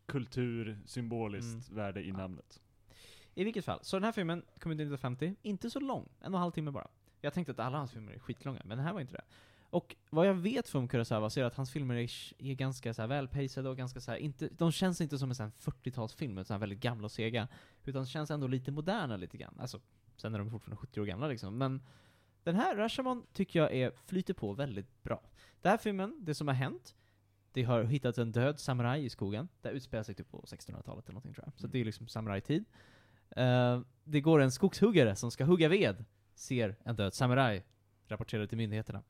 kultursymboliskt 0.06 1.70
värde 1.70 2.02
i 2.02 2.10
Ja. 2.10 2.18
namnet. 2.18 2.62
I 3.36 3.44
vilket 3.44 3.66
fall, 3.66 3.80
så 3.82 3.96
den 3.96 4.04
här 4.04 4.12
filmen 4.12 4.42
kom 4.60 4.72
ut 4.72 4.76
1950, 4.76 5.36
inte 5.42 5.70
så 5.70 5.80
lång, 5.80 6.10
en 6.20 6.34
och 6.34 6.38
en 6.38 6.42
halv 6.42 6.52
timme 6.52 6.72
bara. 6.72 6.88
Jag 7.22 7.34
tänkte 7.34 7.52
att 7.52 7.60
alla 7.60 7.78
hans 7.78 7.92
filmer 7.92 8.12
är 8.12 8.20
skitlånga, 8.20 8.62
men 8.66 8.78
den 8.78 8.86
här 8.88 8.94
var 8.94 9.02
inte 9.02 9.14
det. 9.14 9.24
Och 9.70 9.96
vad 10.10 10.28
jag 10.28 10.34
vet 10.34 10.70
från 10.70 10.88
Kurosawa 10.88 11.30
så 11.30 11.40
är 11.40 11.44
att 11.44 11.56
hans 11.56 11.72
filmer 11.72 11.96
är, 11.96 12.12
är 12.38 12.54
ganska 12.54 12.94
så 12.94 13.02
här 13.02 13.68
och 13.68 13.78
ganska 13.78 14.02
så 14.02 14.12
här, 14.12 14.18
inte, 14.18 14.50
de 14.52 14.72
känns 14.72 15.02
inte 15.02 15.18
som 15.18 15.30
en 15.30 15.36
sån 15.36 15.46
här 15.46 15.72
40-talsfilm, 15.72 16.42
utan 16.42 16.60
väldigt 16.60 16.80
gamla 16.80 17.06
och 17.06 17.12
sega. 17.12 17.48
Utan 17.86 18.06
känns 18.06 18.32
ändå 18.32 18.48
lite 18.48 18.72
moderna 18.72 19.18
lite 19.18 19.38
grann. 19.38 19.56
Alltså, 19.60 19.80
sen 20.16 20.36
är 20.36 20.40
de 20.40 20.52
fortfarande 20.52 20.78
70 20.78 21.02
år 21.02 21.06
gamla 21.06 21.28
liksom. 21.28 21.58
Men 21.58 21.82
den 22.44 22.56
här 22.56 22.76
Rashomon 22.76 23.24
tycker 23.34 23.60
jag 23.60 23.74
är, 23.74 23.92
flyter 24.06 24.34
på 24.34 24.54
väldigt 24.54 25.04
bra. 25.04 25.22
Den 25.62 25.70
här 25.70 25.78
filmen, 25.78 26.18
det 26.20 26.36
som 26.36 26.48
har 26.48 26.56
hänt, 26.56 26.96
det 27.54 27.64
har 27.64 27.84
hittats 27.84 28.18
en 28.18 28.32
död 28.32 28.60
samuraj 28.60 29.06
i 29.06 29.10
skogen. 29.10 29.48
Det 29.62 29.70
utspelar 29.70 30.04
sig 30.04 30.16
typ 30.16 30.32
på 30.32 30.42
1600-talet 30.42 31.06
eller 31.06 31.14
någonting 31.14 31.34
tror 31.34 31.46
jag. 31.46 31.54
Så 31.62 31.68
det 31.68 31.80
är 31.80 31.86
liksom 31.86 32.08
samurajtid. 32.08 32.66
Uh, 33.38 33.82
det 34.04 34.22
går 34.22 34.40
en 34.40 34.52
skogshuggare 34.52 35.16
som 35.16 35.32
ska 35.32 35.46
hugga 35.46 35.70
ved, 35.70 36.06
ser 36.40 36.76
en 36.84 36.96
död 36.96 37.14
samuraj, 37.14 37.66
rapporterar 38.08 38.46
till 38.46 38.58
myndigheterna. 38.58 39.04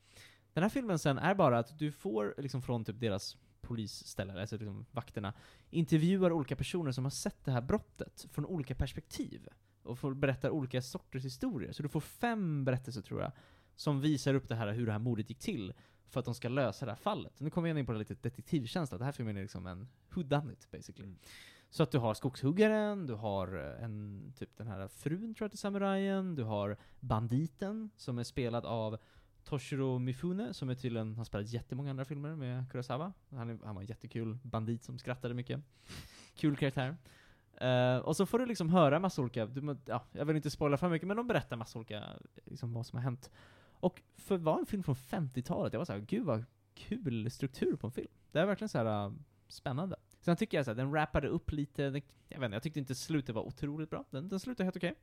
Den 0.54 0.64
här 0.64 0.70
filmen 0.70 1.00
sen 1.00 1.18
är 1.18 1.36
bara 1.36 1.60
att 1.60 1.80
du 1.80 1.92
får 1.92 2.36
liksom 2.38 2.62
från 2.62 2.86
typ 2.86 3.00
deras 3.00 3.38
polisställe, 3.62 4.42
alltså 4.42 4.58
liksom 4.58 4.86
vakterna, 4.92 5.34
intervjuar 5.70 6.32
olika 6.32 6.56
personer 6.56 6.92
som 6.92 7.04
har 7.04 7.12
sett 7.12 7.46
det 7.46 7.52
här 7.52 7.62
brottet 7.62 8.26
från 8.32 8.46
olika 8.46 8.76
perspektiv. 8.76 9.48
Och 9.84 10.00
får 10.00 10.14
berätta 10.14 10.52
olika 10.52 10.82
sorters 10.82 11.26
historier. 11.26 11.72
Så 11.72 11.84
du 11.84 11.90
får 11.90 12.00
fem 12.00 12.66
berättelser 12.66 13.02
tror 13.02 13.22
jag, 13.22 13.32
som 13.76 14.02
visar 14.02 14.34
upp 14.34 14.48
det 14.48 14.56
här 14.56 14.72
hur 14.72 14.86
det 14.86 14.92
här 14.92 15.00
mordet 15.00 15.30
gick 15.30 15.40
till, 15.40 15.74
för 16.10 16.20
att 16.20 16.26
de 16.26 16.36
ska 16.36 16.50
lösa 16.50 16.86
det 16.86 16.92
här 16.92 16.98
fallet. 16.98 17.40
Nu 17.40 17.50
kommer 17.50 17.68
jag 17.70 17.80
in 17.80 17.86
på 17.86 17.92
det 17.92 18.00
lite 18.00 18.14
detektivkänsla, 18.14 18.98
det 18.98 19.06
här 19.06 19.12
filmen 19.12 19.38
är 19.38 19.42
liksom 19.42 19.68
en 19.68 19.88
who 20.10 20.24
done 20.24 20.54
it 20.54 20.68
basically. 20.72 21.08
Mm. 21.08 21.20
Så 21.70 21.84
att 21.84 21.92
du 21.92 21.98
har 21.98 22.14
skogshuggaren, 22.14 23.06
du 23.06 23.14
har 23.14 23.58
eh, 23.58 23.84
en, 23.84 24.34
typ 24.38 24.58
den 24.58 24.68
här 24.68 24.88
frun 24.88 25.34
tror 25.34 25.46
jag 25.46 25.52
till 25.52 25.60
samurajen, 25.60 26.36
du 26.36 26.44
har 26.44 26.78
banditen 27.00 27.90
som 27.98 28.18
är 28.18 28.24
spelad 28.24 28.66
av 28.66 28.98
Toshiro 29.44 30.00
Mifune, 30.00 30.54
som 30.54 30.70
är 30.70 30.76
tydligen, 30.76 31.16
har 31.16 31.24
spelat 31.24 31.48
jättemånga 31.48 31.90
andra 31.90 32.06
filmer 32.06 32.36
med 32.36 32.72
Kurosawa. 32.72 33.14
Han, 33.30 33.50
är, 33.50 33.60
han 33.64 33.76
var 33.76 33.82
en 33.82 33.88
jättekul 33.88 34.38
bandit 34.44 34.84
som 34.84 35.00
skrattade 35.00 35.34
mycket. 35.34 35.62
Kul 36.36 36.58
karaktär. 36.58 36.98
Uh, 37.62 37.98
och 37.98 38.16
så 38.16 38.26
får 38.26 38.40
du 38.40 38.46
liksom 38.46 38.70
höra 38.70 39.00
massa 39.00 39.22
olika, 39.22 39.46
du, 39.46 39.78
ja, 39.86 40.06
jag 40.12 40.26
vill 40.26 40.36
inte 40.36 40.50
spoila 40.50 40.78
för 40.78 40.90
mycket, 40.90 41.08
men 41.08 41.18
de 41.18 41.28
berättar 41.28 41.58
massa 41.58 41.80
olika, 41.80 42.04
liksom 42.46 42.74
vad 42.74 42.86
som 42.86 42.98
har 42.98 43.04
hänt. 43.04 43.32
Och 43.80 44.02
för 44.18 44.36
att 44.36 44.42
vara 44.42 44.60
en 44.60 44.66
film 44.66 44.84
från 44.84 44.96
50-talet, 44.96 45.74
jag 45.74 45.80
var 45.80 45.86
såhär, 45.86 46.00
gud 46.00 46.26
vad 46.26 46.46
kul 46.74 47.32
struktur 47.32 47.76
på 47.76 47.88
en 47.88 47.92
film. 47.92 48.12
Det 48.32 48.40
är 48.40 48.46
verkligen 48.46 48.70
så 48.70 48.78
här 48.78 49.08
uh, 49.08 49.14
spännande. 49.48 49.96
Sen 50.20 50.36
tycker 50.36 50.58
jag 50.58 50.66
så 50.66 50.72
här, 50.72 50.76
den 50.76 50.94
rappade 50.94 51.28
upp 51.28 51.52
lite, 51.52 51.90
den, 51.90 52.02
jag 52.28 52.40
vet 52.40 52.46
inte, 52.46 52.56
jag 52.56 52.64
tyckte 52.64 52.80
inte 52.80 52.96
slutet 52.96 53.36
var 53.36 53.42
otroligt 53.42 53.90
bra. 53.90 54.06
Den, 54.10 54.30
den 54.30 54.40
slutade 54.40 54.64
helt 54.66 54.78
okej. 54.78 54.96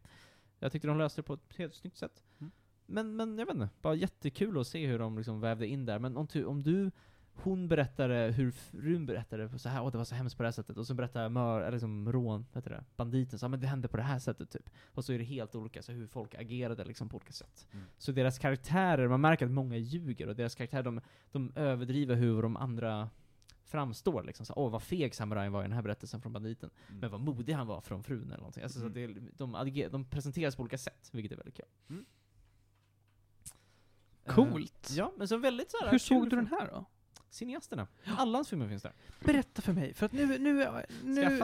Jag 0.59 0.73
tyckte 0.73 0.89
de 0.89 0.99
löste 0.99 1.21
det 1.21 1.27
på 1.27 1.35
ett 1.35 1.57
helt 1.57 1.75
snyggt 1.75 1.97
sätt. 1.97 2.23
Mm. 2.39 2.53
Men, 2.87 3.17
men 3.17 3.39
jag 3.39 3.47
vet 3.47 3.55
inte, 3.55 3.69
bara 3.83 3.95
jättekul 3.95 4.61
att 4.61 4.67
se 4.67 4.87
hur 4.87 4.99
de 4.99 5.17
liksom 5.17 5.41
vävde 5.41 5.67
in 5.67 5.87
där. 5.87 5.99
Men 5.99 6.17
om, 6.17 6.27
om 6.47 6.63
du, 6.63 6.91
hon 7.43 7.69
berättade 7.69 8.15
hur 8.37 8.51
frun 8.51 9.07
berättade 9.07 9.59
så 9.59 9.69
här, 9.69 9.83
åh 9.83 9.91
det 9.91 9.99
var 9.99 10.05
så 10.05 10.15
hemskt 10.15 10.37
på 10.37 10.43
det 10.43 10.47
här 10.47 10.53
sättet, 10.53 10.77
och 10.77 10.87
så 10.87 10.95
berättar 10.95 11.29
mör, 11.29 11.61
eller 11.61 11.73
liksom 11.73 12.13
rån, 12.13 12.47
heter 12.55 12.71
det, 12.71 12.85
banditen, 12.97 13.39
så 13.39 13.49
men 13.49 13.61
det 13.61 13.67
hände 13.67 13.89
på 13.89 13.97
det 13.97 14.03
här 14.03 14.19
sättet 14.19 14.51
typ. 14.51 14.71
Och 14.87 15.05
så 15.05 15.13
är 15.13 15.19
det 15.19 15.25
helt 15.25 15.55
olika, 15.55 15.83
så 15.83 15.93
hur 15.93 16.07
folk 16.07 16.35
agerade 16.35 16.85
liksom 16.85 17.09
på 17.09 17.17
olika 17.17 17.33
sätt. 17.33 17.69
Mm. 17.73 17.85
Så 17.99 18.13
deras 18.13 18.39
karaktärer, 18.39 19.09
man 19.09 19.21
märker 19.21 19.47
att 19.47 19.53
många 19.53 19.77
ljuger, 19.77 20.29
och 20.29 20.37
deras 20.37 20.55
karaktärer, 20.55 20.83
de, 20.83 21.01
de 21.33 21.53
överdriver 21.55 22.15
hur 22.15 22.43
de 22.43 22.57
andra 22.57 23.11
framstår 23.67 24.23
liksom. 24.23 24.47
Så, 24.47 24.53
Åh, 24.57 24.71
vad 24.73 24.83
feg 24.83 25.15
samurajen 25.15 25.53
var 25.53 25.61
i 25.61 25.65
den 25.65 25.73
här 25.73 25.83
berättelsen 25.83 26.21
från 26.21 26.33
banditen. 26.33 26.71
Mm. 26.89 27.01
Men 27.01 27.11
vad 27.11 27.21
modig 27.21 27.53
han 27.53 27.67
var 27.67 27.81
från 27.81 28.03
frun 28.05 28.27
eller 28.27 28.37
någonting. 28.37 28.63
Alltså, 28.63 28.81
så 28.81 28.87
att 28.87 28.95
det, 28.95 29.05
är- 29.05 29.23
de, 29.37 29.55
ager- 29.55 29.91
de 29.91 30.05
presenteras 30.05 30.57
på 30.57 30.63
olika 30.63 30.79
sätt, 30.79 31.09
vilket 31.13 31.33
är 31.33 31.37
väldigt 31.37 31.57
kul. 31.57 31.67
Mm. 31.89 32.05
Eh, 34.25 34.35
Coolt. 34.35 34.91
ja, 34.97 35.13
men 35.17 35.29
så 35.29 35.37
väldigt 35.37 35.71
såhär 35.71 35.85
Hur 35.85 35.91
kul 35.91 36.01
såg 36.01 36.25
du 36.27 36.31
film. 36.31 36.45
den 36.51 36.61
här 36.61 36.67
då? 36.69 36.85
Cineasterna. 37.31 37.87
Alla 38.17 38.39
hans 38.39 38.49
filmer 38.49 38.69
finns 38.69 38.83
där. 38.83 38.93
Berätta 39.25 39.63
för 39.63 39.73
mig, 39.73 39.95
för 39.95 40.07
att 40.07 40.13
nu, 40.13 40.27
nu, 40.27 40.39
nu 41.03 41.41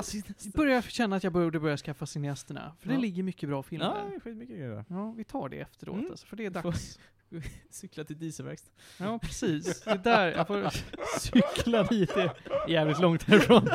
börjar 0.55 0.75
jag 0.75 0.85
känna 0.85 1.17
att 1.17 1.25
jag 1.25 1.33
borde 1.33 1.61
börja 1.61 1.77
skaffa 1.77 2.07
cineasterna. 2.07 2.77
För 2.81 2.89
Ja. 2.89 2.95
det 2.95 3.01
ligger 3.01 3.23
mycket 3.23 3.49
bra 3.49 3.63
filmer. 3.63 3.85
Ja, 3.87 3.99
Ja, 3.99 4.09
det 4.09 4.15
är 4.15 4.21
skitmycket 4.21 4.57
grejer. 4.57 5.15
vi 5.17 5.25
tar 5.25 5.49
det 5.49 5.59
efteråt 5.61 5.95
Mm. 5.99 6.11
alltså, 6.11 6.27
för 6.27 6.37
det 6.37 6.45
är 6.47 6.51
Får- 6.51 6.63
dags. 6.63 6.99
Cykla 7.71 8.05
till 8.05 8.19
dieselverkstad. 8.19 8.71
Ja, 8.99 9.19
precis. 9.23 9.81
Det 9.81 9.91
är 9.91 9.99
där 9.99 10.33
jag 10.33 10.47
får 10.47 10.71
cykla 11.21 11.83
dit. 11.83 12.15
Det 12.15 12.23
är 12.23 12.69
jävligt 12.69 13.01
långt 13.01 13.23
härifrån. 13.23 13.69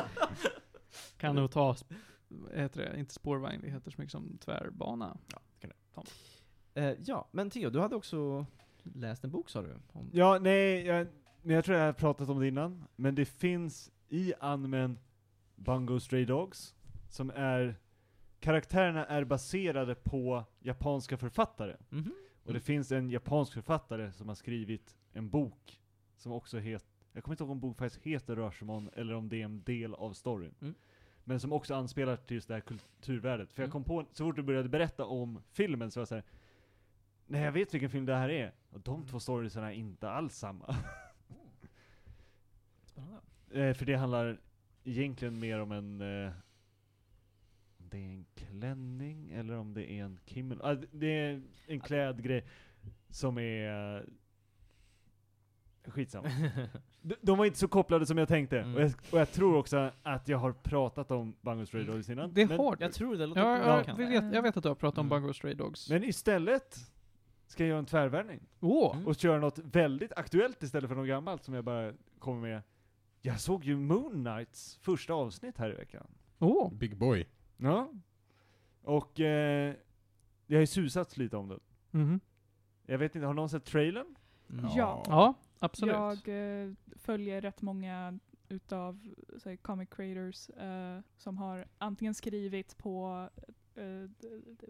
Kan 1.17 1.35
nog 1.35 1.51
ta, 1.51 1.75
heter 2.53 2.81
det, 2.81 2.99
inte 2.99 3.13
spårvagn, 3.13 3.61
det 3.61 3.69
heter 3.69 3.91
så 3.91 4.01
mycket 4.01 4.11
som 4.11 4.37
tvärbana. 4.37 5.17
Eh, 6.73 6.93
ja, 7.05 7.27
men 7.31 7.49
Theo, 7.49 7.69
du 7.69 7.79
hade 7.79 7.95
också 7.95 8.45
läst 8.83 9.23
en 9.23 9.31
bok 9.31 9.49
sa 9.49 9.61
du? 9.61 9.75
Om... 9.91 10.09
Ja, 10.13 10.39
nej, 10.41 10.85
jag, 10.85 11.07
men 11.41 11.55
jag 11.55 11.65
tror 11.65 11.77
jag 11.77 11.85
har 11.85 11.93
pratat 11.93 12.29
om 12.29 12.39
det 12.39 12.47
innan, 12.47 12.83
men 12.95 13.15
det 13.15 13.25
finns 13.25 13.91
i 14.09 14.33
animen 14.39 14.99
Bungo 15.55 15.99
Stray 15.99 16.25
Dogs, 16.25 16.75
som 17.09 17.29
är, 17.29 17.75
karaktärerna 18.39 19.05
är 19.05 19.23
baserade 19.23 19.95
på 19.95 20.43
japanska 20.59 21.17
författare. 21.17 21.75
Mhm. 21.89 22.13
Och 22.47 22.53
det 22.53 22.59
finns 22.59 22.91
en 22.91 23.09
japansk 23.09 23.53
författare 23.53 24.11
som 24.11 24.27
har 24.27 24.35
skrivit 24.35 24.97
en 25.13 25.29
bok, 25.29 25.81
som 26.17 26.31
också 26.31 26.57
heter, 26.59 26.87
jag 27.13 27.23
kommer 27.23 27.33
inte 27.33 27.43
ihåg 27.43 27.51
om 27.51 27.59
boken 27.59 27.75
faktiskt 27.75 28.03
heter 28.05 28.35
Rashomon, 28.35 28.89
eller 28.93 29.13
om 29.13 29.29
det 29.29 29.41
är 29.41 29.45
en 29.45 29.63
del 29.63 29.93
av 29.93 30.13
storyn. 30.13 30.53
Mm. 30.61 30.75
men 31.23 31.39
som 31.39 31.53
också 31.53 31.75
anspelar 31.75 32.15
till 32.15 32.35
just 32.35 32.47
det 32.47 32.53
här 32.53 32.61
kulturvärdet. 32.61 33.53
För 33.53 33.61
jag 33.63 33.67
Mm. 33.67 33.71
kom 33.71 33.83
på, 33.83 34.05
så 34.11 34.25
fort 34.25 34.35
du 34.35 34.43
började 34.43 34.69
berätta 34.69 35.05
om 35.05 35.39
filmen 35.51 35.91
så 35.91 35.99
var 35.99 36.01
jag 36.01 36.07
såhär, 36.07 36.23
nej 37.25 37.41
jag 37.41 37.51
vet 37.51 37.73
vilken 37.73 37.89
film 37.89 38.05
det 38.05 38.15
här 38.15 38.29
är. 38.29 38.53
Och 38.69 38.79
de 38.79 39.05
två 39.05 39.19
storiesarna 39.19 39.73
är 39.73 39.75
inte 39.77 40.09
alls 40.09 40.35
samma. 40.37 40.75
Spännande. 42.85 43.21
Eh, 43.51 43.73
för 43.73 43.85
det 43.85 43.95
handlar 43.95 44.39
egentligen 44.83 45.39
mer 45.39 45.59
om 45.59 45.71
en... 45.71 46.01
Eh, 46.01 46.31
det 47.91 47.97
är 47.97 48.09
en 48.09 48.25
klänning 48.35 49.31
eller 49.31 49.57
om 49.57 49.73
det 49.73 49.91
är 49.91 50.03
en 50.03 50.19
kimmel. 50.25 50.59
Ah, 50.63 50.75
det- 50.91 51.07
är 51.19 51.41
en 51.67 51.79
klädgrej 51.79 52.45
som 53.09 53.37
är... 53.37 54.05
Skitsamma. 55.87 56.29
De, 57.01 57.15
de 57.21 57.37
var 57.37 57.45
inte 57.45 57.57
så 57.59 57.67
kopplade 57.67 58.05
som 58.05 58.17
jag 58.17 58.27
tänkte. 58.27 58.59
Mm. 58.59 58.75
Och, 58.75 58.81
jag, 58.81 58.91
och 59.11 59.19
jag 59.19 59.31
tror 59.31 59.55
också 59.57 59.91
att 60.03 60.27
jag 60.27 60.37
har 60.37 60.51
pratat 60.53 61.11
om 61.11 61.35
Bungo 61.41 61.65
Stray 61.65 61.83
Dogs 61.83 62.09
innan. 62.09 62.33
Det 62.33 62.45
men, 62.47 62.57
har 62.59 62.75
du. 62.75 62.83
Jag 62.85 62.93
tror 62.93 63.15
det 63.15 63.25
låter 63.25 63.41
Ja, 63.41 63.57
ja, 63.77 63.83
bra. 63.83 63.95
vi 63.97 64.05
vet, 64.05 64.33
jag 64.33 64.41
vet 64.41 64.57
att 64.57 64.63
du 64.63 64.69
har 64.69 64.75
pratat 64.75 64.97
om 64.97 65.05
Mm. 65.07 65.21
Bungo 65.21 65.33
Stray 65.33 65.53
Dogs. 65.53 65.89
men 65.89 66.03
istället 66.03 66.77
ska 67.47 67.63
jag 67.63 67.69
göra 67.69 67.79
en 67.79 67.85
tvärvändning. 67.85 68.39
Åh! 68.59 68.95
Mm. 68.95 69.07
Och 69.07 69.15
köra 69.15 69.39
något 69.39 69.59
väldigt 69.59 70.13
aktuellt 70.13 70.63
istället 70.63 70.87
för 70.89 70.95
något 70.95 71.07
gammalt 71.07 71.43
som 71.43 71.53
jag 71.53 71.63
bara 71.63 71.93
kommer 72.19 72.41
med. 72.41 72.61
Jag 73.21 73.39
såg 73.39 73.63
ju 73.63 73.75
Moon 73.77 74.11
Knights 74.11 74.77
första 74.81 75.13
avsnitt 75.13 75.57
här 75.57 75.69
i 75.69 75.75
veckan. 75.75 76.07
Åh! 76.39 76.73
Big 76.73 76.97
boy. 76.97 77.27
Ja. 77.57 77.89
Och 78.81 79.19
eh, 79.19 79.75
jag 80.47 80.57
har 80.57 80.61
ju 80.61 80.67
susats 80.67 81.17
lite 81.17 81.37
om 81.37 81.47
det. 81.47 81.59
Mhm. 81.91 82.19
Jag 82.85 82.97
vet 82.97 83.15
inte, 83.15 83.25
har 83.27 83.33
någon 83.33 83.49
sett 83.49 83.65
trailern? 83.65 84.15
Ja. 84.75 85.03
Ja, 85.07 85.33
absolut. 85.59 85.95
Jag 85.95 86.27
eh, 86.63 86.73
följer 86.95 87.41
rätt 87.41 87.61
många 87.61 88.19
utav 88.49 89.07
så 89.37 89.49
här, 89.49 89.55
comic 89.55 89.89
creators 89.89 90.49
eh, 90.49 90.99
som 91.17 91.37
har 91.37 91.65
antingen 91.77 92.13
skrivit 92.13 92.77
på 92.77 93.29
eh, 93.75 93.83
d- 94.19 94.41
d- 94.59 94.67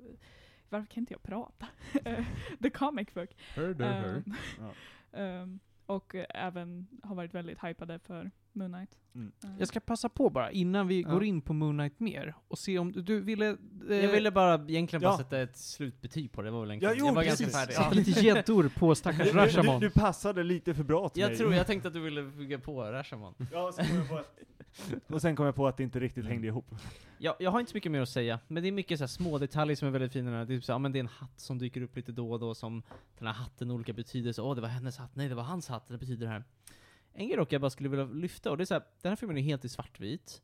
varför 0.69 0.85
kan 0.87 1.01
inte 1.01 1.13
jag 1.13 1.23
prata? 1.23 1.67
Eh, 2.05 2.25
The 2.61 2.69
comic 2.69 3.13
book. 3.13 3.29
Hör 3.55 3.73
du, 3.73 3.83
hör. 3.85 4.15
Ehm, 4.15 4.33
ehm, 5.11 5.59
och 5.85 6.15
eh, 6.15 6.25
även 6.29 6.87
har 7.03 7.15
varit 7.15 7.33
väldigt 7.33 7.63
hypade 7.63 7.99
för 7.99 8.31
Moon 8.57 8.73
Knight. 8.73 8.89
Mm. 9.15 9.31
Jag 9.59 9.67
ska 9.67 9.79
passa 9.79 10.09
på 10.09 10.29
bara, 10.29 10.51
innan 10.51 10.87
vi 10.87 11.01
Ja. 11.01 11.09
går 11.09 11.23
in 11.23 11.41
på 11.41 11.53
Moon 11.53 11.77
Knight 11.77 11.99
mer, 11.99 12.35
och 12.47 12.59
se 12.59 12.79
om 12.79 12.91
du, 12.91 13.01
du 13.01 13.21
ville... 13.21 13.57
eh, 13.89 13.95
Jag 13.95 14.11
ville 14.11 14.31
bara 14.31 14.53
egentligen 14.67 15.01
bara 15.01 15.11
Ja. 15.13 15.17
sätta 15.17 15.39
ett 15.41 15.57
slutbetyg 15.57 16.31
på 16.31 16.41
det, 16.41 16.47
det 16.47 16.51
var 16.51 16.59
väl 16.59 16.69
Ja, 16.69 16.73
enkelt. 16.73 16.93
jo, 16.99 17.05
jag 17.05 17.13
var 17.13 17.23
precis. 17.23 17.39
ganska 17.53 17.59
färdig. 17.59 17.73
Ja. 17.77 17.89
lite 18.05 18.19
gäddor 18.25 18.69
på 18.75 18.95
stackars 18.95 19.27
Du, 19.27 19.31
du, 19.31 19.37
Rashomon. 19.37 19.81
du 19.81 19.89
passade 19.89 20.43
lite 20.43 20.73
för 20.73 20.83
bra 20.83 21.09
till 21.09 21.21
Jag 21.21 21.29
mig. 21.29 21.37
tror, 21.37 21.53
jag 21.53 21.67
tänkte 21.67 21.87
att 21.87 21.93
du 21.93 21.99
ville 21.99 22.23
bygga 22.23 22.59
på 22.59 22.81
Rashomon. 22.83 23.33
Ja, 23.51 23.71
så 23.71 23.81
kom 23.83 23.95
jag 23.97 24.09
på 24.09 24.17
att... 24.17 24.33
Och 25.11 25.21
sen 25.21 25.35
kom 25.35 25.45
jag 25.45 25.55
på 25.55 25.67
att 25.67 25.77
det 25.77 25.83
inte 25.83 25.99
riktigt 25.99 26.25
hängde 26.25 26.47
ihop. 26.47 26.75
Jag, 27.17 27.35
jag 27.39 27.51
har 27.51 27.59
inte 27.59 27.71
så 27.71 27.77
mycket 27.77 27.91
mer 27.91 28.01
att 28.01 28.09
säga, 28.09 28.39
men 28.47 28.63
det 28.63 28.69
är 28.69 28.71
mycket 28.71 28.97
så 28.97 29.03
här 29.03 29.07
små 29.07 29.37
detaljer 29.37 29.75
som 29.75 29.87
är 29.87 29.91
väldigt 29.91 30.13
fina. 30.13 30.31
Det 30.31 30.37
är, 30.37 30.45
typ 30.45 30.63
så, 30.63 30.71
här, 30.71 30.75
ja, 30.75 30.79
men 30.79 30.91
det 30.91 30.97
är 30.97 30.99
en 30.99 31.07
hatt 31.07 31.39
som 31.39 31.57
dyker 31.57 31.81
upp 31.81 31.95
lite 31.95 32.11
då 32.11 32.31
och 32.31 32.39
då 32.39 32.55
som 32.55 32.83
den 33.17 33.27
här 33.27 33.33
hatten 33.33 33.69
har 33.69 33.75
olika 33.75 33.93
betydelser. 33.93 34.43
Åh, 34.43 34.55
det 34.55 34.61
var 34.61 34.67
hennes 34.69 34.97
hatt. 34.97 35.15
Nej, 35.15 35.29
det 35.29 35.35
var 35.35 35.43
hans 35.43 35.67
hatt. 35.67 35.87
Det 35.87 35.97
betyder 35.97 36.25
det 36.25 36.31
här. 36.31 36.43
En 37.17 37.27
grej 37.27 37.37
dock 37.37 37.51
jag 37.53 37.61
bara 37.61 37.69
skulle 37.69 37.89
vilja 37.89 38.05
lyfta, 38.05 38.51
och 38.51 38.57
det 38.57 38.63
är 38.63 38.65
så 38.65 38.73
här, 38.73 38.83
den 39.01 39.09
här 39.09 39.15
filmen 39.15 39.37
är 39.37 39.41
helt 39.41 39.65
i 39.65 39.69
svartvit. 39.69 40.41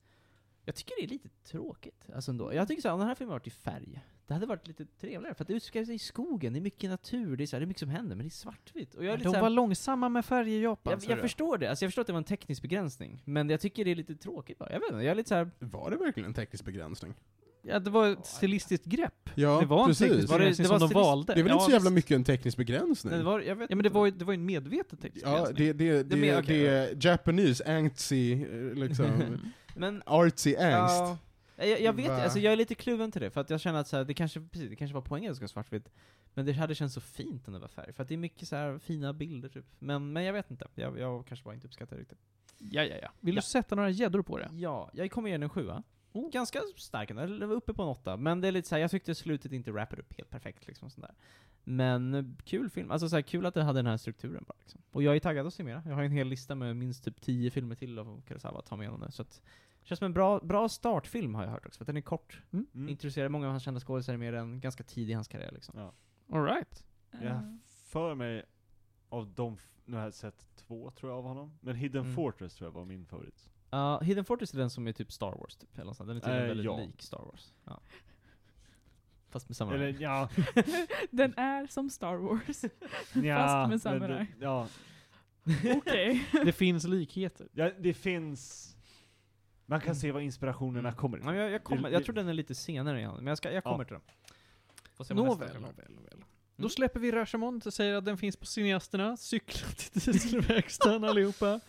Jag 0.66 0.76
tycker 0.76 0.96
det 1.00 1.04
är 1.04 1.08
lite 1.08 1.30
tråkigt, 1.30 2.10
alltså 2.16 2.32
ändå. 2.32 2.54
Jag 2.54 2.68
tycker 2.68 2.82
så 2.82 2.88
här, 2.88 2.94
om 2.94 3.00
den 3.00 3.08
här 3.08 3.16
filmen 3.16 3.32
varit 3.32 3.48
i 3.48 3.50
färg, 3.50 4.02
det 4.28 4.34
hade 4.34 4.46
varit 4.46 4.68
lite 4.68 4.86
trevligare, 4.86 5.36
för 5.36 5.44
att 5.44 5.48
det 5.48 5.54
utspelar 5.54 5.86
sig 5.86 5.96
i 5.96 6.00
skogen, 6.00 6.54
det 6.54 6.60
är 6.60 6.62
mycket 6.62 6.90
natur, 6.90 7.38
det 7.38 7.44
är, 7.44 7.46
så 7.46 7.56
här, 7.56 7.62
det 7.62 7.66
är 7.66 7.68
mycket 7.68 7.80
som 7.80 7.90
händer, 7.90 8.16
men 8.16 8.26
det 8.26 8.28
är 8.28 8.30
svartvitt. 8.30 8.96
Och 8.96 9.06
jag 9.06 9.14
är 9.14 9.18
lite 9.18 9.28
De 9.28 9.32
så 9.32 9.36
här, 9.36 9.42
var 9.42 9.50
långsamma 9.50 10.10
med 10.10 10.26
färg 10.26 10.54
i 10.54 10.62
Japan. 10.62 11.00
jag, 11.02 11.12
jag 11.12 11.22
förstår 11.22 11.58
det, 11.58 11.70
alltså 11.70 11.86
jag 11.86 11.90
förstår 11.90 12.02
att 12.02 12.08
det 12.08 12.14
var 12.14 12.18
en 12.18 12.24
teknisk 12.24 12.62
begränsning, 12.62 13.22
men 13.26 13.50
jag 13.50 13.62
tycker 13.62 13.86
det 13.86 13.92
är 13.92 13.96
lite 13.96 14.16
tråkigt 14.16 14.58
bara. 14.58 14.72
Jag 14.72 14.80
vet 14.80 14.92
inte, 14.92 15.04
jag 15.04 15.12
är 15.12 15.16
lite 15.16 15.30
så 15.30 15.36
här. 15.36 15.52
Var 15.60 15.92
det 15.92 15.98
verkligen 15.98 16.28
en 16.28 16.34
teknisk 16.34 16.66
begränsning? 16.66 17.14
Ja, 17.66 17.80
det 17.80 17.90
var 17.90 18.08
ett 18.10 18.26
stilistiskt 18.26 18.86
grepp. 18.86 19.30
Ja, 19.36 19.60
det 19.60 19.66
var 19.66 19.80
en 19.82 19.88
precis. 19.88 20.08
teknisk 20.10 20.30
Var 20.30 20.40
det- 20.40 20.44
begränsning 20.44 20.64
det 20.68 20.70
var 20.72 20.80
som 20.80 20.90
de 20.90 20.94
valde. 20.94 21.34
Det 21.34 21.40
är 21.40 21.44
väl 21.44 21.50
ja, 21.50 21.54
inte 21.54 21.66
så 21.66 21.72
jävla 21.72 21.90
mycket 21.90 22.12
en 22.12 22.24
teknisk 22.24 22.58
begränsning? 22.58 23.14
Det 23.18 23.24
var, 23.24 23.40
jag 23.40 23.56
vet 23.56 23.70
Ja 23.70 23.76
men 23.76 23.84
det 23.84 23.90
var 23.90 24.06
ju, 24.06 24.12
det 24.12 24.26
var 24.26 24.34
ju 24.34 24.38
en 24.40 24.46
medveten 24.46 24.98
teknisk 24.98 25.26
Ja, 25.26 25.32
begränsning. 25.32 25.68
det, 25.68 25.74
det, 25.74 26.04
det, 26.04 26.16
Det 26.16 26.30
är 26.30 26.42
det, 26.42 26.68
är 26.68 26.98
Japanese 27.12 27.78
antsy, 27.78 28.34
eh, 28.34 28.74
liksom, 28.74 29.38
Men, 29.76 30.04
artsy 30.06 30.56
angst. 30.56 30.96
ja, 31.56 31.66
jag, 31.66 31.82
jag 31.82 31.94
vet 31.94 32.10
alltså 32.10 32.40
jag 32.40 32.54
är 32.54 32.58
lite 32.58 32.76
kluven 32.76 33.12
till 33.12 33.22
det, 33.22 33.32
för 33.32 33.42
att 33.42 33.50
jag 33.50 33.60
känner 33.62 33.80
att 33.80 33.88
så 33.88 33.98
här, 33.98 34.04
det 34.04 34.14
kanske, 34.14 34.42
precis, 34.42 34.70
det 34.70 34.76
kanske 34.76 34.94
var 34.96 35.02
poängen 35.02 35.32
att 35.32 35.32
det 35.32 35.36
ska 35.36 35.44
vara 35.60 35.64
svartvitt. 35.64 35.90
Men 36.34 36.46
det 36.46 36.54
hade 36.54 36.76
känts 36.76 36.94
så 36.96 37.02
fint 37.02 37.48
om 37.48 37.54
det 37.54 37.60
var 37.60 37.68
färg, 37.68 37.94
för 37.94 38.04
att 38.04 38.10
det 38.10 38.16
är 38.16 38.18
mycket 38.18 38.48
så 38.48 38.56
här 38.56 38.78
fina 38.80 39.14
bilder 39.14 39.50
typ. 39.50 39.66
Men, 39.80 40.14
men 40.14 40.24
jag 40.24 40.34
vet 40.34 40.52
inte, 40.52 40.68
jag, 40.76 41.00
jag 41.00 41.26
kanske 41.28 41.44
bara 41.44 41.54
inte 41.54 41.68
uppskattar 41.68 41.96
det 41.96 42.02
riktigt. 42.02 42.20
Ja, 42.58 42.84
ja, 42.84 42.96
ja. 43.02 43.10
Vill 43.20 43.36
Ja. 43.36 43.42
du 43.42 43.48
sätta 43.48 43.76
några 43.76 43.90
gäddor 43.90 44.22
på 44.22 44.38
det? 44.38 44.50
Ja, 44.54 44.90
jag 44.94 45.12
kommer 45.12 45.30
ge 45.30 45.34
den 45.36 45.44
en 45.44 45.50
sjua. 45.50 45.84
Ganska 46.14 46.60
stark 46.78 47.10
ändå, 47.10 47.22
eller 47.22 47.46
var 47.46 47.56
uppe 47.56 47.74
på 47.74 47.82
en 47.82 47.88
åtta. 47.88 48.18
Men 48.18 48.42
det 48.42 48.48
är 48.48 48.52
lite 48.52 48.68
så 48.68 48.76
här, 48.76 48.82
jag 48.82 48.92
tyckte 48.92 49.16
slutet 49.16 49.52
inte 49.52 49.72
wrappade 49.72 50.02
upp 50.02 50.14
helt 50.18 50.30
perfekt 50.30 50.68
liksom 50.68 50.90
sånt 50.90 51.08
där. 51.08 51.16
Men 51.64 52.14
eh, 52.14 52.24
kul 52.44 52.70
film, 52.70 52.92
alltså 52.92 53.10
så 53.10 53.16
här, 53.16 53.22
kul 53.22 53.46
att 53.46 53.54
det 53.54 53.64
hade 53.64 53.80
den 53.80 53.86
här 53.86 53.98
strukturen 53.98 54.44
bara 54.48 54.56
liksom. 54.60 54.82
Och 54.92 55.04
jag 55.04 55.16
är 55.16 55.20
taggad 55.20 55.48
att 55.48 55.54
se 55.54 55.64
mer. 55.64 55.82
Jag 55.86 55.96
har 55.96 56.04
en 56.04 56.12
hel 56.12 56.28
lista 56.28 56.56
med 56.56 56.76
minst 56.76 57.04
typ 57.04 57.22
10 57.22 57.52
filmer 57.52 57.76
till 57.76 58.00
av 58.00 58.22
Kurosawa 58.22 58.60
att 58.60 58.66
ta 58.66 58.76
med 58.76 59.00
nu. 59.00 59.12
Så 59.12 59.22
att, 59.22 59.42
det 59.82 59.88
känns 59.88 60.00
som 60.00 60.06
en 60.06 60.14
bra, 60.14 60.40
bra 60.40 60.70
startfilm 60.70 61.36
har 61.36 61.44
jag 61.44 61.52
hört 61.52 61.66
också, 61.66 61.78
för 61.78 61.84
att 61.84 61.88
den 61.88 61.98
är 61.98 62.02
kort. 62.02 62.42
Mm. 62.54 62.90
Introducerar 62.90 63.30
många 63.30 63.46
av 63.46 63.52
hans 63.52 63.64
kända 63.64 63.80
skådespelare 63.80 64.18
mer 64.18 64.34
än 64.34 64.60
ganska 64.60 64.84
tidig 64.84 65.12
i 65.12 65.14
hans 65.14 65.28
karriär 65.28 65.52
liksom. 65.52 65.80
Ja. 65.80 65.94
Alright. 66.38 66.86
Jag 67.12 67.24
eh, 67.24 67.32
har 67.34 67.58
för 67.66 68.16
mig, 68.16 68.44
av 69.10 69.34
de, 69.34 69.58
nu 69.86 69.98
har 69.98 70.04
jag 70.04 70.14
sett 70.14 70.46
två 70.56 70.92
tror 70.92 71.12
jag 71.12 71.18
av 71.18 71.24
honom. 71.24 71.58
Men 71.62 71.76
Hidden 71.76 72.02
Mm. 72.02 72.16
Fortress 72.16 72.56
tror 72.56 72.68
jag 72.68 72.74
var 72.74 72.86
min 72.86 73.06
favorit. 73.06 73.50
Ja, 73.74 74.00
Hidden 74.00 74.26
Fortress 74.26 74.54
är 74.54 74.58
den 74.58 74.70
som 74.70 74.88
är 74.88 74.92
typ 74.92 75.12
Star 75.12 75.32
Wars 75.40 75.56
typ, 75.56 75.78
eller. 75.78 76.06
Den 76.06 76.18
är 76.18 76.20
tydligen 76.20 76.42
Eh, 76.42 76.48
väldigt 76.48 76.66
ja. 76.66 76.78
lik 76.78 77.02
Star 77.02 77.20
Wars. 77.26 77.54
Ja. 77.66 77.80
Fast 79.30 79.50
med 79.50 79.56
samma 79.58 79.74
Eller 79.74 79.96
ja, 80.02 80.30
Den 81.12 81.34
är 81.38 81.68
som 81.68 81.90
Star 81.90 82.16
Wars. 82.16 82.62
ja 83.14 83.38
Fast 83.38 83.70
med 83.70 83.82
samurai. 83.82 84.28
det, 84.40 84.46
ja, 84.46 84.68
Okej. 85.76 86.28
Det 86.46 86.52
finns 86.52 86.84
likheter. 86.84 87.48
ja, 87.54 87.72
det 87.80 87.94
finns... 87.94 88.70
Man 89.66 89.82
kan 89.82 89.96
se 89.96 90.12
var 90.12 90.20
inspirationerna 90.20 90.90
Mm. 90.90 90.98
kommer 90.98 91.18
Ja, 91.18 91.22
ifrån. 91.24 91.36
jag, 91.36 91.52
jag, 91.52 91.64
kommer, 91.64 91.90
jag 91.90 92.04
tror 92.06 92.16
den 92.16 92.28
är 92.28 92.34
lite 92.34 92.56
senare 92.56 93.02
i 93.02 93.04
han, 93.04 93.16
men 93.16 93.28
jag, 93.28 93.38
ska, 93.38 93.52
jag 93.52 93.64
kommer 93.64 93.84
till 93.86 93.94
den. 95.08 95.16
Nåväl, 95.16 95.62
nåväl, 95.62 95.92
nåväl. 95.96 96.24
Då 96.56 96.70
släpper 96.70 97.00
vi 97.00 97.12
Rashomon, 97.12 97.62
och 97.66 97.74
säger 97.74 97.96
att 97.96 98.06
den 98.06 98.18
finns 98.18 98.38
på 98.38 98.46
cineasterna, 98.46 99.18
cykla 99.18 99.68
till 99.68 100.02
dieselverkstaden 100.12 101.04
allihopa. 101.04 101.60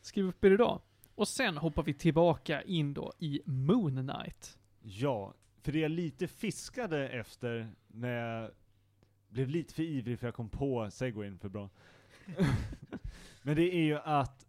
Skriv 0.00 0.24
upp 0.28 0.44
er 0.44 0.50
idag. 0.50 0.80
Och 1.18 1.28
sen 1.28 1.56
hoppar 1.56 1.82
vi 1.82 1.94
tillbaka 1.94 2.62
in 2.62 2.94
då 2.94 3.12
i 3.18 3.40
Moon 3.44 4.08
Knight. 4.08 4.58
Ja, 4.80 5.34
för 5.62 5.72
det 5.72 5.78
jag 5.78 5.90
lite 5.90 6.26
fiskade 6.28 7.08
efter 7.08 7.70
när 7.86 8.08
jag 8.08 8.50
blev 9.28 9.48
lite 9.48 9.74
för 9.74 9.82
ivrig 9.82 10.18
för 10.18 10.26
jag 10.26 10.34
kom 10.34 10.48
på 10.48 10.90
segwayn 10.90 11.38
för 11.38 11.48
bra. 11.48 11.70
Men 13.42 13.56
det 13.56 13.74
är 13.74 13.82
ju 13.82 13.98
att, 13.98 14.46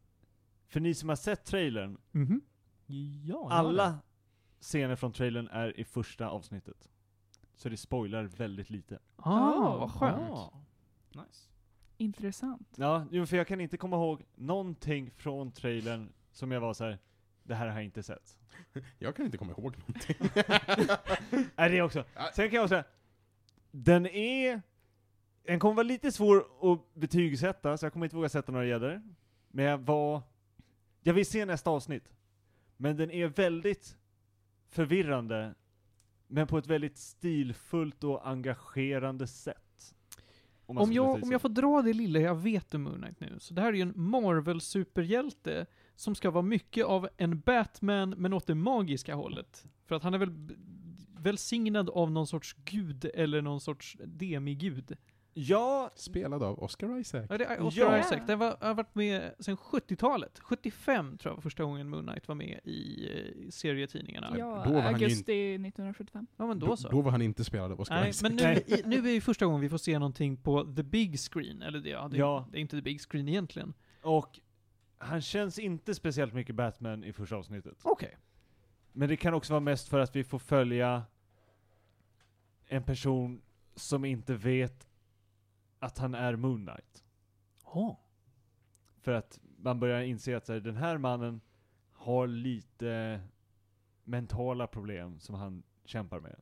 för 0.67 0.79
ni 0.79 0.93
som 0.93 1.09
har 1.09 1.15
sett 1.15 1.45
trailern, 1.45 1.97
Mhm. 2.11 2.41
Ja, 2.85 2.95
jag 3.25 3.43
har 3.43 3.49
alla 3.51 3.99
scener 4.59 4.95
från 4.95 5.11
trailern 5.13 5.47
är 5.47 5.79
i 5.79 5.83
första 5.83 6.27
avsnittet. 6.29 6.89
Så 7.55 7.69
det 7.69 7.77
spoilar 7.77 8.23
väldigt 8.23 8.69
lite. 8.69 8.99
Ah, 9.15 9.51
Oh. 9.51 9.79
vad 9.79 9.91
skönt. 9.91 10.31
Ah, 10.31 10.53
Nice. 11.11 11.49
Intressant. 11.97 12.73
Ja, 12.75 13.05
för 13.27 13.37
jag 13.37 13.47
kan 13.47 13.61
inte 13.61 13.77
komma 13.77 13.95
ihåg 13.95 14.23
någonting 14.35 15.11
från 15.11 15.51
trailern 15.51 16.09
som 16.31 16.51
jag 16.51 16.61
var 16.61 16.73
så 16.73 16.83
här. 16.83 16.99
det 17.43 17.55
här 17.55 17.67
har 17.67 17.75
jag 17.75 17.83
inte 17.83 18.03
sett. 18.03 18.37
Jag 18.99 19.15
kan 19.15 19.25
inte 19.25 19.37
komma 19.37 19.51
ihåg 19.51 19.75
någonting. 19.77 20.15
Nej, 21.55 21.69
det 21.69 21.81
också. 21.81 22.03
Sen 22.33 22.49
kan 22.49 22.55
jag 22.55 22.63
också 22.63 22.69
säga, 22.69 22.83
den 23.71 24.05
är, 24.05 24.61
den 25.43 25.59
kommer 25.59 25.75
vara 25.75 25.83
lite 25.83 26.11
svår 26.11 26.45
att 26.61 26.93
betygsätta, 26.93 27.77
så 27.77 27.85
jag 27.85 27.93
kommer 27.93 28.05
inte 28.05 28.15
våga 28.15 28.29
sätta 28.29 28.51
några 28.51 28.65
gäddor. 28.65 29.01
Men 29.47 29.65
jag 29.65 29.77
var, 29.77 30.21
jag 31.01 31.13
vill 31.13 31.25
se 31.25 31.45
nästa 31.45 31.69
avsnitt. 31.69 32.09
Men 32.77 32.97
den 32.97 33.11
är 33.11 33.27
väldigt 33.27 33.97
förvirrande, 34.69 35.55
men 36.27 36.47
på 36.47 36.57
ett 36.57 36.67
väldigt 36.67 36.97
stilfullt 36.97 38.03
och 38.03 38.27
engagerande 38.27 39.27
sätt. 39.27 39.95
Om 40.65 40.77
skulle 40.77 40.95
jag, 40.95 41.23
om 41.23 41.31
jag 41.31 41.41
får 41.41 41.49
dra 41.49 41.81
det 41.81 41.93
lilla 41.93 42.19
jag 42.19 42.35
vet 42.35 42.73
om 42.73 42.83
Moon 42.83 42.97
Knight 42.97 43.19
nu, 43.19 43.35
så 43.39 43.53
det 43.53 43.61
här 43.61 43.69
är 43.69 43.73
ju 43.73 43.81
en 43.81 43.93
Marvel-superhjälte 43.95 45.65
som 45.99 46.15
ska 46.15 46.31
vara 46.31 46.41
mycket 46.41 46.85
av 46.85 47.09
en 47.17 47.39
Batman, 47.39 48.09
men 48.17 48.33
åt 48.33 48.47
det 48.47 48.55
magiska 48.55 49.15
hållet. 49.15 49.65
För 49.85 49.95
att 49.95 50.03
han 50.03 50.13
är 50.13 50.17
väl 50.17 50.31
välsignad 51.17 51.89
av 51.89 52.11
någon 52.11 52.27
sorts 52.27 52.55
gud, 52.65 53.05
eller 53.13 53.41
någon 53.41 53.61
sorts 53.61 53.97
demigud. 54.05 54.97
Ja, 55.33 55.91
Spelad 55.95 56.43
av 56.43 56.63
Oscar 56.63 56.99
Isaac. 56.99 57.25
Ja, 57.29 57.37
det 57.37 57.45
är 57.45 57.61
Oscar 57.61 57.81
Ja. 57.81 57.99
Isaac. 57.99 58.19
Den 58.27 58.39
var, 58.39 58.57
har 58.61 58.73
varit 58.73 58.95
med 58.95 59.33
sedan 59.39 59.57
70-talet. 59.57 60.39
75 60.39 61.17
tror 61.17 61.31
jag 61.31 61.35
var 61.35 61.41
första 61.41 61.63
gången 61.63 61.89
Moon 61.89 62.05
Knight 62.07 62.27
var 62.27 62.35
med 62.35 62.59
i 62.63 63.07
serietidningarna. 63.51 64.35
Ja, 64.37 64.63
då 64.67 64.73
var 64.73 64.81
augusti 64.81 65.53
1975. 65.53 66.27
Ja, 66.37 66.45
men 66.47 66.59
Då, 66.59 66.77
så. 66.77 66.89
då 66.89 67.01
var 67.01 67.11
han 67.11 67.21
inte 67.21 67.43
spelad 67.43 67.71
av 67.71 67.81
Oscar 67.81 67.95
Nej, 67.95 68.09
Isaac. 68.09 68.29
men 68.29 68.35
nu, 68.35 68.75
i, 68.75 68.81
nu 68.85 69.09
är 69.09 69.13
ju 69.13 69.21
första 69.21 69.45
gången 69.45 69.61
vi 69.61 69.69
får 69.69 69.77
se 69.77 69.99
någonting 69.99 70.37
på 70.37 70.73
the 70.75 70.83
big 70.83 71.19
screen, 71.19 71.61
eller 71.61 71.79
det, 71.79 71.89
ja, 71.89 72.07
det, 72.11 72.17
Ja. 72.17 72.47
det 72.51 72.57
är 72.57 72.61
inte 72.61 72.75
the 72.75 72.81
big 72.81 73.01
screen 73.01 73.29
egentligen. 73.29 73.73
och 74.01 74.39
han 74.99 75.21
känns 75.21 75.59
inte 75.59 75.95
speciellt 75.95 76.33
mycket 76.33 76.55
Batman 76.55 77.03
i 77.03 77.13
första 77.13 77.35
avsnittet. 77.35 77.77
Okej. 77.83 78.17
Men 78.91 79.09
det 79.09 79.17
kan 79.17 79.33
också 79.33 79.53
vara 79.53 79.59
mest 79.59 79.87
för 79.87 79.99
att 79.99 80.15
vi 80.15 80.23
får 80.23 80.39
följa 80.39 81.03
en 82.65 82.83
person 82.83 83.41
som 83.75 84.05
inte 84.05 84.33
vet 84.33 84.87
att 85.79 85.97
han 85.97 86.15
är 86.15 86.35
Moon 86.35 86.65
Knight. 86.65 87.03
Åh. 87.63 87.97
För 89.01 89.11
att 89.11 89.39
man 89.57 89.79
börjar 89.79 90.01
inse 90.01 90.37
att 90.37 90.45
så 90.45 90.53
här, 90.53 90.59
den 90.59 90.77
här 90.77 90.97
mannen 90.97 91.41
har 91.91 92.27
lite 92.27 93.21
mentala 94.03 94.67
problem 94.67 95.19
som 95.19 95.35
han 95.35 95.63
kämpar 95.85 96.19
med. 96.19 96.39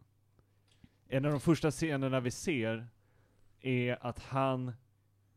En 1.07 1.25
av 1.25 1.31
de 1.31 1.39
första 1.39 1.71
scenerna 1.71 2.19
vi 2.19 2.31
ser 2.31 2.87
är 3.59 4.05
att 4.05 4.19
han 4.19 4.73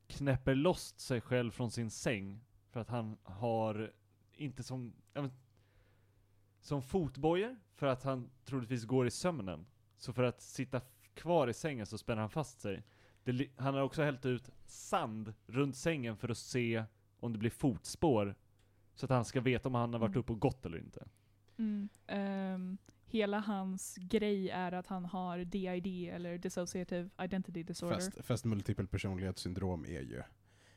knäpper 0.06 0.54
loss 0.54 0.98
sig 0.98 1.20
själv 1.20 1.50
från 1.50 1.70
sin 1.70 1.90
säng 1.90 2.44
för 2.70 2.80
att 2.80 2.88
han 2.88 3.16
har, 3.22 3.92
inte 4.32 4.62
som, 4.62 4.92
ja, 5.12 5.20
men, 5.22 5.30
som 6.60 6.82
fotbojor, 6.82 7.56
för 7.74 7.86
att 7.86 8.02
han 8.02 8.30
troligtvis 8.44 8.84
går 8.84 9.06
i 9.06 9.10
sömnen. 9.10 9.66
Så 9.96 10.12
för 10.12 10.22
att 10.22 10.40
sitta 10.40 10.80
kvar 11.14 11.48
i 11.48 11.54
sängen 11.54 11.86
så 11.86 11.98
spänner 11.98 12.20
han 12.20 12.30
fast 12.30 12.60
sig. 12.60 12.82
Det, 13.24 13.48
han 13.56 13.74
har 13.74 13.80
också 13.82 14.02
hällt 14.02 14.26
ut 14.26 14.50
sand 14.66 15.34
runt 15.46 15.76
sängen 15.76 16.16
för 16.16 16.28
att 16.28 16.38
se 16.38 16.84
om 17.20 17.32
det 17.32 17.38
blir 17.38 17.50
fotspår. 17.50 18.34
Så 18.94 19.06
att 19.06 19.10
han 19.10 19.24
ska 19.24 19.40
veta 19.40 19.68
om 19.68 19.74
han 19.74 19.92
har 19.92 20.00
varit 20.00 20.10
Mm. 20.10 20.20
uppe 20.20 20.32
och 20.32 20.40
gått 20.40 20.66
eller 20.66 20.78
inte. 20.78 21.08
Mm. 21.56 21.88
Ehm, 22.06 22.78
hela 23.06 23.38
hans 23.38 23.96
grej 23.96 24.50
är 24.50 24.72
att 24.72 24.86
han 24.86 25.04
har 25.04 25.38
DID, 25.38 26.08
eller 26.08 26.38
Dissociative 26.38 27.10
Identity 27.22 27.62
Disorder. 27.62 27.94
Fast, 27.94 28.24
fast 28.24 28.44
multipel 28.44 28.86
personlighetssyndrom 28.86 29.84
är 29.84 30.00
ju, 30.00 30.22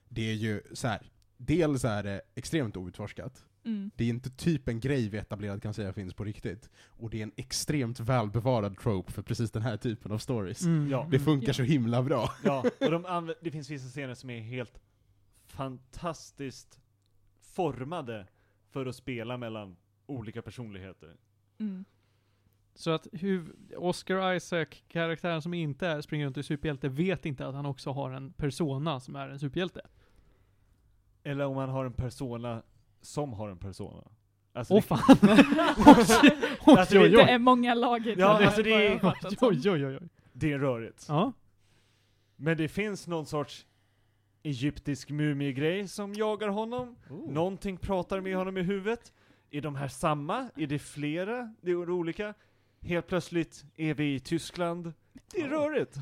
det 0.10 0.30
är 0.30 0.34
ju 0.36 0.62
så 0.74 0.88
här. 0.88 1.12
Dels 1.38 1.86
är 1.86 2.04
det 2.04 2.22
extremt 2.36 2.78
outforskat, 2.78 3.46
Mm. 3.66 3.92
det 3.96 4.04
är 4.04 4.08
inte 4.10 4.30
typ 4.30 4.68
en 4.68 4.80
grej 4.80 5.10
vi 5.10 5.18
etablerat 5.18 5.62
kan 5.62 5.74
säga 5.74 5.94
finns 5.94 6.14
på 6.14 6.24
riktigt, 6.24 6.70
och 6.88 7.10
det 7.10 7.20
är 7.20 7.24
en 7.24 7.32
extremt 7.36 8.00
välbevarad 8.00 8.78
trope 8.80 9.12
för 9.12 9.22
precis 9.22 9.52
den 9.52 9.62
här 9.62 9.78
typen 9.78 10.12
av 10.12 10.18
stories. 10.18 10.62
Mm. 10.66 10.90
Ja. 10.90 11.08
Det 11.12 11.20
funkar 11.20 11.48
Ja. 11.48 11.54
så 11.54 11.64
himla 11.64 12.04
bra. 12.04 12.30
Ja, 12.44 12.64
och 12.82 12.92
de 12.92 13.34
det 13.42 13.52
finns 13.52 13.70
vissa 13.70 13.88
scener 13.90 14.14
som 14.14 14.30
är 14.30 14.40
helt 14.40 14.80
fantastiskt 15.46 16.80
formade 17.42 18.28
för 18.72 18.86
att 18.86 18.96
spela 18.96 19.38
mellan 19.38 19.76
olika 20.06 20.42
personligheter. 20.42 21.16
Mm. 21.60 21.86
Så 22.76 22.92
att 22.92 23.08
Oscar 23.78 24.34
Isaac, 24.34 24.66
karaktären 24.88 25.42
som 25.42 25.54
inte 25.54 25.88
är 25.88 26.02
springer 26.02 26.26
runt 26.26 26.38
är 26.38 26.42
superhjälte, 26.42 26.90
vet 26.90 27.26
inte 27.26 27.48
att 27.48 27.56
han 27.56 27.66
också 27.66 27.92
har 27.92 28.12
en 28.12 28.34
persona 28.34 29.00
som 29.00 29.16
är 29.16 29.30
en 29.30 29.40
superhjälte. 29.40 29.82
Eller 31.24 31.46
om 31.46 31.56
man 31.56 31.70
har 31.70 31.86
en 31.86 31.94
persona 31.94 32.62
som 33.02 33.34
har 33.34 33.50
en 33.50 33.58
persona. 33.58 34.04
Alltså 34.54 34.74
Åh 34.74 34.80
det- 34.82 34.88
fan! 34.88 35.18
oj, 35.22 35.30
oj, 36.66 36.78
Alltså, 36.78 36.98
oj, 37.00 37.10
Det 37.10 37.18
oj. 37.18 37.30
är 37.30 37.40
många 37.40 37.74
lager 37.74 38.16
Ja, 38.20 38.46
alltså 38.46 38.64
det 38.64 38.74
är-. 38.88 39.00
Oj, 39.42 39.70
oj, 39.70 39.86
oj, 39.86 39.86
oj. 39.98 40.10
det 40.34 40.52
är 40.52 40.60
rörigt. 40.60 41.06
Ja. 41.10 41.32
Men 42.36 42.58
det 42.58 42.68
finns 42.68 43.08
någon 43.08 43.26
sorts 43.26 43.66
egyptisk 44.44 45.10
mumiegrej 45.10 45.88
som 45.88 46.14
jagar 46.14 46.48
honom. 46.48 46.96
Någonting 47.28 47.78
pratar 47.78 48.22
med 48.22 48.36
honom 48.36 48.58
i 48.58 48.62
huvudet. 48.62 49.14
Är 49.52 49.62
de 49.62 49.76
här 49.76 49.88
samma? 49.88 50.50
Är 50.56 50.68
det 50.68 50.80
flera? 50.80 51.54
Det 51.62 51.72
är 51.72 51.90
olika. 51.90 52.34
Helt 52.82 53.08
plötsligt 53.08 53.66
är 53.76 53.94
vi 53.94 54.14
i 54.16 54.20
Tyskland. 54.20 54.94
Det 55.32 55.42
är 55.42 55.48
rörigt. 55.50 55.98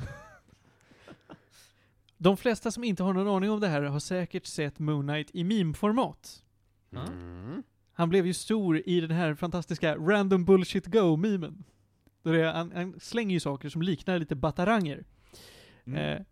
De 2.22 2.36
flesta 2.36 2.70
som 2.70 2.84
inte 2.84 3.02
har 3.02 3.12
någon 3.12 3.28
aning 3.28 3.50
om 3.50 3.60
det 3.60 3.68
här 3.68 3.82
har 3.82 4.00
säkert 4.00 4.46
sett 4.46 4.78
Moon 4.78 5.06
Knight 5.06 5.30
i 5.32 5.44
meme-format. 5.44 6.42
Mm. 6.92 7.62
Han 7.92 8.08
blev 8.08 8.26
ju 8.26 8.34
stor 8.34 8.82
i 8.88 9.00
den 9.00 9.10
här 9.10 9.34
fantastiska 9.34 9.96
random 9.96 10.44
bullshit 10.44 10.86
go-memen. 10.86 11.64
Då 12.22 12.32
det 12.32 12.40
är, 12.40 12.52
han, 12.52 12.72
han 12.74 13.00
slänger 13.00 13.32
ju 13.32 13.40
saker 13.40 13.68
som 13.68 13.82
liknar 13.82 14.18
lite 14.18 14.34
bataranger. 14.34 15.04
Mm. 15.84 15.98
Eh, 15.98 16.22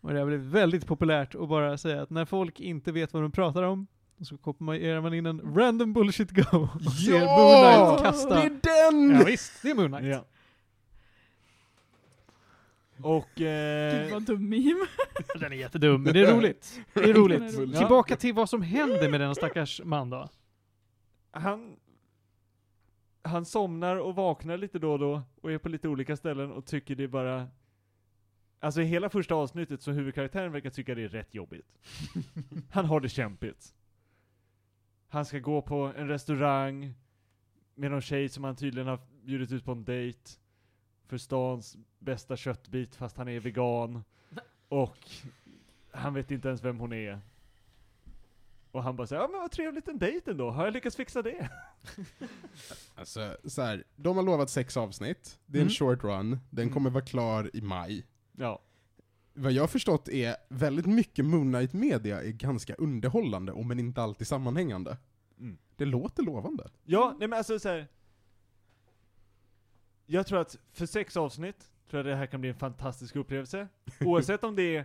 och 0.00 0.12
det 0.12 0.18
har 0.18 0.26
blivit 0.26 0.46
väldigt 0.46 0.86
populärt 0.86 1.34
att 1.34 1.48
bara 1.48 1.78
säga 1.78 2.02
att 2.02 2.10
när 2.10 2.24
folk 2.24 2.60
inte 2.60 2.92
vet 2.92 3.12
vad 3.12 3.22
de 3.22 3.32
pratar 3.32 3.62
om, 3.62 3.86
så 4.20 4.36
kopierar 4.38 5.00
man 5.00 5.14
in 5.14 5.26
en 5.26 5.54
random 5.56 5.92
bullshit 5.92 6.30
go 6.30 6.68
och 6.84 6.92
ser 6.92 7.12
Ja! 7.12 7.36
Moon 7.36 7.96
Knight 7.96 8.04
kasta. 8.04 8.34
Det 8.34 8.42
är 8.42 8.90
den! 8.90 9.18
Ja, 9.18 9.24
visst, 9.26 9.62
det 9.62 9.70
är 9.70 9.74
Moon 9.74 9.88
Knight. 9.88 10.06
Ja. 10.06 10.24
Och... 13.04 13.28
Gud 13.34 13.46
Eh, 13.46 14.12
vad 14.12 14.22
dum 14.22 14.48
meme. 14.48 14.86
Den 15.40 15.52
är 15.52 15.56
jättedum, 15.56 16.02
men 16.02 16.12
det 16.12 16.20
är 16.20 16.34
roligt. 16.34 16.80
Det 16.94 17.00
är 17.00 17.14
roligt. 17.14 17.42
Är 17.42 17.60
rolig. 17.60 17.74
Ja. 17.74 17.78
Tillbaka 17.78 18.16
till 18.16 18.34
vad 18.34 18.48
som 18.48 18.62
händer 18.62 19.10
med 19.10 19.20
den 19.20 19.34
stackars 19.34 19.80
man 19.84 20.10
då. 20.10 20.28
han... 21.30 21.76
Han 23.22 23.44
somnar 23.44 23.96
och 23.96 24.14
vaknar 24.14 24.56
lite 24.56 24.78
då 24.78 24.92
och 24.92 24.98
då, 24.98 25.22
och 25.40 25.52
är 25.52 25.58
på 25.58 25.68
lite 25.68 25.88
olika 25.88 26.16
ställen 26.16 26.52
och 26.52 26.66
tycker 26.66 26.94
det 26.94 27.04
är 27.04 27.08
bara... 27.08 27.48
Alltså 28.60 28.82
i 28.82 28.84
hela 28.84 29.10
första 29.10 29.34
avsnittet 29.34 29.82
så 29.82 29.90
huvudkaraktären 29.90 30.52
verkar 30.52 30.70
tycka 30.70 30.94
det 30.94 31.02
är 31.02 31.08
rätt 31.08 31.34
jobbigt. 31.34 31.78
Han 32.70 32.84
har 32.84 33.00
det 33.00 33.08
kämpigt. 33.08 33.74
Han 35.08 35.24
ska 35.24 35.38
gå 35.38 35.62
på 35.62 35.92
en 35.96 36.08
restaurang 36.08 36.94
med 37.74 37.90
någon 37.90 38.00
tjej 38.00 38.28
som 38.28 38.44
han 38.44 38.56
tydligen 38.56 38.88
har 38.88 39.00
bjudit 39.22 39.52
ut 39.52 39.64
på 39.64 39.72
en 39.72 39.84
dejt. 39.84 40.30
För 41.10 41.18
stans 41.18 41.76
bästa 41.98 42.36
köttbit 42.36 42.94
fast 42.96 43.16
han 43.16 43.28
är 43.28 43.40
vegan. 43.40 44.04
Och 44.68 44.96
han 45.90 46.14
vet 46.14 46.30
inte 46.30 46.48
ens 46.48 46.64
vem 46.64 46.78
hon 46.78 46.92
är. 46.92 47.20
Och 48.72 48.82
han 48.82 48.96
bara 48.96 49.06
säger 49.06 49.22
ja 49.22 49.28
men 49.28 49.40
vad 49.40 49.50
trevligt 49.50 49.88
en 49.88 49.98
dejt 49.98 50.30
ändå, 50.30 50.50
har 50.50 50.64
jag 50.64 50.74
lyckats 50.74 50.96
fixa 50.96 51.22
det? 51.22 51.48
Alltså, 52.94 53.36
så 53.44 53.62
här, 53.62 53.84
de 53.96 54.16
har 54.16 54.24
lovat 54.24 54.50
sex 54.50 54.76
avsnitt, 54.76 55.38
det 55.46 55.58
är 55.58 55.62
en 55.62 55.66
Mm. 55.68 55.74
short 55.74 56.04
run, 56.04 56.38
den 56.50 56.62
Mm. 56.62 56.74
kommer 56.74 56.90
vara 56.90 57.04
klar 57.04 57.50
i 57.54 57.60
maj. 57.60 58.06
Ja. 58.36 58.62
Vad 59.34 59.52
jag 59.52 59.62
har 59.62 59.68
förstått 59.68 60.08
är 60.08 60.36
väldigt 60.48 60.86
mycket 60.86 61.24
Moon 61.24 61.52
Knight 61.52 61.72
media 61.72 62.22
är 62.22 62.30
ganska 62.30 62.74
underhållande, 62.74 63.52
om 63.52 63.68
men 63.68 63.78
inte 63.78 64.02
alltid 64.02 64.26
sammanhängande. 64.26 64.96
Mm. 65.38 65.58
Det 65.76 65.84
låter 65.84 66.22
lovande. 66.22 66.70
Ja, 66.84 67.16
nej 67.18 67.28
men 67.28 67.36
alltså 67.38 67.58
så 67.58 67.68
här. 67.68 67.88
Jag 70.12 70.26
tror 70.26 70.40
att 70.40 70.58
för 70.72 70.86
sex 70.86 71.16
avsnitt, 71.16 71.70
tror 71.90 71.98
jag 71.98 72.06
det 72.06 72.16
här 72.16 72.26
kan 72.26 72.40
bli 72.40 72.50
en 72.50 72.56
fantastisk 72.56 73.16
upplevelse. 73.16 73.68
Oavsett 74.00 74.44
om 74.44 74.56
det 74.56 74.76
är 74.76 74.84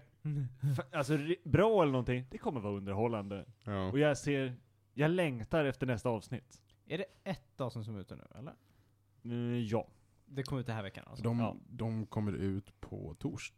fa- 0.61 0.95
alltså, 0.97 1.13
ri- 1.13 1.41
bra 1.49 1.81
eller 1.81 1.91
någonting, 1.91 2.25
det 2.31 2.37
kommer 2.37 2.59
vara 2.59 2.73
underhållande. 2.73 3.45
Ja. 3.63 3.91
Och 3.91 3.99
jag 3.99 4.17
ser, 4.17 4.55
jag 4.93 5.11
längtar 5.11 5.65
efter 5.65 5.87
nästa 5.87 6.09
avsnitt. 6.09 6.61
Är 6.87 6.97
det 6.97 7.05
ett 7.23 7.61
avsnitt 7.61 7.85
som 7.85 7.95
är 7.95 7.99
ute 7.99 8.15
nu, 8.15 8.23
eller? 8.39 8.53
Mm, 9.23 9.65
ja. 9.65 9.87
Det 10.25 10.43
kommer 10.43 10.59
ut 10.61 10.65
den 10.67 10.75
här 10.75 10.83
veckan 10.83 11.03
alltså? 11.07 11.23
De, 11.23 11.39
Ja. 11.39 11.55
de 11.69 12.05
kommer 12.05 12.31
ut 12.31 12.81
på 12.81 13.15
tors, 13.19 13.53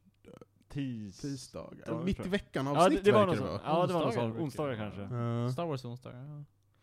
Tis... 0.69 1.17
tisdag, 1.21 1.73
Ja, 1.85 2.01
mitt 2.03 2.15
tror 2.17 2.25
i 2.25 2.29
jag. 2.29 2.31
veckan 2.31 2.65
Ja, 2.65 2.71
avsnitt 2.85 3.03
det, 3.03 3.11
det 3.11 3.17
var 3.17 3.25
verkar 3.27 3.41
något 3.41 3.45
det 3.45 3.51
sånt. 3.51 3.63
vara. 3.65 3.79
Ja, 3.81 3.87
det 3.87 3.93
var 3.93 3.99
något 3.99 4.07
Onsdagar 4.07 4.23
sånt. 4.23 4.33
brukar 4.33 4.45
Onsdagar 4.45 4.69
det 4.71 4.77
kanske. 4.77 5.15
Ja. 5.15 5.51
Star 5.51 5.65
Wars 5.65 5.85
onsdag, 5.85 6.13
ja. 6.13 6.23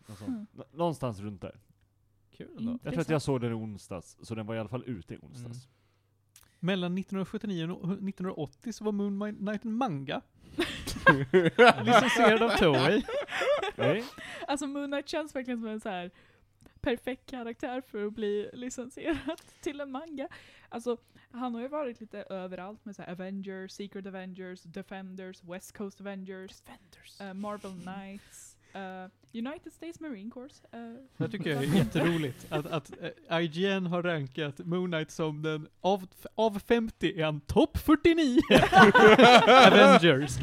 Något 0.06 0.18
sånt. 0.18 0.28
Mm. 0.28 0.46
Nå- 0.52 0.64
Någonstans 0.72 1.20
runt 1.20 1.40
där. 1.42 1.60
Kul 2.36 2.58
ändå. 2.58 2.78
Jag 2.82 2.92
tror 2.92 3.00
att 3.00 3.08
jag 3.08 3.22
såg 3.22 3.40
den 3.40 3.50
i 3.50 3.54
onsdags, 3.54 4.16
så 4.22 4.34
den 4.34 4.46
var 4.46 4.54
i 4.54 4.58
alla 4.58 4.68
fall 4.68 4.84
ute 4.86 5.14
i 5.14 5.18
onsdags. 5.22 5.68
Mellan 6.60 6.98
1979 6.98 7.70
och 7.70 7.92
1980 7.92 8.72
så 8.72 8.84
var 8.84 8.92
Moon 8.92 9.36
Knight 9.36 9.64
en 9.64 9.72
manga. 9.74 10.20
Licensierad 11.84 12.42
av 12.42 12.48
Toei. 12.48 13.04
Nej? 13.76 14.04
Alltså 14.48 14.66
Moon 14.66 14.90
Knight 14.90 15.08
känns 15.08 15.34
verkligen 15.34 15.60
som 15.60 15.68
en 15.68 15.80
så 15.80 15.88
här 15.88 16.10
perfekt 16.80 17.30
karaktär 17.30 17.80
för 17.80 18.06
att 18.06 18.12
bli 18.12 18.50
licensierad 18.52 19.40
till 19.60 19.80
en 19.80 19.90
manga. 19.90 20.28
Alltså, 20.68 20.96
han 21.30 21.54
har 21.54 21.62
ju 21.62 21.68
varit 21.68 22.00
lite 22.00 22.18
överallt 22.18 22.84
med 22.84 22.96
så 22.96 23.02
här 23.02 23.12
Avengers, 23.12 23.72
Secret 23.72 24.06
Avengers, 24.06 24.62
Defenders, 24.62 25.44
West 25.44 25.76
Coast 25.76 26.00
Avengers, 26.00 26.62
eh, 27.20 27.34
Marvel 27.34 27.80
Knights, 27.82 28.53
eh, 28.74 29.08
United 29.32 29.72
States 29.72 30.00
Marine 30.00 30.30
Corps. 30.30 30.62
eh, 30.72 30.78
Jag 31.16 31.30
tycker 31.30 31.50
jag 31.50 31.64
är 31.64 31.68
jätteroligt 31.76 32.46
att, 32.52 32.66
att 32.66 32.92
eh, 33.28 33.38
IGN 33.40 33.86
har 33.86 34.02
rankat 34.02 34.58
Moon 34.58 34.90
Knight 34.90 35.10
som 35.10 35.42
den, 35.42 35.68
av, 35.80 36.06
av 36.34 36.58
50 36.58 37.20
är 37.20 37.24
han 37.24 37.40
topp 37.40 37.78
49 37.78 38.40
Avengers. 39.66 40.36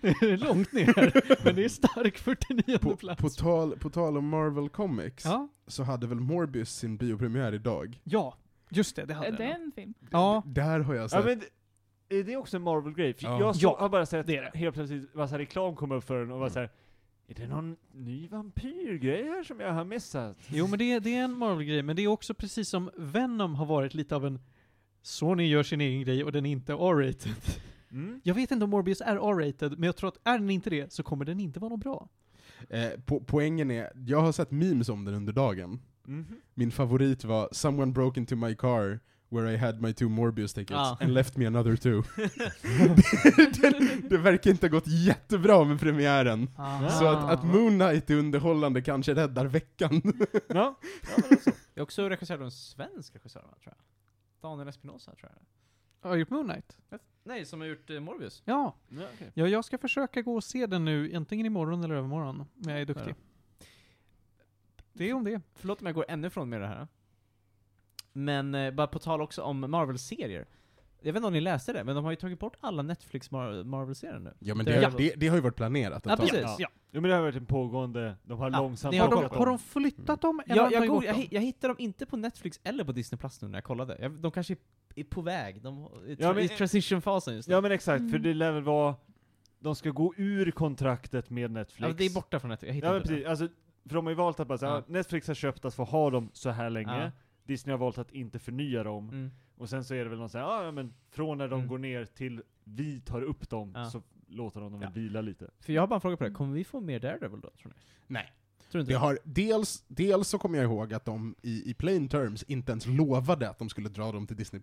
det 0.00 0.22
är 0.22 0.36
långt 0.36 0.72
ner, 0.72 1.12
men 1.44 1.54
det 1.54 1.64
är 1.64 1.68
stark 1.68 2.18
49 2.18 2.78
På, 2.78 2.96
plats. 2.96 3.20
på, 3.22 3.28
tal, 3.28 3.76
på 3.78 3.90
tal 3.90 4.16
om 4.16 4.28
Marvel 4.28 4.68
Comics, 4.68 5.24
ja, 5.24 5.48
så 5.66 5.82
hade 5.82 6.06
väl 6.06 6.20
Morbius 6.20 6.70
sin 6.76 6.96
biopremiär 6.96 7.52
idag? 7.54 8.00
ja, 8.04 8.36
just 8.70 8.96
det, 8.96 9.04
det 9.04 9.14
hade 9.14 9.28
Är 9.28 9.32
det 9.32 9.38
den. 9.44 9.62
en 9.62 9.72
film? 9.74 9.94
Ja, 10.10 10.42
D- 10.46 10.50
Där 10.60 10.80
har 10.80 10.94
jag 10.94 11.04
Ja, 11.04 11.08
sett. 11.08 11.24
men 11.24 11.38
det- 11.38 11.46
är 12.08 12.22
det 12.24 12.36
också 12.36 12.56
en 12.56 12.62
Marvel-grej? 12.62 13.14
För 13.14 13.22
Ja. 13.24 13.38
Jag 13.40 13.54
Ja, 13.58 13.76
har 13.80 13.88
bara 13.88 14.06
sett 14.06 14.26
det 14.26 14.36
är 14.36 14.42
det. 14.52 14.58
helt 14.58 14.74
plötsligt 14.74 15.14
massa 15.14 15.38
reklam 15.38 15.76
komma 15.76 15.94
upp 15.94 16.04
för 16.04 16.18
den 16.20 16.30
och 16.30 16.38
var 16.38 16.46
Mm. 16.46 16.52
så 16.52 16.58
här. 16.60 16.70
Är 17.28 17.34
det 17.34 17.46
någon 17.48 17.76
ny 17.92 18.28
vampyrgrej 18.28 19.24
här 19.24 19.44
som 19.44 19.60
jag 19.60 19.72
har 19.72 19.84
missat? 19.84 20.36
Jo 20.48 20.66
men 20.66 20.78
det 20.78 20.92
är, 20.92 21.00
det 21.00 21.14
är 21.14 21.24
en 21.24 21.38
Marvel-grej, 21.38 21.82
men 21.82 21.96
det 21.96 22.02
är 22.02 22.08
också 22.08 22.34
precis 22.34 22.68
som 22.68 22.90
Venom 22.96 23.54
har 23.54 23.66
varit 23.66 23.94
lite 23.94 24.16
av 24.16 24.26
en 24.26 24.40
Sony 25.02 25.46
gör 25.48 25.62
sin 25.62 25.80
egen 25.80 26.02
grej 26.02 26.24
och 26.24 26.32
den 26.32 26.46
är 26.46 26.50
inte 26.50 26.72
R-rated. 26.72 27.32
Mm. 27.90 28.20
Jag 28.24 28.34
vet 28.34 28.50
inte 28.50 28.64
om 28.64 28.70
Morbius 28.70 29.00
är 29.00 29.16
R-rated, 29.16 29.72
men 29.78 29.82
jag 29.82 29.96
tror 29.96 30.08
att 30.08 30.18
är 30.24 30.38
den 30.38 30.50
inte 30.50 30.70
det 30.70 30.92
så 30.92 31.02
kommer 31.02 31.24
den 31.24 31.40
inte 31.40 31.60
vara 31.60 31.68
något 31.70 31.80
bra. 31.80 32.08
Eh, 32.70 32.90
po 33.06 33.24
poängen 33.26 33.70
är, 33.70 33.92
jag 34.06 34.20
har 34.20 34.32
sett 34.32 34.50
memes 34.50 34.88
om 34.88 35.04
den 35.04 35.14
under 35.14 35.32
dagen. 35.32 35.80
Mhm. 36.04 36.40
Min 36.54 36.70
favorit 36.70 37.24
var 37.24 37.48
'Someone 37.52 37.92
broke 37.92 38.20
into 38.20 38.36
my 38.36 38.54
car 38.54 39.00
where 39.28 39.54
I 39.54 39.56
had 39.56 39.80
my 39.82 39.92
two 39.92 40.08
Morbius 40.08 40.52
tickets 40.54 40.70
Ja. 40.70 40.98
and 41.00 41.14
left 41.14 41.36
me 41.36 41.46
another 41.46 41.76
two' 41.76 42.02
det, 43.60 44.08
det 44.08 44.18
verkar 44.18 44.50
inte 44.50 44.66
ha 44.66 44.70
gått 44.70 44.86
jättebra 44.86 45.64
med 45.64 45.80
premiären. 45.80 46.50
Ah. 46.56 46.88
Så 46.88 47.06
att, 47.06 47.30
att 47.30 47.44
Moon 47.44 47.78
Knight 47.78 48.10
är 48.10 48.14
underhållande 48.14 48.82
kanske 48.82 49.14
räddar 49.14 49.46
veckan. 49.46 50.02
Ja, 50.48 50.74
ja 51.02 51.08
men 51.16 51.24
det 51.28 51.34
är 51.34 51.40
så. 51.40 51.50
Jag 51.50 51.80
är 51.80 51.82
också 51.82 52.08
regisserad 52.08 52.40
av 52.40 52.44
en 52.44 52.50
svensk 52.50 53.14
regissör, 53.14 53.40
tror 53.40 53.54
jag. 53.64 53.74
Daniel 54.50 54.68
Espinosa, 54.68 55.14
tror 55.14 55.32
jag. 55.34 56.08
Har 56.08 56.10
jag 56.16 56.18
gjort 56.20 56.30
Moon 56.30 56.48
Knight? 56.48 56.76
Nej, 57.24 57.44
som 57.44 57.60
har 57.60 57.68
gjort 57.68 57.90
eh, 57.90 58.00
Morbius. 58.00 58.42
Ja. 58.44 58.76
Ja, 58.88 59.02
okej. 59.14 59.30
ja, 59.34 59.46
jag 59.48 59.64
ska 59.64 59.78
försöka 59.78 60.22
gå 60.22 60.34
och 60.34 60.44
se 60.44 60.66
den 60.66 60.84
nu, 60.84 61.14
antingen 61.16 61.46
imorgon 61.46 61.84
eller 61.84 61.94
övermorgon, 61.94 62.40
om 62.40 62.48
jag 62.70 62.80
är 62.80 62.84
duktig. 62.84 63.14
Det 64.92 65.10
är 65.10 65.14
om 65.14 65.24
det. 65.24 65.40
Förlåt 65.54 65.80
om 65.80 65.86
jag 65.86 65.94
går 65.94 66.04
ännu 66.08 66.30
från 66.30 66.48
med 66.48 66.60
det 66.60 66.66
här. 66.66 66.88
Men 68.16 68.54
eh, 68.54 68.70
bara 68.70 68.86
på 68.86 68.98
tal 68.98 69.20
också 69.20 69.42
om 69.42 69.70
Marvel-serier. 69.70 70.46
Jag 71.00 71.12
vet 71.12 71.16
inte 71.16 71.26
om 71.26 71.32
ni 71.32 71.40
läste 71.40 71.72
det, 71.72 71.84
men 71.84 71.94
de 71.94 72.04
har 72.04 72.12
ju 72.12 72.16
tagit 72.16 72.38
bort 72.38 72.56
alla 72.60 72.82
Netflix 72.82 73.30
Mar- 73.30 73.64
Marvel-serier 73.64 74.18
nu. 74.18 74.32
Ja 74.38 74.54
men 74.54 74.66
Det- 74.66 74.72
det, 74.80 74.92
det, 74.98 75.12
det 75.16 75.28
har 75.28 75.36
ju 75.36 75.42
varit 75.42 75.56
planerat 75.56 76.06
ett 76.06 76.10
Ja, 76.10 76.16
tag. 76.16 76.26
precis. 76.28 76.42
Ja. 76.58 76.68
Ja. 76.90 77.00
Men 77.00 77.10
det 77.10 77.14
har 77.16 77.22
varit 77.22 77.36
en 77.36 77.46
pågående, 77.46 78.16
de 78.24 78.38
har 78.38 78.50
Ja, 78.50 78.58
långsamt 78.60 78.96
Har 78.98 79.10
de, 79.10 79.24
har 79.38 79.46
de 79.46 79.58
flyttat 79.58 80.20
dem 80.20 80.40
eller 80.46 80.56
Jag, 80.56 80.62
har 80.64 80.70
de 80.70 80.76
jag, 80.76 80.84
jag, 81.04 81.14
dem? 81.14 81.22
hi- 81.22 81.28
jag 81.30 81.40
hittade 81.40 81.68
dem 81.74 81.76
inte 81.78 82.06
på 82.06 82.16
Netflix 82.16 82.60
eller 82.64 82.84
på 82.84 82.92
Disney 82.92 83.18
Plus 83.18 83.42
nu 83.42 83.48
när 83.48 83.56
jag 83.56 83.64
kollade. 83.64 83.96
Jag, 84.00 84.12
de 84.12 84.30
kanske 84.30 84.52
är, 84.52 84.58
är 84.94 85.04
på 85.04 85.20
väg. 85.22 85.62
De 85.62 85.84
är 85.84 86.16
Ja, 86.18 86.32
men- 86.32 86.44
i 86.44 86.48
transition-fasen 86.48 87.34
just 87.34 87.48
nu. 87.48 87.54
Ja 87.54 87.60
men 87.60 87.72
exakt, 87.72 87.98
för 88.00 88.08
Mm. 88.08 88.22
det 88.22 88.34
lär 88.34 88.52
väl 88.52 88.62
vara, 88.62 88.94
de 89.58 89.74
ska 89.74 89.90
gå 89.90 90.14
ur 90.16 90.50
kontraktet 90.50 91.30
med 91.30 91.50
Netflix. 91.50 91.88
Ja, 91.88 91.94
det 91.98 92.04
är 92.04 92.14
borta 92.14 92.40
från 92.40 92.48
Netflix. 92.50 92.68
Jag 92.68 92.74
hittade 92.74 92.94
Ja 92.94 92.98
men 92.98 93.02
det. 93.02 93.08
precis, 93.08 93.26
alltså, 93.26 93.48
för 93.88 93.94
de 93.94 94.06
har 94.06 94.10
ju 94.10 94.16
valt 94.16 94.40
att 94.40 94.48
bara 94.48 94.58
säga, 94.58 94.72
Ja. 94.72 94.82
Netflix 94.86 95.28
har 95.28 95.34
köpt 95.34 95.64
att 95.64 95.74
få 95.74 95.84
ha 95.84 96.10
dem 96.10 96.30
så 96.32 96.50
här 96.50 96.70
länge, 96.70 97.04
Ja. 97.04 97.10
Disney 97.46 97.72
har 97.72 97.78
valt 97.78 97.98
att 97.98 98.10
inte 98.12 98.38
förnya 98.38 98.82
dem, 98.84 99.08
Mm. 99.08 99.30
och 99.56 99.68
sen 99.68 99.84
så 99.84 99.94
är 99.94 100.04
det 100.04 100.10
väl 100.10 100.18
någon 100.18 100.28
såhär, 100.28 100.64
ja 100.64 100.70
men 100.72 100.94
från 101.10 101.38
när 101.38 101.48
de 101.48 101.54
Mm. 101.58 101.68
går 101.68 101.78
ner 101.78 102.04
till 102.04 102.42
vi 102.64 103.00
tar 103.00 103.22
upp 103.22 103.50
dem, 103.50 103.72
Ja. 103.74 103.90
så 103.90 104.02
låter 104.28 104.60
de 104.60 104.72
dem 104.72 104.82
Ja. 104.82 104.88
väl 104.88 105.02
vila 105.02 105.20
lite. 105.20 105.50
För 105.60 105.72
jag 105.72 105.82
har 105.82 105.86
bara 105.86 105.94
en 105.94 106.00
fråga 106.00 106.16
på 106.16 106.24
det. 106.24 106.30
Kommer 106.30 106.54
vi 106.54 106.64
få 106.64 106.80
mer 106.80 107.00
Daredevil 107.00 107.40
då, 107.40 107.50
tror 107.50 107.68
ni? 107.68 107.74
Nej. 108.06 108.32
Tror 108.70 108.80
inte 108.80 108.92
Det 108.92 108.98
har, 108.98 109.18
dels, 109.24 109.84
dels 109.88 110.28
så 110.28 110.38
kommer 110.38 110.58
jag 110.58 110.64
ihåg 110.64 110.94
att 110.94 111.04
de 111.04 111.34
i, 111.42 111.70
i 111.70 111.74
plain 111.74 112.08
terms 112.08 112.42
inte 112.42 112.72
ens 112.72 112.86
lovade 112.86 113.50
att 113.50 113.58
de 113.58 113.68
skulle 113.68 113.88
dra 113.88 114.12
dem 114.12 114.26
till 114.26 114.36
Disney+. 114.36 114.60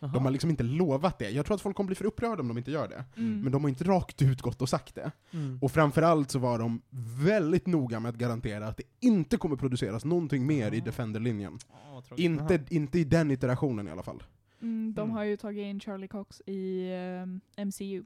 Jaha. 0.00 0.10
De 0.14 0.24
har 0.24 0.30
liksom 0.30 0.50
inte 0.50 0.62
lovat 0.62 1.18
det. 1.18 1.30
Jag 1.30 1.46
tror 1.46 1.54
att 1.54 1.60
folk 1.60 1.76
kommer 1.76 1.86
bli 1.86 1.94
för 1.96 2.04
upprörda 2.04 2.40
om 2.42 2.48
de 2.48 2.58
inte 2.58 2.70
gör 2.70 2.88
det. 2.88 3.04
Mm. 3.16 3.40
Men 3.40 3.52
de 3.52 3.62
har 3.62 3.68
inte 3.68 3.84
rakt 3.84 4.22
ut 4.22 4.42
gått 4.42 4.62
och 4.62 4.68
sagt 4.68 4.94
det. 4.94 5.12
Mm. 5.30 5.58
Och 5.62 5.72
framförallt 5.72 6.30
så 6.30 6.38
var 6.38 6.58
de 6.58 6.82
väldigt 7.24 7.66
noga 7.66 8.00
med 8.00 8.08
att 8.08 8.16
garantera 8.16 8.66
att 8.68 8.76
det 8.76 8.82
inte 9.00 9.36
kommer 9.36 9.56
produceras 9.56 10.04
någonting 10.04 10.46
mer 10.46 10.72
i 10.74 10.80
Ah. 10.80 10.84
Defender-linjen. 10.84 11.58
Ja, 11.72 12.02
tråkigt. 12.08 12.24
Inte, 12.24 12.60
inte 12.70 12.98
i 12.98 13.04
den 13.04 13.30
iterationen 13.30 13.88
i 13.88 13.90
alla 13.90 14.02
fall. 14.02 14.22
Mm, 14.62 14.92
de 14.94 15.00
Mm. 15.02 15.16
har 15.16 15.24
ju 15.24 15.36
tagit 15.36 15.62
in 15.66 15.80
Charlie 15.80 16.08
Cox 16.08 16.42
i 16.46 16.90
ehm, 16.92 17.40
MCU. 17.56 18.04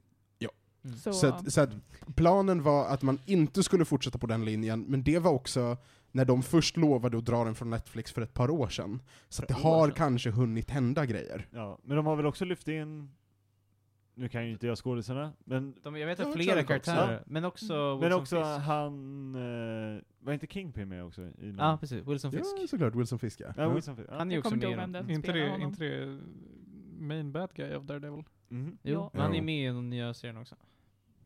Mm. 0.85 0.97
Så, 0.97 1.13
Så, 1.13 1.27
att, 1.27 1.53
så 1.53 1.61
att 1.61 1.69
planen 2.15 2.63
var 2.63 2.85
att 2.87 3.01
man 3.01 3.19
inte 3.25 3.63
skulle 3.63 3.85
fortsätta 3.85 4.17
på 4.17 4.27
den 4.27 4.45
linjen, 4.45 4.81
men 4.87 5.03
det 5.03 5.19
var 5.19 5.31
också 5.31 5.77
när 6.15 6.25
de 6.25 6.43
först 6.43 6.77
lovade 6.77 7.17
att 7.17 7.25
dra 7.25 7.43
den 7.43 7.55
från 7.55 7.69
Netflix 7.69 8.11
för 8.11 8.21
ett 8.21 8.33
par 8.33 8.49
år 8.49 8.67
sedan. 8.67 9.01
Så 9.29 9.41
att 9.41 9.47
det 9.47 9.53
har 9.53 9.87
sedan? 9.87 9.95
kanske 9.95 10.29
hunnit 10.31 10.69
hända 10.69 11.05
grejer. 11.05 11.47
Ja, 11.51 11.79
men 11.83 11.97
de 11.97 12.05
har 12.05 12.15
väl 12.15 12.25
också 12.25 12.45
lyft 12.45 12.67
in, 12.67 13.09
nu 14.15 14.29
kan 14.29 14.41
jag 14.41 14.45
ju 14.47 14.53
inte 14.53 14.67
jag 14.67 14.77
skådisarna, 14.77 15.33
men, 15.43 15.75
De, 15.83 15.95
jag 15.95 16.07
vet 16.07 16.19
att 16.19 16.33
flera 16.33 16.63
karaktärer, 16.63 17.13
ja. 17.13 17.19
men 17.25 17.45
också 17.45 17.73
Mm. 17.73 17.99
men 17.99 17.99
Wilson 17.99 18.21
också 18.21 18.35
Fisk. 18.55 18.65
han, 18.67 19.35
eh, 19.95 20.01
var 20.19 20.33
inte 20.33 20.47
Kingpin 20.47 20.89
med 20.89 21.03
också? 21.05 21.21
I 21.21 21.31
någon- 21.51 21.57
Ja, 21.57 21.77
precis. 21.79 22.07
Wilson 22.07 22.31
Fisk. 22.31 22.45
Ja, 22.61 22.67
såklart. 22.67 22.95
Wilson 22.95 23.19
Fisk 23.19 23.39
ja. 23.41 23.53
Ja, 23.57 23.69
Wilson 23.73 23.95
Fisk. 23.95 24.09
Ja. 24.11 24.17
Han 24.17 24.31
är 24.31 24.35
ju 24.35 24.39
också 24.39 24.55
med 24.55 24.63
i 25.09 25.13
Inte 25.13 25.31
det, 25.31 25.57
inte 25.61 25.83
det 25.83 26.19
main 26.99 27.31
bad 27.31 27.49
guy 27.53 27.73
av 27.73 27.85
Daredevil? 27.85 28.23
Mhm. 28.47 28.77
Jo, 28.83 28.93
Ja. 28.93 29.09
men 29.13 29.21
han 29.21 29.35
är 29.35 29.41
med 29.41 29.63
i 29.63 29.65
den 29.65 29.89
nya 29.89 30.13
serien 30.13 30.37
också. 30.37 30.55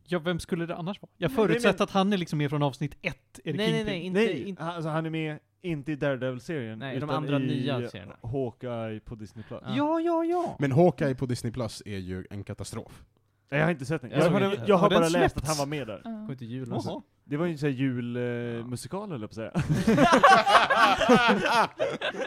Ja, 0.10 0.20
vem 0.20 0.40
skulle 0.40 0.66
det 0.66 0.76
annars 0.76 1.02
vara? 1.02 1.10
Jag 1.18 1.32
förutsätter 1.32 1.78
men- 1.80 1.84
att 1.84 1.92
han 1.92 2.14
är 2.14 2.18
liksom 2.18 2.38
med 2.38 2.50
från 2.50 2.64
avsnitt 2.64 2.98
ett, 3.02 3.40
Erik 3.44 3.58
Nej, 3.58 3.72
nej, 3.72 3.86
Kingpin. 3.86 3.86
nej, 3.86 4.06
inte, 4.06 4.20
Nej, 4.20 4.50
inte 4.50 4.64
alltså 4.64 4.90
han 4.90 5.06
är 5.06 5.10
med, 5.10 5.40
inte 5.62 5.92
i 5.92 5.96
Daredevil-serien, 5.96 6.80
Nej, 6.80 6.92
de 6.94 6.98
utan 6.98 7.10
andra 7.10 7.38
i 7.40 7.48
nya 7.48 7.90
serierna. 7.90 8.16
Hawkeye 8.24 9.00
på 9.00 9.16
Disney+. 9.16 9.44
Plus. 9.48 9.62
Ja. 9.66 9.76
Ja, 9.76 10.00
ja, 10.00 10.24
ja. 10.24 10.56
Men 10.60 10.72
Hawkeye 10.72 11.16
på 11.16 11.26
Disney 11.26 11.54
Plus 11.54 11.84
är 11.86 11.98
ju 11.98 12.26
en 12.30 12.44
katastrof. 12.44 13.04
Nej, 13.50 13.60
jag 13.60 13.66
har 13.68 13.72
inte 13.72 13.86
sett 13.86 14.02
den. 14.02 14.12
Jag 14.12 14.18
Jag, 14.20 14.24
såg 14.26 14.34
har, 14.34 14.52
inte. 14.52 14.64
jag 14.68 14.76
har 14.76 14.82
Har 14.82 14.90
den 14.90 15.00
bara 15.00 15.10
läst 15.10 15.38
att 15.38 15.48
han 15.48 15.58
var 15.58 15.66
med 15.66 15.88
där. 15.88 16.02
Ja. 16.04 16.10
Kommer 16.10 16.36
till 16.36 16.48
jul. 16.52 16.68
Jaha. 16.72 17.02
Det 17.24 17.38
var 17.38 17.46
ju 17.46 17.52
en 17.52 17.58
sån 17.58 17.70
här 17.70 17.76
julmusikal, 17.76 19.12
eller 19.12 19.28
på 19.28 19.32
att 19.32 19.36
säga. 19.36 19.52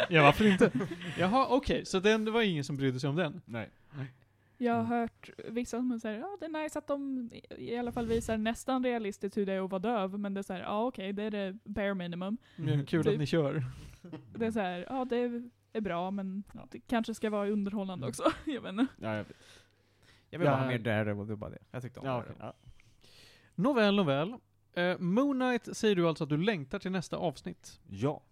Ja, 0.09 0.23
varför 0.23 0.47
inte? 0.47 0.71
Jaha, 1.19 1.47
okej, 1.51 1.85
så 1.87 2.01
den, 2.01 2.25
det 2.25 2.31
var 2.31 2.43
ingen 2.43 2.65
som 2.65 2.77
brydde 2.77 3.01
sig 3.01 3.11
om 3.11 3.17
den? 3.17 3.41
Nej. 3.45 3.71
Jag 4.63 4.75
har 4.75 4.85
hört 4.85 5.31
vissa 5.49 5.77
som 5.77 6.01
säger 6.01 6.19
ja 6.19 6.37
det 6.41 6.47
är 6.47 6.63
nice 6.63 6.79
att 6.79 6.87
de 6.87 7.31
i 7.59 7.77
alla 7.77 7.93
fall 7.93 8.07
visar 8.07 8.39
nästan 8.39 8.85
realistiskt 8.85 9.37
hur 9.37 9.47
det 9.47 9.53
är 9.53 9.65
att 9.65 9.71
vara 9.71 9.79
döv, 9.79 10.19
men 10.19 10.35
det 10.35 10.41
är 10.41 10.43
såhär, 10.43 10.61
ja 10.61 10.87
okej, 10.87 11.13
det 11.13 11.23
är 11.23 11.31
det 11.31 11.59
bare 11.65 11.95
minimum. 11.95 12.37
Men 12.57 12.87
kul 12.87 13.05
Typ. 13.05 13.13
att 13.13 13.19
ni 13.19 13.27
kör. 13.27 13.65
Det 14.37 14.47
är 14.47 14.51
såhär, 14.51 14.87
ja 14.89 15.05
det 15.05 15.17
är 15.73 15.81
bra, 15.81 16.11
men 16.11 16.43
det 16.71 16.81
kanske 16.81 17.15
ska 17.15 17.31
vara 17.31 17.49
underhållande 17.51 18.07
också. 18.07 18.23
jag 18.45 18.61
vet 18.61 18.71
inte. 18.73 18.87
Ja, 19.01 19.17
jag 19.17 19.25
vet. 19.25 19.37
Jag 20.31 20.39
vill 20.39 20.47
Ja. 20.47 20.53
bara 20.53 20.61
ha 20.63 20.69
mer 20.69 20.79
Daredevil, 20.79 21.27
det 21.27 21.33
var 21.33 21.37
bara 21.37 21.51
det. 21.51 21.59
Jag 21.71 21.83
tyckte 21.83 22.01
om 22.01 22.07
Ja, 22.07 22.19
okej, 22.23 22.35
ja. 22.39 22.55
Nåväl, 23.55 23.95
nåväl. 23.97 24.29
Uh, 24.79 24.99
Moon 24.99 25.41
Knight 25.41 25.77
säger 25.77 25.97
du 25.97 26.09
alltså 26.09 26.25
att 26.25 26.31
du 26.31 26.37
längtar 26.37 26.79
till 26.79 26.91
nästa 26.91 27.17
avsnitt. 27.17 27.81
ja. 27.89 28.23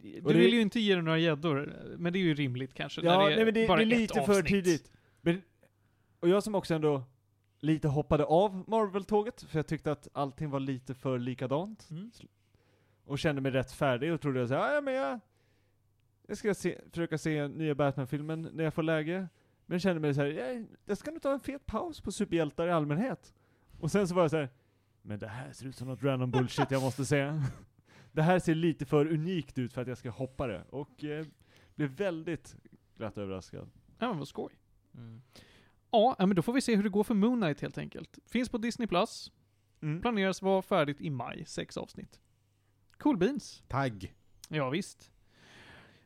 Du 0.00 0.20
det- 0.20 0.34
vill 0.34 0.52
ju 0.52 0.60
inte 0.60 0.80
ge 0.80 0.94
dig 0.94 1.02
några 1.02 1.18
gäddor, 1.18 1.72
men 1.98 2.12
det 2.12 2.18
är 2.18 2.20
ju 2.20 2.34
rimligt 2.34 2.74
kanske. 2.74 3.00
när 3.02 3.10
Ja, 3.10 3.18
det 3.26 3.32
är 3.32 3.36
nej, 3.36 3.44
men 3.44 3.54
det, 3.54 3.68
bara 3.68 3.78
det 3.78 3.82
är 3.84 3.92
ett 3.92 3.98
lite 3.98 4.14
för 4.14 4.20
avsnitt. 4.38 4.46
tidigt. 4.46 4.92
Men, 5.20 5.42
och 6.20 6.28
jag 6.28 6.42
som 6.42 6.54
också 6.54 6.74
ändå 6.74 7.02
lite 7.60 7.88
hoppade 7.88 8.24
av 8.24 8.64
Marvel-tåget, 8.68 9.42
för 9.42 9.58
jag 9.58 9.66
tyckte 9.66 9.92
att 9.92 10.08
allting 10.12 10.50
var 10.50 10.60
lite 10.60 10.94
för 10.94 11.18
likadant. 11.18 11.90
Mm. 11.90 12.10
Och 13.04 13.18
kände 13.18 13.40
mig 13.40 13.52
rätt 13.52 13.72
färdig 13.72 14.12
och 14.12 14.20
trodde 14.20 14.40
jag 14.40 14.48
såhär, 14.48 14.74
ja 14.74 14.80
men 14.80 14.94
jag, 14.94 15.20
jag 16.26 16.38
ska 16.38 16.54
se, 16.54 16.80
försöka 16.90 17.18
se 17.18 17.48
nya 17.48 17.74
Batman-filmen 17.74 18.48
när 18.52 18.64
jag 18.64 18.74
får 18.74 18.82
läge. 18.82 19.28
Men 19.66 19.74
jag 19.74 19.80
kände 19.80 20.00
mig 20.00 20.14
såhär, 20.14 20.28
jag, 20.28 20.66
jag 20.84 20.98
ska 20.98 21.10
nog 21.10 21.22
ta 21.22 21.32
en 21.32 21.40
fet 21.40 21.66
paus 21.66 22.00
på 22.00 22.12
superhjältar 22.12 22.66
i 22.66 22.70
allmänhet. 22.70 23.34
Och 23.80 23.90
sen 23.90 24.08
så 24.08 24.14
var 24.14 24.22
jag 24.22 24.30
såhär, 24.30 24.48
men 25.02 25.18
det 25.18 25.28
här 25.28 25.52
ser 25.52 25.66
ut 25.66 25.76
som 25.76 25.88
något 25.88 26.02
random 26.02 26.30
bullshit 26.30 26.70
jag 26.70 26.82
måste 26.82 27.04
se. 27.04 27.32
Det 28.12 28.22
här 28.22 28.38
ser 28.38 28.54
lite 28.54 28.86
för 28.86 29.06
unikt 29.06 29.58
ut 29.58 29.72
för 29.72 29.82
att 29.82 29.88
jag 29.88 29.98
ska 29.98 30.10
hoppa 30.10 30.46
det. 30.46 30.64
Och 30.70 31.04
eh, 31.04 31.26
blev 31.74 31.90
väldigt 31.90 32.56
glatt 32.96 33.18
överraskad. 33.18 33.70
Ja, 33.98 34.08
men 34.08 34.18
vad 34.18 34.28
skoj. 34.28 34.52
Mm. 34.94 35.22
Ja, 35.90 36.16
men 36.18 36.34
då 36.34 36.42
får 36.42 36.52
vi 36.52 36.60
se 36.60 36.76
hur 36.76 36.82
det 36.82 36.88
går 36.88 37.04
för 37.04 37.14
Moon 37.14 37.40
Knight 37.40 37.60
helt 37.60 37.78
enkelt. 37.78 38.18
Finns 38.26 38.48
på 38.48 38.58
Disney+. 38.58 38.88
Plus. 38.88 39.32
Mm. 39.82 40.00
Planeras 40.00 40.42
vara 40.42 40.62
färdigt 40.62 41.00
i 41.00 41.10
maj, 41.10 41.44
sex 41.46 41.76
avsnitt. 41.76 42.20
Cool 42.98 43.16
beans. 43.16 43.62
Tagg. 43.68 44.14
Ja, 44.48 44.70
visst. 44.70 45.10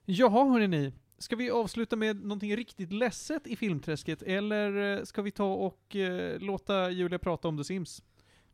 Jaha, 0.05 0.51
hörni. 0.51 0.93
Ska 1.19 1.37
vi 1.37 1.51
avsluta 1.51 1.97
med 1.97 2.23
någonting 2.23 2.57
riktigt 2.57 2.93
ledset 2.93 3.47
i 3.47 3.57
filmträsket, 3.57 4.23
eller 4.23 4.99
eh, 4.99 5.05
ska 5.05 5.23
vi 5.23 5.31
ta 5.31 5.55
och 5.55 5.97
eh, 5.97 6.41
låta 6.41 6.91
Julia 6.91 7.19
prata 7.19 7.49
om 7.49 7.59
The 7.59 7.65
Sims? 7.65 8.03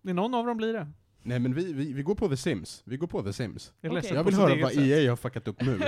Det 0.03 0.11
är 0.11 0.15
någon 0.15 0.35
av 0.35 0.47
dem 0.47 0.57
blir 0.57 0.73
det. 0.73 0.93
Nej 1.23 1.39
men 1.39 1.55
vi, 1.55 1.73
vi, 1.73 1.93
vi 1.93 2.03
går 2.03 2.15
på 2.15 2.29
The 2.29 2.37
Sims. 2.37 2.83
Vi 2.85 2.97
går 2.97 3.07
på 3.07 3.23
The 3.23 3.33
Sims. 3.33 3.73
Jag 3.81 3.95
ledsen 3.95 4.17
Jag 4.17 4.25
vill 4.25 4.35
höra 4.35 4.63
vad. 4.63 4.73
EA 4.79 5.11
har 5.13 5.17
fuckat 5.17 5.49
upp 5.49 5.61
nu. 5.61 5.81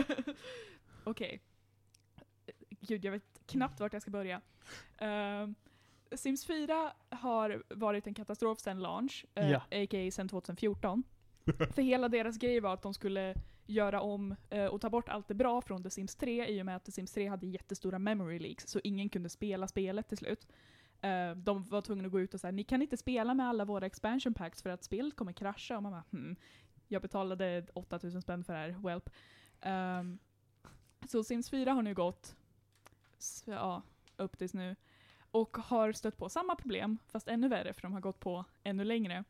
Okej. 1.05 1.41
Gud, 2.81 3.05
jag 3.05 3.13
vet 3.13 3.30
knappt 3.51 3.81
vart 3.81 3.93
jag 3.93 4.03
ska 4.03 4.11
börja. 4.11 4.41
Ehm, 4.99 5.55
Sims 6.13 6.47
4 6.47 6.93
har 7.09 7.63
varit 7.69 8.07
en 8.07 8.15
katastrof 8.15 8.61
sedan 8.61 8.83
launch, 8.83 9.27
uh, 9.39 9.51
Ja. 9.51 9.59
a.k.a. 9.59 10.11
sedan 10.11 10.29
2014. 10.29 11.03
För 11.75 11.83
hela 11.83 12.09
deras 12.09 12.39
grej 12.39 12.61
var 12.61 12.75
att 12.75 12.83
de 12.83 12.95
skulle 12.95 13.35
göra 13.67 14.01
om 14.01 14.37
eh, 14.51 14.65
och 14.65 14.81
ta 14.81 14.91
bort 14.91 15.09
allt 15.09 15.29
det 15.29 15.35
bra 15.35 15.61
från 15.61 15.83
The 15.83 15.91
Sims 15.91 16.17
3 16.17 16.49
i 16.49 16.63
och 16.63 16.67
med 16.67 16.77
att 16.77 16.85
The 16.85 16.93
Sims 16.93 17.13
3 17.13 17.29
hade 17.29 17.47
jättestora 17.47 17.99
memory 17.99 18.39
leaks, 18.39 18.67
så 18.67 18.81
ingen 18.85 19.09
kunde 19.09 19.29
spela 19.29 19.69
spelet 19.69 20.09
till 20.09 20.19
slut. 20.19 20.47
Eh, 21.01 21.31
de 21.37 21.65
var 21.65 21.81
tvungna 21.81 22.07
att 22.07 22.13
gå 22.13 22.21
ut 22.21 22.35
och 22.35 22.41
säga 22.41 22.51
ni 22.51 22.65
kan 22.65 22.83
inte 22.83 22.97
spela 22.97 23.35
med 23.35 23.49
alla 23.49 23.65
våra 23.65 23.87
expansion 23.87 24.35
packs 24.35 24.63
för 24.63 24.71
att 24.71 24.85
spelet 24.85 25.17
kommer 25.17 25.33
krascha. 25.33 25.77
Och 25.77 25.83
man 25.83 25.93
bara, 25.93 26.05
hmm. 26.11 26.37
Jag 26.89 27.03
betalade 27.03 27.67
8000 27.73 28.23
spänn 28.23 28.45
för 28.45 28.53
det 28.53 28.59
här, 28.59 28.77
welp. 28.83 29.11
Ehm, 29.61 30.19
så 31.09 31.25
Sims 31.25 31.51
4 31.51 31.73
har 31.73 31.83
nu 31.83 31.95
gått 31.95 32.37
ja, 33.47 33.83
upp 34.17 34.39
tills 34.39 34.55
nu 34.55 34.77
och 35.31 35.57
har 35.57 35.93
stött 35.93 36.17
på 36.17 36.29
samma 36.29 36.57
problem, 36.57 36.99
fast 37.09 37.29
ännu 37.29 37.49
värre 37.49 37.73
för 37.73 37.83
de 37.83 37.93
har 37.93 38.01
gått 38.01 38.21
på 38.21 38.45
ännu 38.63 38.85
längre. 38.85 39.25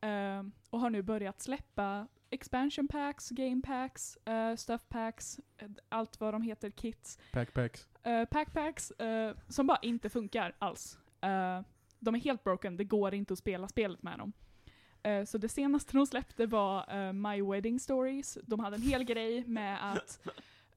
Ehm, 0.00 0.52
och 0.70 0.80
har 0.80 0.90
nu 0.90 1.02
börjat 1.02 1.40
släppa 1.42 2.06
expansion 2.30 2.88
packs, 2.88 3.30
game 3.30 3.62
packs, 3.62 4.18
uh, 4.28 4.56
stuff 4.56 4.88
packs, 4.88 5.40
eh, 5.58 5.68
allt 5.88 6.20
vad 6.20 6.34
de 6.34 6.42
heter, 6.42 6.70
kits, 6.70 7.18
Packpacks. 7.32 7.88
uh, 8.06 8.24
packpacks, 8.24 8.90
eh, 8.90 9.36
som 9.48 9.66
bara 9.66 9.78
inte 9.82 10.08
funkar 10.10 10.54
alls. 10.58 10.98
Eh, 11.20 11.60
de 11.98 12.14
är 12.14 12.18
helt 12.20 12.44
broken, 12.44 12.76
det 12.76 12.84
går 12.84 13.14
inte 13.14 13.32
att 13.32 13.38
spela 13.38 13.68
spelet 13.68 14.02
med 14.02 14.18
dem. 14.18 14.32
Eh, 15.02 15.24
så 15.24 15.38
det 15.38 15.48
senaste 15.48 15.92
de 15.96 16.06
släppte 16.06 16.46
var 16.46 16.94
eh, 16.96 17.12
My 17.12 17.42
Wedding 17.42 17.80
Stories. 17.80 18.38
De 18.42 18.60
hade 18.60 18.76
en 18.76 18.82
hel 18.82 19.04
grej 19.04 19.44
med 19.46 19.92
att 19.92 20.26
eh, 20.26 20.32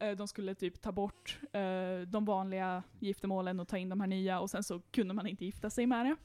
de 0.10 0.28
skulle 0.28 0.56
typ 0.56 0.82
ta 0.82 0.92
bort 0.92 1.40
eh, 1.54 2.00
de 2.08 2.26
vanliga 2.26 2.84
giftermålen 3.00 3.60
och 3.60 3.68
ta 3.68 3.78
in 3.78 3.90
de 3.90 4.00
här 4.00 4.08
nya 4.08 4.40
och 4.40 4.50
sen 4.50 4.64
så 4.64 4.80
kunde 4.80 5.14
man 5.14 5.28
inte 5.28 5.46
gifta 5.46 5.70
sig 5.70 5.88
med 5.88 6.06
det. 6.06 6.16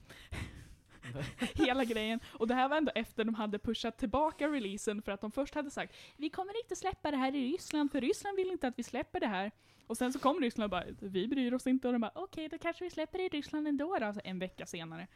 Hela 1.65 1.85
grejen. 1.85 2.21
Och 2.33 2.49
det 2.49 2.55
här 2.55 2.69
var 2.69 2.77
ändå 2.77 2.93
efter 2.95 3.25
de 3.25 3.35
hade 3.35 3.59
pushat 3.59 3.99
tillbaka 3.99 4.49
releasen 4.49 5.03
för 5.03 5.13
att 5.13 5.21
de 5.21 5.31
först 5.31 5.55
hade 5.55 5.71
sagt 5.71 5.97
vi 6.17 6.31
kommer 6.31 6.63
inte 6.63 6.77
släppa 6.77 7.11
det 7.11 7.17
här 7.17 7.35
i 7.35 7.53
Ryssland 7.53 7.93
för 7.93 8.01
Ryssland 8.01 8.37
vill 8.37 8.51
inte 8.51 8.69
att 8.69 8.79
vi 8.79 8.83
släpper 8.83 9.21
det 9.21 9.27
här. 9.27 9.51
Och 9.87 9.97
sen 9.97 10.13
så 10.13 10.19
kom 10.19 10.41
Ryssland 10.41 10.65
och 10.65 10.71
bara 10.71 10.85
vi 11.01 11.29
bryr 11.29 11.55
oss 11.55 11.67
inte 11.67 11.89
och 11.89 11.93
de 11.93 12.01
bara 12.01 12.13
okej 12.15 12.49
då 12.49 12.59
kanske 12.59 12.85
vi 12.85 12.91
släpper 12.91 13.19
det 13.19 13.25
i 13.25 13.29
Ryssland 13.29 13.69
ändå 13.69 13.97
då, 13.99 14.07
alltså 14.07 14.21
en 14.25 14.39
vecka 14.39 14.67
senare. 14.67 15.07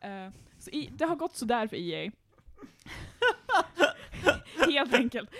Eh, 0.00 0.28
så 0.58 0.70
i, 0.70 0.90
det 0.92 1.04
har 1.04 1.16
gått 1.16 1.36
sådär 1.36 1.66
för 1.66 1.76
EA. 1.76 2.12
Helt 4.66 4.94
enkelt. 4.94 5.30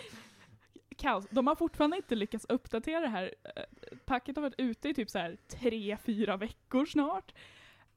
Kaos. 1.00 1.24
De 1.30 1.46
har 1.46 1.54
fortfarande 1.54 1.96
inte 1.96 2.14
lyckats 2.14 2.46
uppdatera 2.48 3.00
det 3.00 3.08
här. 3.08 3.34
Eh, 3.56 3.62
Packet 4.04 4.36
har 4.36 4.42
varit 4.42 4.54
ute 4.58 4.88
i 4.88 4.94
typ 4.94 5.10
så 5.10 5.18
här 5.18 5.36
tre, 5.60 5.96
fyra 6.04 6.36
veckor 6.36 6.86
snart. 6.86 7.34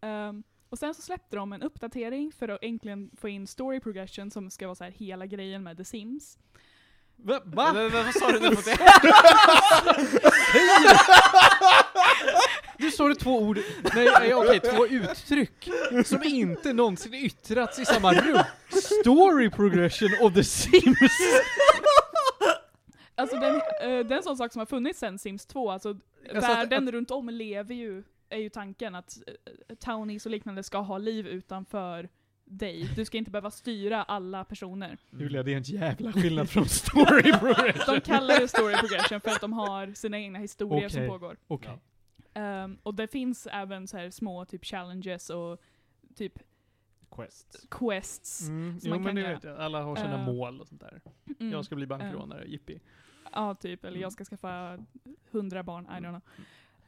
Ehm, 0.01 0.43
och 0.70 0.80
sen 0.80 0.93
så 0.93 1.01
släppte 1.01 1.36
de 1.36 1.54
en 1.54 1.62
uppdatering 1.62 2.32
för 2.32 2.49
att 2.49 2.64
äntligen 2.64 3.12
få 3.22 3.30
in 3.30 3.47
story 3.47 3.80
progression 3.80 4.32
som 4.32 4.49
ska 4.49 4.68
vara 4.68 4.76
så 4.76 4.84
här 4.84 4.91
hela 4.91 5.26
grejen 5.26 5.64
med 5.64 5.78
The 5.78 5.86
Sims. 5.86 6.38
Va? 7.16 7.41
Va? 7.45 7.74
Va? 7.74 7.89
Vad 7.89 8.14
sa 8.14 8.32
du 8.32 8.39
nu? 8.39 8.56
Du 12.78 12.91
sa 12.91 13.08
det 13.08 13.16
två 13.16 13.39
ord, 13.39 13.60
nej 13.95 14.34
okej, 14.34 14.60
två 14.60 14.88
uttryck 14.88 15.70
som 16.06 16.24
inte 16.24 16.74
någonsin 16.74 17.14
yttrats 17.14 17.80
i 17.80 17.86
samma 17.86 18.14
rum. 18.14 18.43
Story 19.01 19.49
progression 19.49 20.10
of 20.22 20.34
the 20.34 20.43
Sims. 20.43 21.12
Alltså 23.16 23.39
den, 23.39 23.55
eh, 23.55 23.61
det 23.82 24.14
är 24.14 24.18
en 24.18 24.24
sån 24.24 24.38
sak 24.38 24.51
som 24.53 24.59
har 24.59 24.66
funnits 24.66 24.99
sedan 24.99 25.20
Sims 25.20 25.45
2, 25.45 25.72
alltså, 25.72 25.89
Alltså 25.89 26.51
att- 26.51 26.57
världen 26.57 26.91
runt 26.91 27.11
om 27.11 27.30
lever 27.30 27.76
ju, 27.76 28.03
är 28.30 28.38
ju 28.38 28.49
tanken 28.49 28.95
att 28.95 29.18
uh, 29.70 29.76
townies 29.76 30.26
och 30.26 30.32
liknande 30.32 30.64
ska 30.64 30.78
ha 30.78 30.97
liv 30.97 31.28
utanför 31.28 32.09
dig. 32.45 32.89
Du 32.95 33.05
ska 33.05 33.18
inte 33.18 33.32
behöva 33.32 33.51
styra 33.51 34.03
alla 34.03 34.43
personer. 34.43 34.97
Julia, 35.20 35.43
det 35.43 35.53
är 35.53 35.57
en 35.57 35.64
jävla 35.64 36.14
skillnad 36.14 36.49
från 36.49 36.66
story 36.66 37.32
progression. 37.39 37.95
De 37.95 38.01
kallar 38.01 38.39
det 38.39 38.47
story 38.47 38.74
progression 38.76 39.22
för 39.22 39.30
att 39.32 39.41
de 39.41 39.53
har 39.53 39.93
sina 39.93 40.20
egna 40.20 40.39
historier 40.39 40.89
som 40.89 40.99
Okej. 41.01 41.09
pågår. 41.09 41.38
Okej. 41.47 41.80
Ehm, 42.34 42.78
och 42.84 42.93
det 42.95 43.07
finns 43.07 43.47
även 43.51 43.88
så 43.88 43.97
här 43.97 44.09
små 44.09 44.45
typ 44.45 44.66
challenges 44.66 45.30
och 45.30 45.61
typ 46.16 46.34
Quest. 47.16 47.66
quests. 47.72 48.41
Mm, 48.47 48.80
som 48.80 48.89
jo 48.89 48.95
man 48.95 49.03
men 49.03 49.16
det 49.16 49.34
vet 49.34 49.43
jag, 49.43 49.57
alla 49.57 49.82
har 49.82 49.95
sina 49.95 50.20
Eh, 50.20 50.26
mål 50.26 50.61
och 50.61 50.68
sånt 50.68 50.82
där. 50.82 51.01
Mm. 51.39 51.51
Jag 51.51 51.66
ska 51.66 51.76
bli 51.76 51.86
bankrånare, 51.88 52.45
jippi. 52.47 52.82
Ja, 53.32 53.55
typ. 53.55 53.84
Eller 53.84 53.91
Mm. 53.91 54.01
jag 54.01 54.11
ska 54.14 54.26
skaffa 54.26 54.78
hundra 55.32 55.64
barn, 55.64 55.86
I 55.86 55.89
don't 55.89 56.20
know. 56.20 56.22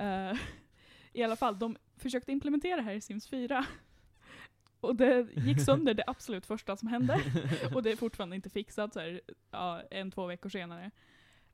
Eh, 0.08 0.38
I 1.14 1.24
alla 1.24 1.36
fall, 1.36 1.60
de 1.60 1.78
försökte 1.98 2.32
implementera 2.32 2.76
det 2.76 2.82
här 2.82 2.94
i 2.94 3.02
Sims 3.02 3.28
4. 3.28 3.66
Och 4.80 4.96
det 4.96 5.28
gick 5.34 5.62
sönder 5.62 5.94
det 5.94 6.04
absolut 6.08 6.46
första 6.46 6.78
som 6.78 6.88
hände. 6.88 7.20
Och 7.76 7.84
det 7.84 7.92
är 7.92 7.96
fortfarande 7.96 8.36
inte 8.36 8.50
fixat 8.50 8.94
så 8.94 9.00
här, 9.00 9.22
ja, 9.52 9.82
en, 9.92 10.12
två 10.12 10.26
veckor 10.28 10.50
senare. 10.50 10.92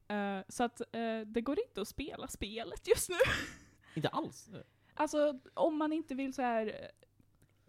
Eh, 0.07 0.39
så 0.49 0.63
att 0.63 0.81
eh, 0.81 1.19
det 1.25 1.41
går 1.41 1.59
inte 1.67 1.81
att 1.81 1.87
spela 1.87 2.27
spelet 2.27 2.87
just 2.87 3.09
nu. 3.09 3.15
Inte 3.95 4.09
alls. 4.09 4.49
Alltså, 4.93 5.39
om 5.53 5.77
man 5.77 5.93
inte 5.93 6.15
vill 6.15 6.33
så 6.33 6.41
här 6.41 6.91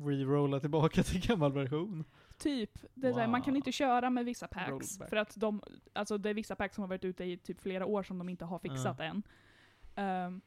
Rerolla 0.06 0.60
tillbaka 0.60 1.02
till 1.02 1.20
gammal 1.26 1.52
version. 1.52 2.04
Typ. 2.38 2.78
Det 2.94 3.08
är 3.08 3.12
så 3.12 3.18
här, 3.18 3.28
man 3.28 3.42
kan 3.42 3.52
Wow. 3.52 3.56
inte 3.56 3.72
köra 3.72 4.10
med 4.10 4.24
vissa 4.24 4.48
packs. 4.48 4.70
Rollback. 4.70 5.08
För 5.08 5.16
att 5.16 5.36
de, 5.36 5.62
alltså 5.92 6.18
det 6.18 6.30
är 6.30 6.34
vissa 6.34 6.56
packs 6.56 6.74
som 6.74 6.82
har 6.82 6.88
varit 6.88 7.04
ute 7.04 7.24
i 7.24 7.36
typ 7.36 7.60
flera 7.60 7.86
år 7.86 8.02
som 8.02 8.18
de 8.18 8.28
inte 8.28 8.44
har 8.44 8.58
fixat 8.58 9.00
än. 9.00 9.22
Ehm, 9.94 10.40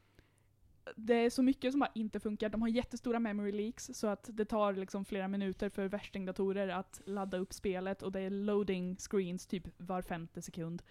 det 0.96 1.14
är 1.14 1.30
så 1.30 1.42
mycket 1.42 1.72
som 1.72 1.80
bara 1.80 1.90
inte 1.94 2.20
funkar. 2.20 2.48
De 2.48 2.62
har 2.62 2.68
jättestora 2.68 3.18
memory 3.18 3.52
leaks 3.52 3.90
så 3.92 4.06
att 4.06 4.30
det 4.32 4.44
tar 4.44 4.72
liksom 4.72 5.04
flera 5.04 5.28
minuter 5.28 5.68
för 5.68 5.88
värstingdatorer 5.88 6.68
att 6.68 7.00
ladda 7.04 7.36
upp 7.38 7.52
spelet 7.52 8.02
och 8.02 8.12
det 8.12 8.20
är 8.20 8.30
loading 8.30 8.96
screens 8.96 9.46
typ 9.46 9.64
var 9.76 10.02
femte 10.02 10.42
sekund. 10.42 10.82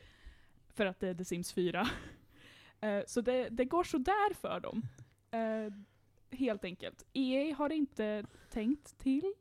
För 0.74 0.86
att 0.86 1.00
det 1.00 1.08
är 1.08 1.14
The 1.16 1.26
Sims 1.26 1.54
4. 1.54 1.88
Eh, 2.82 3.04
så 3.08 3.22
det, 3.22 3.50
det 3.50 3.66
går 3.66 3.84
sådär 3.84 4.34
för 4.34 4.60
dem. 4.60 4.82
Eh, 5.32 5.72
helt 6.32 6.66
enkelt. 6.66 7.06
EA 7.14 7.56
har 7.56 7.72
inte 7.72 8.26
tänkt 8.50 8.98
till 8.98 9.34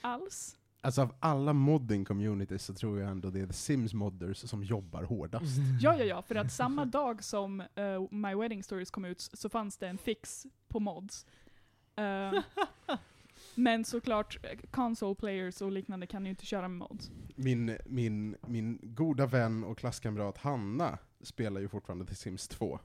alls. 0.00 0.58
Alltså 0.80 1.02
av 1.02 1.14
alla 1.20 1.52
modding 1.52 2.04
communities 2.04 2.64
så 2.64 2.74
tror 2.74 3.00
jag 3.00 3.10
ändå 3.10 3.30
det 3.30 3.40
är 3.40 3.46
The 3.46 3.52
Sims 3.52 3.94
modders 3.94 4.38
som 4.38 4.62
jobbar 4.62 5.02
hårdast. 5.02 5.58
Ja, 5.80 5.96
ja, 5.96 6.04
ja, 6.04 6.22
för 6.22 6.34
att 6.34 6.52
samma 6.52 6.84
dag 6.84 7.24
som 7.24 7.60
eh, 7.60 8.02
My 8.10 8.34
Wedding 8.34 8.62
Stories 8.62 8.90
kom 8.90 9.04
ut 9.04 9.20
så 9.20 9.48
fanns 9.48 9.76
det 9.76 9.88
en 9.88 9.98
fix 9.98 10.46
på 10.68 10.80
mods. 10.80 11.26
Eh, 11.96 12.42
men 13.54 13.84
såklart, 13.84 14.38
eh, 14.42 14.58
console 14.70 15.14
players 15.14 15.62
och 15.62 15.72
liknande 15.72 16.06
kan 16.06 16.24
ju 16.24 16.30
inte 16.30 16.46
köra 16.46 16.68
med 16.68 16.78
mods. 16.78 17.10
Min, 17.34 17.78
min, 17.86 18.36
min 18.46 18.78
goda 18.82 19.26
vän 19.26 19.64
och 19.64 19.78
klasskamrat 19.78 20.38
Hanna 20.38 20.98
spelar 21.20 21.60
ju 21.60 21.68
fortfarande 21.68 22.06
The 22.06 22.14
Sims 22.14 22.48
2. 22.48 22.78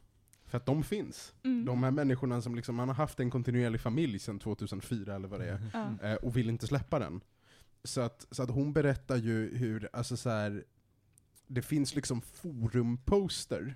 För 0.54 0.58
att 0.58 0.66
de 0.66 0.84
finns. 0.84 1.34
Mm. 1.44 1.66
De 1.66 1.84
här 1.84 1.92
människorna 1.92 2.42
som 2.42 2.56
liksom, 2.56 2.76
man 2.76 2.88
har 2.88 2.96
haft 2.96 3.20
en 3.20 3.32
kontinuerlig 3.32 3.82
familj 3.82 4.20
sedan 4.20 4.40
2004 4.40 5.16
eller 5.16 5.28
vad 5.28 5.40
det 5.40 5.46
är, 5.50 5.62
Ja. 5.74 6.08
eh, 6.10 6.16
och 6.16 6.38
vill 6.38 6.50
inte 6.50 6.68
släppa 6.68 7.00
den. 7.00 7.22
Så 7.84 8.02
att, 8.02 8.28
så 8.32 8.44
att 8.44 8.50
hon 8.50 8.74
berättar 8.74 9.16
ju 9.16 9.58
hur, 9.58 9.90
alltså 9.94 10.18
så 10.18 10.30
här, 10.30 10.64
det 11.48 11.62
finns 11.62 11.96
liksom 11.96 12.22
forumposter 12.22 13.76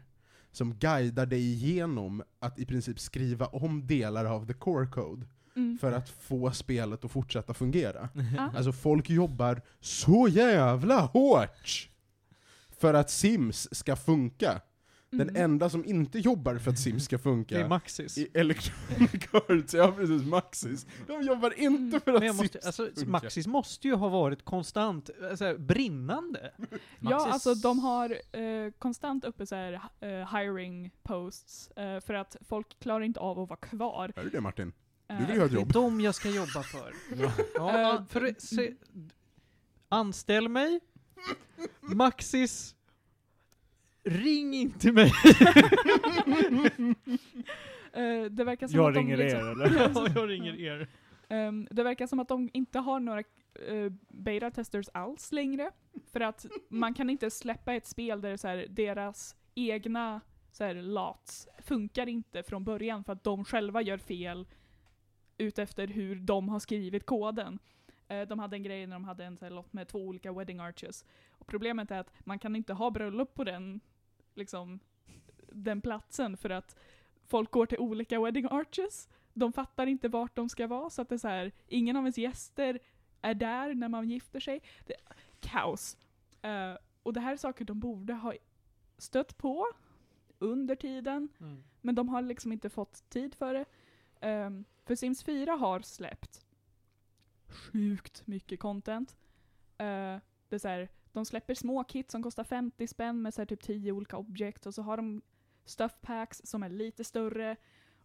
som 0.51 0.73
guidar 0.75 1.25
dig 1.25 1.41
igenom 1.53 2.23
att 2.39 2.59
i 2.59 2.65
princip 2.65 2.99
skriva 2.99 3.45
om 3.45 3.88
delar 3.88 4.25
av 4.25 4.47
the 4.47 4.53
core 4.53 4.88
code 4.88 5.25
Mm. 5.55 5.78
för 5.78 5.91
att 5.91 6.09
få 6.09 6.51
spelet 6.51 7.05
att 7.05 7.11
fortsätta 7.11 7.53
fungera. 7.53 8.09
Ja. 8.38 8.51
Alltså 8.55 8.71
folk 8.71 9.09
jobbar 9.09 9.61
så 9.80 10.28
jävla 10.28 10.99
hårt 10.99 11.89
för 12.69 12.93
att 12.93 13.09
Sims 13.09 13.75
ska 13.75 13.95
funka. 13.95 14.61
Den 15.10 15.22
Mm. 15.30 15.43
enda 15.43 15.70
som 15.70 15.86
inte 15.86 16.20
jobbar 16.20 16.58
för 16.58 16.72
att 16.72 16.80
Sims 16.80 17.05
ska 17.05 17.16
Det 17.18 17.20
är 17.20 17.24
funka 17.24 17.68
Maxis. 17.68 18.18
i 18.18 18.28
Electronic 18.34 19.12
Arts, 19.34 19.74
ja 19.74 19.91
precis, 19.91 20.24
Maxis. 20.24 20.86
De 21.08 21.22
jobbar 21.22 21.60
inte 21.60 21.99
för 21.99 22.14
att 22.14 22.24
jag 22.26 22.36
måste, 22.36 22.47
Sims 22.53 22.66
alltså, 22.66 22.86
funkar. 22.86 23.05
Maxis 23.12 23.47
måste 23.47 23.88
ju 23.88 23.93
ha 23.93 24.10
varit 24.10 24.45
konstant 24.45 25.10
eh, 25.30 25.36
så 25.36 25.45
här, 25.45 25.58
brinnande. 25.58 26.51
Ja, 26.99 27.10
Maxis- 27.10 27.32
alltså 27.32 27.53
de 27.55 27.80
har 27.80 28.10
eh, 28.39 28.72
konstant 28.80 29.26
uppe 29.26 29.45
så 29.45 29.55
här, 29.55 29.74
eh, 29.99 30.10
hiring 30.38 30.91
posts 31.03 31.68
eh, 31.72 31.99
för 31.99 32.14
att 32.14 32.36
folk 32.47 32.80
klarar 32.80 33.01
inte 33.03 33.20
av 33.20 33.39
att 33.39 33.49
vara 33.49 33.60
kvar. 33.60 34.12
Hör 34.16 34.24
du 34.24 34.30
det 34.30 34.41
Martin? 34.41 34.74
Eh, 35.10 35.20
Du 35.20 35.26
vill 35.26 35.34
ju 35.36 35.39
ha 35.39 35.45
ett 35.45 35.51
Det 35.51 35.58
är 35.58 35.60
jobb. 35.60 35.74
dem 35.74 36.01
jag 36.01 36.16
ska 36.16 36.30
jobba 36.30 36.64
för. 36.64 36.93
Ja, 37.55 37.80
Eh, 37.80 37.88
an- 37.88 38.08
för 38.08 38.36
se, 38.39 38.74
anställ 39.89 40.49
mig. 40.49 40.80
Maxis. 41.82 42.76
Ring 44.08 44.53
inte 44.53 44.91
mig. 44.91 45.05
eh, 47.93 48.24
det 48.32 48.43
verkar 48.43 48.68
som 48.68 48.80
Jag 48.80 48.88
att 48.88 48.93
de 48.93 48.99
ringer 48.99 49.18
liksom, 49.18 49.39
er 49.39 49.51
eller? 49.51 49.91
ja, 49.95 50.08
jag 50.16 50.30
ringer 50.30 50.60
er. 50.60 50.88
Ehm, 51.30 51.68
det 51.72 51.84
verkar 51.84 52.08
som 52.08 52.20
att 52.20 52.28
de 52.28 52.49
inte 52.53 52.80
har 52.80 52.99
några 52.99 53.24
uh, 53.70 53.91
beta-testers 54.10 54.89
alls 54.93 55.32
längre. 55.32 55.71
För 56.12 56.20
att 56.20 56.46
man 56.70 56.93
kan 56.93 57.09
inte 57.09 57.32
släppa 57.32 57.74
ett 57.74 57.86
spel 57.86 58.21
där 58.21 58.38
så 58.38 58.47
här, 58.47 58.66
deras 58.70 59.36
egna 59.55 60.21
så 60.51 60.63
här, 60.63 60.75
lots 60.75 61.47
funkar 61.59 62.08
inte 62.08 62.43
från 62.43 62.63
början 62.63 63.04
för 63.04 63.13
att 63.13 63.24
de 63.24 63.46
själva 63.46 63.82
gör 63.82 63.97
fel 63.97 64.47
utefter 65.38 65.88
hur 65.88 66.16
de 66.16 66.50
har 66.50 66.59
skrivit 66.59 67.05
koden. 67.05 67.59
Eh, 68.08 68.21
de 68.21 68.39
hade 68.39 68.55
en 68.55 68.63
grej 68.63 68.88
när 68.88 68.96
de 68.96 69.04
hade 69.04 69.25
en 69.25 69.38
så 69.38 69.46
här, 69.46 69.51
lott 69.51 69.74
med 69.74 69.88
två 69.88 70.00
olika 70.00 70.32
wedding 70.32 70.59
arches. 70.59 71.05
Och 71.32 71.47
problemet 71.47 71.92
är 71.92 72.00
att 72.00 72.13
man 72.20 72.39
kan 72.39 72.55
inte 72.55 72.74
ha 72.74 72.92
bröllop 72.92 73.34
på 73.34 73.43
den, 73.43 73.79
liksom, 74.38 74.80
den 75.51 75.82
platsen 75.82 76.38
för 76.38 76.50
att 76.50 76.76
folk 77.26 77.51
går 77.51 77.66
till 77.66 77.80
olika 77.80 78.22
wedding 78.22 78.47
arches 78.51 79.09
de 79.38 79.54
fattar 79.54 79.88
inte 79.88 80.08
vart 80.08 80.36
de 80.36 80.50
ska 80.50 80.68
vara, 80.68 80.89
så 80.89 81.01
att 81.01 81.09
det 81.09 81.16
är 81.16 81.20
så 81.20 81.28
här, 81.28 81.51
ingen 81.68 81.96
av 81.96 82.04
ens 82.04 82.18
gäster 82.18 82.80
är 83.22 83.34
där 83.34 83.74
när 83.74 83.89
man 83.89 84.09
gifter 84.09 84.39
sig. 84.39 84.62
Det, 84.86 84.96
kaos. 85.39 85.97
Eh, 86.42 86.74
och 87.04 87.14
det 87.14 87.20
här 87.20 87.34
är 87.34 87.38
saker 87.38 87.66
de 87.66 87.80
borde 87.80 88.14
ha 88.14 88.34
stött 88.97 89.38
på 89.38 89.66
under 90.39 90.76
tiden, 90.76 91.30
men 91.82 91.96
de 91.96 92.09
har 92.09 92.22
liksom 92.22 92.51
inte 92.51 92.70
fått 92.70 93.09
tid 93.09 93.36
för 93.36 93.54
det. 93.54 93.66
Ehm, 94.22 94.66
för 94.86 94.96
Sims 94.96 95.24
4 95.24 95.51
har 95.51 95.80
släppt 95.80 96.46
sjukt 97.47 98.28
mycket 98.28 98.59
content. 98.59 99.18
Eh, 99.78 100.18
det 100.50 100.55
är 100.55 100.59
så 100.59 100.68
här, 100.68 100.89
de 101.18 101.26
släpper 101.26 101.54
små 101.54 101.84
kit 101.84 102.12
som 102.12 102.24
kostar 102.24 102.44
50 102.44 102.88
spänn 102.88 103.22
med 103.22 103.34
så 103.34 103.46
typ 103.46 103.62
10 103.62 103.92
olika 103.92 104.18
objekt 104.18 104.66
och 104.66 104.74
så 104.74 104.82
har 104.82 104.98
de 104.98 105.22
stuff 105.66 105.92
packs 106.02 106.42
som 106.44 106.64
är 106.64 106.70
lite 106.70 107.04
större 107.04 107.56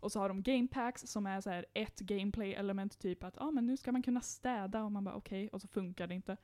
Och 0.01 0.13
så 0.13 0.21
har 0.21 0.29
de 0.29 0.43
game 0.43 0.69
packs 0.69 1.03
som 1.07 1.27
är 1.27 1.41
så 1.41 1.51
här 1.51 1.67
ett 1.75 1.99
gameplay 2.01 2.55
element, 2.55 2.99
typ 2.99 3.25
att 3.25 3.39
ah, 3.39 3.51
men 3.51 3.67
nu 3.67 3.77
ska 3.77 3.93
man 3.93 4.03
kunna 4.03 4.21
städa, 4.21 4.85
och 4.85 4.93
man 4.93 5.05
bara 5.05 5.15
okej, 5.15 5.49
och 5.49 5.61
så 5.61 5.69
funkar 5.69 6.07
det 6.07 6.15
inte. 6.15 6.37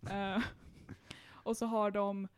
Eh, 0.10 0.42
och 1.28 1.56
så 1.56 1.66
har 1.66 1.90
de, 1.90 2.28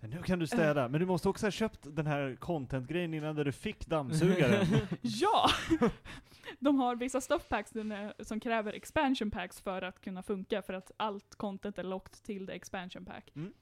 Nu 0.00 0.22
kan 0.22 0.38
du 0.38 0.46
städa, 0.46 0.88
men 0.88 1.00
du 1.00 1.06
måste 1.06 1.28
också 1.28 1.46
ha 1.46 1.50
köpt 1.50 1.80
den 1.96 2.06
här 2.06 2.36
content-grejen 2.40 3.14
innan 3.14 3.36
där 3.36 3.44
du 3.44 3.52
fick 3.52 3.86
dammsugaren. 3.86 4.66
ja! 5.00 5.50
de 6.60 6.78
har 6.78 6.96
vissa 6.96 7.20
stuff 7.20 7.48
packs 7.48 7.72
som 8.20 8.40
kräver 8.40 8.72
expansion 8.72 9.30
packs 9.30 9.60
för 9.60 9.82
att 9.82 10.00
kunna 10.00 10.22
funka, 10.22 10.62
för 10.62 10.72
att 10.72 10.90
allt 10.96 11.34
content 11.34 11.78
är 11.78 11.82
locked 11.82 12.22
till 12.22 12.46
the 12.46 12.52
expansion 12.52 13.04
pack. 13.04 13.30
Mm. 13.34 13.52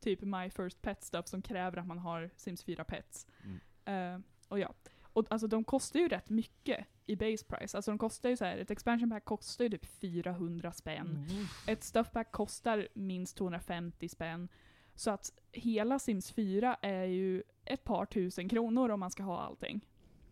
Typ 0.00 0.20
My 0.22 0.50
First 0.50 0.82
Pet 0.82 1.04
stuff 1.04 1.28
som 1.28 1.42
kräver 1.42 1.76
att 1.76 1.86
man 1.86 1.98
har 1.98 2.30
Sims 2.36 2.64
4 2.64 2.84
pets. 2.84 3.26
Mm. 3.44 4.14
Eh, 4.14 4.20
och 4.48 4.58
ja. 4.58 4.74
Och 5.12 5.26
alltså 5.28 5.46
de 5.46 5.64
kostar 5.64 6.00
ju 6.00 6.08
rätt 6.08 6.30
mycket 6.30 6.86
i 7.06 7.16
base 7.16 7.44
price. 7.44 7.76
Alltså 7.78 7.90
de 7.90 7.98
kostar 7.98 8.28
ju 8.28 8.36
så 8.36 8.44
här, 8.44 8.58
ett 8.58 8.70
expansion 8.70 9.10
pack 9.10 9.24
kostar 9.24 9.64
ju 9.64 9.70
typ 9.70 9.86
400 9.86 10.72
spänn. 10.72 11.26
Ett 11.66 11.84
stuff 11.84 12.12
pack 12.12 12.32
kostar 12.32 12.88
minst 12.94 13.36
250 13.36 14.08
spänn. 14.08 14.48
Så 14.94 15.10
att 15.10 15.32
hela 15.52 15.98
Sims 15.98 16.32
4 16.32 16.76
är 16.82 17.04
ju 17.04 17.42
ett 17.64 17.84
par 17.84 18.06
tusen 18.06 18.48
kronor 18.48 18.88
om 18.90 19.00
man 19.00 19.10
ska 19.10 19.22
ha 19.22 19.40
allting. 19.40 19.80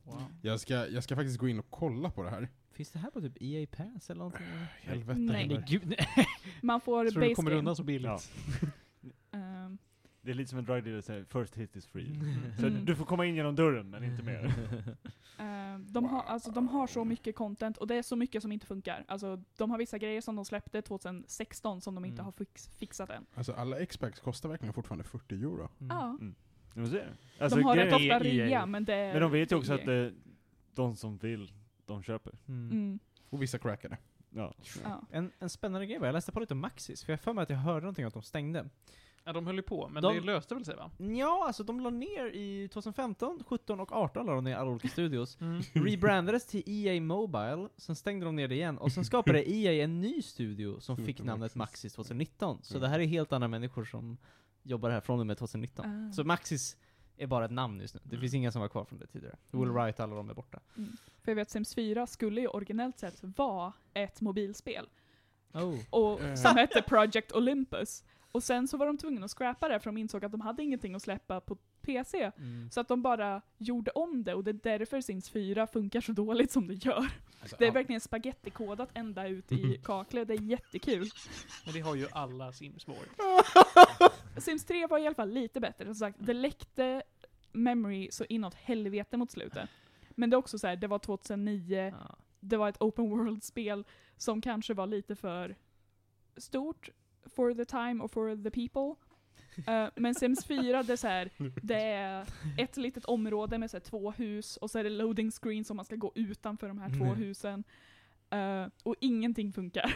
Wow. 0.06 0.22
Jag 0.42 0.60
ska, 0.60 0.86
jag 0.88 1.04
ska 1.04 1.16
faktiskt 1.16 1.38
gå 1.38 1.48
in 1.48 1.58
och 1.58 1.66
kolla 1.70 2.10
på 2.10 2.22
det 2.22 2.30
här. 2.30 2.48
Finns 2.72 2.90
det 2.90 2.98
här 2.98 3.10
på 3.10 3.20
typ 3.20 3.32
EA 3.42 3.66
Pass 3.66 4.10
eller 4.10 4.18
någonting? 4.18 4.46
eller? 4.46 4.66
Helvete 4.82 5.18
Nej. 5.20 5.48
Nej, 5.48 5.64
gud, 5.68 5.82
nej. 5.86 6.26
Man 6.62 6.80
får 6.80 7.10
Tror 7.10 7.22
du 7.22 7.34
kommer 7.34 7.50
game. 7.50 7.58
undan 7.58 7.76
så 7.76 7.82
billigt? 7.84 8.10
Ja. 8.10 8.18
Ehm, 9.38 9.78
Det 10.22 10.30
är 10.30 10.34
lite 10.34 10.50
som 10.50 10.58
en 10.58 10.64
drug 10.64 10.84
dealer 10.84 11.00
säger, 11.00 11.24
first 11.24 11.56
hit 11.56 11.76
is 11.76 11.86
free. 11.86 12.20
Så 12.58 12.66
Mm. 12.66 12.84
du 12.84 12.96
får 12.96 13.04
komma 13.04 13.26
in 13.26 13.34
genom 13.34 13.54
dörren, 13.56 13.90
men 13.90 14.04
inte 14.04 14.22
mer. 14.22 14.54
ehm, 15.38 15.86
de, 15.92 16.04
har, 16.04 16.22
alltså, 16.22 16.50
de 16.50 16.68
har 16.68 16.86
så 16.86 17.04
mycket 17.04 17.36
content 17.36 17.76
och 17.76 17.86
det 17.86 17.94
är 17.94 18.02
så 18.02 18.16
mycket 18.16 18.42
som 18.42 18.52
inte 18.52 18.66
funkar. 18.66 19.04
Alltså, 19.08 19.42
de 19.56 19.70
har 19.70 19.78
vissa 19.78 19.98
grejer 19.98 20.20
som 20.20 20.36
de 20.36 20.44
släppte 20.44 20.82
2016 20.82 21.80
som 21.80 21.94
de 21.94 22.04
inte 22.04 22.14
Mm. 22.14 22.24
har 22.24 22.32
fix, 22.32 22.68
fixat 22.68 23.10
än. 23.10 23.26
Alltså 23.34 23.52
alla 23.52 23.78
X-Packs 23.78 24.20
kostar 24.20 24.48
verkligen 24.48 24.74
fortfarande 24.74 25.04
40 25.04 25.34
euro. 25.34 25.68
Mm. 25.80 25.96
Ja. 25.96 26.16
Ser. 26.20 26.34
Alltså, 27.38 27.58
de 27.58 27.64
har 27.64 27.76
rätt 27.76 27.92
ofta 27.92 28.04
EA. 28.04 28.18
rea, 28.20 28.66
men 28.66 28.84
det 28.84 28.94
är 28.94 29.12
Men 29.12 29.22
de 29.22 29.32
vet 29.32 29.52
ju 29.52 29.56
också 29.56 29.72
EA. 29.72 29.78
att 29.78 29.86
det, 29.86 30.12
de 30.74 30.96
som 30.96 31.16
vill, 31.16 31.52
de 31.86 32.02
köper. 32.02 32.32
Mm. 32.48 32.70
Mm, 32.70 32.98
Och 33.30 33.42
vissa 33.42 33.58
crackade. 33.58 33.96
Ja. 34.30 34.54
ja. 34.84 35.02
En, 35.10 35.32
en 35.38 35.48
spännande 35.50 35.86
grej 35.86 35.98
var, 35.98 36.06
jag 36.06 36.12
läste 36.12 36.32
på 36.32 36.40
lite 36.40 36.54
om 36.54 36.60
Maxis, 36.60 37.04
för 37.04 37.12
jag 37.12 37.18
har 37.18 37.22
för 37.22 37.32
mig 37.32 37.42
att 37.42 37.50
jag 37.50 37.56
hörde 37.56 37.80
någonting 37.80 38.04
om 38.04 38.08
att 38.08 38.14
de 38.14 38.22
stängde. 38.22 38.68
Ja, 39.24 39.32
de 39.32 39.46
höll 39.46 39.56
ju 39.56 39.62
på, 39.62 39.88
men 39.88 40.02
De- 40.02 40.14
det 40.14 40.20
löste 40.20 40.54
väl 40.54 40.64
sig 40.64 40.76
va? 40.76 40.90
Ja, 40.98 41.44
alltså 41.46 41.64
de 41.64 41.80
la 41.80 41.90
ner 41.90 42.26
i 42.34 42.68
2015, 42.72 43.42
17 43.46 43.80
och 43.80 43.92
18 43.92 44.26
la 44.26 44.34
de 44.34 44.44
ner 44.44 44.56
alla 44.56 44.70
olika 44.70 44.88
studios. 44.88 45.38
Mm. 45.40 45.62
Rebrandades 45.72 46.46
till 46.46 46.62
EA 46.66 47.00
Mobile, 47.00 47.68
sen 47.76 47.96
stängde 47.96 48.26
de 48.26 48.36
ner 48.36 48.48
det 48.48 48.54
igen, 48.54 48.78
och 48.78 48.92
sen 48.92 49.04
skapade 49.04 49.50
EA 49.50 49.84
en 49.84 50.00
ny 50.00 50.22
studio 50.22 50.80
som 50.80 50.96
fick 50.96 51.18
namnet 51.22 51.40
Maxis. 51.40 51.56
Maxis 51.56 51.92
2019. 51.94 52.58
Så 52.62 52.74
Mm. 52.74 52.82
det 52.82 52.88
här 52.88 53.00
är 53.00 53.04
helt 53.06 53.32
andra 53.32 53.48
människor 53.48 53.84
som 53.84 54.16
jobbar 54.66 54.90
här 54.90 55.00
från 55.00 55.20
och 55.20 55.26
med 55.26 55.38
2019. 55.38 56.08
Ah. 56.08 56.12
Så 56.12 56.24
Maxis 56.24 56.76
är 57.16 57.26
bara 57.26 57.44
ett 57.44 57.50
namn 57.50 57.80
just 57.80 57.94
nu. 57.94 58.00
Det 58.04 58.18
finns 58.18 58.34
inga 58.34 58.52
som 58.52 58.60
var 58.60 58.68
kvar 58.68 58.84
från 58.84 58.98
det 58.98 59.06
tidigare. 59.06 59.36
Will 59.50 59.62
Mm. 59.62 59.74
Wright, 59.74 60.00
alla 60.00 60.16
de 60.16 60.30
är 60.30 60.34
borta. 60.34 60.60
För 61.22 61.30
jag 61.30 61.36
vet 61.36 61.50
Sims 61.50 61.74
4 61.74 62.06
skulle 62.06 62.40
ju 62.40 62.46
originellt 62.46 62.98
sett 62.98 63.18
vara 63.22 63.72
ett 63.94 64.20
mobilspel. 64.20 64.88
Oh. 65.52 65.78
Och, 65.90 66.20
Eh. 66.20 66.34
som 66.34 66.56
hette 66.56 66.82
Project 66.82 67.32
Olympus. 67.32 68.04
Och 68.32 68.42
sen 68.42 68.68
så 68.68 68.76
var 68.76 68.86
de 68.86 68.98
tvungna 68.98 69.24
att 69.24 69.30
scrappa 69.30 69.68
det 69.68 69.80
för 69.80 69.90
de 69.90 69.96
insåg 69.96 70.24
att 70.24 70.32
de 70.32 70.40
hade 70.40 70.62
ingenting 70.62 70.94
att 70.94 71.02
släppa 71.02 71.40
på 71.40 71.58
PC. 71.86 72.30
Mm. 72.38 72.70
Så 72.70 72.80
att 72.80 72.88
de 72.88 73.02
bara 73.02 73.42
gjorde 73.58 73.90
om 73.90 74.24
det 74.24 74.34
och 74.34 74.44
det 74.44 74.50
är 74.50 74.78
därför 74.78 75.00
Sims 75.00 75.30
4 75.30 75.66
funkar 75.66 76.00
så 76.00 76.12
dåligt 76.12 76.50
som 76.50 76.66
det 76.66 76.74
gör. 76.74 77.06
Alltså, 77.40 77.56
Det 77.58 77.64
är 77.64 77.68
all- 77.68 77.74
verkligen 77.74 78.00
spagettikodat 78.00 78.90
ända 78.94 79.28
ut 79.28 79.52
i 79.52 79.80
kaklet, 79.84 80.28
det 80.28 80.34
är 80.34 80.40
jättekul. 80.42 81.10
Men 81.64 81.74
det 81.74 81.80
har 81.80 81.94
ju 81.94 82.06
alla 82.12 82.52
Sims 82.52 82.86
var. 82.88 82.96
Sims 84.40 84.64
3 84.64 84.86
var 84.86 84.98
i 84.98 85.06
alla 85.06 85.14
fall 85.14 85.30
lite 85.30 85.60
bättre, 85.60 85.84
som 85.84 85.94
sagt, 85.94 86.16
det 86.20 86.32
läckte 86.34 87.02
memory 87.52 88.08
så 88.10 88.24
inåt 88.24 88.54
helvete 88.54 89.16
mot 89.16 89.30
slutet. 89.30 89.68
Men 90.10 90.30
det 90.30 90.34
är 90.34 90.38
också 90.38 90.58
så 90.58 90.66
här, 90.66 90.76
det 90.76 90.86
var 90.86 90.98
2009, 90.98 91.92
Ja. 92.00 92.16
det 92.40 92.56
var 92.56 92.68
ett 92.68 92.80
open 92.82 93.10
world-spel 93.10 93.84
som 94.16 94.40
kanske 94.40 94.74
var 94.74 94.86
lite 94.86 95.16
för 95.16 95.56
stort 96.36 96.90
for 97.36 97.54
the 97.54 97.64
time 97.64 98.04
och 98.04 98.10
for 98.10 98.42
the 98.44 98.50
people. 98.50 98.94
Eh, 99.66 99.88
men 99.96 100.14
Sims 100.14 100.44
4, 100.44 100.82
det 100.82 100.92
är, 100.92 100.96
så 100.96 101.06
här, 101.06 101.30
det 101.62 101.82
är 101.82 102.26
ett 102.58 102.76
litet 102.76 103.04
område 103.04 103.58
med 103.58 103.70
så 103.70 103.76
här, 103.76 103.84
två 103.84 104.10
hus 104.10 104.56
och 104.56 104.70
så 104.70 104.78
är 104.78 104.84
det 104.84 104.90
loading 104.90 105.30
screen 105.30 105.64
som 105.64 105.76
man 105.76 105.84
ska 105.84 105.96
gå 105.96 106.12
utanför 106.14 106.68
de 106.68 106.78
här 106.78 106.88
två 106.88 107.04
Mm. 107.04 107.16
husen. 107.16 107.64
Eh, 108.30 108.66
och 108.82 108.94
ingenting 109.00 109.52
funkar. 109.52 109.94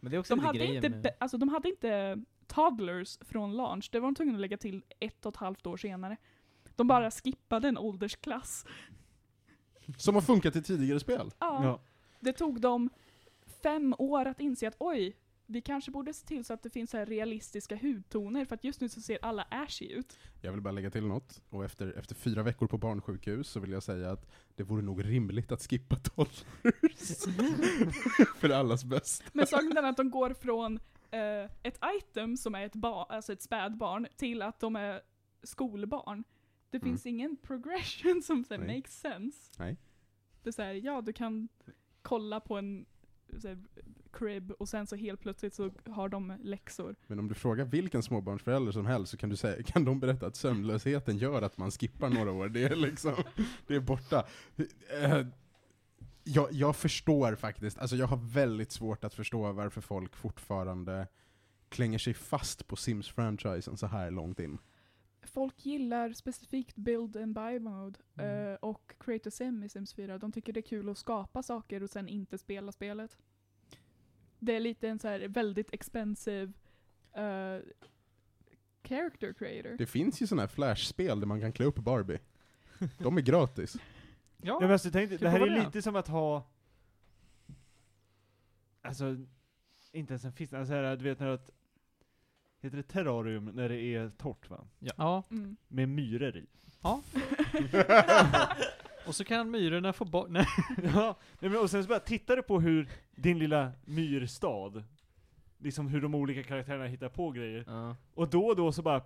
Men 0.00 0.10
det 0.10 0.16
är 0.16 0.18
också 0.18 0.36
De 0.36 0.40
lite 0.40 0.46
hade, 0.64 0.74
inte, 0.74 0.88
med... 0.88 1.16
alltså, 1.20 1.38
de 1.38 1.48
hade 1.48 1.68
inte 1.68 2.18
toddlers 2.46 3.18
från 3.20 3.56
launch, 3.56 3.88
det 3.92 4.00
var 4.00 4.06
de 4.08 4.14
tvungna 4.14 4.34
att 4.34 4.40
lägga 4.40 4.56
till 4.56 4.84
ett 5.00 5.26
och 5.26 5.32
ett 5.32 5.36
halvt 5.36 5.66
år 5.66 5.76
senare. 5.76 6.16
De 6.76 6.86
bara 6.86 7.10
skippade 7.10 7.68
en 7.68 7.78
åldersklass. 7.78 8.66
Som 9.96 10.14
har 10.14 10.22
funkat 10.22 10.56
i 10.56 10.62
tidigare 10.62 11.00
spel. 11.00 11.30
Ja. 11.38 11.64
Ja. 11.64 11.80
Det 12.20 12.32
tog 12.32 12.60
dem 12.60 12.90
fem 13.62 13.94
år 13.98 14.26
att 14.26 14.40
inse 14.40 14.68
att 14.68 14.76
oj, 14.78 15.16
vi 15.50 15.60
kanske 15.60 15.90
borde 15.90 16.14
se 16.14 16.26
till 16.26 16.44
så 16.44 16.52
att 16.54 16.62
det 16.62 16.70
finns 16.70 16.90
så 16.90 16.96
här 16.96 17.06
realistiska 17.06 17.76
hudtoner, 17.76 18.44
för 18.44 18.54
att 18.54 18.64
just 18.64 18.80
nu 18.80 18.88
så 18.88 19.00
ser 19.00 19.18
alla 19.22 19.42
ashy 19.50 19.92
ut. 19.92 20.18
Jag 20.40 20.52
vill 20.52 20.60
bara 20.60 20.72
lägga 20.72 20.90
till 20.90 21.06
något. 21.06 21.42
Och 21.50 21.64
efter, 21.64 21.92
efter 21.98 22.14
fyra 22.14 22.42
veckor 22.42 22.66
på 22.66 22.78
barnsjukhus 22.78 23.48
så 23.48 23.60
vill 23.60 23.70
jag 23.72 23.82
säga 23.82 24.10
att 24.10 24.30
det 24.56 24.62
vore 24.62 24.82
nog 24.82 25.04
rimligt 25.04 25.52
att 25.52 25.62
skippa 25.62 25.96
toddlers. 25.96 26.44
För 28.36 28.50
allas 28.50 28.84
bäst. 28.84 29.22
Men 29.32 29.46
saken 29.46 29.76
är 29.76 29.82
att 29.82 29.96
de 29.96 30.10
går 30.10 30.34
från 30.34 30.78
eh, 31.10 31.50
ett 31.62 31.78
item 32.00 32.36
som 32.36 32.54
är 32.54 32.66
ett, 32.66 32.74
ba- 32.74 33.04
alltså 33.04 33.32
ett 33.32 33.42
spädbarn 33.42 34.06
till 34.16 34.42
att 34.42 34.60
de 34.60 34.76
är 34.76 35.00
skolbarn. 35.42 36.24
Det 36.70 36.76
Mm. 36.78 36.88
finns 36.88 37.06
ingen 37.06 37.36
progression 37.36 38.22
som 38.26 38.44
så 38.44 38.54
här, 38.54 38.76
makes 38.76 39.00
sense. 39.00 39.38
Nej. 39.58 39.76
Det 40.42 40.50
är 40.50 40.52
så 40.52 40.62
här, 40.62 40.74
ja 40.74 41.00
du 41.00 41.12
kan 41.12 41.48
kolla 42.02 42.40
på 42.40 42.58
en 42.58 42.86
så 43.40 43.48
här, 43.48 43.58
crib 44.12 44.50
och 44.52 44.68
sen 44.68 44.86
så 44.86 44.96
helt 44.96 45.20
plötsligt 45.20 45.54
så 45.54 45.70
har 45.86 46.08
de 46.08 46.32
läxor. 46.42 46.96
Men 47.06 47.18
om 47.18 47.28
du 47.28 47.34
frågar 47.34 47.64
vilken 47.64 48.02
småbarnsförälder 48.02 48.72
som 48.72 48.86
helst 48.86 49.10
så 49.10 49.16
kan, 49.16 49.28
du 49.28 49.36
säga, 49.36 49.62
kan 49.66 49.84
de 49.84 50.00
berätta 50.00 50.26
att 50.26 50.36
sömnlösheten 50.36 51.18
gör 51.18 51.42
att 51.42 51.58
man 51.58 51.70
skippar 51.70 52.08
några 52.08 52.32
år. 52.32 52.48
Det 52.48 52.64
är 52.64 52.76
liksom, 52.76 53.14
det 53.66 53.74
är 53.74 53.80
borta. 53.80 54.26
Eh, 55.02 55.26
Jag, 56.24 56.52
jag 56.52 56.76
förstår 56.76 57.34
faktiskt, 57.34 57.78
alltså 57.78 57.96
jag 57.96 58.06
har 58.06 58.16
väldigt 58.16 58.72
svårt 58.72 59.04
att 59.04 59.14
förstå 59.14 59.52
varför 59.52 59.80
folk 59.80 60.16
fortfarande 60.16 61.06
klänger 61.68 61.98
sig 61.98 62.14
fast 62.14 62.66
på 62.66 62.76
Sims-franchisen 62.76 63.76
så 63.76 63.86
här 63.86 64.10
långt 64.10 64.40
in. 64.40 64.58
Folk 65.22 65.66
gillar 65.66 66.12
specifikt 66.12 66.76
build 66.76 67.16
and 67.16 67.34
buy 67.34 67.58
mode 67.58 67.98
Mm. 68.18 68.52
eh, 68.52 68.54
och 68.54 68.94
create 68.98 69.28
a 69.28 69.32
sim 69.32 69.62
i 69.62 69.68
Sims 69.68 69.94
4. 69.94 70.18
De 70.18 70.32
tycker 70.32 70.52
det 70.52 70.60
är 70.60 70.68
kul 70.68 70.88
att 70.88 70.98
skapa 70.98 71.42
saker 71.42 71.82
och 71.82 71.90
sen 71.90 72.08
inte 72.08 72.38
spela 72.38 72.72
spelet. 72.72 73.18
Det 74.40 74.56
är 74.56 74.60
lite 74.60 74.88
en 74.88 74.98
så 74.98 75.08
här 75.08 75.28
väldigt 75.28 75.74
expensive 75.74 76.52
eh, 77.12 77.58
character 78.84 79.32
creator. 79.32 79.76
Det 79.78 79.86
finns 79.86 80.22
ju 80.22 80.26
sådana 80.26 80.42
här 80.42 80.48
flashspel 80.48 81.20
där 81.20 81.26
man 81.26 81.40
kan 81.40 81.52
klä 81.52 81.64
upp 81.64 81.78
Barbie. 81.78 82.18
De 82.98 83.16
är 83.16 83.22
gratis. 83.22 83.76
Ja, 84.42 84.60
men 84.60 84.70
alltså, 84.70 84.90
tänk, 84.90 85.08
dig, 85.08 85.18
Ska 85.18 85.24
det 85.24 85.30
här 85.30 85.40
är 85.40 85.64
lite 85.64 85.82
som 85.82 85.96
att 85.96 86.08
ha... 86.08 86.46
Alltså, 88.82 89.16
inte 89.92 90.12
ens 90.12 90.24
en 90.24 90.32
fisk, 90.32 90.52
alltså 90.52 90.74
här, 90.74 90.96
du 90.96 91.04
vet 91.04 91.20
när 91.20 91.26
att... 91.26 91.50
Heter 92.60 92.76
det 92.76 92.82
terrarium 92.82 93.44
när 93.44 93.68
det 93.68 93.80
är 93.80 94.10
torrt 94.10 94.50
va? 94.50 94.66
Ja. 94.78 95.22
Mm. 95.30 95.56
Med 95.68 95.88
myror 95.88 96.36
i. 96.36 96.46
Och 99.10 99.14
så 99.16 99.24
kan 99.24 99.50
myrorna 99.50 99.92
få 99.92 100.04
bort... 100.04 100.26
Nej. 100.30 100.46
ja, 100.82 101.18
nej, 101.38 101.50
men, 101.50 101.60
och 101.60 101.70
sen 101.70 101.82
så 101.82 101.88
bara 101.88 102.00
tittar 102.00 102.36
du 102.36 102.42
på 102.42 102.60
hur 102.60 102.88
din 103.16 103.38
lilla 103.38 103.72
myrstad, 103.84 104.84
liksom 105.58 105.88
hur 105.88 106.00
de 106.00 106.14
olika 106.14 106.42
karaktärerna 106.42 106.86
hittar 106.86 107.08
på 107.08 107.30
grejer. 107.30 107.64
Ja. 107.66 107.96
Och 108.14 108.28
då 108.28 108.46
och 108.46 108.56
då 108.56 108.72
så 108.72 108.82
bara 108.82 109.02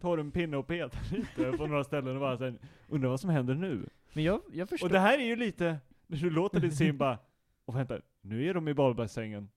tar 0.00 0.16
du 0.16 0.20
en 0.20 0.30
pinne 0.30 0.56
och 0.56 0.66
petar 0.66 1.00
lite 1.16 1.56
på 1.58 1.66
några 1.66 1.84
ställen 1.84 2.14
och 2.14 2.20
bara 2.20 2.38
sen, 2.38 2.58
undrar 2.88 3.10
vad 3.10 3.20
som 3.20 3.30
händer 3.30 3.54
nu? 3.54 3.88
Men 4.12 4.24
jag, 4.24 4.40
jag 4.52 4.68
förstår... 4.68 4.86
Och 4.86 4.92
det 4.92 4.98
här 4.98 5.18
är 5.18 5.24
ju 5.24 5.36
lite, 5.36 5.78
när 6.06 6.18
du 6.18 6.30
låter 6.30 6.60
din 6.60 6.72
sim 6.72 6.98
bara, 6.98 7.18
och 7.64 7.76
vänta, 7.76 7.98
nu 8.20 8.48
är 8.48 8.54
de 8.54 8.68
i 8.68 8.74
badbassängen. 8.74 9.48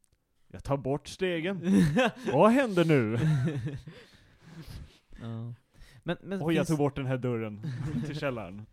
Jag 0.48 0.64
tar 0.64 0.78
bort 0.78 1.08
stegen. 1.08 1.62
vad 2.34 2.52
händer 2.52 2.86
nu? 2.86 3.20
ja. 5.22 5.54
Men, 6.04 6.18
men, 6.22 6.42
Oj, 6.42 6.56
jag 6.56 6.68
tog 6.68 6.78
bort 6.78 6.96
den 6.96 7.06
här 7.06 7.18
dörren 7.18 7.62
till 8.06 8.20
källaren. 8.20 8.66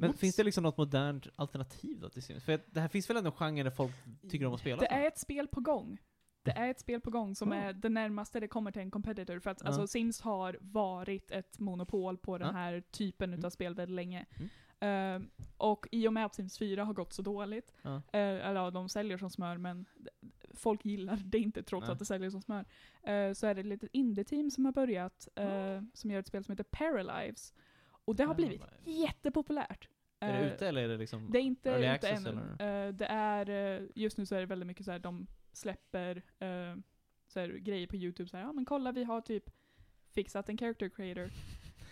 Men 0.00 0.14
finns 0.14 0.36
det 0.36 0.44
liksom 0.44 0.62
något 0.62 0.76
modernt 0.76 1.26
alternativ 1.36 2.00
då 2.00 2.08
till 2.08 2.22
Sims? 2.22 2.44
För 2.44 2.60
det 2.66 2.80
här 2.80 2.88
finns 2.88 3.10
väl 3.10 3.16
ändå 3.16 3.28
en 3.30 3.32
genre 3.36 3.62
där 3.62 3.70
folk 3.70 3.92
tycker 4.30 4.46
om 4.46 4.54
att 4.54 4.60
spela? 4.60 4.80
Det 4.80 4.86
är 4.86 5.06
ett 5.06 5.18
spel 5.18 5.48
på 5.48 5.60
gång. 5.60 5.98
Det 6.42 6.50
är 6.50 6.70
ett 6.70 6.80
spel 6.80 7.00
på 7.00 7.10
gång 7.10 7.34
som 7.34 7.52
Ja. 7.52 7.58
är 7.58 7.72
det 7.72 7.88
närmaste 7.88 8.40
det 8.40 8.48
kommer 8.48 8.70
till 8.72 8.82
en 8.82 8.90
competitor. 8.90 9.38
För 9.38 9.50
att 9.50 9.60
Ja. 9.60 9.66
alltså, 9.66 9.86
Sims 9.86 10.20
har 10.20 10.58
varit 10.60 11.30
ett 11.30 11.58
monopol 11.58 12.18
på 12.18 12.38
den 12.38 12.54
här 12.54 12.80
typen 12.90 13.30
Mm. 13.30 13.38
utav 13.38 13.50
spel 13.50 13.74
väldigt 13.74 13.94
länge. 13.94 14.26
Mm. 14.36 14.50
Eh, 14.82 15.22
och 15.56 15.86
i 15.92 16.08
och 16.08 16.12
med 16.12 16.26
att 16.26 16.34
Sims 16.34 16.58
4 16.58 16.84
har 16.84 16.92
gått 16.94 17.12
så 17.12 17.22
dåligt, 17.22 17.74
Ja. 17.82 17.96
eh, 17.96 18.02
eller 18.12 18.54
ja, 18.60 18.70
de 18.70 18.88
säljer 18.88 19.18
som 19.18 19.30
smör 19.30 19.56
men 19.58 19.86
folk 20.54 20.84
gillar 20.84 21.16
det 21.24 21.38
inte 21.38 21.62
trots 21.62 21.86
Ja. 21.86 21.92
att 21.92 21.98
det 21.98 22.04
säljer 22.04 22.30
som 22.30 22.42
smör, 22.42 22.64
eh, 23.02 23.32
så 23.32 23.46
är 23.46 23.54
det 23.54 23.60
ett 23.60 23.66
litet 23.66 23.90
indie-team 23.92 24.50
som 24.50 24.64
har 24.64 24.72
börjat, 24.72 25.28
eh, 25.34 25.82
som 25.94 26.10
gör 26.10 26.20
ett 26.20 26.26
spel 26.26 26.44
som 26.44 26.52
heter 26.52 26.64
Paralives. 26.64 27.54
Och 28.04 28.16
det 28.16 28.24
har 28.24 28.34
blivit 28.34 28.62
jättepopulärt. 28.84 29.88
Är 30.20 30.32
det 30.32 30.38
Eh, 30.38 30.52
ute 30.54 30.68
eller 30.68 30.82
är 30.82 30.88
det 30.88 30.96
liksom... 30.96 31.28
det 31.32 31.38
är 31.38 31.42
inte 31.42 31.70
Early 31.70 31.94
ute 31.94 32.08
ännu. 32.08 32.28
eller? 32.58 32.86
Eh, 32.86 32.92
det 32.92 33.06
är, 33.06 33.48
eh, 33.80 33.82
just 33.94 34.18
nu 34.18 34.26
så 34.26 34.34
är 34.34 34.40
det 34.40 34.46
väldigt 34.46 34.66
mycket 34.66 34.84
så 34.84 34.92
här, 34.92 34.98
de 34.98 35.26
släpper 35.52 36.22
så 37.26 37.40
här, 37.40 37.48
grejer 37.48 37.86
på 37.86 37.96
youtube 37.96 38.28
så 38.30 38.36
här, 38.36 38.44
ja 38.44 38.52
men 38.52 38.64
kolla 38.64 38.92
vi 38.92 39.04
har 39.04 39.20
typ 39.20 39.50
fixat 40.14 40.48
en 40.48 40.58
character 40.58 40.88
creator. 40.88 41.30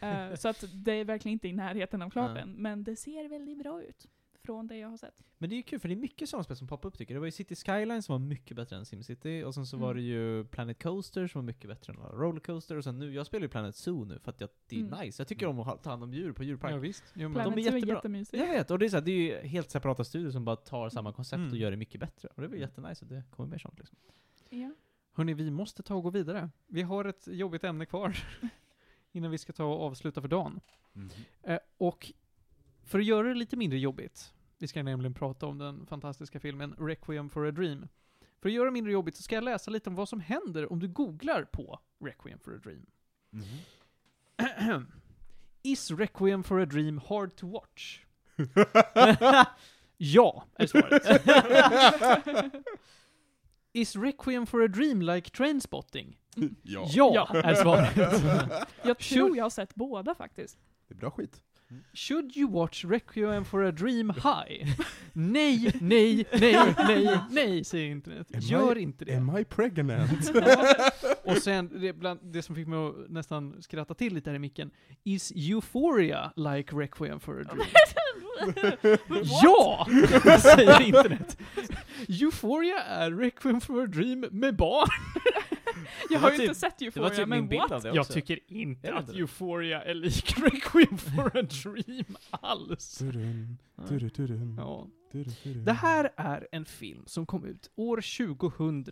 Så 0.37 0.49
att 0.49 0.65
det 0.73 0.93
är 0.93 1.05
verkligen 1.05 1.33
inte 1.33 1.49
i 1.49 1.53
närheten 1.53 2.03
av 2.03 2.11
klart 2.11 2.39
än, 2.39 2.53
men 2.53 2.85
det 2.85 2.97
ser 2.97 3.29
väldigt 3.29 3.59
bra 3.59 3.83
ut. 3.83 4.07
Från 4.49 4.67
det 4.67 4.77
jag 4.77 4.89
har 4.89 4.97
sett. 4.97 5.23
Men 5.39 5.51
det 5.51 5.55
är 5.55 5.57
ju 5.57 5.63
kul 5.63 5.81
för 5.81 5.89
det 5.89 5.95
är 5.95 5.97
mycket 5.97 6.29
sådana 6.29 6.45
spel 6.45 6.57
som 6.57 6.69
poppar 6.69 6.89
upp 6.89 6.99
tycker 6.99 7.15
jag. 7.15 7.17
Det 7.17 7.21
var 7.21 7.27
ju 7.27 7.31
City 7.31 7.55
Skyline 7.57 8.03
som 8.03 8.13
var 8.13 8.19
mycket 8.29 8.57
bättre 8.57 8.77
än 8.77 8.85
SimCity, 8.85 9.43
och 9.43 9.55
sen 9.55 9.67
så 9.67 9.77
var 9.77 9.91
Mm. 9.91 9.97
det 9.97 10.09
ju 10.09 10.45
Planet 10.45 10.83
Coaster 10.83 11.27
som 11.27 11.39
var 11.41 11.47
mycket 11.47 11.69
bättre 11.71 11.93
än 11.93 11.99
Rollercoaster, 11.99 12.77
och 12.77 12.85
sen 12.85 12.99
nu, 12.99 13.13
jag 13.15 13.27
spelar 13.27 13.43
ju 13.43 13.49
Planet 13.49 13.77
Zoo 13.77 14.05
nu 14.05 14.19
för 14.19 14.31
att 14.31 14.41
jag, 14.41 14.51
det 14.69 14.77
är 14.77 14.81
Mm. 14.81 15.01
nice. 15.01 15.21
Jag 15.23 15.29
tycker 15.29 15.47
om 15.47 15.61
att 15.61 15.83
ta 15.83 15.91
hand 15.91 16.03
om 16.03 16.15
djur 16.15 16.33
på 16.33 16.45
djurpark. 16.45 16.73
Ja, 16.73 16.77
visst. 16.77 17.05
Jo, 17.15 17.29
men 17.29 17.33
Planet 17.43 17.55
de 17.57 17.61
är 17.67 17.71
Zoo 17.71 17.77
är 17.91 17.95
jättemysigt. 17.95 18.41
Jag 18.43 18.47
vet, 18.49 18.71
och 18.71 18.79
det 18.79 18.85
är, 18.87 18.89
så 18.89 18.97
här, 18.97 19.05
det 19.05 19.13
är 19.13 19.43
ju 19.43 19.49
helt 19.49 19.71
separata 19.71 20.05
studier 20.05 20.31
som 20.31 20.45
bara 20.45 20.57
tar 20.57 20.89
samma 20.89 21.13
koncept 21.13 21.39
Mm. 21.39 21.51
och 21.51 21.57
gör 21.59 21.71
det 21.71 21.77
mycket 21.77 22.01
bättre. 22.01 22.29
Och 22.35 22.43
det 22.43 22.49
var 22.49 22.57
jättenice 22.57 23.05
att 23.05 23.09
det 23.09 23.23
kommer 23.31 23.49
mer 23.51 23.59
sånt 23.59 23.79
liksom. 23.79 23.97
Ja. 24.51 24.71
Hörni, 25.13 25.35
vi 25.35 25.51
måste 25.51 25.83
ta 25.83 25.95
och 25.95 26.03
gå 26.03 26.11
vidare. 26.11 26.51
Vi 26.67 26.83
har 26.83 27.05
ett 27.05 27.27
jobbigt 27.27 27.65
ämne 27.65 27.87
kvar 27.87 28.17
innan 29.13 29.31
vi 29.31 29.39
ska 29.39 29.53
ta 29.53 29.65
och 29.65 29.81
avsluta 29.87 30.21
för 30.21 30.29
dagen. 30.29 30.61
Mhm. 30.93 31.11
Eh, 31.43 31.59
och 31.79 32.13
för 32.85 32.99
att 32.99 33.05
göra 33.05 33.29
det 33.29 33.35
lite 33.35 33.57
mindre 33.57 33.79
jobbigt, 33.79 34.35
vi 34.59 34.69
ska 34.69 34.83
nämligen 34.83 35.15
prata 35.15 35.47
om 35.47 35.59
den 35.59 35.87
fantastiska 35.87 36.41
filmen 36.41 36.75
Requiem 36.79 37.31
for 37.31 37.47
a 37.47 37.51
Dream. 37.51 37.89
För 38.41 38.49
att 38.49 38.53
göra 38.53 38.65
det 38.65 38.71
mindre 38.71 38.93
jobbigt 38.93 39.17
så 39.17 39.23
ska 39.23 39.35
jag 39.35 39.45
läsa 39.45 39.71
lite 39.71 39.91
om 39.91 39.97
vad 39.97 40.09
som 40.09 40.21
händer 40.21 40.73
om 40.73 40.81
du 40.81 40.89
googlar 40.89 41.43
på 41.43 41.81
Requiem 42.05 42.39
for 42.39 42.55
a 42.55 42.59
Dream. 42.63 42.87
Mhm. 43.31 44.87
Is 45.63 45.91
Requiem 45.91 46.43
for 46.45 46.61
a 46.61 46.67
Dream 46.67 47.01
hard 47.09 47.37
to 47.37 47.51
watch? 47.51 48.05
ja, 49.97 50.45
är 50.55 50.67
svaret. 50.67 52.55
Is 53.73 53.97
Requiem 53.97 54.47
for 54.47 54.63
a 54.63 54.69
Dream 54.69 55.03
like 55.03 55.31
Trainspotting? 55.31 56.19
ja. 56.63 56.87
Ja, 56.91 57.29
är 57.35 57.55
svaret. 57.55 57.97
Jag 58.83 58.99
tror 58.99 59.37
jag 59.37 59.45
har 59.45 59.51
sett 59.51 59.75
båda 59.75 60.15
faktiskt. 60.15 60.59
Det 60.89 60.95
är 60.95 60.99
bra 60.99 61.11
skit. 61.11 61.43
Should 61.93 62.37
you 62.37 62.51
watch 62.51 62.85
Requiem 62.85 63.45
for 63.45 63.63
a 63.65 63.71
Dream 63.73 64.11
High? 64.25 64.67
nej, 65.13 65.73
nej, 65.81 66.27
nej, 66.41 66.75
nej, 66.79 67.19
nej, 67.31 67.65
säger 67.65 67.91
internet. 67.91 68.27
Am 68.35 68.41
Gör 68.41 68.79
I- 68.79 68.83
inte 68.83 69.05
det. 69.05 69.15
Am 69.17 69.37
I 69.39 69.45
pregnant? 69.45 70.31
Och 71.25 71.37
sen, 71.37 71.81
det, 71.81 71.93
bland, 71.93 72.21
det 72.23 72.43
som 72.43 72.55
fick 72.55 72.67
mig 72.67 72.79
att 72.79 72.95
nästan 73.09 73.63
skratta 73.63 73.95
till 73.95 74.15
lite 74.15 74.31
här 74.31 74.35
i 74.35 74.39
micken. 74.39 74.71
Is 75.05 75.33
Euphoria 75.37 76.33
like 76.37 76.77
Requiem 76.77 77.21
for 77.21 77.41
a 77.41 77.45
Dream? 77.55 77.67
ja! 79.43 79.87
säger 80.41 80.81
internet. 80.83 81.39
Euphoria 82.09 82.83
är 82.83 83.11
Requiem 83.11 83.61
for 83.61 83.83
a 83.83 83.87
Dream 83.87 84.21
med 84.31 84.57
barn. 84.57 84.89
Jag 86.11 86.19
har 86.21 86.31
ju 86.31 86.37
typ- 86.37 86.49
inte 86.49 86.61
sett 86.61 86.79
Det 86.79 86.85
var 86.85 87.03
Euphoria, 87.07 87.17
typ 87.19 87.29
men 87.29 87.49
bild 87.49 87.63
what? 87.71 87.85
Jag 87.85 88.09
tycker 88.09 88.39
inte 88.47 88.95
att 88.95 89.07
det? 89.07 89.13
Euphoria 89.19 89.83
är 89.83 89.95
lik 89.95 90.35
Requiem 90.39 90.99
for 90.99 91.37
a 91.39 91.43
Dream 91.43 92.17
alls. 92.31 92.99
Tudun, 92.99 93.59
Ja. 93.77 93.83
tudun, 93.89 94.11
tudun, 94.11 94.55
Ja. 94.59 94.87
tudun, 95.13 95.33
tudun. 95.43 95.65
Det 95.65 95.73
här 95.73 96.11
är 96.17 96.49
en 96.53 96.65
film 96.65 97.03
som 97.07 97.27
kom 97.27 97.45
ut 97.45 97.71
år 97.77 98.01
2000. 98.01 98.85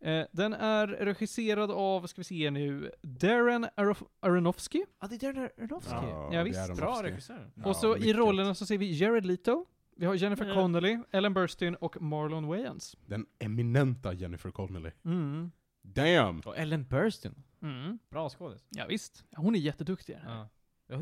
Eh, 0.00 0.24
den 0.32 0.52
är 0.54 0.86
regisserad 0.86 1.70
av, 1.70 2.06
ska 2.06 2.20
vi 2.20 2.24
se 2.24 2.50
nu, 2.50 2.90
Darren 3.02 3.66
Arof- 3.76 4.06
Aronofsky. 4.20 4.82
Ja, 5.00 5.06
det 5.08 5.14
är 5.14 5.32
Darren 5.32 5.50
Aronofsky. 5.58 5.90
Ja, 6.06 6.30
Ja, 6.32 6.42
visst. 6.42 6.58
är 6.58 6.68
de 6.68 6.76
Bra 6.76 7.02
regissör. 7.02 7.50
Ja, 7.54 7.64
och 7.66 7.76
så 7.76 7.96
i 7.96 8.00
mycket. 8.00 8.16
rollerna 8.16 8.54
så 8.54 8.66
ser 8.66 8.78
vi 8.78 8.92
Jared 8.98 9.26
Leto, 9.26 9.66
vi 9.96 10.06
har 10.06 10.14
Jennifer. 10.14 10.54
Connelly, 10.54 10.98
Ellen 11.10 11.34
Burstyn 11.34 11.74
och 11.74 12.02
Marlon 12.02 12.46
Wayans. 12.46 12.96
Den 13.06 13.26
eminenta 13.38 14.12
Jennifer 14.12 14.50
Connelly. 14.50 14.90
Mm. 15.04 15.50
Damn! 15.94 16.40
Och 16.40 16.56
Ellen 16.58 16.84
Burstyn. 16.84 17.34
Mm. 17.62 17.98
Bra 18.10 18.28
skådis. 18.28 18.66
Ja, 18.70 18.86
visst. 18.88 19.24
Ja, 19.30 19.38
hon 19.40 19.54
är 19.54 19.58
jätteduktig 19.58 20.12
i 20.12 20.16
den 20.16 20.26
här. 20.26 20.36
Ja. 20.36 20.48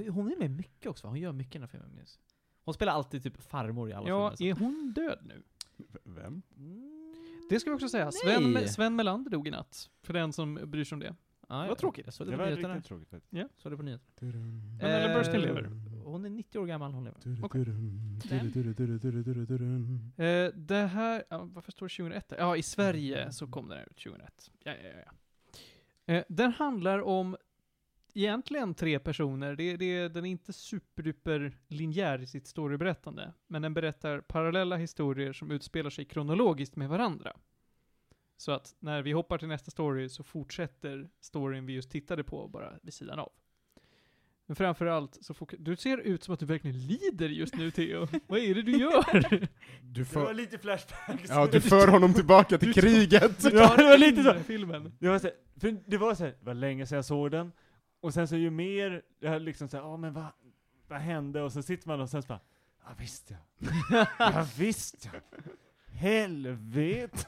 Ja, 0.05 0.11
Hon 0.11 0.32
är 0.32 0.36
med 0.36 0.51
mycket 0.51 0.86
också 0.90 1.06
va? 1.06 1.11
Hon 1.11 1.20
gör 1.20 1.32
mycket 1.32 1.55
i 1.55 1.59
den 1.59 1.62
här 1.62 1.69
filmen 1.69 1.94
minns. 1.94 2.19
Hon 2.65 2.74
spelar 2.74 2.93
alltid 2.93 3.23
typ 3.23 3.43
farmor 3.43 3.90
i 3.90 3.93
alla 3.93 4.09
Ja, 4.09 4.36
filmer. 4.36 4.51
är 4.51 4.59
hon 4.61 4.93
död 4.97 5.19
nu? 5.23 5.43
V- 5.77 5.98
Vem? 6.05 6.43
så- 6.48 6.61
Mm, 6.61 7.15
Det 7.51 7.61
ska 7.61 7.70
vi 7.70 7.77
också 7.77 7.89
säga. 7.89 8.12
Sven, 8.12 8.52
nej. 8.52 8.69
Sven 8.69 8.97
Melander 8.97 9.31
dog 9.31 9.48
i 9.48 9.51
natt. 9.51 9.90
För 10.02 10.12
den 10.12 10.32
som 10.32 10.55
bryr 10.65 10.85
sig 10.85 10.97
om 10.97 11.01
det. 11.01 11.15
Ja, 11.48 11.66
Vad 11.69 11.78
tråkigt. 11.78 12.06
Jag 12.06 12.15
såg 12.15 12.27
det, 12.27 12.31
Det 12.31 12.36
på 12.36 12.43
var 12.43 12.51
nyheterna. 12.51 12.74
riktigt 12.74 12.89
tråkigt 12.89 13.09
faktiskt. 13.11 13.62
Såg 13.62 13.73
det 13.73 13.77
på 13.77 13.82
nyheterna. 13.82 14.32
Men 14.32 14.81
Ellen 14.90 15.15
Burstyn 15.19 15.35
Eh, 15.35 15.40
lever. 15.40 15.70
Hon 16.05 16.24
är 16.24 16.31
90 16.31 16.59
år 16.59 16.66
gammal, 16.66 16.93
hon 16.93 17.05
lever. 17.05 17.20
tudun. 19.47 20.12
Eh, 20.16 20.52
det 20.55 20.86
här, 20.86 21.24
ja, 21.31 21.48
varför 21.52 21.72
står 21.72 21.86
det 21.86 21.94
2001? 21.94 22.28
där? 22.28 22.36
Ja, 22.39 22.56
i 22.56 22.62
Sverige 22.62 23.32
så 23.32 23.47
kom 23.47 23.68
den 23.68 23.78
ut 23.78 23.97
2001. 23.97 24.51
Ja, 24.64 24.72
ja, 24.72 24.89
ja, 24.89 25.02
ja. 25.06 25.12
Eh, 26.14 26.24
den 26.28 26.52
handlar 26.52 27.02
om 27.02 27.36
egentligen 28.14 28.74
tre 28.74 28.98
personer. 28.98 29.56
Det, 29.56 29.76
det, 29.76 30.09
den 30.09 30.24
är 30.24 30.31
inte 30.31 30.52
superduper 30.52 31.59
linjär 31.68 32.22
i 32.22 32.26
sitt 32.26 32.47
storyberättande, 32.47 33.32
men 33.47 33.62
den 33.62 33.74
berättar 33.74 34.20
parallella 34.20 34.76
historier 34.76 35.32
som 35.32 35.51
utspelar 35.51 35.90
sig 35.90 36.05
kronologiskt 36.05 36.76
med 36.76 36.89
varandra. 36.89 37.36
Så 38.36 38.52
att 38.52 38.76
när 38.78 39.02
vi 39.02 39.12
hoppar 39.12 39.39
till 39.39 39.48
nästa 39.48 39.70
story 39.70 40.09
så 40.09 40.22
fortsätter 40.22 41.10
storyn 41.20 41.66
vi 41.66 41.72
just 41.72 41.90
tittade 41.90 42.24
på 42.24 42.48
bara 42.48 42.78
vid 42.82 42.94
sidan 42.94 43.18
av. 43.18 43.32
Men 44.47 44.57
framförallt 44.57 45.19
så 45.25 45.35
fokus- 45.35 45.59
Du 45.62 45.77
ser 45.77 45.99
ut 45.99 46.23
som 46.25 46.35
att 46.35 46.41
du 46.41 46.47
verkligen 46.47 46.79
lider 46.79 47.29
just 47.29 47.55
nu 47.57 47.71
Theo. 47.71 48.07
Vad 48.27 48.39
är 48.41 48.55
det 48.55 48.62
du 48.62 48.73
gör? 48.79 49.21
Du 49.31 49.47
Det 50.05 50.15
var 50.15 50.27
för, 50.27 50.35
lite 50.35 50.59
flashbacks. 50.59 51.29
ja, 51.31 51.47
du 51.47 51.61
för 51.61 51.89
honom 51.89 52.15
tillbaka 52.15 52.59
till 52.59 52.75
kriget! 52.75 53.45
Ja, 53.53 53.77
det 53.77 53.85
var 53.85 53.99
lite 53.99 54.23
så. 54.23 54.35
Filmen. 54.35 54.93
Det 54.99 55.09
var 55.09 55.19
så, 55.19 55.27
här- 55.27 55.37
för 55.61 55.77
det 55.91 55.97
var 55.99 56.15
så 56.15 56.25
här, 56.25 56.31
det 56.41 56.47
var 56.47 56.55
länge 56.55 56.87
sedan 56.87 56.97
jag 56.97 57.05
såg 57.05 57.31
den, 57.31 57.53
och 58.01 58.15
sen 58.15 58.29
så 58.29 58.37
ju 58.37 58.51
mer, 58.51 59.03
det 59.21 59.29
här 59.29 59.41
liksom 59.41 59.69
såhär, 59.69 59.85
ja 59.85 59.97
men 59.97 60.12
vad, 60.12 60.27
vad 60.89 60.99
hände? 61.01 61.43
Och 61.43 61.53
så 61.53 61.62
sitter 61.62 61.89
man 61.89 62.01
och 62.01 62.11
sen 62.11 62.23
så 62.23 62.27
bara, 62.29 62.41
ja 62.85 62.91
visst 62.99 63.31
ja. 63.31 64.07
Ja 64.19 64.47
visst 64.59 65.09
ja. 65.12 65.21
Helvete. 65.93 67.27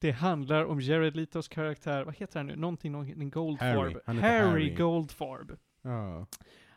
Det 0.00 0.10
handlar 0.12 0.64
om 0.64 0.80
Jared 0.80 1.16
Letos 1.16 1.48
karaktär, 1.48 2.04
vad 2.04 2.14
heter 2.16 2.38
han 2.38 2.46
nu? 2.46 2.56
Någonting, 2.56 2.92
någonting 2.92 3.30
Goldfarb. 3.30 3.96
Harry. 4.06 4.20
Harry, 4.20 4.20
Harry. 4.20 4.74
Goldfarb. 4.74 5.58
Ja. 5.82 6.26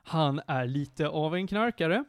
Han 0.03 0.41
är 0.47 0.67
lite 0.67 1.07
av 1.07 1.35
en 1.35 1.47
knarkare. 1.47 2.03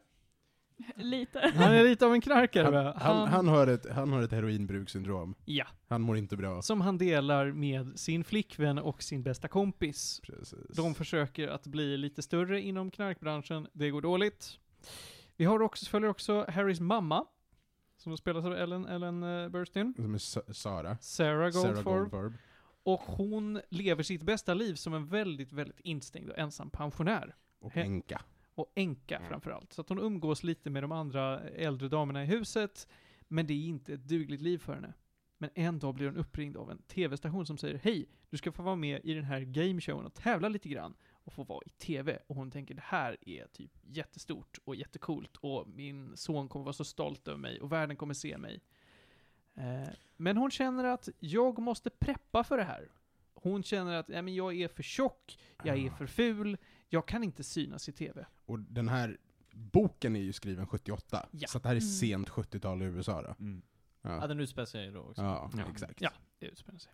Lite. 0.96 1.52
Han 1.54 1.72
är 1.72 1.84
lite 1.84 2.06
av 2.06 2.12
en 2.14 2.20
knarkare 2.20 2.76
Han, 2.76 2.94
han, 2.96 3.28
han, 3.28 3.48
har 3.48 3.66
ett, 3.66 3.90
han 3.90 4.12
har 4.12 4.22
ett 4.22 4.32
heroinbrukssyndrom. 4.32 5.34
Ja, 5.44 5.66
Han 5.88 6.02
mår 6.02 6.16
inte 6.16 6.36
bra. 6.36 6.62
som 6.62 6.80
han 6.80 6.98
delar 6.98 7.52
med 7.52 7.98
sin 7.98 8.24
flickvän 8.24 8.78
och 8.78 9.02
sin 9.02 9.22
bästa 9.22 9.48
kompis. 9.48 10.20
Precis. 10.22 10.76
De 10.76 10.94
försöker 10.94 11.48
att 11.48 11.66
bli 11.66 11.96
lite 11.96 12.22
större 12.22 12.60
inom 12.60 12.90
knarkbranschen, 12.90 13.66
det 13.72 13.90
går 13.90 14.02
dåligt. 14.02 14.58
Vi 15.36 15.44
har 15.44 15.62
också, 15.62 15.86
följer 15.86 16.10
också 16.10 16.46
Harrys 16.48 16.80
mamma, 16.80 17.24
som 18.02 18.16
spelas 18.16 18.44
av 18.44 18.52
Ellen, 18.54 18.86
Ellen 18.86 19.22
uh, 19.22 19.48
Burstyn. 19.48 19.94
Som 19.96 20.14
är 20.14 20.18
Sa- 20.18 20.52
Sara. 20.52 20.96
Sarah 21.00 21.50
Goldfarb. 21.50 21.76
Sarah 21.84 21.98
Goldfarb. 21.98 22.32
Och 22.84 23.00
hon 23.00 23.60
lever 23.68 24.02
sitt 24.02 24.22
bästa 24.22 24.54
liv 24.54 24.74
som 24.74 24.94
en 24.94 25.06
väldigt, 25.06 25.52
väldigt 25.52 25.80
instängd 25.80 26.30
och 26.30 26.38
ensam 26.38 26.70
pensionär. 26.70 27.34
Och 27.60 27.76
änka. 27.76 28.22
Och 28.54 28.72
änka 28.74 29.16
Mm. 29.16 29.28
framförallt. 29.28 29.72
Så 29.72 29.80
att 29.80 29.88
hon 29.88 29.98
umgås 29.98 30.42
lite 30.44 30.70
med 30.70 30.82
de 30.82 30.92
andra 30.92 31.40
äldre 31.40 31.88
damerna 31.88 32.22
i 32.22 32.26
huset, 32.26 32.88
men 33.28 33.46
det 33.46 33.52
är 33.54 33.66
inte 33.66 33.94
ett 33.94 34.08
dugligt 34.08 34.40
liv 34.42 34.58
för 34.58 34.74
henne. 34.74 34.92
Men 35.38 35.50
en 35.54 35.78
dag 35.78 35.94
blir 35.94 36.06
hon 36.06 36.16
uppringd 36.16 36.56
av 36.56 36.70
en 36.70 36.78
tv-station 36.78 37.46
som 37.46 37.58
säger 37.58 37.80
Hej, 37.82 38.08
du 38.30 38.36
ska 38.36 38.52
få 38.52 38.62
vara 38.62 38.76
med 38.76 39.00
i 39.04 39.14
den 39.14 39.24
här 39.24 39.40
gameshowen 39.40 40.06
och 40.06 40.14
tävla 40.14 40.48
lite 40.48 40.68
grann 40.68 40.94
och 41.24 41.32
få 41.32 41.44
vara 41.44 41.60
i 41.66 41.70
tv. 41.70 42.18
Och 42.26 42.36
hon 42.36 42.50
tänker 42.50 42.74
det 42.74 42.82
här 42.84 43.16
är 43.28 43.46
typ 43.46 43.70
jättestort 43.82 44.58
och 44.64 44.76
jättecoolt 44.76 45.36
och 45.36 45.68
min 45.68 46.16
son 46.16 46.48
kommer 46.48 46.64
vara 46.64 46.72
så 46.72 46.84
stolt 46.84 47.28
över 47.28 47.38
mig 47.38 47.60
och 47.60 47.72
världen 47.72 47.96
kommer 47.96 48.14
se 48.14 48.38
mig. 48.38 48.60
Eh, 49.54 49.88
men 50.16 50.36
hon 50.36 50.50
känner 50.50 50.84
att 50.84 51.08
jag 51.18 51.58
måste 51.58 51.90
preppa 51.90 52.44
för 52.44 52.56
det 52.56 52.64
här. 52.64 52.90
Hon 53.34 53.62
känner 53.62 53.94
att 53.94 54.08
ja, 54.08 54.22
men 54.22 54.34
jag 54.34 54.54
är 54.60 54.68
för 54.68 54.82
tjock, 54.82 55.38
jag 55.64 55.78
är 55.78 55.90
Ah. 55.90 55.94
för 55.96 56.06
ful, 56.06 56.56
jag 56.88 57.06
kan 57.08 57.24
inte 57.24 57.44
synas 57.44 57.88
i 57.88 57.92
tv. 57.92 58.26
Och 58.46 58.58
den 58.58 58.88
här 58.88 59.18
boken 59.50 60.16
är 60.16 60.20
ju 60.20 60.32
skriven 60.32 60.66
78. 60.66 61.28
Ja. 61.30 61.48
Så 61.48 61.58
det 61.58 61.68
här 61.68 61.76
är 61.76 61.80
Mm. 61.80 61.90
sent 61.90 62.28
70-tal 62.28 62.82
i 62.82 62.84
USA 62.84 63.22
då. 63.22 63.34
Mm. 63.38 63.62
Ja, 64.02 64.16
Ja, 64.20 64.26
den 64.26 64.40
utspelar 64.40 64.66
sig 64.66 64.90
då 64.90 65.00
också. 65.00 65.22
ja, 65.22 65.50
Ja. 65.56 65.64
exakt. 65.70 66.00
Ja, 66.00 66.10
det 66.38 66.46
utspelar 66.46 66.78
sig. 66.78 66.92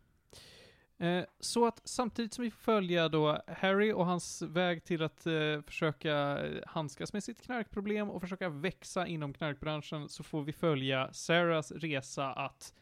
Eh, 0.99 1.25
så 1.41 1.66
att 1.66 1.81
samtidigt 1.85 2.35
som 2.35 2.45
vi 2.45 2.51
får 2.51 2.61
följa 2.61 3.09
då 3.09 3.43
Harry 3.47 3.93
och 3.93 4.07
hans 4.07 4.43
väg 4.43 4.85
till 4.85 5.03
att 5.03 5.27
eh, 5.27 5.62
försöka 5.66 6.47
eh, 6.47 6.62
handskas 6.66 7.12
med 7.12 7.25
sitt 7.25 7.43
knarkproblem 7.43 8.11
och 8.11 8.20
försöka 8.20 8.49
växa 8.49 9.07
inom 9.07 9.33
knarkbranschen 9.33 10.09
så 10.09 10.23
får 10.23 10.43
vi 10.43 10.53
följa 10.53 11.12
Sarahs 11.12 11.73
resa 11.73 12.33
att 12.33 12.75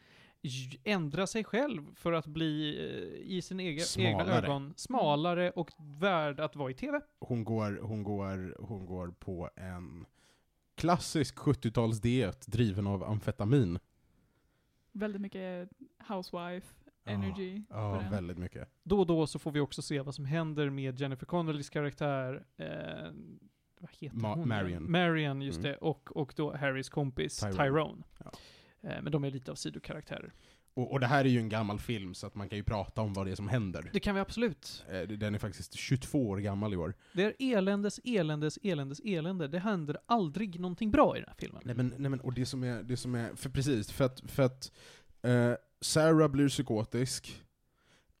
ändra 0.83 1.27
sig 1.27 1.43
själv 1.43 1.95
för 1.95 2.13
att 2.13 2.25
bli 2.25 2.77
eh, 2.77 3.35
i 3.35 3.41
sin 3.41 3.59
egen, 3.59 3.85
egna 3.97 4.37
ögon 4.37 4.73
smalare 4.77 5.51
och 5.51 5.71
värd 5.77 6.39
att 6.39 6.55
vara 6.55 6.71
i 6.71 6.73
TV. 6.73 7.01
Hon 7.19 7.43
går, 7.43 7.79
hon 7.81 8.03
går, 8.03 8.55
hon 8.59 8.85
går 8.85 9.07
på 9.07 9.49
en 9.55 10.05
klassisk 10.75 11.37
70-talsdiet 11.37 12.47
driven 12.47 12.87
av 12.87 13.03
amfetamin. 13.03 13.79
Väldigt 14.91 15.21
mycket 15.21 15.69
housewife 16.07 16.86
energy 17.07 17.61
Ja, 17.69 17.95
på 17.95 18.01
den. 18.01 18.11
väldigt 18.11 18.37
mycket. 18.37 18.67
Då 18.83 18.99
och 18.99 19.05
då 19.07 19.27
så 19.27 19.39
får 19.39 19.51
vi 19.51 19.59
också 19.59 19.81
se 19.81 20.01
vad 20.01 20.15
som 20.15 20.25
händer 20.25 20.69
med 20.69 20.99
Jennifer 20.99 21.25
Connellys 21.25 21.69
karaktär, 21.69 22.45
eh, 22.57 22.67
vad 23.79 23.89
heter 23.99 24.17
Ma- 24.17 24.35
hon? 24.35 24.47
Marion. 24.47 24.91
Marion, 24.91 25.41
just 25.41 25.59
Mm. 25.59 25.71
det, 25.71 25.77
och, 25.77 26.17
och 26.17 26.33
då 26.35 26.55
Harrys 26.55 26.89
kompis 26.89 27.39
Tyrone. 27.39 27.57
Tyrone. 27.57 28.03
Ja. 28.23 28.31
Eh, 28.89 29.01
men 29.01 29.11
de 29.11 29.23
är 29.23 29.31
lite 29.31 29.51
av 29.51 29.55
sidokaraktärer. 29.55 30.33
Och, 30.73 30.91
och 30.91 30.99
det 30.99 31.07
här 31.07 31.25
är 31.25 31.29
ju 31.29 31.39
en 31.39 31.49
gammal 31.49 31.79
film, 31.79 32.13
så 32.13 32.27
att 32.27 32.35
man 32.35 32.49
kan 32.49 32.57
ju 32.57 32.63
prata 32.63 33.01
om 33.01 33.13
vad 33.13 33.25
det 33.27 33.31
är 33.31 33.35
som 33.35 33.47
händer. 33.47 33.89
Det 33.93 33.99
kan 33.99 34.15
vi 34.15 34.21
absolut. 34.21 34.85
Eh, 34.89 35.01
Den 35.01 35.35
är 35.35 35.39
faktiskt 35.39 35.73
22 35.73 36.27
år 36.29 36.37
gammal 36.37 36.73
i 36.73 36.77
år. 36.77 36.93
Det 37.13 37.23
är 37.23 37.33
eländes, 37.57 37.99
eländes, 38.03 38.59
eländes, 38.63 38.99
elände. 39.03 39.47
Det 39.47 39.59
händer 39.59 39.97
aldrig 40.05 40.59
någonting 40.59 40.91
bra 40.91 41.17
i 41.17 41.19
den 41.19 41.29
här 41.29 41.35
filmen. 41.39 41.61
Nej 41.65 41.75
men, 41.75 41.93
nej 41.97 42.09
men 42.09 42.19
och 42.19 42.33
det 42.33 42.45
som 42.45 42.63
är, 42.63 42.83
det 42.83 42.97
som 42.97 43.15
är, 43.15 43.35
för 43.35 43.49
precis, 43.49 43.91
för 43.91 44.05
att, 44.05 44.21
för 44.31 44.43
att 44.43 44.71
eh, 45.21 45.51
Sarah 45.81 46.27
blir 46.27 46.49
psykotisk, 46.49 47.41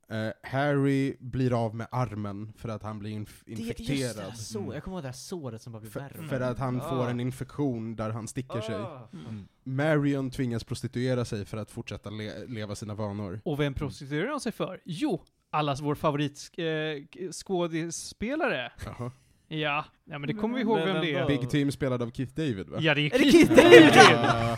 eh, 0.09 0.29
Harry 0.43 1.15
blir 1.19 1.65
av 1.65 1.75
med 1.75 1.87
armen 1.91 2.53
för 2.57 2.69
att 2.69 2.83
han 2.83 2.99
blir 2.99 3.11
inf- 3.11 3.43
Det, 3.45 3.51
just 3.51 3.77
det, 3.77 3.83
infekterad. 3.83 4.37
så, 4.37 4.59
Mm. 4.59 4.71
jag 4.73 4.83
kommer 4.83 4.97
ihåg 4.97 5.03
det 5.03 5.07
här 5.07 5.13
såret 5.13 5.61
som 5.61 5.73
bara 5.73 5.79
blir 5.79 5.91
För, 5.91 5.99
värre. 5.99 6.27
för 6.29 6.41
att 6.41 6.59
han 6.59 6.81
Ah. 6.81 6.89
får 6.89 7.09
en 7.09 7.19
infektion 7.19 7.95
där 7.95 8.09
han 8.09 8.27
sticker 8.27 8.61
sig. 8.61 8.75
Ah. 8.75 9.09
Mm. 9.13 9.47
Marion 9.63 10.31
tvingas 10.31 10.63
prostituera 10.63 11.25
sig 11.25 11.45
för 11.45 11.57
att 11.57 11.71
fortsätta 11.71 12.09
le- 12.09 12.45
leva 12.47 12.75
sina 12.75 12.95
vanor. 12.95 13.41
Och 13.45 13.59
vem 13.59 13.73
prostituerar 13.73 14.27
de 14.29 14.39
sig 14.39 14.51
för? 14.51 14.81
Jo, 14.85 15.23
allas 15.49 15.81
vår 15.81 15.95
favoritskådespelare. 15.95 18.71
Jaha. 18.85 19.11
Ja, 19.49 19.85
ja, 20.05 20.17
men 20.19 20.27
det 20.27 20.33
kommer 20.33 20.55
vi 20.55 20.61
ihåg 20.61 20.77
vem 20.79 21.01
det 21.01 21.13
är. 21.13 21.27
Big 21.27 21.49
Team 21.49 21.71
spelad 21.71 22.01
av 22.01 22.11
Keith 22.11 22.33
David 22.35 22.69
va? 22.69 22.77
Ja, 22.81 22.95
det 22.95 23.01
är 23.01 23.15
Är 23.15 23.19
det 23.19 23.31
Keith 23.31 23.55
Keith 23.55 24.11
David? 24.11 24.57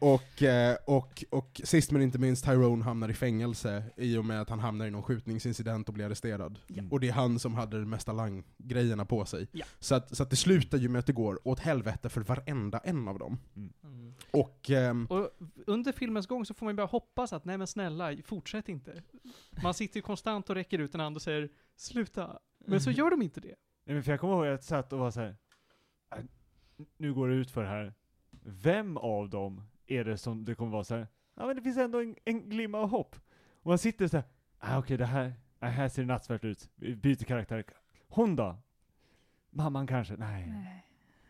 Och, 0.00 0.14
och, 0.14 0.42
eh, 0.42 0.76
och, 0.86 1.24
och 1.30 1.60
sist 1.64 1.90
men 1.90 2.02
inte 2.02 2.18
minst 2.18 2.44
Tyrone 2.44 2.84
hamnar 2.84 3.08
i 3.08 3.14
fängelse 3.14 3.84
i 3.96 4.16
och 4.16 4.24
med 4.24 4.40
att 4.40 4.48
han 4.50 4.58
hamnar 4.60 4.86
i 4.86 4.90
någon 4.90 5.02
skjutningsincident 5.02 5.88
och 5.88 5.94
blir 5.94 6.06
arresterad. 6.06 6.58
Ja. 6.66 6.82
Och 6.90 7.00
det 7.00 7.08
är 7.08 7.12
han 7.12 7.38
som 7.38 7.54
hade 7.54 7.80
de 7.80 7.90
mesta 7.90 8.12
lang-grejerna 8.12 9.04
på 9.04 9.24
sig. 9.24 9.46
Ja. 9.52 9.66
Så, 9.78 9.94
att, 9.94 10.16
så 10.16 10.22
att 10.22 10.30
det 10.30 10.36
slutar 10.36 10.78
ju 10.78 10.88
med 10.88 10.98
att 10.98 11.06
det 11.06 11.12
går 11.12 11.48
åt 11.48 11.58
helvete 11.60 12.08
för 12.08 12.20
varenda 12.20 12.78
en 12.78 13.08
av 13.08 13.18
dem. 13.18 13.38
Mm. 13.56 14.14
Och 14.30 14.70
ehm, 14.70 15.06
Och 15.06 15.30
under 15.66 15.92
filmens 15.92 16.26
gång 16.26 16.46
så 16.46 16.54
får 16.54 16.66
man 16.66 16.72
ju 16.72 16.76
bara 16.76 16.86
hoppas 16.86 17.32
att, 17.32 17.44
nej 17.44 17.58
men 17.58 17.66
snälla, 17.66 18.16
fortsätt 18.24 18.68
inte. 18.68 19.02
Man 19.62 19.74
sitter 19.74 19.96
ju 19.96 20.02
konstant 20.02 20.50
och 20.50 20.56
räcker 20.56 20.78
ut 20.78 20.94
en 20.94 21.00
hand 21.00 21.16
och 21.16 21.22
säger, 21.22 21.48
sluta. 21.76 22.38
Men 22.66 22.80
så 22.80 22.90
gör 23.00 23.10
de 23.10 23.22
inte 23.22 23.40
det. 23.40 23.54
Nej, 23.84 23.94
men 23.94 24.02
för 24.02 24.10
jag 24.10 24.20
kommer 24.20 24.34
ihåg 24.34 24.44
att 24.44 24.50
jag 24.50 24.64
satt 24.64 24.92
och 24.92 24.98
var 24.98 25.10
så 25.10 25.20
här. 25.20 25.36
"Äh, 26.16 26.24
nu 26.96 27.14
går 27.14 27.28
det 27.28 27.34
ut 27.34 27.50
för 27.50 27.64
här. 27.64 27.94
Vem 28.42 28.96
av 28.96 29.30
dem 29.30 29.62
är 29.86 30.04
det 30.04 30.18
som 30.18 30.44
det 30.44 30.54
kommer 30.54 30.72
vara 30.72 30.84
så 30.84 30.94
här? 30.96 31.06
ja 31.34 31.46
men 31.46 31.56
det 31.56 31.62
finns 31.62 31.76
ändå 31.78 32.00
en, 32.00 32.16
en 32.24 32.48
glimma 32.50 32.78
av 32.78 32.88
hopp. 32.88 33.16
Och 33.62 33.66
man 33.68 33.78
sitter 33.78 34.08
så 34.08 34.16
här. 34.16 34.24
ah, 34.58 34.78
okej 34.78 34.96
det 34.96 35.06
här, 35.06 35.34
ah, 35.58 35.66
här 35.66 35.88
ser 35.88 36.02
det 36.02 36.08
nattsvart 36.08 36.44
ut. 36.44 36.68
Vi 36.74 36.96
byter 36.96 37.24
karaktär. 37.24 37.64
Hon 38.08 38.36
då? 38.36 38.56
Mamman 39.50 39.86
kanske? 39.86 40.16
Nej. 40.16 40.46
Nej. 40.46 40.84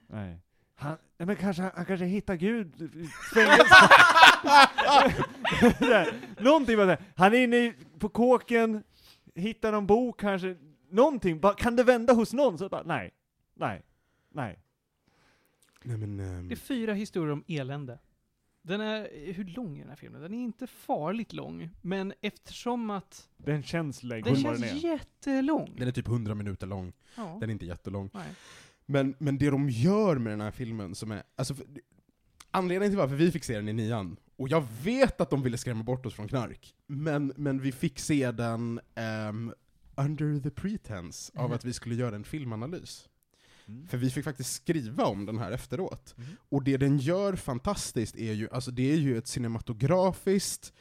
Nej. 0.06 0.38
Han, 0.74 0.96
nej 1.18 1.26
men 1.26 1.36
kanske, 1.36 1.62
han 1.74 1.84
kanske 1.84 2.06
hittar 2.06 2.34
Gud 2.34 2.82
i 2.82 3.08
Någonting 6.42 6.76
bara 6.76 6.86
där. 6.86 6.98
Han 7.16 7.34
är 7.34 7.38
inne 7.38 7.56
i- 7.56 7.74
på 7.98 8.08
kåken, 8.08 8.82
hittar 9.34 9.72
någon 9.72 9.86
bok 9.86 10.20
kanske, 10.20 10.56
någonting, 10.90 11.40
bara, 11.40 11.54
kan 11.54 11.76
det 11.76 11.84
vända 11.84 12.12
hos 12.12 12.32
någon? 12.32 12.58
Så 12.58 12.68
bara, 12.68 12.82
nej, 12.82 13.10
nej, 13.54 13.82
nej. 14.32 14.58
Nej 15.84 15.96
men, 15.96 16.20
ehm, 16.20 16.48
Det 16.48 16.54
är 16.54 16.56
fyra 16.56 16.94
historier 16.94 17.32
om 17.32 17.44
elände. 17.48 17.98
Den 18.62 18.80
är, 18.80 19.32
hur 19.32 19.44
lång 19.44 19.76
är 19.76 19.80
den 19.80 19.88
här 19.88 19.96
filmen? 19.96 20.20
Den 20.22 20.34
är 20.34 20.38
inte 20.42 20.66
farligt 20.66 21.32
lång, 21.32 21.70
men 21.82 22.12
eftersom 22.20 22.90
att 22.90 23.28
Den 23.36 23.62
känns 23.62 24.02
längre 24.02 24.22
den 24.24 24.34
den 24.34 24.42
känns 24.42 24.62
är. 24.62 24.74
jättelång. 24.90 25.74
den 25.78 25.88
är 25.88 25.92
typ 25.92 26.06
100 26.08 26.34
minuter 26.34 26.66
lång. 26.66 26.92
Ja. 27.16 27.36
Den 27.40 27.50
är 27.50 27.52
inte 27.52 27.66
jättelång. 27.66 28.10
Nej. 28.14 28.34
Men, 28.86 29.14
men 29.18 29.38
det 29.38 29.50
de 29.50 29.70
gör 29.70 30.18
med 30.18 30.32
den 30.32 30.40
här 30.40 30.50
filmen 30.50 30.94
som 30.94 31.10
är, 31.10 31.22
alltså, 31.36 31.54
för, 31.54 31.66
anledningen 32.50 32.90
till 32.92 32.98
varför 32.98 33.14
vi 33.16 33.30
fick 33.30 33.44
se 33.44 33.56
den 33.56 33.68
i 33.68 33.72
nian, 33.72 34.16
och 34.36 34.48
jag 34.48 34.64
vet 34.82 35.20
att 35.20 35.30
de 35.30 35.42
ville 35.42 35.58
skrämma 35.58 35.82
bort 35.84 36.06
oss 36.06 36.14
från 36.14 36.28
knark, 36.28 36.74
men, 36.86 37.32
men 37.36 37.60
vi 37.60 37.72
fick 37.72 37.98
se 37.98 38.30
den 38.32 38.80
ehm, 38.94 39.52
under 39.96 40.40
the 40.40 40.50
pretense 40.50 41.32
av 41.38 41.44
Mhm. 41.44 41.52
att 41.54 41.64
vi 41.64 41.72
skulle 41.72 41.94
göra 41.94 42.16
en 42.16 42.24
filmanalys. 42.24 43.08
Mm. 43.70 43.86
För 43.88 43.96
vi 43.98 44.10
fick 44.10 44.24
faktiskt 44.24 44.52
skriva 44.52 45.04
om 45.04 45.26
den 45.26 45.38
här 45.38 45.52
efteråt. 45.52 46.14
Mhm. 46.16 46.26
Och 46.48 46.64
det 46.64 46.76
den 46.76 46.98
gör 46.98 47.32
fantastiskt 47.36 48.16
är 48.16 48.32
ju, 48.32 48.48
alltså 48.50 48.70
det 48.70 48.92
är 48.92 48.96
ju 48.96 49.18
ett 49.18 49.26
cinematografiskt 49.26 50.72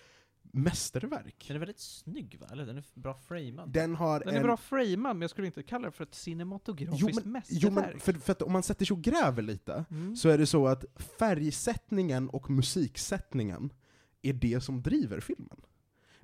mästerverk. 0.53 1.43
Den 1.47 1.55
är 1.55 1.59
väldigt 1.59 1.79
snygg 1.79 2.37
va? 2.39 2.47
Eller 2.51 2.65
den 2.65 2.77
är 2.77 2.83
bra 2.93 3.13
framad. 3.13 3.69
Den 3.69 3.95
har 3.95 4.19
Den 4.19 4.29
en... 4.29 4.35
är 4.35 4.41
bra 4.43 4.57
framad, 4.57 5.15
men 5.15 5.21
jag 5.21 5.29
skulle 5.29 5.47
inte 5.47 5.63
kalla 5.63 5.85
det 5.85 5.91
för 5.91 6.03
ett 6.03 6.15
cinematografiskt 6.15 7.01
Jo, 7.15 7.21
men, 7.23 7.31
mästerverk. 7.31 7.63
jo, 7.63 7.71
men 7.71 7.99
för, 7.99 8.13
för 8.13 8.43
om 8.45 8.51
man 8.51 8.63
sätter 8.63 8.85
sig 8.85 8.93
och 8.95 9.01
gräver 9.03 9.41
lite, 9.41 9.85
Mm. 9.91 10.15
så 10.15 10.29
är 10.29 10.37
det 10.37 10.45
så 10.45 10.67
att 10.67 10.85
färgsättningen 11.19 12.29
och 12.29 12.49
musiksättningen 12.49 13.73
är 14.21 14.33
det 14.33 14.61
som 14.61 14.81
driver 14.81 15.19
filmen. 15.19 15.61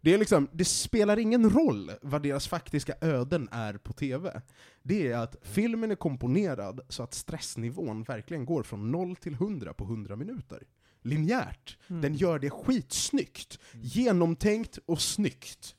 Det, 0.05 0.13
är 0.13 0.17
liksom, 0.17 0.47
det 0.51 0.65
spelar 0.65 1.19
ingen 1.19 1.49
roll 1.49 1.91
vad 2.01 2.23
deras 2.23 2.47
faktiska 2.47 2.95
öden 3.01 3.49
är 3.51 3.77
på 3.77 3.93
TV. 3.93 4.41
Det 4.81 5.11
är 5.11 5.17
att 5.17 5.35
filmen 5.41 5.91
är 5.91 5.95
komponerad 5.95 6.81
så 6.89 7.03
att 7.03 7.13
stressnivån 7.13 8.03
verkligen 8.03 8.45
går 8.45 8.63
från 8.63 8.91
0 8.91 9.15
till 9.15 9.33
100 9.33 9.73
på 9.73 9.83
100 9.83 10.15
minuter. 10.15 10.63
Linjärt. 11.01 11.77
Mm. 11.87 12.01
Den 12.01 12.15
gör 12.15 12.39
det 12.39 12.49
skitsnyggt. 12.49 13.59
Mm. 13.73 13.85
Genomtänkt 13.85 14.79
och 14.85 15.01
snyggt. 15.01 15.75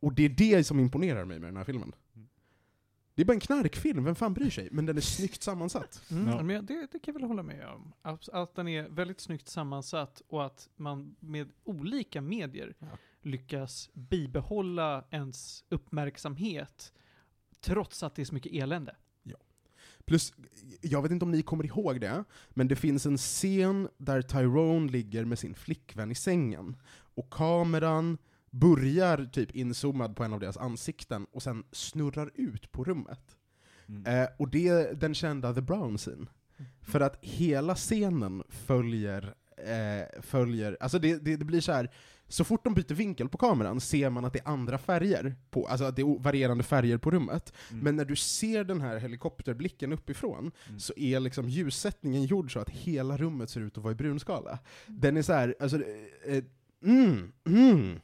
Och 0.00 0.12
det 0.12 0.22
är 0.24 0.28
det 0.28 0.64
som 0.64 0.80
imponerar 0.80 1.24
mig 1.24 1.38
med 1.40 1.48
den 1.48 1.56
här 1.56 1.64
filmen. 1.64 1.92
Mm. 2.14 2.28
Det 3.14 3.22
är 3.22 3.26
bara 3.26 3.34
en 3.34 3.40
knarkfilm, 3.40 4.04
vem 4.04 4.14
fan 4.14 4.34
bryr 4.34 4.50
sig? 4.50 4.68
Men 4.72 4.86
den 4.86 4.96
är 4.96 5.00
snyggt 5.00 5.42
sammansatt. 5.42 6.02
Mm, 6.10 6.28
Ja. 6.28 6.42
men 6.42 6.66
det, 6.66 6.74
det 6.92 6.98
kan 6.98 7.14
jag 7.14 7.20
väl 7.20 7.28
hålla 7.28 7.42
med 7.42 7.68
om. 7.68 7.92
Att, 8.02 8.28
att 8.28 8.54
den 8.54 8.68
är 8.68 8.88
väldigt 8.88 9.20
snyggt 9.20 9.48
sammansatt 9.48 10.22
och 10.28 10.46
att 10.46 10.68
man 10.76 11.16
med 11.20 11.48
olika 11.64 12.20
medier 12.20 12.74
Ja. 12.78 12.86
Lyckas 13.22 13.90
bibehålla 13.92 15.04
ens 15.10 15.64
uppmärksamhet 15.68 16.92
trots 17.60 18.02
att 18.02 18.14
det 18.14 18.22
är 18.22 18.26
så 18.26 18.34
mycket 18.34 18.52
elände. 18.52 18.96
Plus, 20.04 20.32
jag 20.80 21.02
vet 21.02 21.10
inte 21.10 21.24
om 21.24 21.30
ni 21.30 21.42
kommer 21.42 21.66
ihåg 21.66 22.00
det, 22.00 22.24
men 22.50 22.68
det 22.68 22.76
finns 22.76 23.06
en 23.06 23.18
scen 23.18 23.88
där 23.96 24.22
Tyrone 24.22 24.90
ligger 24.90 25.24
med 25.24 25.38
sin 25.38 25.54
flickvän 25.54 26.10
i 26.10 26.14
sängen, 26.14 26.76
och 26.92 27.30
kameran 27.30 28.18
börjar 28.50 29.30
typ 29.32 29.50
inzoomad 29.56 30.16
på 30.16 30.24
en 30.24 30.32
av 30.32 30.40
deras 30.40 30.56
ansikten, 30.56 31.26
och 31.32 31.42
sen 31.42 31.64
snurrar 31.72 32.30
ut 32.34 32.72
på 32.72 32.84
rummet. 32.84 33.36
Mm. 33.88 34.06
Eh, 34.06 34.28
och 34.38 34.48
det 34.48 34.68
är 34.68 34.94
den 34.94 35.14
kända 35.14 35.54
The 35.54 35.60
Brown 35.60 35.98
Scene. 35.98 36.26
För 36.82 37.00
att 37.00 37.18
hela 37.24 37.74
scenen 37.74 38.42
följer, 38.48 39.34
eh, 39.56 40.22
följer 40.22 40.76
alltså 40.80 40.98
det, 40.98 41.24
det, 41.24 41.36
det 41.36 41.44
blir 41.44 41.60
så 41.60 41.72
här. 41.72 41.90
Så 42.30 42.44
fort 42.44 42.64
de 42.64 42.74
byter 42.74 42.94
vinkel 42.94 43.28
på 43.28 43.38
kameran 43.38 43.80
ser 43.80 44.10
man 44.10 44.24
att 44.24 44.32
det 44.32 44.38
är 44.38 44.48
andra 44.48 44.78
färger, 44.78 45.34
på, 45.50 45.66
alltså 45.66 45.84
att 45.84 45.96
det 45.96 46.02
är 46.02 46.18
varierande 46.22 46.64
färger 46.64 46.98
på 46.98 47.10
rummet. 47.10 47.52
Mm. 47.70 47.84
Men 47.84 47.96
när 47.96 48.04
du 48.04 48.16
ser 48.16 48.64
den 48.64 48.80
här 48.80 48.96
helikopterblicken 48.98 49.92
uppifrån, 49.92 50.50
Mm. 50.68 50.80
så 50.80 50.92
är 50.96 51.20
liksom 51.20 51.48
ljussättningen 51.48 52.24
gjord 52.24 52.52
så 52.52 52.60
att 52.60 52.70
hela 52.70 53.16
rummet 53.16 53.50
ser 53.50 53.60
ut 53.60 53.76
att 53.78 53.82
vara 53.84 53.92
i 53.92 53.96
brunskala. 53.96 54.58
Den 54.86 55.16
är 55.16 55.22
så 55.22 55.32
här, 55.32 55.54
alltså, 55.60 55.76
eh, 56.26 56.36
eh, 56.36 56.44
mm, 56.84 57.32
mm. 57.46 58.00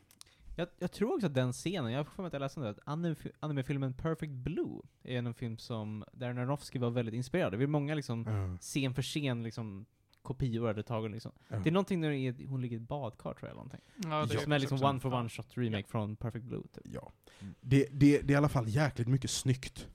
Jag, 0.59 0.69
jag 0.79 0.93
tror 0.93 1.15
också 1.15 1.27
att 1.27 1.35
den 1.35 1.53
scenen, 1.53 1.93
jag 1.93 1.99
har 1.99 2.05
för 2.05 2.23
mig 2.23 2.27
att 2.27 2.33
jag 2.33 2.41
läste 2.41 2.69
att 2.69 2.79
anime- 2.79 3.31
animefilmen 3.41 3.93
Perfect 3.95 4.33
Blue 4.33 4.81
är 5.05 5.19
en 5.19 5.35
film 5.35 5.59
som, 5.59 6.05
där 6.13 6.29
Aronofsky 6.31 6.79
var 6.79 6.91
väldigt 6.91 7.15
inspirerad. 7.15 7.53
Det 7.59 7.63
är 7.65 7.67
många 7.67 7.95
liksom, 7.95 8.25
Ja, 8.27 8.59
scen 8.61 8.95
för 8.95 9.03
scen 9.03 9.43
liksom, 9.43 9.87
kopior 10.27 10.67
hade 10.67 10.83
tagen 10.83 11.13
liksom. 11.13 11.33
ja. 11.49 11.59
Det 11.59 11.69
är 11.69 11.73
någonting 11.73 12.01
när 12.01 12.11
det 12.11 12.17
är, 12.17 12.47
hon 12.47 12.63
ligger 12.63 12.77
i 12.77 12.81
ett 12.81 12.89
badkar 12.89 13.35
tror 13.35 13.37
jag, 13.41 13.49
eller 13.49 13.55
någonting. 13.55 13.81
Ja, 13.97 14.27
Ja. 14.35 14.41
Som 14.41 14.53
är 14.53 14.59
liksom 14.59 14.83
one 14.83 15.01
for 15.01 15.15
one 15.15 15.29
shot 15.29 15.47
remake 15.55 15.89
från 15.89 16.17
Perfect 16.17 16.45
Blue 16.45 16.63
typ. 16.63 16.85
Ja. 16.85 17.13
Mm. 17.41 17.55
Det, 17.61 17.89
det, 17.93 18.21
det 18.21 18.33
är 18.33 18.35
i 18.35 18.37
alla 18.37 18.49
fall 18.49 18.69
jäkligt 18.69 19.09
mycket 19.09 19.31
snyggt. 19.31 19.89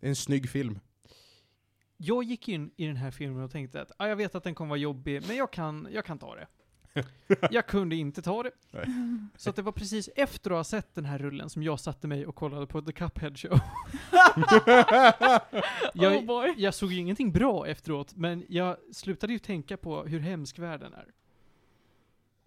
Det 0.00 0.06
är 0.06 0.08
en 0.08 0.16
snygg 0.16 0.50
film. 0.50 0.78
Jag 1.96 2.24
gick 2.24 2.48
in 2.48 2.70
i 2.76 2.86
den 2.86 2.96
här 2.96 3.10
filmen 3.10 3.42
och 3.42 3.50
tänkte 3.50 3.82
att 3.82 3.92
ah, 3.98 4.06
jag 4.06 4.16
vet 4.16 4.34
att 4.34 4.44
den 4.44 4.54
kommer 4.54 4.68
vara 4.68 4.78
jobbig, 4.78 5.22
men 5.26 5.36
jag 5.36 5.52
kan, 5.52 5.88
jag 5.90 6.04
kan 6.04 6.18
ta 6.18 6.34
det. 6.34 6.46
Jag 7.50 7.66
kunde 7.66 7.96
inte 7.96 8.22
ta 8.22 8.42
det. 8.42 8.50
Nej. 8.70 8.86
Så 9.36 9.50
att 9.50 9.56
det 9.56 9.62
var 9.62 9.72
precis 9.72 10.08
efter 10.16 10.50
att 10.50 10.56
ha 10.56 10.64
sett 10.64 10.94
den 10.94 11.04
här 11.04 11.18
rullen 11.18 11.50
som 11.50 11.62
jag 11.62 11.80
satte 11.80 12.08
mig 12.08 12.26
och 12.26 12.34
kollade 12.34 12.66
på 12.66 12.82
The 12.82 12.92
Cuphead 12.92 13.38
Show. 13.38 13.50
jag, 15.94 16.16
oh 16.16 16.24
boy. 16.24 16.54
jag 16.56 16.74
såg 16.74 16.92
ju 16.92 16.98
ingenting 16.98 17.32
bra 17.32 17.66
efteråt, 17.66 18.16
men 18.16 18.44
jag 18.48 18.76
slutade 18.92 19.32
ju 19.32 19.38
tänka 19.38 19.76
på 19.76 20.04
hur 20.04 20.20
hemsk 20.20 20.58
världen 20.58 20.94
är. 20.94 21.12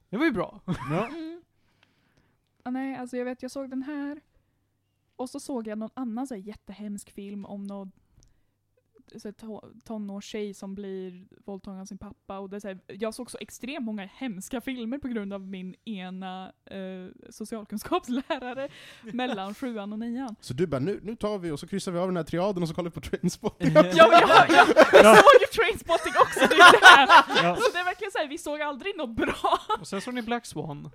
Det 0.10 0.18
var 0.18 0.26
ju 0.26 0.32
bra. 0.32 0.62
Ja. 0.66 1.08
Mm. 1.08 1.42
Ah, 2.64 2.72
nej, 2.72 2.96
alltså 2.96 3.18
jag 3.18 3.26
vet, 3.26 3.42
jag 3.42 3.52
såg 3.52 3.70
den 3.70 3.84
här. 3.84 4.22
Och 5.16 5.30
så 5.30 5.40
såg 5.40 5.68
jag 5.68 5.78
någon 5.78 5.90
annan 5.94 6.28
så 6.28 6.36
här, 6.36 6.42
jättehemsk 6.42 7.12
film 7.12 7.46
om 7.46 7.64
någon 7.64 7.92
så 9.18 9.32
tonårstjej 9.84 10.54
som 10.54 10.76
blir 10.76 11.26
våldtagen 11.46 11.80
av 11.80 11.86
sin 11.86 11.98
pappa. 11.98 12.40
Och 12.40 12.50
det 12.50 12.56
är 12.56 12.60
så 12.60 12.68
här, 12.68 12.80
jag 12.88 13.14
såg 13.14 13.32
så 13.32 13.38
extremt 13.42 13.86
många 13.86 14.10
hemska 14.14 14.62
filmer 14.62 14.98
på 14.98 15.08
grund 15.08 15.34
av 15.34 15.42
min 15.48 15.76
ena 15.86 16.52
eh, 16.66 16.78
socialkunskapslärare 17.30 18.70
mellan 19.14 19.54
sjuan 19.54 19.94
och 19.94 20.00
nian. 20.00 20.36
Så 20.42 20.54
du 20.54 20.68
bara, 20.68 20.80
nu, 20.80 21.00
nu 21.04 21.16
tar 21.16 21.38
vi 21.38 21.52
och 21.52 21.60
så 21.60 21.68
kryssar 21.68 21.92
vi 21.92 22.00
av 22.00 22.08
den 22.08 22.18
här 22.18 22.24
triaden 22.24 22.64
och 22.64 22.70
så 22.70 22.76
kollar 22.76 22.90
vi 22.90 22.94
på 22.94 23.02
Trainspotting. 23.02 23.72
Ja, 23.74 23.84
ja, 23.96 24.12
ja, 24.22 24.46
jag 24.94 25.18
såg 25.18 25.42
ju 25.42 25.48
Trainspotting 25.64 26.14
också, 26.22 26.40
det 26.40 26.56
är 26.56 26.72
det 26.80 26.86
här. 26.86 27.08
Ja. 27.44 27.56
Så 27.56 27.72
det 27.74 27.80
är 27.80 27.86
verkligen 27.86 28.12
såhär, 28.12 28.28
vi 28.28 28.38
såg 28.38 28.62
aldrig 28.62 28.98
något 28.98 29.16
bra. 29.16 29.60
Och 29.80 29.88
sen 29.88 30.02
såg 30.02 30.14
ni 30.14 30.22
Black 30.22 30.46
Swan, 30.46 30.90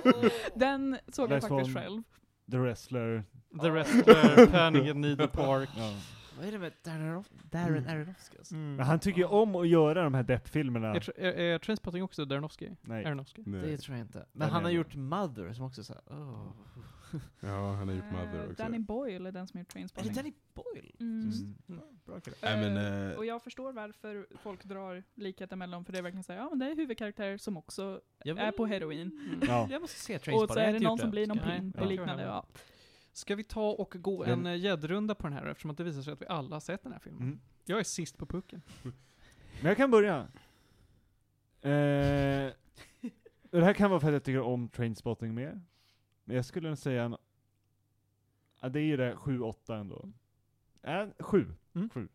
Den 0.54 0.98
såg 1.08 1.22
jag 1.22 1.28
Black 1.28 1.48
faktiskt 1.48 1.72
Swan. 1.72 1.82
själv. 1.82 2.02
The 2.50 2.58
Wrestler. 2.58 3.24
The 3.62 3.70
Wrestler, 3.70 4.46
Panic 4.46 4.90
at 4.90 4.96
Needle 4.96 5.28
Park. 5.28 5.68
Ja. 5.76 5.92
Vad 6.36 6.46
är 6.46 6.52
det 6.52 6.58
med 6.58 6.72
Darren, 6.82 7.24
Darren 7.50 7.76
Mm. 7.78 7.88
Aronofsky 7.96 8.38
alltså? 8.38 8.54
Mm. 8.54 8.76
Men 8.76 8.86
han 8.86 9.00
tycker 9.00 9.18
ju 9.18 9.24
om 9.26 9.56
att 9.56 9.68
göra 9.68 10.02
de 10.04 10.14
här 10.14 10.22
deppfilmerna. 10.22 10.88
Är, 10.94 11.20
är, 11.20 11.32
är 11.32 11.58
Trainspotting 11.58 12.02
också 12.02 12.24
Darnowski? 12.24 12.76
Nej. 12.82 13.04
Aronofsky? 13.04 13.42
Det 13.42 13.50
Nej. 13.50 13.78
tror 13.78 13.96
jag 13.96 14.04
inte. 14.06 14.26
Men 14.32 14.50
han 14.50 14.58
är 14.60 14.62
har 14.64 14.70
det. 14.70 14.76
gjort 14.76 14.94
Mother 14.94 15.52
som 15.52 15.64
också 15.64 15.84
såhär, 15.84 16.02
oh. 16.06 16.52
Ja, 17.40 17.72
han 17.72 17.88
har 17.88 17.94
gjort 17.94 18.10
Mother 18.12 18.38
Eh, 18.38 18.50
också. 18.50 18.62
Danny 18.62 18.78
Boyle 18.78 19.26
är 19.26 19.32
den 19.32 19.46
som 19.46 19.60
gjort 19.60 19.66
Är 19.66 19.68
det 19.68 19.72
Trainspotting. 19.88 20.12
Danny 20.14 20.32
Boyle? 20.54 20.92
Mm. 21.00 21.32
Mm. 21.68 21.80
Bra 22.06 22.20
kille. 22.20 22.36
Nej, 22.42 22.70
men, 22.70 23.10
eh, 23.10 23.16
och 23.16 23.26
jag 23.26 23.42
förstår 23.42 23.72
varför 23.72 24.26
folk 24.42 24.64
drar 24.64 25.02
likheter 25.14 25.56
mellan, 25.56 25.84
för 25.84 25.92
det 25.92 25.98
är 25.98 26.02
verkligen 26.02 26.22
såhär, 26.24 26.40
ja 26.40 26.48
men 26.50 26.58
det 26.58 26.66
är 26.66 26.76
huvudkaraktärer 26.76 27.36
som 27.36 27.56
också 27.56 28.00
är 28.24 28.52
på 28.52 28.66
heroin. 28.66 29.20
Mm. 29.26 29.40
Ja. 29.48 29.68
Jag 29.70 29.80
måste 29.80 30.00
se 30.00 30.16
Och 30.16 30.22
Trainspotting. 30.22 30.54
så 30.54 30.60
jag 30.60 30.66
har 30.66 30.74
är 30.74 30.78
det 30.78 30.84
någon 30.84 30.98
som 30.98 31.10
blir 31.10 31.26
någon 31.26 31.38
Nej, 31.46 31.58
pimp 31.60 31.80
och 31.80 31.86
liknande. 31.86 32.22
Ja. 32.22 32.46
Ska 33.14 33.34
vi 33.34 33.44
ta 33.44 33.70
och 33.70 33.96
gå 33.98 34.24
en 34.24 34.46
eh, 34.46 34.56
gäddrunda 34.56 35.14
på 35.14 35.26
den 35.26 35.32
här 35.32 35.46
eftersom 35.46 35.74
det 35.74 35.84
visar 35.84 36.02
sig 36.02 36.12
att 36.12 36.22
vi 36.22 36.26
alla 36.26 36.56
har 36.56 36.60
sett 36.60 36.82
den 36.82 36.92
här 36.92 36.98
filmen? 36.98 37.22
Mm. 37.22 37.40
Jag 37.64 37.80
är 37.80 37.84
sist 37.84 38.18
på 38.18 38.26
pucken. 38.26 38.62
Men 38.82 39.68
jag 39.68 39.76
kan 39.76 39.90
börja. 39.90 40.16
Eh, 41.60 42.52
och 43.50 43.60
det 43.60 43.64
här 43.64 43.74
kan 43.74 43.90
vara 43.90 44.00
för 44.00 44.08
att 44.08 44.12
jag 44.12 44.24
tycker 44.24 44.40
om 44.40 44.68
Trainspotting 44.68 45.34
mer. 45.34 45.60
Men 46.24 46.36
jag 46.36 46.44
skulle 46.44 46.68
nog 46.68 46.78
säga 46.78 47.04
en... 47.04 47.16
Ja, 48.60 48.68
det 48.68 48.80
är 48.80 48.84
ju 48.84 48.96
det 48.96 49.14
7-8 49.14 49.80
ändå. 49.80 50.12
Äh, 50.82 51.06
7. 51.18 51.54
Mm. 51.74 51.90
7. 51.90 52.08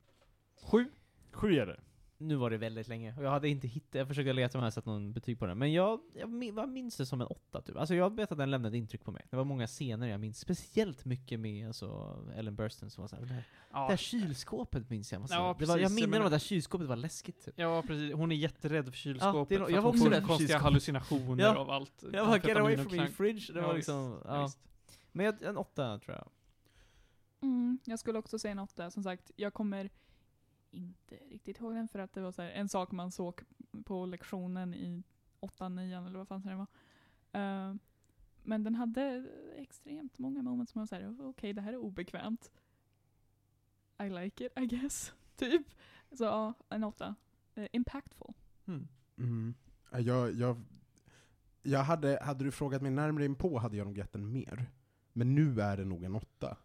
Sju. 0.61 0.91
7 1.31 1.55
är 1.55 1.65
det. 1.65 1.79
Nu 2.21 2.35
var 2.35 2.49
det 2.49 2.57
väldigt 2.57 2.87
länge, 2.87 3.15
och 3.17 3.23
jag 3.23 3.29
hade 3.29 3.49
inte 3.49 3.67
hittat, 3.67 3.95
jag 3.95 4.07
försökte 4.07 4.33
leta 4.33 4.57
om 4.57 4.63
jag 4.63 4.73
sett 4.73 4.85
någon 4.85 5.13
betyg 5.13 5.39
på 5.39 5.45
den, 5.45 5.57
men 5.57 5.73
jag, 5.73 5.99
jag 6.13 6.69
minns 6.69 6.97
det 6.97 7.05
som 7.05 7.21
en 7.21 7.27
åtta 7.27 7.61
typ. 7.61 7.77
Alltså 7.77 7.95
jag 7.95 8.15
vet 8.15 8.31
att 8.31 8.37
den 8.37 8.51
lämnade 8.51 8.77
intryck 8.77 9.03
på 9.05 9.11
mig. 9.11 9.25
Det 9.29 9.35
var 9.37 9.43
många 9.43 9.67
scener 9.67 10.07
jag 10.07 10.19
minns, 10.19 10.39
speciellt 10.39 11.05
mycket 11.05 11.39
med 11.39 11.67
alltså, 11.67 12.17
Ellen 12.35 12.55
Burstyn 12.55 12.89
som 12.89 13.01
var 13.01 13.07
såhär, 13.07 13.23
det 13.25 13.33
här, 13.33 13.43
Ja. 13.71 13.79
det 13.79 13.87
här 13.89 13.97
kylskåpet 13.97 14.89
minns 14.89 15.11
jag. 15.11 15.21
Måste 15.21 15.35
Ja, 15.35 15.39
säga. 15.41 15.55
det 15.59 15.65
var, 15.65 15.77
jag 15.77 15.81
precis, 15.83 15.95
minns 15.95 16.09
menar- 16.11 16.25
att 16.25 16.31
det 16.31 16.35
här 16.35 16.39
kylskåpet 16.39 16.87
var 16.87 16.95
läskigt 16.95 17.45
typ. 17.45 17.53
Ja, 17.57 17.83
precis. 17.87 18.13
Hon 18.13 18.31
är 18.31 18.35
jätterädd 18.35 18.85
för 18.85 18.91
kylskåpet. 18.91 19.49
det 19.49 19.55
är 19.55 19.59
nog- 19.59 19.67
för 19.67 19.75
jag 19.75 19.81
var 19.81 19.89
hon 19.89 19.95
också 19.95 20.03
får 20.05 20.11
rädd 20.11 20.21
för 20.21 20.27
konstiga 20.27 20.47
kylskåpet. 20.47 20.63
hallucinationer 20.63 21.43
Ja. 21.43 21.57
av 21.57 21.69
allt. 21.69 22.03
Jag 22.13 22.27
bara, 22.27 22.37
get 22.37 22.57
away 22.57 22.77
from 22.77 22.95
me 22.97 23.07
fridge. 23.07 23.53
Det 23.53 23.59
Ja, 23.59 23.67
var 23.67 23.73
visst. 23.73 23.87
liksom, 23.87 24.21
Ja, 24.25 24.35
ja. 24.35 24.43
visst. 24.43 24.59
Men 25.11 25.25
jag- 25.25 25.41
en 25.43 25.57
åtta 25.57 25.99
tror 25.99 26.15
jag. 26.17 26.29
Mm, 27.41 27.79
jag 27.85 27.99
skulle 27.99 28.19
också 28.19 28.39
säga 28.39 28.51
en 28.51 28.59
åtta. 28.59 28.91
Som 28.91 29.03
sagt, 29.03 29.31
jag 29.35 29.53
kommer 29.53 29.89
inte 30.71 31.15
riktigt 31.15 31.59
ihåg 31.59 31.73
den 31.73 31.87
för 31.87 31.99
att 31.99 32.13
det 32.13 32.21
var 32.21 32.31
så 32.31 32.41
här, 32.41 32.49
en 32.49 32.69
sak 32.69 32.91
man 32.91 33.11
såg 33.11 33.41
på 33.85 34.05
lektionen 34.05 34.73
i 34.73 35.03
åttan, 35.39 35.75
nian 35.75 36.05
eller 36.05 36.17
vad 36.17 36.27
fan 36.27 36.41
det 36.41 36.55
var. 36.55 36.67
Uh, 37.41 37.75
men 38.43 38.63
den 38.63 38.75
hade 38.75 39.29
extremt 39.55 40.19
många 40.19 40.41
moments 40.41 40.71
som 40.71 40.79
var 40.79 40.85
såhär, 40.85 41.29
okej 41.29 41.53
det 41.53 41.61
här 41.61 41.73
är 41.73 41.77
obekvämt. 41.77 42.51
I 44.03 44.09
like 44.09 44.45
it 44.45 44.59
I 44.59 44.65
guess. 44.65 45.13
Typ. 45.35 45.67
Så 46.11 46.23
ja, 46.23 46.53
en 46.69 46.83
åtta. 46.83 47.15
Uh, 47.57 47.67
impactful. 47.71 48.33
Mm. 48.65 48.87
Mm. 49.17 49.55
Jag, 49.91 50.33
jag, 50.35 50.61
jag 51.61 51.83
hade, 51.83 52.19
hade 52.21 52.43
du 52.43 52.51
frågat 52.51 52.81
mig 52.81 52.91
närmare 52.91 53.25
in 53.25 53.35
på 53.35 53.59
hade 53.59 53.77
jag 53.77 53.87
nog 53.87 53.97
gett 53.97 54.13
den 54.13 54.31
mer. 54.31 54.71
Men 55.13 55.35
nu 55.35 55.61
är 55.61 55.77
det 55.77 55.85
nog 55.85 56.03
en 56.03 56.15
åtta. 56.15 56.57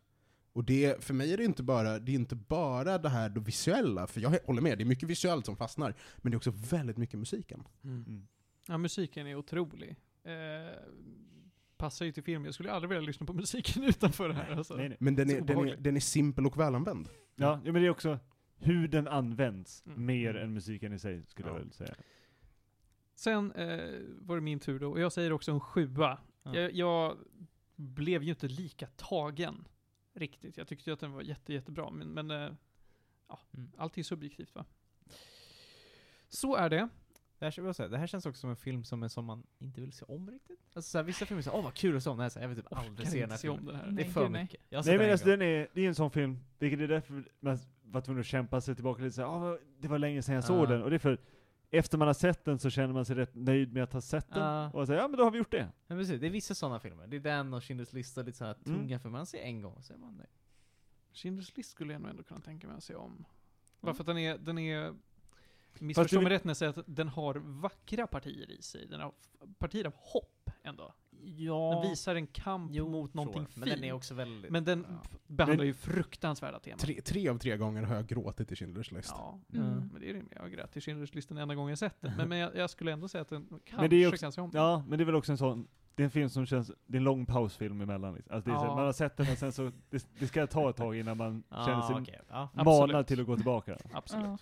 Och 0.55 0.65
det, 0.65 1.05
för 1.05 1.15
mig 1.15 1.33
är 1.33 1.37
det 1.37 1.45
inte 1.45 1.63
bara 1.63 1.99
det, 1.99 2.13
är 2.13 2.15
inte 2.15 2.37
bara 2.37 2.99
det 2.99 3.09
här 3.09 3.29
det 3.29 3.41
visuella, 3.41 4.07
för 4.07 4.21
jag 4.21 4.39
håller 4.45 4.63
med, 4.63 4.79
det 4.79 4.85
är 4.85 4.87
mycket 4.87 5.09
visuellt 5.09 5.47
som 5.47 5.57
fastnar, 5.57 5.95
men 6.17 6.31
det 6.31 6.35
är 6.35 6.37
också 6.37 6.53
väldigt 6.71 6.97
mycket 6.97 7.19
musiken. 7.19 7.63
Mm. 7.85 8.27
Ja, 8.69 8.79
musiken 8.79 9.27
är 9.27 9.35
otrolig. 9.35 9.97
Eh, 10.25 10.79
passar 11.77 12.05
ju 12.07 12.13
till 12.13 12.23
film. 12.23 12.45
Jag 12.45 12.55
skulle 12.55 12.73
aldrig 12.73 12.89
vilja 12.89 13.03
lyssna 13.07 13.27
på 13.27 13.33
musiken 13.33 13.83
utanför 13.85 14.29
det 14.29 14.35
här. 14.35 14.57
Alltså. 14.57 14.77
Nej, 14.77 14.89
nej. 14.89 14.99
Men 15.01 15.15
den 15.15 15.31
är, 15.31 15.41
den 15.41 15.59
är, 15.69 15.77
den 15.77 15.97
är 15.97 16.01
simpel 16.01 16.47
och 16.47 16.59
välanvänd. 16.61 17.09
Ja, 17.37 17.61
ja, 17.65 17.73
men 17.73 17.83
det 17.83 17.87
är 17.87 17.91
också 17.91 18.19
hur 18.59 18.89
den 18.89 19.09
används, 19.09 19.83
Mm. 19.87 20.07
mer 20.07 20.35
än 20.37 20.55
musiken 20.55 20.93
i 20.93 20.99
sig, 20.99 21.23
skulle 21.27 21.49
Ja. 21.49 21.55
jag 21.55 21.61
väl 21.61 21.73
säga. 21.73 21.95
Sen 23.15 23.53
eh, 23.53 23.91
var 24.21 24.35
det 24.37 24.41
min 24.43 24.61
tur 24.61 24.79
då, 24.81 24.91
och 24.91 25.01
jag 25.01 25.13
säger 25.13 25.33
också 25.33 25.53
en 25.53 25.61
sjua. 25.61 26.19
Ja. 26.43 26.55
Jag, 26.57 26.73
jag 26.73 27.17
blev 27.77 28.23
ju 28.23 28.31
inte 28.31 28.49
lika 28.49 28.87
tagen, 28.87 29.65
riktigt. 30.15 30.57
Jag 30.57 30.69
tyckte 30.69 30.91
ju 30.91 30.95
att 30.95 31.01
den 31.01 31.13
var 31.13 31.23
jätte, 31.23 31.53
jättebra, 31.53 31.91
men, 31.91 32.09
men 32.09 32.31
eh, 32.31 32.53
ja, 33.29 33.41
Mm. 33.55 33.71
allt 33.77 33.99
är 33.99 34.03
subjektivt 34.03 34.55
va. 34.55 34.65
Så 36.29 36.57
är 36.57 36.71
det. 36.71 36.89
Det 37.39 37.45
här, 37.45 37.55
jag 37.65 37.77
säga, 37.77 37.89
det 37.89 37.99
här 37.99 38.07
känns 38.07 38.27
också 38.27 38.41
som 38.41 38.51
en 38.51 38.57
film 38.57 38.85
som, 38.85 39.03
är 39.03 39.09
som 39.09 39.25
man 39.25 39.47
inte 39.59 39.81
vill 39.81 39.93
se 39.93 40.05
om 40.09 40.31
riktigt. 40.31 40.61
Alltså 40.75 40.91
såhär, 40.91 41.03
vissa 41.05 41.27
filmer 41.27 41.43
säger 41.43 41.57
åh 41.57 41.65
vad 41.65 41.75
kul 41.75 41.97
att 41.97 42.03
se 42.03 42.11
om 42.11 42.17
den 42.17 42.23
här, 42.23 42.29
så 42.31 42.39
här, 42.39 42.45
jag 42.45 42.49
vill 42.55 42.63
typ 42.65 42.73
aldrig 42.73 42.93
Orkar 42.93 43.11
se 43.11 43.21
den 43.21 43.31
här 43.31 43.37
se 43.37 43.49
om 43.49 43.57
filmen. 43.59 43.75
den 43.75 43.85
här. 43.85 43.91
Det 43.93 44.03
är 44.03 44.05
Nej, 44.05 44.13
för 44.13 44.29
nej. 44.29 44.43
mycket. 44.43 44.61
Sett 44.61 44.87
Nej 44.87 44.97
men 44.99 45.07
en 45.07 45.13
alltså 45.13 45.27
den 45.27 45.43
är, 45.43 45.69
det 45.75 45.81
är 45.81 45.89
en 45.89 45.95
sån 45.95 46.11
film, 46.11 46.39
vilket 46.59 46.81
är 46.81 46.89
därför 46.89 47.25
man 47.41 47.59
var 47.83 48.01
tvungen 48.01 48.21
att 48.21 48.27
kämpa 48.27 48.61
sig 48.61 48.75
tillbaka 48.75 49.03
lite 49.03 49.15
såhär, 49.17 49.29
ah, 49.53 49.59
det 49.79 49.89
var 49.89 49.99
länge 49.99 50.23
sedan 50.23 50.35
jag 50.35 50.45
såg 50.45 50.69
den, 50.69 50.83
och 50.83 50.91
det 50.91 50.97
är 50.97 50.99
för 50.99 51.19
efter 51.79 51.99
man 51.99 52.07
har 52.09 52.15
sett 52.15 52.45
den 52.45 52.59
så 52.59 52.71
känner 52.71 52.95
man 52.95 53.05
sig 53.05 53.17
rätt 53.17 53.35
nöjd 53.35 53.73
med 53.73 53.83
att 53.83 53.93
ha 53.93 54.01
sett 54.01 54.29
den, 54.31 54.43
Ja. 54.43 54.71
och 54.71 54.87
säger 54.87 55.01
ja 55.01 55.09
men 55.09 55.19
då 55.19 55.25
har 55.25 55.31
vi 55.31 55.39
gjort 55.39 55.51
det. 55.51 55.69
Men 55.87 55.99
precis, 55.99 56.21
det 56.21 56.27
är 56.27 56.31
vissa 56.31 56.55
sådana 56.55 56.81
filmer. 56.81 57.07
Det 57.07 57.17
är 57.17 57.21
den 57.21 57.55
och 57.55 57.61
Schindler's 57.63 57.95
lista, 57.95 58.23
lite 58.23 58.39
såhär 58.39 58.57
Mm. 58.67 58.79
tunga 58.79 58.99
filmer. 58.99 59.19
Man 59.19 59.27
ser 59.27 59.39
en 59.39 59.63
gång, 59.63 59.73
och 59.75 59.85
så 59.85 59.93
är 59.93 59.99
man 59.99 60.17
nöjd. 60.17 60.29
Schindler's 61.13 61.53
list 61.57 61.71
skulle 61.71 61.93
jag 61.93 62.03
nog 62.03 62.11
ändå 62.11 62.23
kunna 62.23 62.41
tänka 62.41 62.67
mig 62.67 62.77
att 62.77 62.85
se 62.85 62.95
om. 62.95 63.11
Mm. 63.13 63.25
Bara 63.81 63.95
för 63.95 64.03
att 64.03 64.07
den 64.07 64.19
är, 64.19 64.39
den 64.39 64.59
är 64.59 64.95
Missförstå 65.79 66.21
mig 66.21 66.33
rätt 66.33 66.45
när 66.45 66.51
jag 66.51 66.57
säger 66.57 66.79
att 66.79 66.85
den 66.87 67.09
har 67.09 67.35
vackra 67.35 68.07
partier 68.07 68.51
i 68.51 68.63
sig. 68.63 68.87
Den 68.87 69.01
har 69.01 69.13
partier 69.59 69.85
av 69.87 69.93
hopp 69.97 70.51
ändå. 70.63 70.95
Ja, 71.27 71.81
Den 71.83 71.91
visar 71.91 72.15
en 72.15 72.27
kamp 72.27 72.71
jo, 72.75 72.89
mot 72.89 73.15
någonting 73.15 73.47
fint. 73.47 73.57
Men 73.57 73.69
den 73.69 73.85
är 73.85 73.93
också 73.93 74.15
väldigt... 74.15 74.51
Men 74.51 74.65
den 74.65 74.87
ja. 74.89 75.19
behandlar 75.27 75.65
ju 75.65 75.75
fruktansvärda 75.75 76.59
teman. 76.59 76.79
Tre, 76.79 77.01
tre 77.01 77.29
av 77.29 77.39
tre 77.39 77.57
gånger 77.57 77.83
har 77.83 77.95
jag 77.95 78.07
gråtit 78.07 78.53
i 78.53 78.55
Schindler's 78.55 78.95
list. 78.97 79.11
Ja, 79.17 79.39
Mm. 79.53 79.91
men 79.93 80.01
det 80.01 80.11
är 80.11 80.15
rimligt. 80.15 80.33
Jag 80.37 80.53
grät 80.53 80.73
till 80.73 80.83
Schindler's 80.83 81.15
list 81.15 81.29
den 81.29 81.39
enda 81.39 81.55
gången 81.55 81.69
jag 81.71 81.79
sett 81.79 82.01
den. 82.01 82.13
Men, 82.17 82.29
men 82.29 82.39
jag, 82.39 82.57
jag 82.57 82.71
skulle 82.71 82.93
ändå 82.93 83.09
säga 83.09 83.23
att 83.23 83.29
den 83.29 83.47
kanske 83.49 83.77
Men 83.77 83.91
det 83.91 83.97
är 84.05 84.09
också- 84.09 84.21
kan 84.25 84.33
se 84.33 84.41
om. 84.41 84.51
Ja, 84.55 84.85
men 84.89 84.99
det 84.99 85.03
är 85.03 85.07
väl 85.07 85.15
också 85.15 85.33
en 85.33 85.39
sån, 85.39 85.67
det 85.95 86.03
är 86.03 86.05
en 86.05 86.11
film 86.11 86.29
som 86.29 86.47
känns, 86.47 86.71
det 86.87 86.97
är 86.97 87.01
en 87.01 87.05
lång 87.05 87.27
pausfilm 87.27 87.81
emellan 87.81 88.15
liksom. 88.15 88.35
alltså 88.35 88.51
det 88.51 88.57
är 88.57 88.61
så, 88.61 88.65
Ja. 88.67 88.75
Man 88.77 88.85
har 88.85 88.93
sett 88.93 89.17
den 89.17 89.33
och 89.33 89.39
sen 89.39 89.53
så, 89.53 89.73
det, 89.91 90.07
det 90.19 90.27
ska 90.27 90.47
ta 90.47 90.71
ett 90.71 90.77
tag 90.77 90.97
innan 90.97 91.17
man 91.17 91.43
Ja, 91.51 91.67
känner 91.67 91.83
sig 91.83 91.97
okej. 91.97 92.21
Ja. 92.29 92.49
manad 92.65 93.07
till 93.07 93.21
att 93.21 93.27
gå 93.27 93.37
tillbaka. 93.37 93.79
Absolut. 93.93 94.25
Ja. 94.27 94.39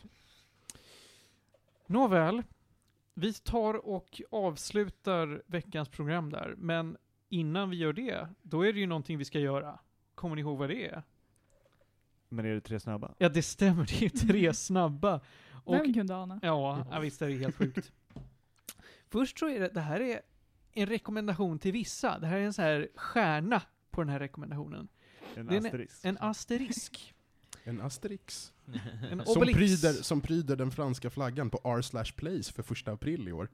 Nåväl. 1.86 2.42
Vi 3.14 3.32
tar 3.32 3.86
och 3.86 4.20
avslutar 4.30 5.42
veckans 5.46 5.88
program 5.88 6.30
där. 6.30 6.54
Men 6.58 6.96
innan 7.28 7.70
vi 7.70 7.76
gör 7.76 7.92
det, 7.92 8.28
då 8.42 8.62
är 8.66 8.72
det 8.72 8.80
ju 8.80 8.86
någonting 8.86 9.18
vi 9.18 9.24
ska 9.24 9.38
göra. 9.38 9.78
Kommer 10.14 10.36
ni 10.36 10.40
ihåg 10.40 10.58
vad 10.58 10.68
det 10.68 10.86
är? 10.88 11.02
Men 12.28 12.44
är 12.44 12.54
det 12.54 12.60
tre 12.60 12.80
snabba? 12.80 13.14
Ja, 13.18 13.28
det 13.28 13.42
stämmer. 13.42 13.86
Det 13.86 14.04
är 14.04 14.08
tre 14.08 14.54
snabba. 14.54 15.20
Och, 15.64 15.74
Vem 15.74 15.94
kunde 15.94 16.16
ana? 16.16 16.40
ja, 16.42 16.86
ja, 16.90 16.98
visst 17.00 17.22
är 17.22 17.28
det 17.28 17.34
helt 17.38 17.56
sjukt. 17.56 17.92
Först 19.08 19.38
så 19.38 19.48
är 19.48 19.60
det, 19.60 19.68
det 19.68 19.80
här 19.80 20.00
är 20.00 20.20
en 20.72 20.86
rekommendation 20.86 21.58
till 21.58 21.72
vissa. 21.72 22.18
Det 22.18 22.26
här 22.26 22.36
är 22.36 22.44
en 22.44 22.52
så 22.52 22.62
här 22.62 22.88
stjärna 22.94 23.62
på 23.90 24.00
den 24.00 24.08
här 24.08 24.18
rekommendationen. 24.18 24.88
En 25.36 25.46
Det 25.46 25.54
är 25.54 25.58
en- 25.58 25.66
asterisk. 25.66 26.04
En 26.04 26.18
asterisk. 26.20 27.14
En 27.64 27.80
asterix. 27.80 28.52
En 29.10 29.26
Som 29.26 29.42
pryder, 29.42 29.92
som 29.92 30.20
pryder 30.20 30.56
den 30.56 30.70
franska 30.70 31.10
flaggan 31.10 31.50
på 31.50 31.60
r 31.64 31.82
slash 31.82 32.12
place 32.16 32.52
för 32.52 32.62
första 32.62 32.92
april 32.92 33.28
i 33.28 33.32
år. 33.32 33.48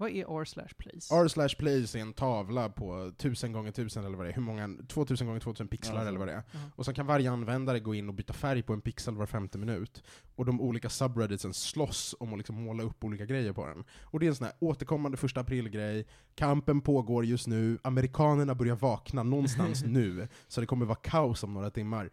Vad 0.00 0.10
är 0.10 0.40
r 0.40 0.44
slash 0.44 0.68
plays? 0.78 1.12
R 1.12 1.28
slash 1.28 1.48
plays 1.58 1.94
är 1.94 2.00
en 2.00 2.12
tavla 2.12 2.68
på 2.68 3.02
1000 3.02 3.52
gånger 3.52 3.68
1000 3.68 4.04
eller 4.04 4.16
vad 4.16 4.26
det 4.26 4.30
är, 4.30 4.34
hur 4.34 4.42
många, 4.42 4.68
2000 4.88 5.26
gånger 5.26 5.40
2000 5.40 5.68
pixlar 5.68 6.02
Ja, 6.02 6.08
eller 6.08 6.18
vad 6.18 6.28
det 6.28 6.32
är. 6.32 6.42
Jaha. 6.52 6.62
Och 6.76 6.84
så 6.84 6.92
kan 6.92 7.06
varje 7.06 7.30
användare 7.30 7.80
gå 7.80 7.94
in 7.94 8.08
och 8.08 8.14
byta 8.14 8.32
färg 8.32 8.62
på 8.62 8.72
en 8.72 8.80
pixel 8.80 9.14
var 9.14 9.26
femte 9.26 9.58
minut. 9.58 10.02
Och 10.36 10.44
de 10.44 10.60
olika 10.60 10.90
subredditsen 10.90 11.54
slåss 11.54 12.14
om 12.20 12.32
att 12.32 12.38
liksom 12.38 12.62
måla 12.62 12.82
upp 12.82 13.04
olika 13.04 13.26
grejer 13.26 13.52
på 13.52 13.66
den. 13.66 13.84
Och 14.02 14.20
det 14.20 14.26
är 14.26 14.28
en 14.28 14.34
sån 14.34 14.44
här 14.44 14.54
återkommande 14.58 15.16
första 15.16 15.40
april-grej, 15.40 16.06
kampen 16.34 16.80
pågår 16.80 17.24
just 17.24 17.46
nu, 17.46 17.78
amerikanerna 17.82 18.54
börjar 18.54 18.76
vakna 18.76 19.22
någonstans 19.22 19.82
nu, 19.86 20.28
så 20.48 20.60
det 20.60 20.66
kommer 20.66 20.86
vara 20.86 20.98
kaos 21.02 21.42
om 21.42 21.54
några 21.54 21.70
timmar. 21.70 22.10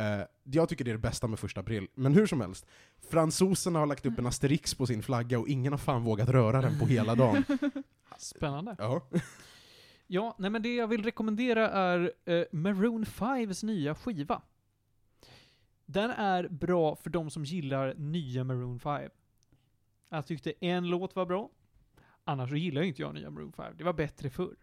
Eh, 0.00 0.26
jag 0.44 0.68
tycker 0.68 0.84
det 0.84 0.90
är 0.90 0.92
det 0.92 0.98
bästa 0.98 1.26
med 1.26 1.38
första 1.38 1.60
april, 1.60 1.88
men 1.94 2.14
hur 2.14 2.26
som 2.26 2.40
helst. 2.40 2.66
Fransoserna 3.10 3.78
har 3.78 3.86
lagt 3.86 4.06
upp 4.06 4.18
en 4.18 4.26
asterix 4.26 4.74
på 4.74 4.86
sin 4.86 5.02
flagga 5.02 5.38
och 5.38 5.48
ingen 5.48 5.72
har 5.72 5.78
fan 5.78 6.02
vågat 6.02 6.28
röra 6.28 6.60
den 6.60 6.78
på 6.78 6.86
hela 6.86 7.14
dagen. 7.14 7.44
Spännande. 8.18 8.76
Ja. 8.78 9.02
Ja, 10.06 10.34
nej 10.38 10.50
men 10.50 10.62
det 10.62 10.74
jag 10.74 10.86
vill 10.86 11.02
rekommendera 11.04 11.70
är 11.70 12.12
eh, 12.24 12.44
Maroon 12.52 13.04
5s 13.04 13.64
nya 13.64 13.94
skiva. 13.94 14.42
Den 15.86 16.10
är 16.10 16.48
bra 16.48 16.96
för 16.96 17.10
de 17.10 17.30
som 17.30 17.44
gillar 17.44 17.94
nya 17.94 18.44
Maroon 18.44 18.80
5. 18.80 19.10
Jag 20.08 20.26
tyckte 20.26 20.52
en 20.60 20.88
låt 20.88 21.16
var 21.16 21.26
bra. 21.26 21.50
Annars 22.24 22.50
så 22.50 22.56
gillar 22.56 22.82
ju 22.82 22.88
inte 22.88 23.02
jag 23.02 23.14
nya 23.14 23.30
Maroon 23.30 23.52
5. 23.52 23.74
Det 23.76 23.84
var 23.84 23.92
bättre 23.92 24.30
förr. 24.30 24.56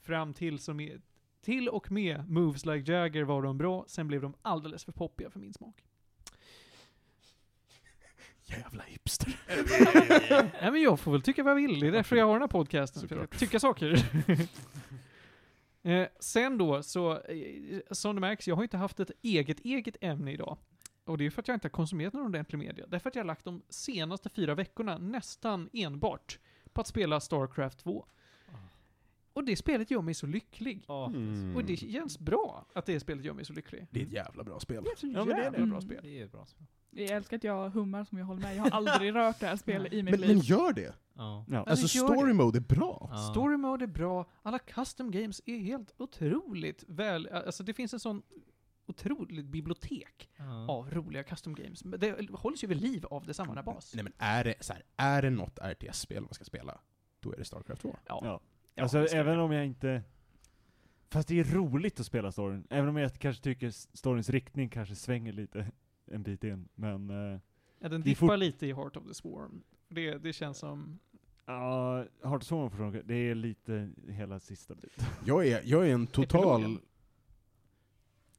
Fram 0.00 0.34
till 0.34 0.58
som 0.58 0.80
är, 0.80 1.00
till 1.44 1.68
och 1.68 1.92
med 1.92 2.28
Moves 2.28 2.66
Like 2.66 2.92
Jagger 2.92 3.22
var 3.22 3.42
de 3.42 3.58
bra, 3.58 3.84
sen 3.88 4.08
blev 4.08 4.22
de 4.22 4.34
alldeles 4.42 4.84
för 4.84 4.92
poppiga 4.92 5.30
för 5.30 5.40
min 5.40 5.52
smak. 5.52 5.84
Jävla 8.44 8.82
hipster. 8.82 9.36
Nej 10.60 10.70
men 10.70 10.82
jag 10.82 11.00
får 11.00 11.12
väl 11.12 11.22
tycka 11.22 11.42
vad 11.42 11.50
jag 11.50 11.56
vill, 11.56 11.80
det 11.80 11.86
är 11.86 11.92
därför 11.92 12.16
jag 12.16 12.26
har 12.26 12.32
den 12.32 12.40
här 12.40 12.48
podcasten. 12.48 13.08
För 13.08 13.16
att 13.16 13.38
tycka 13.38 13.60
saker. 13.60 14.06
eh, 15.82 16.06
sen 16.20 16.58
då, 16.58 16.82
så, 16.82 17.12
eh, 17.20 17.80
som 17.90 18.14
du 18.14 18.20
märks, 18.20 18.48
jag 18.48 18.56
har 18.56 18.62
inte 18.62 18.76
haft 18.76 19.00
ett 19.00 19.10
eget, 19.22 19.60
eget 19.60 19.96
ämne 20.00 20.32
idag. 20.32 20.58
Och 21.04 21.18
det 21.18 21.26
är 21.26 21.30
för 21.30 21.42
att 21.42 21.48
jag 21.48 21.54
inte 21.54 21.66
har 21.66 21.70
konsumerat 21.70 22.12
någon 22.12 22.26
ordentlig 22.26 22.58
media. 22.58 22.86
Därför 22.86 23.08
att 23.08 23.14
jag 23.14 23.22
har 23.22 23.26
lagt 23.26 23.44
de 23.44 23.62
senaste 23.68 24.28
fyra 24.28 24.54
veckorna 24.54 24.98
nästan 24.98 25.70
enbart 25.72 26.38
på 26.72 26.80
att 26.80 26.86
spela 26.86 27.20
Starcraft 27.20 27.78
2. 27.78 28.06
Och 29.34 29.44
det 29.44 29.56
spelet 29.56 29.90
gör 29.90 30.02
mig 30.02 30.14
så 30.14 30.26
lycklig. 30.26 30.84
Mm. 30.88 31.56
Och 31.56 31.64
det 31.64 31.76
känns 31.76 32.18
bra 32.18 32.66
att 32.74 32.86
det 32.86 33.00
spelet 33.00 33.24
gör 33.24 33.34
mig 33.34 33.44
så 33.44 33.52
lycklig. 33.52 33.86
Det 33.90 34.00
är 34.00 34.04
ett 34.06 34.12
jävla 34.12 34.44
bra 34.44 34.60
spel. 34.60 34.84
Det 34.84 34.90
är 34.90 34.92
ett 34.92 34.98
så 34.98 35.06
Ja, 35.06 35.24
men 35.24 35.26
det 35.26 35.32
är 35.34 35.42
jävla 35.44 35.58
det. 35.58 35.66
bra 35.66 35.80
spel. 35.80 36.00
Det 36.02 36.20
är 36.20 36.24
ett 36.24 36.32
bra 36.32 36.46
spel. 36.46 36.66
Jag 36.90 37.10
älskar 37.10 37.36
att 37.36 37.44
jag 37.44 37.70
hummar 37.70 38.04
som 38.04 38.18
jag 38.18 38.24
håller 38.26 38.40
med. 38.40 38.56
Jag 38.56 38.62
har 38.62 38.70
aldrig 38.70 39.14
rört 39.14 39.40
det 39.40 39.46
här 39.46 39.56
spelet 39.56 39.92
i 39.92 40.02
mitt 40.02 40.10
Men, 40.10 40.20
liv. 40.20 40.30
men 40.36 40.38
gör 40.38 40.72
det! 40.72 40.94
Ja. 41.14 41.44
Ja. 41.48 41.64
Alltså 41.68 41.88
story 41.88 42.28
det. 42.28 42.34
mode 42.34 42.58
är 42.58 42.60
bra. 42.60 43.08
Ja. 43.12 43.16
Story 43.18 43.56
mode 43.56 43.84
är 43.84 43.86
bra, 43.86 44.30
alla 44.42 44.58
custom 44.58 45.10
games 45.10 45.40
är 45.46 45.58
helt 45.58 45.94
otroligt 45.96 46.84
väl, 46.88 47.28
alltså 47.28 47.62
det 47.64 47.74
finns 47.74 47.92
en 47.94 48.00
sån 48.00 48.22
otroligt 48.86 49.44
bibliotek 49.46 50.30
Ja. 50.36 50.70
av 50.72 50.90
roliga 50.90 51.22
custom 51.22 51.54
games. 51.54 51.84
Men 51.84 52.00
Det 52.00 52.30
hålls 52.30 52.64
ju 52.64 52.68
vid 52.68 52.80
liv 52.80 53.06
av 53.06 53.26
det 53.26 53.34
samma 53.34 53.62
bas. 53.62 53.94
Nej 53.94 54.04
men 54.04 54.12
är 54.18 54.44
det, 54.44 54.54
så 54.60 54.72
här, 54.72 54.82
är 54.96 55.22
det 55.22 55.30
något 55.30 55.58
RTS-spel 55.58 56.22
man 56.22 56.34
ska 56.34 56.44
spela, 56.44 56.80
då 57.20 57.32
är 57.32 57.36
det 57.36 57.44
Starcraft 57.44 57.82
2. 57.82 57.96
Ja. 58.06 58.40
Ja. 58.74 58.80
Ja, 58.80 58.82
alltså 58.82 59.16
även 59.16 59.38
om 59.38 59.52
jag 59.52 59.66
inte... 59.66 60.02
Fast 61.10 61.28
det 61.28 61.40
är 61.40 61.44
roligt 61.44 62.00
att 62.00 62.06
spela 62.06 62.32
storyn. 62.32 62.66
Även 62.70 62.88
om 62.88 62.96
jag 62.96 63.12
kanske 63.14 63.42
tycker 63.42 63.70
storyns 63.70 64.30
riktning 64.30 64.68
kanske 64.68 64.94
svänger 64.94 65.32
lite 65.32 65.66
en 66.06 66.22
bit 66.22 66.44
in. 66.44 66.68
Men... 66.74 67.10
Uh, 67.10 67.38
Ja, 67.78 67.88
den 67.88 68.02
dippar 68.02 68.26
fort- 68.26 68.38
lite 68.38 68.66
i 68.66 68.72
Heart 68.72 68.96
of 68.96 69.04
the 69.06 69.14
Swarm. 69.14 69.62
Det, 69.88 70.18
det 70.18 70.32
känns 70.32 70.58
som... 70.58 70.98
ja, 71.46 71.96
Heart 72.22 72.42
of 72.42 72.42
Swarm 72.42 72.70
förstår 72.70 72.94
jag, 72.96 73.06
det 73.06 73.14
är 73.14 73.34
lite 73.34 73.90
hela 74.08 74.40
sista 74.40 74.74
biten. 74.74 75.04
Jag 75.26 75.46
är, 75.46 75.60
jag 75.64 75.88
är 75.88 75.94
en 75.94 76.06
total... 76.06 76.60
Epilogen. 76.60 76.80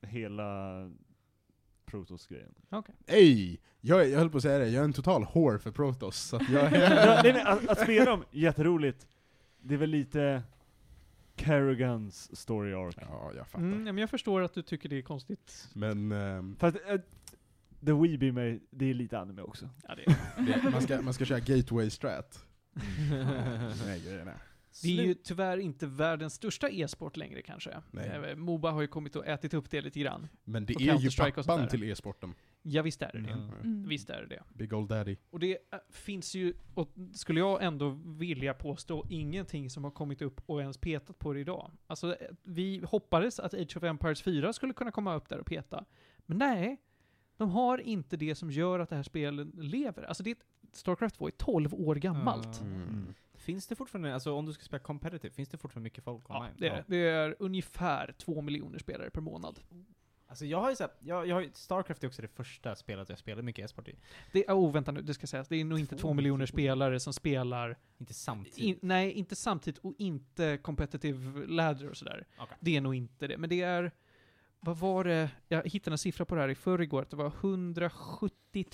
Hela 0.02 0.92
Protoss-grejen. 1.86 2.54
Okej. 2.70 2.96
Ej! 3.08 3.62
Jag, 3.82 4.10
jag 4.10 4.18
höll 4.20 4.30
på 4.30 4.38
att 4.38 4.44
säga 4.44 4.60
det, 4.60 4.68
jag 4.70 4.82
är 4.82 4.86
en 4.86 4.94
total 4.94 5.26
whore 5.34 5.60
för 5.60 5.72
Protoss, 5.72 6.18
så 6.18 6.36
att 6.36 6.50
jag 6.50 6.64
Ja, 6.74 7.20
nej, 7.24 7.34
nej, 7.34 7.42
att, 7.42 7.68
att 7.70 7.80
spela 7.80 8.06
dem, 8.12 8.24
jätteroligt. 8.32 9.08
Det 9.68 9.74
är 9.74 9.78
väl 9.78 9.90
lite 9.90 10.44
Kerrigans 11.36 12.38
story 12.38 12.74
arc. 12.74 12.96
Ja, 13.02 13.32
jag 13.36 13.48
fattar. 13.48 13.66
Mm, 13.66 13.84
men 13.84 13.98
jag 13.98 14.10
förstår 14.10 14.42
att 14.42 14.54
du 14.54 14.62
tycker 14.62 14.90
det 14.90 14.98
är 14.98 15.02
konstigt. 15.02 15.70
Men 15.74 16.12
ehm, 16.12 16.56
Fast 16.60 16.78
äh, 16.88 17.00
The 17.86 17.94
Weebie 17.94 18.32
mig, 18.32 18.64
det 18.70 18.90
är 18.90 18.94
lite 18.94 19.20
anime 19.20 19.42
också. 19.42 19.70
Ja, 19.88 19.96
det, 19.96 20.18
det, 20.64 20.70
man, 20.72 20.82
ska, 20.82 21.02
man 21.02 21.14
ska 21.14 21.26
köra 21.26 21.40
gateway 21.40 21.90
strat. 21.90 22.46
Nej, 23.86 24.02
grejen 24.06 24.28
är. 24.28 24.38
Det 24.84 25.00
är 25.00 25.04
ju 25.04 25.14
tyvärr 25.14 25.58
inte 25.58 25.88
världens 25.88 26.34
största 26.34 26.70
e-sport 26.70 27.18
längre 27.18 27.42
kanske. 27.42 27.82
Nej. 27.92 28.10
Eh, 28.10 28.36
Moba 28.36 28.72
har 28.72 28.82
ju 28.82 28.88
kommit 28.88 29.16
och 29.16 29.28
ätit 29.28 29.54
upp 29.54 29.72
det 29.72 29.82
lite 29.82 30.00
grann. 30.00 30.28
Men 30.44 30.66
det 30.66 30.74
är 30.74 31.00
ju 31.00 31.10
pappan 31.34 31.68
till 31.68 31.84
e-sporten. 31.84 32.34
Ja, 32.62 32.82
visst 32.82 33.02
är 33.02 33.12
det 33.14 33.22
det. 33.22 33.30
Ja. 33.30 33.36
Mm. 33.36 33.88
Visst 33.88 34.10
är 34.10 34.22
det 34.22 34.28
det. 34.28 34.44
Big 34.54 34.74
old 34.74 34.90
daddy. 34.90 35.18
Och 35.30 35.40
det 35.40 35.52
äh, 35.52 35.80
finns 35.90 36.36
ju, 36.36 36.54
och 36.74 36.90
skulle 37.14 37.40
jag 37.40 37.64
ändå 37.64 37.90
vilja 38.06 38.54
påstå, 38.54 39.06
ingenting 39.10 39.70
som 39.70 39.84
har 39.84 39.92
kommit 39.92 40.22
upp 40.22 40.42
och 40.46 40.62
ens 40.62 40.78
petat 40.78 41.20
på 41.20 41.34
det 41.34 41.40
idag. 41.40 41.72
Alltså, 41.88 42.16
eh, 42.16 42.28
vi 42.44 42.84
hoppades 42.88 43.40
att 43.40 43.54
Age 43.54 43.78
of 43.78 43.84
Empires 43.84 44.22
4 44.22 44.54
skulle 44.54 44.74
kunna 44.74 44.92
komma 44.92 45.16
upp 45.16 45.30
där 45.30 45.40
och 45.40 45.46
peta. 45.46 45.86
Men 46.26 46.38
nej, 46.38 46.78
de 47.38 47.50
har 47.50 47.78
inte 47.78 48.18
det 48.18 48.36
som 48.36 48.52
gör 48.52 48.80
att 48.80 48.90
det 48.90 48.96
här 48.96 49.04
spelet 49.04 49.48
lever. 49.56 50.04
Alltså, 50.04 50.24
det 50.24 50.38
Starcraft 50.74 51.16
2 51.16 51.28
är 51.28 51.32
12 51.32 51.74
år 51.74 51.96
gammalt. 51.96 52.62
Ja. 52.62 52.68
Mm. 52.68 53.14
Finns 53.46 53.68
det 53.68 53.76
fortfarande, 53.76 54.14
alltså 54.14 54.34
om 54.34 54.46
du 54.46 54.54
ska 54.54 54.64
spela 54.64 54.80
competitive, 54.84 55.34
finns 55.34 55.50
det 55.50 55.58
fortfarande 55.58 55.84
mycket 55.84 56.04
folk 56.04 56.26
Ja, 56.30 56.38
online? 56.40 56.54
det 56.58 56.68
är, 56.68 56.84
det. 56.88 56.98
är 56.98 57.36
ungefär 57.40 58.12
2 58.18 58.42
miljoner 58.42 58.80
spelare 58.80 59.10
per 59.10 59.22
månad. 59.22 59.60
Alltså 60.28 60.46
jag 60.46 60.62
har 60.62 60.70
ju 60.70 60.76
såhär, 60.76 60.92
jag, 61.00 61.28
jag 61.28 61.36
har 61.36 61.46
Starcraft 61.54 62.04
är 62.04 62.08
också 62.08 62.22
det 62.22 62.28
första 62.28 62.76
spelet 62.76 63.10
jag 63.10 63.20
spelade 63.20 63.42
mycket 63.44 63.66
e-sport 63.66 63.88
i. 63.88 63.96
Det 64.32 64.48
är, 64.50 64.54
oh, 64.54 64.72
vänta 64.74 64.92
nu, 64.92 65.02
det 65.02 65.14
ska 65.14 65.28
sägas. 65.28 65.48
Det 65.48 65.56
är 65.56 65.66
nog 65.66 65.80
inte 65.80 65.96
Två 65.96 66.02
2 66.08 66.14
miljoner 66.14 66.46
spelare 66.46 67.00
som 67.00 67.14
spelar, 67.14 67.78
Inte 67.98 68.14
samtidigt. 68.14 68.58
in, 68.60 68.80
nej, 68.82 69.12
inte 69.12 69.36
samtidigt 69.36 69.80
och 69.80 69.94
inte 69.98 70.58
competitive 70.58 71.46
ladder 71.48 71.90
och 71.90 71.98
sådär. 71.98 72.26
Okej. 72.38 72.58
Det 72.60 72.76
är 72.78 72.82
nog 72.82 72.96
inte 72.96 73.28
det, 73.28 73.38
men 73.38 73.50
det 73.50 73.62
är, 73.62 73.92
vad 74.60 74.78
var 74.78 75.04
det, 75.04 75.30
jag 75.48 75.70
hittade 75.70 75.94
en 75.94 75.98
siffra 75.98 76.26
på 76.26 76.36
det 76.36 76.42
här 76.42 76.50
i 76.50 76.56
förrgår, 76.56 77.02
att 77.02 77.10
det 77.10 77.16
var 77.18 77.28
170 77.42 78.66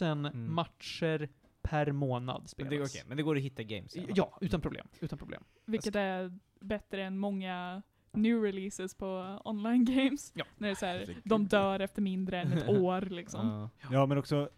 000 0.00 0.26
Mm. 0.26 0.54
matcher 0.54 1.28
per 1.70 1.92
månad 1.92 2.40
Men 2.40 2.48
spelas. 2.48 2.70
det, 2.70 2.76
är 2.76 2.84
okej, 2.84 3.02
men 3.08 3.16
det 3.16 3.22
går 3.22 3.36
att 3.36 3.42
hitta 3.42 3.62
games 3.62 3.96
i 3.96 4.00
alla. 4.00 4.08
Ja, 4.14 4.38
utan 4.40 4.60
problem. 4.60 4.88
Utan 5.00 5.18
problem. 5.18 5.44
Vilket 5.64 5.96
är 5.96 6.38
bättre 6.60 7.04
än 7.04 7.18
många 7.18 7.82
new 8.12 8.42
releases 8.42 8.94
på 8.94 9.40
online 9.44 9.84
games. 9.84 10.32
Ja. 10.34 10.44
När 10.58 10.68
det 10.68 10.72
är 10.72 10.74
så 10.74 10.86
här, 10.86 11.16
de 11.24 11.46
dör 11.46 11.80
efter 11.80 12.02
mindre 12.02 12.40
än 12.40 12.52
ett 12.52 12.68
år 12.68 13.00
liksom. 13.00 13.48
Ja. 13.48 13.70
Ja 13.92 14.06
men 14.06 14.18
också, 14.18 14.50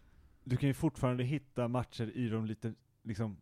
du 0.44 0.56
kan 0.56 0.68
ju 0.68 0.74
fortfarande 0.74 1.24
hitta 1.24 1.68
matcher 1.68 2.10
i 2.14 2.28
de 2.28 2.46
lite, 2.46 2.74
liksom, 3.02 3.36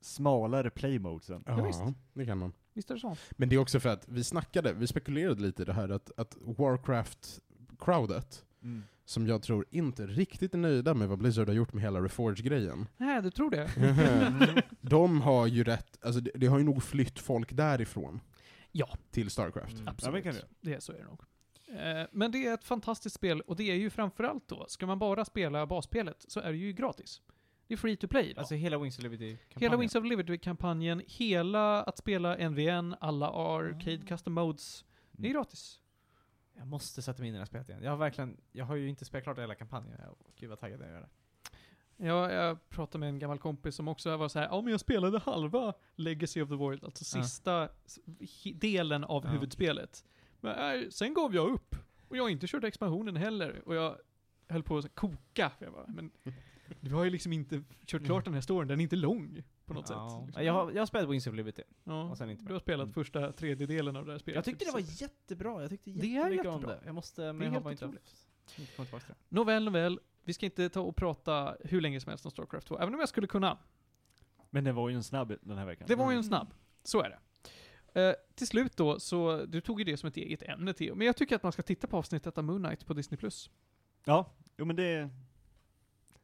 smalare 0.00 0.70
playmodesen. 0.70 1.44
Ja, 1.46 1.64
visst. 1.64 1.82
det 2.12 2.26
kan 2.26 2.38
man. 2.38 2.52
Visst 2.72 2.90
är 2.90 2.94
det 2.94 3.00
så? 3.00 3.16
Men 3.30 3.48
det 3.48 3.54
är 3.54 3.58
också 3.60 3.80
för 3.80 3.88
att 3.88 4.08
vi 4.08 4.24
snackade, 4.24 4.72
vi 4.72 4.86
spekulerade 4.86 5.42
lite 5.42 5.62
i 5.62 5.64
det 5.64 5.72
här 5.72 5.88
att, 5.88 6.10
att 6.16 6.36
Warcraft-crowdet, 6.36 8.44
Mm. 8.62 8.82
Som 9.12 9.26
jag 9.26 9.42
tror 9.42 9.64
inte 9.70 10.06
riktigt 10.06 10.54
är 10.54 10.58
nöjda 10.58 10.94
med 10.94 11.08
vad 11.08 11.18
Blizzard 11.18 11.48
har 11.48 11.54
gjort 11.54 11.72
med 11.72 11.82
hela 11.82 12.00
Reforge-grejen. 12.00 12.88
Nej, 12.96 13.22
du 13.22 13.30
tror 13.30 13.50
det? 13.50 13.70
De 14.80 15.20
har 15.20 15.46
ju 15.46 15.64
rätt, 15.64 15.98
alltså 16.04 16.20
det, 16.20 16.30
det 16.34 16.46
har 16.46 16.58
ju 16.58 16.64
nog 16.64 16.82
flytt 16.82 17.18
folk 17.18 17.52
därifrån. 17.52 18.20
Ja. 18.72 18.88
Till 19.10 19.30
Starcraft. 19.30 19.74
Mm. 19.74 19.88
Absolut. 19.88 20.24
Ja, 20.24 20.32
det. 20.32 20.44
det 20.60 20.74
är, 20.74 20.80
så 20.80 20.92
är 20.92 20.98
det 20.98 21.04
nog. 21.04 21.20
Eh, 22.02 22.06
Men 22.12 22.32
det 22.32 22.46
är 22.46 22.54
ett 22.54 22.64
fantastiskt 22.64 23.16
spel, 23.16 23.40
och 23.40 23.56
det 23.56 23.70
är 23.70 23.74
ju 23.74 23.90
framförallt 23.90 24.48
då, 24.48 24.64
ska 24.68 24.86
man 24.86 24.98
bara 24.98 25.24
spela 25.24 25.66
basspelet 25.66 26.24
så 26.28 26.40
är 26.40 26.50
det 26.52 26.58
ju 26.58 26.72
gratis. 26.72 27.20
Det 27.66 27.74
är 27.74 27.78
free 27.78 27.96
to 27.96 28.08
play 28.08 28.24
idag. 28.30 28.38
Alltså 28.40 28.54
hela 28.54 28.78
Wings 28.78 28.98
of 28.98 29.02
Liberty 29.04 29.36
Hela 29.48 29.76
Wings 29.76 29.94
of 29.94 30.04
Liberty-kampanjen, 30.04 31.02
hela 31.06 31.82
att 31.82 31.98
spela 31.98 32.48
NVN, 32.48 32.94
alla 33.00 33.30
Arcade 33.30 33.98
Ah. 34.04 34.06
Custom 34.08 34.32
Modes, 34.32 34.84
det 35.12 35.26
är 35.26 35.30
Mm. 35.30 35.32
gratis. 35.42 35.78
Jag 36.56 36.66
måste 36.66 37.02
sätta 37.02 37.20
mig 37.22 37.28
in 37.28 37.34
i 37.34 37.36
det 37.36 37.40
här 37.40 37.46
spelet 37.46 37.68
igen. 37.68 37.82
Jag 37.82 37.90
har 37.90 37.96
verkligen, 37.96 38.36
jag 38.52 38.64
har 38.64 38.76
ju 38.76 38.88
inte 38.88 39.04
spelat 39.04 39.24
klart 39.24 39.38
hela 39.38 39.54
kampanjen. 39.54 39.96
Jag, 40.04 40.16
gud 40.36 40.48
vad 40.50 40.58
taggad 40.58 40.80
jag 40.80 40.88
är 40.88 41.00
det. 41.00 41.08
Jag, 41.96 42.32
jag 42.32 42.68
pratade 42.68 42.98
med 43.00 43.08
en 43.08 43.18
gammal 43.18 43.38
kompis 43.38 43.74
som 43.74 43.88
också 43.88 44.16
var 44.16 44.28
så 44.28 44.38
här, 44.38 44.46
ja 44.46 44.60
men 44.62 44.70
jag 44.70 44.80
spelade 44.80 45.18
halva 45.18 45.74
Legacy 45.94 46.42
of 46.42 46.48
the 46.48 46.54
Void, 46.54 46.84
alltså 46.84 47.18
Ja. 47.18 47.22
sista 47.24 47.68
hi- 48.20 48.58
delen 48.58 49.04
av 49.04 49.24
Ja. 49.24 49.30
huvudspelet. 49.30 50.04
Men 50.40 50.82
äh, 50.82 50.88
sen 50.88 51.14
gav 51.14 51.34
jag 51.34 51.48
upp. 51.52 51.76
Och 52.08 52.16
jag 52.16 52.22
har 52.22 52.28
inte 52.30 52.46
kört 52.46 52.64
expansionen 52.64 53.16
heller. 53.16 53.62
Och 53.68 53.74
jag 53.74 53.96
höll 54.48 54.62
på 54.62 54.78
att 54.78 54.94
koka. 54.94 55.50
För 55.58 55.64
jag 55.64 55.74
bara, 55.74 55.86
men 55.86 56.10
du 56.80 56.94
har 56.94 57.04
ju 57.04 57.10
liksom 57.10 57.32
inte 57.32 57.62
kört 57.86 58.04
klart 58.04 58.24
den 58.24 58.34
här 58.34 58.40
storyn, 58.40 58.68
den 58.68 58.80
är 58.80 58.82
inte 58.82 58.96
lång 58.96 59.42
på 59.74 59.80
något 59.80 59.90
Ja. 59.90 60.18
sätt. 60.20 60.26
Liksom. 60.26 60.44
Jag, 60.44 60.52
har, 60.52 60.70
jag 60.72 60.78
har 60.80 60.86
spelat 60.86 61.08
Wings 61.10 61.26
of 61.26 61.34
Liberty. 61.34 61.62
ja, 61.84 62.02
och 62.02 62.18
sen 62.18 62.30
inte 62.30 62.44
du 62.44 62.52
har 62.52 62.60
spelat 62.60 62.84
Mm. 62.84 62.94
första 62.94 63.32
tredjedelen 63.32 63.96
av 63.96 64.06
det 64.06 64.12
här 64.12 64.18
spelet. 64.18 64.34
Jag 64.36 64.44
tyckte 64.44 64.64
det 64.64 64.70
var 64.72 65.02
jättebra. 65.02 65.60
Jag 65.60 65.70
tyckte 65.70 65.90
Det 65.90 66.06
är 66.06 66.10
jättemycket 66.10 66.46
om 66.46 66.52
jättebra. 66.54 66.74
det. 66.76 66.86
Jag 66.86 66.94
måste, 66.94 67.22
Det 67.22 67.28
är 67.28 67.32
men 67.32 67.46
jag 67.46 67.52
har 67.54 67.60
bara 67.60 67.70
inte 67.72 67.84
kommit 67.84 68.04
tillbaka 68.76 68.98
till 68.98 69.08
det. 69.08 69.14
Nåväl, 69.36 69.64
nåväl. 69.64 70.00
Vi 70.24 70.32
ska 70.32 70.46
inte 70.46 70.68
ta 70.68 70.80
och 70.80 70.96
prata 70.96 71.56
hur 71.64 71.80
länge 71.80 72.00
som 72.00 72.08
helst 72.10 72.24
om 72.24 72.30
Starcraft 72.30 72.66
2, 72.66 72.78
även 72.78 72.94
om 72.94 73.00
jag 73.00 73.08
skulle 73.08 73.26
kunna. 73.26 73.58
Men 74.50 74.64
det 74.64 74.72
var 74.72 74.88
ju 74.88 74.94
en 74.94 75.02
snabb 75.02 75.32
den 75.42 75.58
här 75.58 75.66
veckan. 75.66 75.86
Det 75.88 75.94
var 75.94 76.04
ju 76.04 76.08
en 76.08 76.12
Mm. 76.12 76.22
snabb. 76.22 76.54
Så 76.84 77.02
är 77.02 77.08
det. 77.10 77.18
Eh, 78.00 78.14
till 78.34 78.46
slut 78.46 78.76
då, 78.76 79.00
så 79.00 79.44
du 79.46 79.60
tog 79.60 79.78
ju 79.80 79.84
det 79.84 79.96
som 79.96 80.06
ett 80.08 80.16
eget 80.16 80.42
ämne 80.42 80.72
Theo, 80.72 80.94
men 80.94 81.06
jag 81.06 81.16
tycker 81.16 81.36
att 81.36 81.42
man 81.42 81.52
ska 81.52 81.62
titta 81.62 81.86
på 81.86 81.96
avsnittet 81.96 82.38
av 82.38 82.44
Moon 82.44 82.62
Knight 82.64 82.86
på 82.86 82.94
Disney+. 82.94 83.18
Plus. 83.18 83.50
Ja, 84.04 84.32
jo 84.56 84.64
men 84.64 84.76
det... 84.76 85.08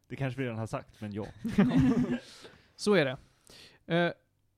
Det 0.09 0.16
kanske 0.16 0.39
vi 0.39 0.45
redan 0.45 0.59
har 0.59 0.66
sagt, 0.66 1.01
men 1.01 1.12
ja. 1.12 1.27
Så 2.77 2.95
är 2.95 3.05
det. 3.05 3.16
Eh, 3.89 4.10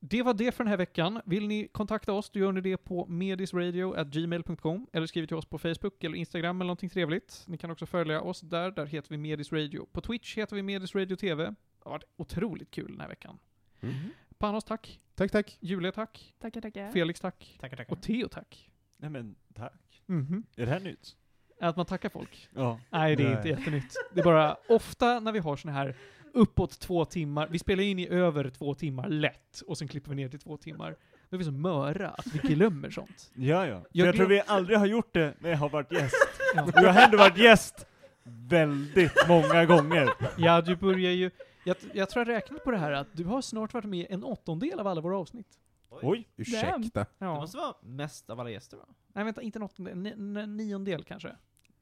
det 0.03 0.23
var 0.23 0.35
det 0.35 0.53
för 0.53 0.65
den 0.65 0.71
här 0.71 0.77
veckan. 0.77 1.21
Vill 1.25 1.47
ni 1.49 1.69
kontakta 1.73 2.13
oss, 2.13 2.31
då 2.31 2.41
gör 2.41 2.53
ni 2.53 2.61
det 2.61 2.77
på 2.77 3.07
medisradio.gmail.com 3.07 4.87
eller 4.93 5.07
skriv 5.07 5.27
till 5.27 5.37
oss 5.37 5.45
på 5.47 5.59
Facebook 5.59 6.05
eller 6.05 6.17
Instagram 6.19 6.57
eller 6.61 6.67
någonting 6.67 6.91
trevligt. 6.91 7.45
Ni 7.47 7.59
kan 7.59 7.71
också 7.71 7.87
följa 7.87 8.21
oss 8.21 8.41
där, 8.41 8.71
där 8.71 8.87
heter 8.87 9.09
vi 9.11 9.17
Medis 9.17 9.53
Radio. 9.53 9.87
På 9.93 10.01
Twitch 10.01 10.37
heter 10.39 10.57
vi 10.57 10.63
Medis 10.63 10.95
Radio 10.95 11.17
TV. 11.17 11.45
Det 11.45 11.55
har 11.85 11.91
varit 11.91 12.05
otroligt 12.17 12.71
kul 12.71 12.91
den 12.91 13.01
här 13.01 13.09
veckan. 13.09 13.39
Mm. 13.81 13.95
Panos 14.39 14.65
tack, 14.65 15.01
Tack, 15.15 15.31
tack. 15.33 15.57
Julia 15.61 15.93
tack, 15.93 16.35
Tackar, 16.39 16.61
tackar. 16.61 16.91
Felix 16.93 17.21
tack 17.21 17.57
Tackar, 17.61 17.77
tackar. 17.77 17.93
och 17.93 18.03
Theo 18.03 18.29
tack. 18.29 18.71
Nej 18.97 19.11
men, 19.11 19.35
tack. 19.55 20.03
Mhm. 20.07 20.43
Är 20.57 20.67
det 20.67 20.73
här 20.73 20.81
nytt? 20.81 21.17
Att 21.61 21.77
man 21.77 21.87
tackar 21.87 22.09
folk. 22.09 22.49
Ja. 22.55 22.81
Nej, 22.91 23.17
det 23.17 23.23
är 23.23 23.29
Nej. 23.29 23.37
inte 23.37 23.49
jättenytt. 23.49 23.95
Det 24.15 24.21
är 24.21 24.25
bara 24.25 24.57
ofta 24.69 25.21
när 25.21 25.33
vi 25.33 25.39
har 25.39 25.57
såna 25.57 25.73
här 25.75 25.95
uppåt 26.35 26.79
två 26.81 27.05
timmar, 27.05 27.49
vi 27.51 27.59
spelar 27.59 27.83
in 27.83 27.99
i 27.99 28.09
över 28.09 28.51
två 28.51 28.75
timmar 28.75 29.09
lätt, 29.09 29.61
och 29.67 29.79
sen 29.79 29.89
klipper 29.89 30.11
vi 30.11 30.17
ner 30.17 30.29
till 30.29 30.39
två 30.39 30.57
timmar. 30.57 30.97
Då 31.31 31.37
är 31.37 31.39
vi 31.39 31.45
så 31.45 31.51
möra 31.53 32.09
att 32.11 32.27
vi 32.27 32.39
glömmer 32.39 32.91
sånt. 32.91 33.31
Ja, 33.35 33.67
ja. 33.67 33.81
För 33.81 33.89
Jag 33.93 34.09
jag, 34.09 34.15
tror 34.17 34.27
vi 34.27 34.43
aldrig 34.47 34.79
har 34.79 34.87
gjort 34.87 35.15
det 35.15 35.35
när 35.41 35.51
jag 35.51 35.57
har 35.59 35.69
varit 35.69 35.93
gäst. 35.93 36.15
Ja. 36.55 36.63
Och 36.65 36.73
jag 36.75 36.93
har 36.93 37.03
ändå 37.03 37.19
varit 37.19 37.39
gäst 37.39 37.87
väldigt 38.25 39.13
många 39.29 39.65
gånger. 39.67 40.09
Ja, 40.39 40.61
du 40.61 40.77
börjar 40.77 41.11
ju... 41.11 41.31
Jag, 41.65 41.77
jag 41.95 42.11
tror 42.11 42.27
jag 42.29 42.35
räknat 42.37 42.65
på 42.65 42.71
det 42.71 42.77
här 42.79 42.93
att 42.93 43.07
du 43.13 43.25
har 43.25 43.43
snart 43.43 43.75
varit 43.75 43.85
med 43.85 44.07
en 44.11 44.25
åttondel 44.25 44.81
av 44.81 44.87
alla 44.87 45.01
våra 45.01 45.19
avsnitt. 45.19 45.47
Oj. 45.91 46.29
Ursäkta. 46.37 47.01
Det 47.01 47.07
Ja. 47.19 47.35
måste 47.35 47.57
vara 47.57 47.75
mest 47.83 48.31
av 48.31 48.41
alla 48.41 48.51
gäster 48.51 48.77
va? 48.77 48.85
Nej, 49.13 49.25
vänta, 49.25 49.43
inte 49.43 49.59
en 49.59 49.63
åttondel, 49.63 49.97
ni, 49.99 50.47
niondel 50.47 51.05
kanske. 51.05 51.29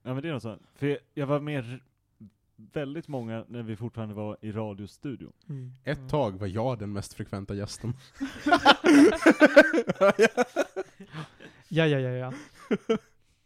Ja 0.02 0.14
men 0.14 0.22
det 0.22 0.28
är 0.28 0.32
något 0.32 0.42
sånt. 0.42 0.62
För 0.74 0.98
jag, 1.14 1.26
var 1.26 1.40
med 1.40 1.80
väldigt 2.72 3.08
många 3.08 3.44
när 3.48 3.62
vi 3.62 3.76
fortfarande 3.76 4.14
var 4.14 4.36
i 4.40 4.52
radiostudion. 4.52 5.32
Ett 5.84 6.08
tag 6.08 6.38
var 6.38 6.46
jag 6.46 6.78
den 6.78 6.92
mest 6.92 7.14
frekventa 7.14 7.54
gästen. 7.54 7.92
Ja, 11.70 11.86
ja, 11.86 11.98
ja, 11.98 12.10
ja. 12.10 12.32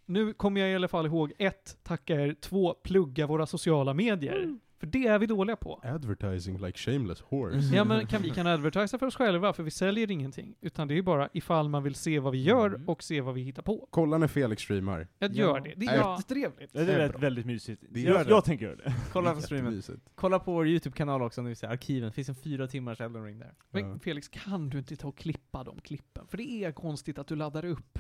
Nu 0.07 0.33
kommer 0.33 0.61
jag 0.61 0.71
i 0.71 0.75
alla 0.75 0.89
fall 0.89 1.07
ihåg 1.07 1.33
ett, 1.39 1.77
tacka 1.83 2.21
er, 2.21 2.35
två, 2.41 2.75
plugga 2.75 3.27
våra 3.27 3.47
sociala 3.47 3.95
medier. 3.95 4.59
För 4.83 4.87
det 4.87 5.07
är 5.07 5.19
vi 5.19 5.27
dåliga 5.27 5.57
på. 5.57 5.81
Advertising 5.85 6.59
like 6.59 6.79
shameless 6.79 7.21
horse. 7.21 7.77
Ja 7.77 7.85
men 7.85 8.07
kan 8.13 8.23
vi 8.23 8.31
kan 8.31 8.47
advertisa 8.47 8.99
för 8.99 9.07
oss 9.07 9.17
själva, 9.17 9.53
för 9.53 9.63
vi 9.63 9.71
säljer 9.71 10.11
ingenting. 10.11 10.55
Utan 10.61 10.89
det 10.89 10.99
är 10.99 11.03
bara 11.03 11.29
ifall 11.33 11.69
man 11.69 11.83
vill 11.83 11.95
se 11.95 12.19
vad 12.21 12.33
vi 12.33 12.43
gör 12.43 12.67
Mm. 12.67 12.89
och 12.89 13.03
se 13.03 13.21
vad 13.21 13.35
vi 13.35 13.41
hittar 13.43 13.63
på. 13.63 13.89
Kolla 13.91 14.19
när 14.19 14.29
Felix 14.29 14.63
streamar. 14.63 15.09
Jag 15.19 15.31
Ja. 15.31 15.35
gör 15.35 15.61
det. 15.61 15.75
Det 15.77 15.87
är 15.87 15.97
Ja. 15.97 16.17
jättetrevligt. 16.19 16.71
Ja, 16.75 16.81
det 16.81 16.87
Det 16.87 16.93
är 17.03 17.09
väldigt 17.19 17.47
mysigt. 17.47 17.83
Det 17.91 18.01
gör 18.01 18.15
Jag, 18.15 18.27
det. 18.27 18.31
jag 18.31 18.45
tänker 18.45 18.65
göra 18.67 18.77
det. 18.77 18.95
Kolla 19.13 19.35
på 19.35 19.41
streamen. 19.41 19.65
Jättemysigt. 19.65 20.09
Kolla 20.15 20.39
på 20.39 20.53
vår 20.53 20.69
YouTube-kanal 20.69 21.23
också, 21.23 21.43
när 21.43 21.49
vi 21.49 21.55
ser 21.55 21.69
arkiven. 21.69 22.09
Det 22.09 22.13
finns 22.15 22.29
en 22.29 22.35
fyra 22.35 22.67
timmars 22.67 23.01
Elden 23.01 23.25
Ring 23.25 23.39
där. 23.39 23.53
Men 23.71 23.91
Ja. 23.91 23.99
Felix, 23.99 24.29
kan 24.29 24.69
du 24.69 24.79
inte 24.79 24.97
ta 24.97 25.09
och 25.09 25.17
klippa 25.19 25.65
de 25.65 25.81
klippen? 25.81 26.27
För 26.29 26.37
det 26.39 26.51
är 26.65 26.73
konstigt 26.73 27.19
att 27.19 27.27
du 27.27 27.37
laddar 27.37 27.65
upp 27.65 27.99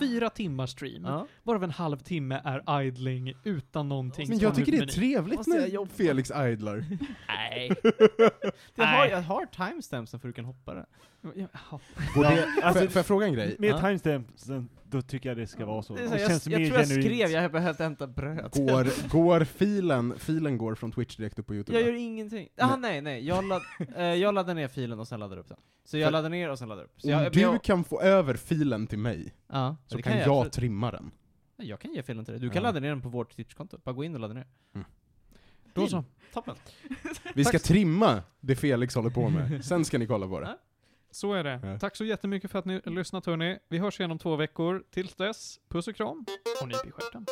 fyra 0.00 0.30
timmars 0.30 0.70
stream, 0.70 1.04
Ja. 1.04 1.26
varav 1.42 1.64
en 1.64 1.70
halvtimme 1.70 2.40
är 2.44 2.82
idling 2.82 3.32
utan 3.44 3.88
någonting. 3.88 4.28
Men 4.28 4.38
jag 4.38 4.54
tycker 4.54 4.72
det 4.72 4.78
är 4.78 4.86
trevligt. 4.86 4.94
trevligt 4.94 5.36
Måste 5.36 5.50
jag 5.50 5.60
när 5.60 5.68
jobba? 5.68 5.90
Felix 6.26 6.30
idlar. 6.52 6.84
Nej. 7.28 7.70
Det 8.74 8.84
har, 8.84 9.06
jag 9.06 9.22
har 9.22 9.46
timestampsen 9.46 10.20
för 10.20 10.28
du 10.28 10.32
kan 10.32 10.44
hoppa 10.44 10.74
det. 10.74 10.86
Jaha. 11.34 11.80
Borde, 12.14 12.34
Ja, 12.36 12.66
alltså, 12.66 12.82
får, 12.84 12.90
får 12.90 12.98
jag 12.98 13.06
fråga 13.06 13.26
en 13.26 13.32
grej? 13.32 13.56
Med 13.58 13.70
Ja. 13.70 13.80
timestampsen, 13.80 14.68
då 14.84 15.02
tycker 15.02 15.28
jag 15.28 15.36
det 15.38 15.46
ska 15.46 15.66
vara 15.66 15.82
så. 15.82 15.94
Det 15.94 16.00
är 16.00 16.02
Det, 16.02 16.08
så 16.08 16.14
här, 16.16 16.52
jag, 16.52 16.60
jag 16.60 16.68
tror 16.68 16.78
jag 16.80 16.88
skrev, 16.88 17.30
jag 17.30 17.52
behövde 17.52 17.84
hämta 17.84 18.06
bröd. 18.06 18.50
Går, 18.54 19.08
går 19.10 19.44
filen, 19.44 20.18
filen 20.18 20.58
går 20.58 20.74
från 20.74 20.92
Twitch 20.92 21.16
direkt 21.16 21.38
upp 21.38 21.46
på 21.46 21.54
Youtube? 21.54 21.78
Jag 21.78 21.86
gör 21.88 21.94
ingenting. 21.94 22.48
Ah, 22.56 22.76
nej, 22.76 23.00
nej. 23.00 23.26
Jag, 23.26 23.44
ladd, 23.44 23.62
eh, 23.96 24.04
jag 24.04 24.34
laddar 24.34 24.54
ner 24.54 24.68
filen 24.68 25.00
och 25.00 25.08
sen 25.08 25.20
laddar 25.20 25.36
upp 25.36 25.48
den. 25.48 25.58
Så 25.84 25.98
jag 25.98 26.06
För- 26.06 26.12
laddar 26.12 26.28
ner 26.30 26.50
och 26.50 26.58
sen 26.58 26.68
laddar 26.68 26.84
upp. 26.84 26.92
Så 26.96 27.06
Om 27.08 27.12
jag, 27.12 27.22
men 27.22 27.32
du 27.32 27.40
jag, 27.40 27.62
kan 27.62 27.84
få 27.84 28.00
över 28.00 28.34
filen 28.34 28.86
till 28.86 28.98
mig, 28.98 29.34
ja, 29.52 29.76
så 29.86 29.96
det 29.96 30.02
kan 30.02 30.18
jag, 30.18 30.28
absolut. 30.28 30.52
trimma 30.52 30.90
den. 30.90 31.10
Jag 31.56 31.80
kan 31.80 31.92
ge 31.92 32.02
filen 32.02 32.24
till 32.24 32.32
dig. 32.32 32.40
Du 32.40 32.48
kan 32.50 32.56
Ja. 32.56 32.62
ladda 32.62 32.80
ner 32.80 32.88
den 32.88 33.02
på 33.02 33.08
vårt 33.08 33.36
Twitch-konto. 33.36 33.78
Bara 33.84 33.92
gå 33.92 34.04
in 34.04 34.14
och 34.14 34.20
ladda 34.20 34.34
ner. 34.34 34.46
Då 35.80 35.88
så. 35.88 36.04
Toppen. 36.32 36.56
Vi 37.34 37.44
ska 37.44 37.58
trimma 37.58 38.22
det 38.40 38.56
Felix 38.56 38.94
håller 38.94 39.10
på 39.10 39.28
med. 39.28 39.64
Sen 39.64 39.84
ska 39.84 39.98
ni 39.98 40.06
kolla 40.06 40.28
på 40.28 40.40
det. 40.40 40.58
Så 41.10 41.32
är 41.32 41.44
det. 41.44 41.60
Ja. 41.62 41.78
Tack 41.78 41.96
så 41.96 42.04
jättemycket 42.04 42.50
för 42.50 42.58
att 42.58 42.64
ni 42.64 42.80
har 42.84 42.92
lyssnat 42.92 43.26
hörni. 43.26 43.58
Vi 43.68 43.78
hörs 43.78 44.00
igen 44.00 44.10
om 44.10 44.18
två 44.18 44.36
veckor. 44.36 44.84
Tills 44.90 45.14
dess, 45.14 45.60
puss 45.68 45.88
och 45.88 45.96
kram 45.96 46.24
och 46.62 46.68
nyp 46.68 46.86
i 46.86 46.90
stjärten. 46.90 47.26